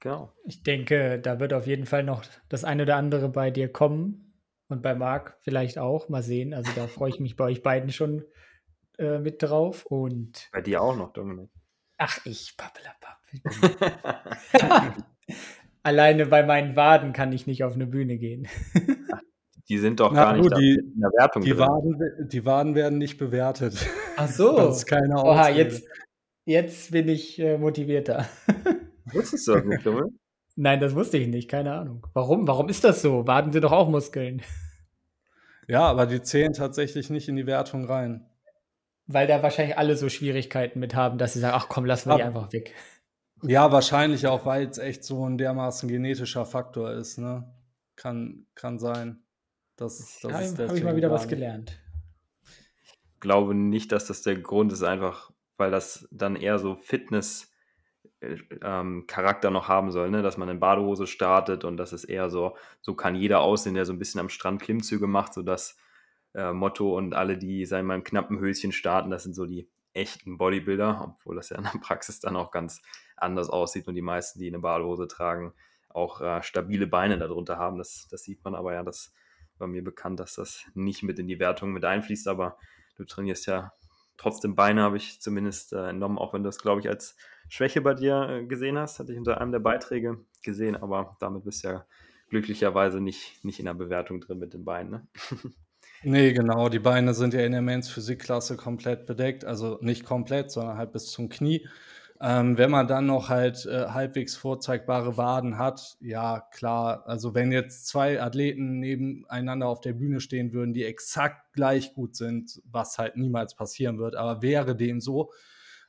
Genau. 0.00 0.32
Ich 0.44 0.62
denke, 0.62 1.18
da 1.20 1.40
wird 1.40 1.54
auf 1.54 1.66
jeden 1.66 1.86
Fall 1.86 2.02
noch 2.02 2.24
das 2.48 2.64
eine 2.64 2.82
oder 2.82 2.96
andere 2.96 3.28
bei 3.28 3.50
dir 3.50 3.72
kommen. 3.72 4.23
Und 4.68 4.82
bei 4.82 4.94
Marc 4.94 5.36
vielleicht 5.40 5.78
auch. 5.78 6.08
Mal 6.08 6.22
sehen. 6.22 6.54
Also 6.54 6.70
da 6.74 6.86
freue 6.86 7.10
ich 7.10 7.20
mich 7.20 7.36
bei 7.36 7.44
euch 7.44 7.62
beiden 7.62 7.90
schon 7.90 8.24
äh, 8.98 9.18
mit 9.18 9.42
drauf. 9.42 9.84
Und 9.86 10.48
bei 10.52 10.62
dir 10.62 10.82
auch 10.82 10.96
noch, 10.96 11.12
Dominik. 11.12 11.50
Ach, 11.98 12.18
ich 12.24 12.56
pappelapapp. 12.56 13.20
Alleine 15.82 16.26
bei 16.26 16.44
meinen 16.44 16.76
Waden 16.76 17.12
kann 17.12 17.32
ich 17.32 17.46
nicht 17.46 17.62
auf 17.62 17.74
eine 17.74 17.86
Bühne 17.86 18.16
gehen. 18.16 18.48
die 19.68 19.78
sind 19.78 20.00
doch 20.00 20.12
Na, 20.12 20.24
gar 20.24 20.36
nicht 20.36 20.56
die, 20.56 20.74
in 20.74 21.00
der 21.00 21.10
Wertung 21.10 21.42
die 21.42 21.58
Waden, 21.58 22.28
die 22.28 22.44
Waden 22.44 22.74
werden 22.74 22.98
nicht 22.98 23.18
bewertet. 23.18 23.86
Ach 24.16 24.28
so. 24.28 24.56
Das 24.56 24.78
ist 24.78 24.86
keine 24.86 25.16
Oha, 25.16 25.50
jetzt, 25.50 25.86
jetzt 26.46 26.90
bin 26.90 27.08
ich 27.08 27.38
äh, 27.38 27.58
motivierter. 27.58 28.26
Wusstest 29.12 29.46
du 29.46 29.52
das 29.54 29.64
nicht, 29.64 29.84
Dominik? 29.84 30.14
Nein, 30.56 30.80
das 30.80 30.94
wusste 30.94 31.18
ich 31.18 31.28
nicht, 31.28 31.48
keine 31.50 31.72
Ahnung. 31.74 32.06
Warum? 32.12 32.46
Warum 32.46 32.68
ist 32.68 32.84
das 32.84 33.02
so? 33.02 33.26
Waden 33.26 33.52
sie 33.52 33.60
doch 33.60 33.72
auch 33.72 33.88
Muskeln. 33.88 34.42
Ja, 35.66 35.86
aber 35.86 36.06
die 36.06 36.22
zählen 36.22 36.52
tatsächlich 36.52 37.10
nicht 37.10 37.28
in 37.28 37.36
die 37.36 37.46
Wertung 37.46 37.84
rein. 37.86 38.26
Weil 39.06 39.26
da 39.26 39.42
wahrscheinlich 39.42 39.78
alle 39.78 39.96
so 39.96 40.08
Schwierigkeiten 40.08 40.78
mit 40.78 40.94
haben, 40.94 41.18
dass 41.18 41.32
sie 41.32 41.40
sagen, 41.40 41.56
ach 41.56 41.68
komm, 41.68 41.84
lassen 41.84 42.10
wir 42.10 42.16
die 42.16 42.22
einfach 42.22 42.52
weg. 42.52 42.74
Ja, 43.42 43.72
wahrscheinlich 43.72 44.26
auch, 44.26 44.46
weil 44.46 44.66
es 44.68 44.78
echt 44.78 45.04
so 45.04 45.28
ein 45.28 45.36
dermaßen 45.36 45.88
genetischer 45.88 46.46
Faktor 46.46 46.92
ist, 46.92 47.18
ne? 47.18 47.52
kann, 47.96 48.46
kann 48.54 48.78
sein. 48.78 49.22
Das, 49.76 50.18
das 50.22 50.30
Ja, 50.32 50.38
ist 50.40 50.58
habe 50.58 50.78
ich 50.78 50.84
mal 50.84 50.96
wieder 50.96 51.10
was 51.10 51.28
gelernt. 51.28 51.78
glaube 53.20 53.54
nicht, 53.54 53.92
dass 53.92 54.06
das 54.06 54.22
der 54.22 54.38
Grund 54.38 54.72
ist, 54.72 54.82
einfach 54.82 55.30
weil 55.56 55.70
das 55.70 56.08
dann 56.10 56.36
eher 56.36 56.58
so 56.58 56.74
Fitness 56.74 57.52
ähm, 58.62 59.04
Charakter 59.06 59.50
noch 59.50 59.68
haben 59.68 59.90
soll, 59.90 60.10
ne? 60.10 60.22
dass 60.22 60.36
man 60.36 60.48
in 60.48 60.60
Badehose 60.60 61.06
startet 61.06 61.64
und 61.64 61.76
das 61.76 61.92
ist 61.92 62.04
eher 62.04 62.30
so, 62.30 62.56
so 62.80 62.94
kann 62.94 63.14
jeder 63.14 63.40
aussehen, 63.40 63.74
der 63.74 63.84
so 63.84 63.92
ein 63.92 63.98
bisschen 63.98 64.20
am 64.20 64.28
Strand 64.28 64.62
Klimmzüge 64.62 65.06
macht, 65.06 65.34
so 65.34 65.42
das 65.42 65.76
äh, 66.34 66.52
Motto 66.52 66.96
und 66.96 67.14
alle, 67.14 67.38
die 67.38 67.64
sagen 67.66 67.86
mal 67.86 67.94
im 67.94 68.04
knappen 68.04 68.38
Höschen 68.38 68.72
starten, 68.72 69.10
das 69.10 69.22
sind 69.22 69.34
so 69.34 69.46
die 69.46 69.68
echten 69.92 70.38
Bodybuilder, 70.38 71.16
obwohl 71.16 71.36
das 71.36 71.50
ja 71.50 71.58
in 71.58 71.64
der 71.64 71.78
Praxis 71.80 72.20
dann 72.20 72.36
auch 72.36 72.50
ganz 72.50 72.82
anders 73.16 73.48
aussieht 73.48 73.86
und 73.88 73.94
die 73.94 74.02
meisten, 74.02 74.40
die 74.40 74.48
eine 74.48 74.58
Badehose 74.58 75.06
tragen, 75.06 75.54
auch 75.88 76.20
äh, 76.20 76.42
stabile 76.42 76.86
Beine 76.86 77.18
darunter 77.18 77.58
haben. 77.58 77.78
Das, 77.78 78.08
das 78.10 78.24
sieht 78.24 78.44
man 78.44 78.54
aber 78.54 78.74
ja, 78.74 78.82
das 78.82 79.12
war 79.58 79.68
mir 79.68 79.84
bekannt, 79.84 80.18
dass 80.18 80.34
das 80.34 80.64
nicht 80.74 81.02
mit 81.02 81.18
in 81.18 81.28
die 81.28 81.38
Wertung 81.38 81.72
mit 81.72 81.84
einfließt, 81.84 82.26
aber 82.26 82.58
du 82.96 83.04
trainierst 83.04 83.46
ja 83.46 83.72
trotzdem 84.16 84.54
Beine, 84.54 84.82
habe 84.82 84.96
ich 84.96 85.20
zumindest 85.20 85.72
äh, 85.72 85.88
entnommen, 85.88 86.18
auch 86.18 86.32
wenn 86.32 86.42
du 86.42 86.48
das, 86.48 86.58
glaube 86.58 86.80
ich, 86.80 86.88
als 86.88 87.16
Schwäche 87.48 87.80
bei 87.80 87.94
dir 87.94 88.28
äh, 88.28 88.46
gesehen 88.46 88.78
hast, 88.78 88.98
hatte 88.98 89.12
ich 89.12 89.18
unter 89.18 89.40
einem 89.40 89.52
der 89.52 89.60
Beiträge 89.60 90.18
gesehen, 90.42 90.76
aber 90.76 91.16
damit 91.20 91.44
bist 91.44 91.64
du 91.64 91.68
ja 91.68 91.86
glücklicherweise 92.28 93.00
nicht, 93.00 93.44
nicht 93.44 93.58
in 93.58 93.66
der 93.66 93.74
Bewertung 93.74 94.20
drin 94.20 94.38
mit 94.38 94.54
den 94.54 94.64
Beinen. 94.64 94.90
Ne? 94.90 95.06
Nee, 96.06 96.34
genau. 96.34 96.68
Die 96.68 96.80
Beine 96.80 97.14
sind 97.14 97.32
ja 97.32 97.40
in 97.40 97.52
der 97.52 97.62
Men's 97.62 97.88
Physikklasse 97.88 98.58
komplett 98.58 99.06
bedeckt. 99.06 99.46
Also 99.46 99.78
nicht 99.80 100.04
komplett, 100.04 100.50
sondern 100.50 100.76
halt 100.76 100.92
bis 100.92 101.10
zum 101.10 101.30
Knie. 101.30 101.66
Ähm, 102.20 102.58
wenn 102.58 102.70
man 102.70 102.86
dann 102.86 103.06
noch 103.06 103.30
halt 103.30 103.66
äh, 103.66 103.86
halbwegs 103.88 104.36
vorzeigbare 104.36 105.16
Waden 105.16 105.58
hat, 105.58 105.96
ja 106.00 106.46
klar, 106.52 107.04
also 107.06 107.34
wenn 107.34 107.52
jetzt 107.52 107.86
zwei 107.86 108.22
Athleten 108.22 108.80
nebeneinander 108.80 109.66
auf 109.66 109.80
der 109.80 109.94
Bühne 109.94 110.20
stehen 110.20 110.52
würden, 110.52 110.74
die 110.74 110.84
exakt 110.84 111.54
gleich 111.54 111.94
gut 111.94 112.16
sind, 112.16 112.62
was 112.70 112.98
halt 112.98 113.16
niemals 113.16 113.54
passieren 113.54 113.98
wird, 113.98 114.14
aber 114.14 114.42
wäre 114.42 114.76
dem 114.76 115.00
so, 115.00 115.32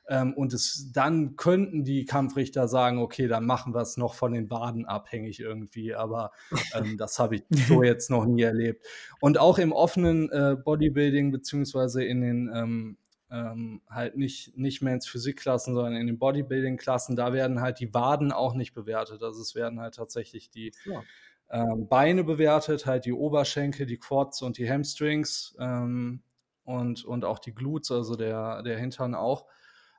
ähm, 0.08 0.34
und 0.34 0.52
es, 0.52 0.92
dann 0.92 1.36
könnten 1.36 1.84
die 1.84 2.04
Kampfrichter 2.04 2.68
sagen, 2.68 2.98
okay, 2.98 3.26
dann 3.26 3.44
machen 3.44 3.74
wir 3.74 3.80
es 3.80 3.96
noch 3.96 4.14
von 4.14 4.32
den 4.32 4.50
Waden 4.50 4.84
abhängig 4.86 5.40
irgendwie. 5.40 5.94
Aber 5.94 6.30
ähm, 6.74 6.96
das 6.96 7.18
habe 7.18 7.36
ich 7.36 7.44
so 7.68 7.82
jetzt 7.82 8.10
noch 8.10 8.24
nie 8.24 8.42
erlebt. 8.42 8.86
Und 9.20 9.38
auch 9.38 9.58
im 9.58 9.72
offenen 9.72 10.30
äh, 10.30 10.56
Bodybuilding, 10.62 11.32
beziehungsweise 11.32 12.04
in 12.04 12.20
den 12.20 12.50
ähm, 12.54 12.98
ähm, 13.30 13.82
halt 13.90 14.16
nicht, 14.16 14.56
nicht 14.56 14.82
Mans 14.82 15.08
Physikklassen, 15.08 15.74
sondern 15.74 15.96
in 15.96 16.06
den 16.06 16.18
Bodybuilding-Klassen, 16.18 17.16
da 17.16 17.32
werden 17.32 17.60
halt 17.60 17.80
die 17.80 17.92
Waden 17.92 18.30
auch 18.30 18.54
nicht 18.54 18.72
bewertet. 18.72 19.22
Also 19.22 19.42
es 19.42 19.56
werden 19.56 19.80
halt 19.80 19.96
tatsächlich 19.96 20.50
die 20.50 20.72
Ja. 20.84 21.02
ähm, 21.50 21.88
Beine 21.88 22.22
bewertet, 22.22 22.86
halt 22.86 23.04
die 23.04 23.12
Oberschenkel, 23.12 23.86
die 23.86 23.98
Quads 23.98 24.42
und 24.42 24.58
die 24.58 24.70
Hamstrings 24.70 25.56
ähm, 25.58 26.22
und, 26.64 27.04
und 27.04 27.24
auch 27.24 27.40
die 27.40 27.54
Glutes, 27.54 27.90
also 27.90 28.14
der, 28.14 28.62
der 28.62 28.78
Hintern 28.78 29.16
auch. 29.16 29.46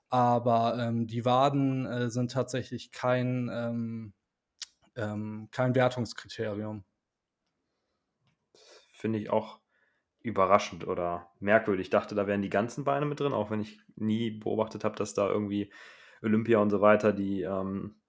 Aber 0.09 0.77
ähm, 0.79 1.07
die 1.07 1.25
Waden 1.25 1.85
äh, 1.85 2.09
sind 2.09 2.31
tatsächlich 2.31 2.91
kein, 2.91 3.49
ähm, 3.51 4.13
ähm, 4.95 5.49
kein 5.51 5.75
Wertungskriterium. 5.75 6.85
Finde 8.91 9.19
ich 9.19 9.29
auch 9.29 9.59
überraschend 10.21 10.87
oder 10.87 11.31
merkwürdig. 11.39 11.87
Ich 11.87 11.91
dachte, 11.91 12.15
da 12.15 12.27
wären 12.27 12.41
die 12.41 12.49
ganzen 12.49 12.83
Beine 12.83 13.05
mit 13.05 13.19
drin, 13.19 13.33
auch 13.33 13.51
wenn 13.51 13.61
ich 13.61 13.81
nie 13.95 14.31
beobachtet 14.31 14.83
habe, 14.83 14.95
dass 14.95 15.13
da 15.13 15.29
irgendwie 15.29 15.71
Olympia 16.21 16.59
und 16.59 16.69
so 16.71 16.81
weiter 16.81 17.13
die, 17.13 17.43
ähm, 17.43 18.01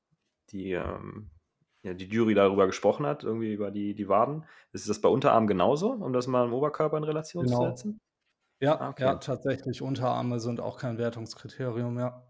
die, 0.51 0.73
ähm, 0.73 1.31
ja, 1.83 1.95
die 1.95 2.07
Jury 2.07 2.35
darüber 2.35 2.67
gesprochen 2.67 3.07
hat, 3.07 3.25
irgendwie 3.25 3.53
über 3.55 3.71
die, 3.71 3.95
die 3.95 4.09
Waden. 4.09 4.47
Ist 4.73 4.89
das 4.89 5.01
bei 5.01 5.09
Unterarm 5.11 5.47
genauso, 5.47 5.93
um 5.93 6.13
das 6.13 6.27
mal 6.29 6.47
im 6.47 6.55
Oberkörper 6.55 6.99
in 6.99 7.05
Relation 7.05 7.49
zu 7.49 7.57
Genau. 7.57 7.65
setzen? 7.65 8.01
Ja, 8.61 8.81
Ah, 8.81 8.89
okay. 8.91 9.11
ja, 9.11 9.17
tatsächlich. 9.17 9.83
Unterarme 9.83 10.39
sind 10.39 10.61
auch 10.61 10.79
kein 10.79 10.97
Wertungskriterium, 10.99 11.99
ja. 11.99 12.25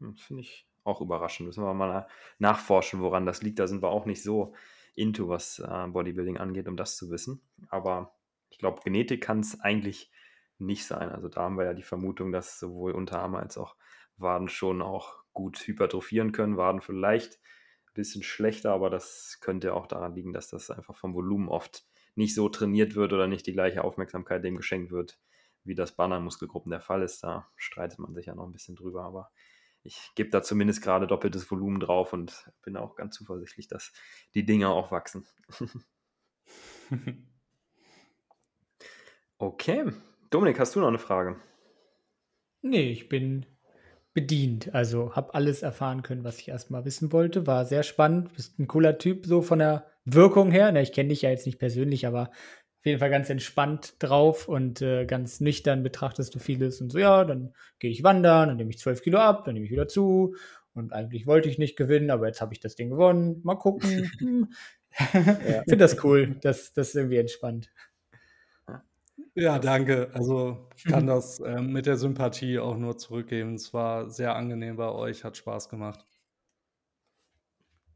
Hm, 0.00 0.16
Finde 0.16 0.42
ich 0.42 0.68
auch 0.84 1.00
überraschend. 1.00 1.46
Müssen 1.46 1.64
wir 1.64 1.74
mal 1.74 2.06
nachforschen, 2.38 3.00
woran 3.00 3.26
das 3.26 3.42
liegt. 3.42 3.58
Da 3.58 3.66
sind 3.66 3.82
wir 3.82 3.88
auch 3.88 4.06
nicht 4.06 4.22
so 4.22 4.54
into, 4.94 5.28
was 5.28 5.58
äh, 5.58 5.86
Bodybuilding 5.88 6.38
angeht, 6.38 6.68
um 6.68 6.76
das 6.76 6.96
zu 6.96 7.10
wissen. 7.10 7.42
Aber 7.68 8.14
ich 8.50 8.58
glaube, 8.58 8.80
Genetik 8.84 9.22
kann 9.22 9.40
es 9.40 9.60
eigentlich 9.60 10.12
nicht 10.58 10.86
sein. 10.86 11.10
Also 11.10 11.28
da 11.28 11.42
haben 11.42 11.56
wir 11.58 11.64
ja 11.64 11.74
die 11.74 11.82
Vermutung, 11.82 12.32
dass 12.32 12.58
sowohl 12.60 12.92
Unterarme 12.92 13.38
als 13.38 13.58
auch 13.58 13.76
Waden 14.16 14.48
schon 14.48 14.82
auch 14.82 15.24
gut 15.32 15.58
hypertrophieren 15.58 16.32
können. 16.32 16.56
Waden 16.56 16.80
vielleicht 16.80 17.40
ein 17.86 17.94
bisschen 17.94 18.22
schlechter, 18.22 18.72
aber 18.72 18.90
das 18.90 19.38
könnte 19.40 19.74
auch 19.74 19.86
daran 19.86 20.14
liegen, 20.14 20.32
dass 20.32 20.48
das 20.48 20.70
einfach 20.70 20.94
vom 20.96 21.14
Volumen 21.14 21.48
oft 21.48 21.84
nicht 22.14 22.34
so 22.34 22.48
trainiert 22.48 22.94
wird 22.94 23.12
oder 23.12 23.26
nicht 23.26 23.46
die 23.46 23.52
gleiche 23.52 23.84
Aufmerksamkeit 23.84 24.44
dem 24.44 24.56
geschenkt 24.56 24.90
wird, 24.90 25.18
wie 25.64 25.74
das 25.74 25.96
bei 25.96 26.04
anderen 26.04 26.24
Muskelgruppen 26.24 26.70
der 26.70 26.80
Fall 26.80 27.02
ist. 27.02 27.22
Da 27.24 27.48
streitet 27.56 27.98
man 27.98 28.14
sich 28.14 28.26
ja 28.26 28.34
noch 28.34 28.46
ein 28.46 28.52
bisschen 28.52 28.76
drüber, 28.76 29.04
aber 29.04 29.30
ich 29.82 30.10
gebe 30.14 30.30
da 30.30 30.42
zumindest 30.42 30.82
gerade 30.82 31.06
doppeltes 31.06 31.50
Volumen 31.50 31.80
drauf 31.80 32.12
und 32.12 32.50
bin 32.62 32.76
auch 32.76 32.96
ganz 32.96 33.16
zuversichtlich, 33.16 33.68
dass 33.68 33.92
die 34.34 34.46
Dinger 34.46 34.70
auch 34.70 34.90
wachsen. 34.90 35.26
Okay. 39.38 39.92
Dominik, 40.30 40.58
hast 40.58 40.74
du 40.74 40.80
noch 40.80 40.88
eine 40.88 40.98
Frage? 40.98 41.36
Nee, 42.62 42.90
ich 42.90 43.08
bin 43.08 43.46
bedient. 44.14 44.74
Also 44.74 45.14
habe 45.14 45.34
alles 45.34 45.62
erfahren 45.62 46.02
können, 46.02 46.24
was 46.24 46.38
ich 46.38 46.48
erstmal 46.48 46.84
wissen 46.84 47.12
wollte. 47.12 47.46
War 47.46 47.66
sehr 47.66 47.82
spannend. 47.82 48.32
Bist 48.34 48.58
ein 48.58 48.68
cooler 48.68 48.96
Typ, 48.96 49.26
so 49.26 49.42
von 49.42 49.58
der 49.58 49.90
Wirkung 50.04 50.50
her. 50.50 50.70
Na, 50.72 50.80
ich 50.80 50.92
kenne 50.92 51.10
dich 51.10 51.22
ja 51.22 51.30
jetzt 51.30 51.46
nicht 51.46 51.58
persönlich, 51.58 52.06
aber 52.06 52.30
auf 52.84 52.86
jeden 52.86 52.98
Fall 53.00 53.10
ganz 53.10 53.30
entspannt 53.30 53.94
drauf 53.98 54.46
und 54.46 54.82
äh, 54.82 55.06
ganz 55.06 55.40
nüchtern 55.40 55.82
betrachtest 55.82 56.34
du 56.34 56.38
vieles 56.38 56.82
und 56.82 56.92
so, 56.92 56.98
ja, 56.98 57.24
dann 57.24 57.54
gehe 57.78 57.90
ich 57.90 58.02
wandern, 58.04 58.48
dann 58.48 58.58
nehme 58.58 58.70
ich 58.70 58.78
12 58.78 59.00
Kilo 59.02 59.18
ab, 59.18 59.44
dann 59.44 59.54
nehme 59.54 59.64
ich 59.64 59.72
wieder 59.72 59.88
zu. 59.88 60.36
Und 60.74 60.92
eigentlich 60.92 61.26
wollte 61.26 61.48
ich 61.48 61.56
nicht 61.56 61.76
gewinnen, 61.76 62.10
aber 62.10 62.26
jetzt 62.26 62.40
habe 62.40 62.52
ich 62.52 62.60
das 62.60 62.74
Ding 62.74 62.90
gewonnen. 62.90 63.40
Mal 63.42 63.56
gucken. 63.56 64.10
Hm. 64.20 64.48
Finde 65.10 65.76
das 65.78 66.04
cool. 66.04 66.36
Das, 66.40 66.72
das 66.72 66.90
ist 66.90 66.94
irgendwie 66.94 67.16
entspannt. 67.16 67.68
Ja, 69.34 69.58
danke. 69.58 70.10
Also 70.14 70.68
kann 70.88 71.08
das 71.08 71.40
ähm, 71.40 71.72
mit 71.72 71.86
der 71.86 71.96
Sympathie 71.96 72.60
auch 72.60 72.76
nur 72.76 72.96
zurückgeben. 72.96 73.54
Es 73.54 73.74
war 73.74 74.08
sehr 74.08 74.36
angenehm 74.36 74.76
bei 74.76 74.88
euch, 74.88 75.24
hat 75.24 75.36
Spaß 75.36 75.68
gemacht. 75.68 76.06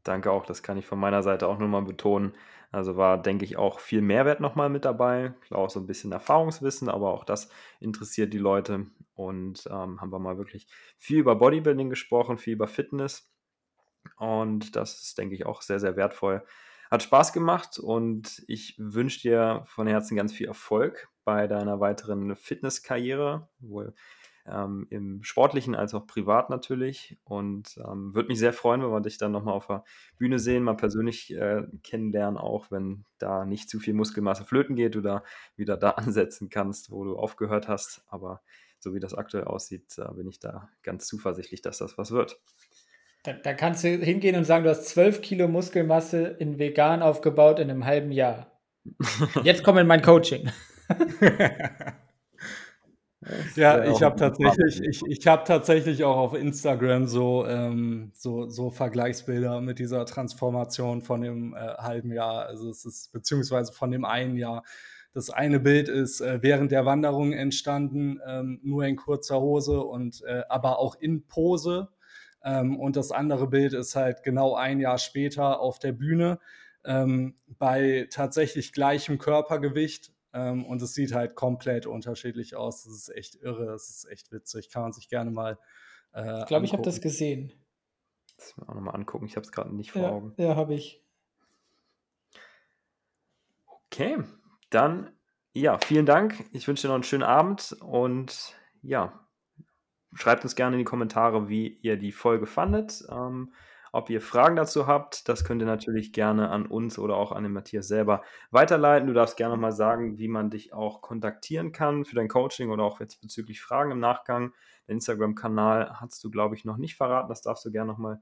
Danke 0.03 0.31
auch, 0.31 0.45
das 0.45 0.63
kann 0.63 0.77
ich 0.77 0.85
von 0.85 0.99
meiner 0.99 1.23
Seite 1.23 1.47
auch 1.47 1.59
nur 1.59 1.67
mal 1.67 1.81
betonen. 1.81 2.33
Also 2.71 2.97
war, 2.97 3.21
denke 3.21 3.45
ich, 3.45 3.57
auch 3.57 3.79
viel 3.79 4.01
Mehrwert 4.01 4.39
nochmal 4.39 4.69
mit 4.69 4.85
dabei. 4.85 5.33
Klar, 5.41 5.61
auch 5.61 5.69
so 5.69 5.79
ein 5.79 5.87
bisschen 5.87 6.11
Erfahrungswissen, 6.11 6.87
aber 6.87 7.11
auch 7.13 7.23
das 7.25 7.49
interessiert 7.79 8.33
die 8.33 8.37
Leute. 8.37 8.87
Und 9.15 9.67
ähm, 9.71 9.99
haben 9.99 10.11
wir 10.11 10.19
mal 10.19 10.37
wirklich 10.37 10.67
viel 10.97 11.19
über 11.19 11.35
Bodybuilding 11.35 11.89
gesprochen, 11.89 12.37
viel 12.37 12.53
über 12.53 12.67
Fitness. 12.67 13.31
Und 14.17 14.75
das 14.75 15.01
ist, 15.01 15.17
denke 15.17 15.35
ich, 15.35 15.45
auch 15.45 15.61
sehr, 15.61 15.79
sehr 15.79 15.95
wertvoll. 15.95 16.43
Hat 16.91 17.03
Spaß 17.03 17.33
gemacht 17.33 17.77
und 17.77 18.43
ich 18.47 18.75
wünsche 18.79 19.21
dir 19.21 19.63
von 19.65 19.87
Herzen 19.87 20.15
ganz 20.15 20.33
viel 20.33 20.47
Erfolg 20.47 21.09
bei 21.23 21.47
deiner 21.47 21.79
weiteren 21.79 22.35
Fitnesskarriere, 22.35 23.47
ähm, 24.51 24.87
im 24.89 25.23
sportlichen 25.23 25.75
als 25.75 25.93
auch 25.93 26.07
privat 26.07 26.49
natürlich. 26.49 27.17
Und 27.23 27.77
ähm, 27.77 28.13
würde 28.13 28.29
mich 28.29 28.39
sehr 28.39 28.53
freuen, 28.53 28.81
wenn 28.81 28.91
wir 28.91 29.01
dich 29.01 29.17
dann 29.17 29.31
nochmal 29.31 29.53
auf 29.53 29.67
der 29.67 29.83
Bühne 30.17 30.39
sehen, 30.39 30.63
mal 30.63 30.75
persönlich 30.75 31.33
äh, 31.33 31.63
kennenlernen, 31.83 32.37
auch 32.37 32.71
wenn 32.71 33.05
da 33.17 33.45
nicht 33.45 33.69
zu 33.69 33.79
viel 33.79 33.93
Muskelmasse 33.93 34.45
flöten 34.45 34.75
geht, 34.75 34.95
du 34.95 35.01
da 35.01 35.23
wieder 35.55 35.77
da 35.77 35.89
ansetzen 35.91 36.49
kannst, 36.49 36.91
wo 36.91 37.03
du 37.03 37.17
aufgehört 37.17 37.67
hast. 37.67 38.03
Aber 38.07 38.41
so 38.79 38.93
wie 38.93 38.99
das 38.99 39.13
aktuell 39.13 39.45
aussieht, 39.45 39.97
äh, 39.97 40.13
bin 40.13 40.27
ich 40.27 40.39
da 40.39 40.69
ganz 40.83 41.07
zuversichtlich, 41.07 41.61
dass 41.61 41.77
das 41.77 41.97
was 41.97 42.11
wird. 42.11 42.39
Da, 43.23 43.33
da, 43.33 43.53
kannst 43.53 43.83
du 43.83 43.89
hingehen 43.89 44.37
und 44.37 44.45
sagen, 44.45 44.63
du 44.63 44.69
hast 44.69 44.87
12 44.87 45.21
Kilo 45.21 45.47
Muskelmasse 45.49 46.23
in 46.39 46.57
vegan 46.57 47.01
aufgebaut 47.01 47.59
in 47.59 47.69
einem 47.69 47.85
halben 47.85 48.11
Jahr. 48.11 48.59
Jetzt 49.43 49.63
komm 49.63 49.77
in 49.77 49.87
mein 49.87 50.01
Coaching. 50.01 50.49
ja, 53.55 53.83
ich 53.83 54.01
habe 54.01 54.15
tatsächlich, 54.15 54.81
ich, 54.81 55.01
ich 55.05 55.27
habe 55.27 55.43
tatsächlich 55.43 56.03
auch 56.03 56.15
auf 56.15 56.33
Instagram 56.33 57.05
so, 57.07 57.45
ähm, 57.45 58.11
so, 58.13 58.47
so 58.49 58.69
Vergleichsbilder 58.69 59.59
mit 59.59 59.79
dieser 59.79 60.05
Transformation 60.05 61.01
von 61.01 61.21
dem 61.21 61.53
äh, 61.53 61.57
halben 61.57 62.13
Jahr, 62.13 62.45
also 62.45 62.69
es 62.69 62.85
ist 62.85 63.11
beziehungsweise 63.11 63.73
von 63.73 63.91
dem 63.91 64.05
einen 64.05 64.37
Jahr. 64.37 64.63
Das 65.11 65.29
eine 65.31 65.59
Bild 65.59 65.89
ist 65.89 66.21
äh, 66.21 66.39
während 66.41 66.71
der 66.71 66.85
Wanderung 66.85 67.33
entstanden, 67.33 68.19
ähm, 68.25 68.59
nur 68.63 68.85
in 68.85 68.95
kurzer 68.95 69.41
Hose 69.41 69.81
und 69.81 70.23
äh, 70.25 70.43
aber 70.47 70.79
auch 70.79 70.95
in 70.95 71.27
Pose. 71.27 71.89
Ähm, 72.43 72.79
und 72.79 72.95
das 72.95 73.11
andere 73.11 73.47
Bild 73.47 73.73
ist 73.73 73.95
halt 73.95 74.23
genau 74.23 74.55
ein 74.55 74.79
Jahr 74.79 74.97
später 74.97 75.59
auf 75.59 75.79
der 75.79 75.91
Bühne 75.91 76.39
ähm, 76.85 77.35
bei 77.47 78.07
tatsächlich 78.11 78.71
gleichem 78.71 79.17
Körpergewicht. 79.17 80.13
Ähm, 80.33 80.65
und 80.65 80.81
es 80.81 80.93
sieht 80.93 81.13
halt 81.13 81.35
komplett 81.35 81.85
unterschiedlich 81.85 82.55
aus. 82.55 82.83
Das 82.83 82.93
ist 82.93 83.09
echt 83.09 83.35
irre, 83.35 83.65
das 83.65 83.89
ist 83.89 84.09
echt 84.09 84.31
witzig. 84.31 84.69
Kann 84.69 84.83
man 84.83 84.93
sich 84.93 85.09
gerne 85.09 85.31
mal. 85.31 85.57
Äh, 86.13 86.39
ich 86.39 86.45
glaube, 86.45 86.65
ich 86.65 86.73
habe 86.73 86.83
das 86.83 87.01
gesehen. 87.01 87.53
Das 88.37 88.55
mir 88.57 88.69
auch 88.69 88.75
nochmal 88.75 88.95
angucken. 88.95 89.25
Ich 89.25 89.35
habe 89.35 89.45
es 89.45 89.51
gerade 89.51 89.75
nicht 89.75 89.91
vor 89.91 90.01
ja, 90.01 90.09
Augen. 90.09 90.33
Ja, 90.37 90.55
habe 90.55 90.73
ich. 90.73 91.03
Okay, 93.87 94.17
dann 94.69 95.11
ja, 95.53 95.77
vielen 95.79 96.05
Dank. 96.05 96.45
Ich 96.51 96.67
wünsche 96.67 96.83
dir 96.83 96.87
noch 96.89 96.95
einen 96.95 97.03
schönen 97.03 97.23
Abend 97.23 97.75
und 97.81 98.55
ja, 98.81 99.19
schreibt 100.13 100.43
uns 100.43 100.55
gerne 100.55 100.75
in 100.75 100.79
die 100.79 100.85
Kommentare, 100.85 101.49
wie 101.49 101.79
ihr 101.81 101.97
die 101.97 102.11
Folge 102.11 102.45
fandet. 102.45 103.03
Ähm, 103.09 103.53
ob 103.91 104.09
ihr 104.09 104.21
Fragen 104.21 104.55
dazu 104.55 104.87
habt, 104.87 105.27
das 105.27 105.43
könnt 105.43 105.61
ihr 105.61 105.65
natürlich 105.65 106.13
gerne 106.13 106.49
an 106.49 106.65
uns 106.65 106.99
oder 106.99 107.15
auch 107.15 107.31
an 107.31 107.43
den 107.43 107.53
Matthias 107.53 107.87
selber 107.87 108.23
weiterleiten. 108.51 109.07
Du 109.07 109.13
darfst 109.13 109.37
gerne 109.37 109.57
mal 109.57 109.71
sagen, 109.71 110.17
wie 110.17 110.27
man 110.27 110.49
dich 110.49 110.73
auch 110.73 111.01
kontaktieren 111.01 111.71
kann 111.71 112.05
für 112.05 112.15
dein 112.15 112.27
Coaching 112.27 112.69
oder 112.69 112.83
auch 112.83 112.99
jetzt 112.99 113.21
bezüglich 113.21 113.61
Fragen 113.61 113.91
im 113.91 113.99
Nachgang. 113.99 114.53
Den 114.87 114.95
Instagram-Kanal 114.95 115.99
hast 115.99 116.23
du, 116.23 116.31
glaube 116.31 116.55
ich, 116.55 116.65
noch 116.65 116.77
nicht 116.77 116.95
verraten. 116.95 117.29
Das 117.29 117.41
darfst 117.41 117.65
du 117.65 117.71
gerne 117.71 117.91
nochmal 117.91 118.21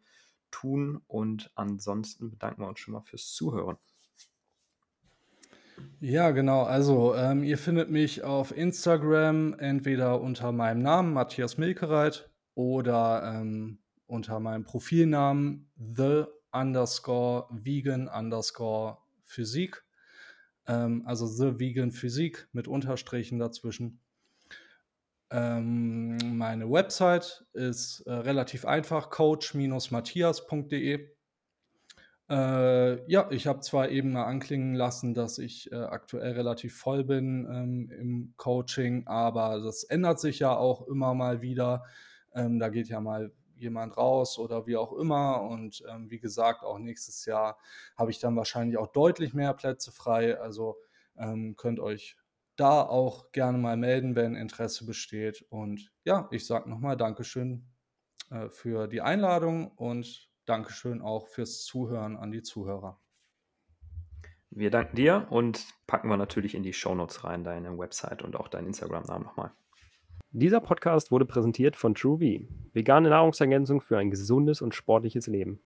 tun. 0.52 1.02
Und 1.07 1.52
ansonsten 1.56 2.30
bedanken 2.30 2.61
wir 2.61 2.68
uns 2.68 2.80
schon 2.80 2.94
mal 2.94 3.02
fürs 3.02 3.34
Zuhören. 3.34 3.77
Ja, 5.99 6.31
genau. 6.31 6.64
Also, 6.64 7.15
ähm, 7.15 7.44
ihr 7.44 7.57
findet 7.57 7.89
mich 7.89 8.23
auf 8.23 8.56
Instagram 8.56 9.53
entweder 9.60 10.22
unter 10.22 10.52
meinem 10.52 10.81
Namen 10.81 11.14
Matthias 11.14 11.57
Milkereit 11.57 12.30
oder 12.56 13.23
ähm, 13.23 13.80
unter 14.08 14.40
meinem 14.40 14.64
Profilnamen 14.64 15.70
the 15.78 16.26
underscore 16.52 17.48
vegan 17.52 18.08
underscore 18.08 18.98
Physik. 19.24 19.84
Ähm, 20.68 21.04
also 21.06 21.28
the 21.28 21.60
vegan 21.60 21.92
Physik 21.92 22.48
mit 22.54 22.68
Unterstrichen 22.68 23.40
dazwischen. 23.40 24.00
Ähm, 25.30 26.38
meine 26.38 26.72
Website 26.72 27.46
ist 27.54 28.02
äh, 28.02 28.14
relativ 28.14 28.66
einfach, 28.66 29.10
coach-matthias.de. 29.10 31.10
Äh, 32.30 33.12
ja, 33.12 33.32
ich 33.32 33.48
habe 33.48 33.62
zwar 33.62 33.90
eben 33.90 34.14
mal 34.14 34.26
anklingen 34.26 34.76
lassen, 34.76 35.14
dass 35.14 35.38
ich 35.38 35.72
äh, 35.72 35.76
aktuell 35.76 36.34
relativ 36.34 36.76
voll 36.76 37.04
bin 37.04 37.48
ähm, 37.50 37.90
im 37.90 38.34
Coaching, 38.38 39.08
aber 39.08 39.62
das 39.62 39.84
ändert 39.84 40.20
sich 40.20 40.40
ja 40.40 40.56
auch 40.56 40.88
immer 40.88 41.14
mal 41.14 41.42
wieder. 41.42 41.84
Ähm, 42.34 42.60
da 42.60 42.70
geht 42.70 42.90
ja 42.90 43.00
mal 43.00 43.32
jemand 43.60 43.98
raus 43.98 44.40
oder 44.40 44.66
wie 44.68 44.78
auch 44.78 44.94
immer. 44.94 45.42
Und 45.42 45.84
ähm, 45.90 46.10
wie 46.10 46.20
gesagt, 46.20 46.64
auch 46.64 46.78
nächstes 46.78 47.26
Jahr 47.26 47.58
habe 47.98 48.12
ich 48.12 48.20
dann 48.20 48.36
wahrscheinlich 48.36 48.78
auch 48.78 48.88
deutlich 48.88 49.34
mehr 49.34 49.54
Plätze 49.54 49.92
frei. 49.92 50.40
Also 50.40 50.78
ähm, 51.18 51.56
könnt 51.58 51.80
euch 51.80 52.16
da 52.56 52.82
auch 52.82 53.32
gerne 53.32 53.58
mal 53.58 53.78
melden, 53.78 54.16
wenn 54.16 54.36
Interesse 54.36 54.86
besteht. 54.86 55.46
Und 55.50 55.92
ja, 56.04 56.28
ich 56.32 56.46
sage 56.46 56.70
nochmal 56.70 56.98
Dankeschön 56.98 57.66
äh, 58.32 58.50
für 58.50 58.88
die 58.88 59.02
Einladung 59.02 59.72
und 59.72 60.30
Dankeschön 60.46 61.02
auch 61.02 61.28
fürs 61.28 61.64
Zuhören 61.64 62.18
an 62.18 62.32
die 62.32 62.42
Zuhörer. 62.42 63.00
Wir 64.50 64.72
danken 64.72 64.96
dir 64.96 65.28
und 65.30 65.68
packen 65.88 66.10
wir 66.10 66.18
natürlich 66.18 66.56
in 66.56 66.64
die 66.64 66.74
Shownotes 66.74 67.24
rein, 67.24 67.44
deine 67.44 67.78
Website 67.78 68.24
und 68.24 68.36
auch 68.36 68.48
deinen 68.48 68.68
Instagram-Namen 68.68 69.26
nochmal. 69.26 69.52
Dieser 70.31 70.60
Podcast 70.60 71.11
wurde 71.11 71.26
präsentiert 71.26 71.76
von 71.76 71.95
TrueV, 71.95 72.48
vegane 72.73 73.10
Nahrungsergänzung 73.10 73.81
für 73.81 73.98
ein 73.98 74.11
gesundes 74.11 74.61
und 74.61 74.76
sportliches 74.76 75.27
Leben. 75.27 75.60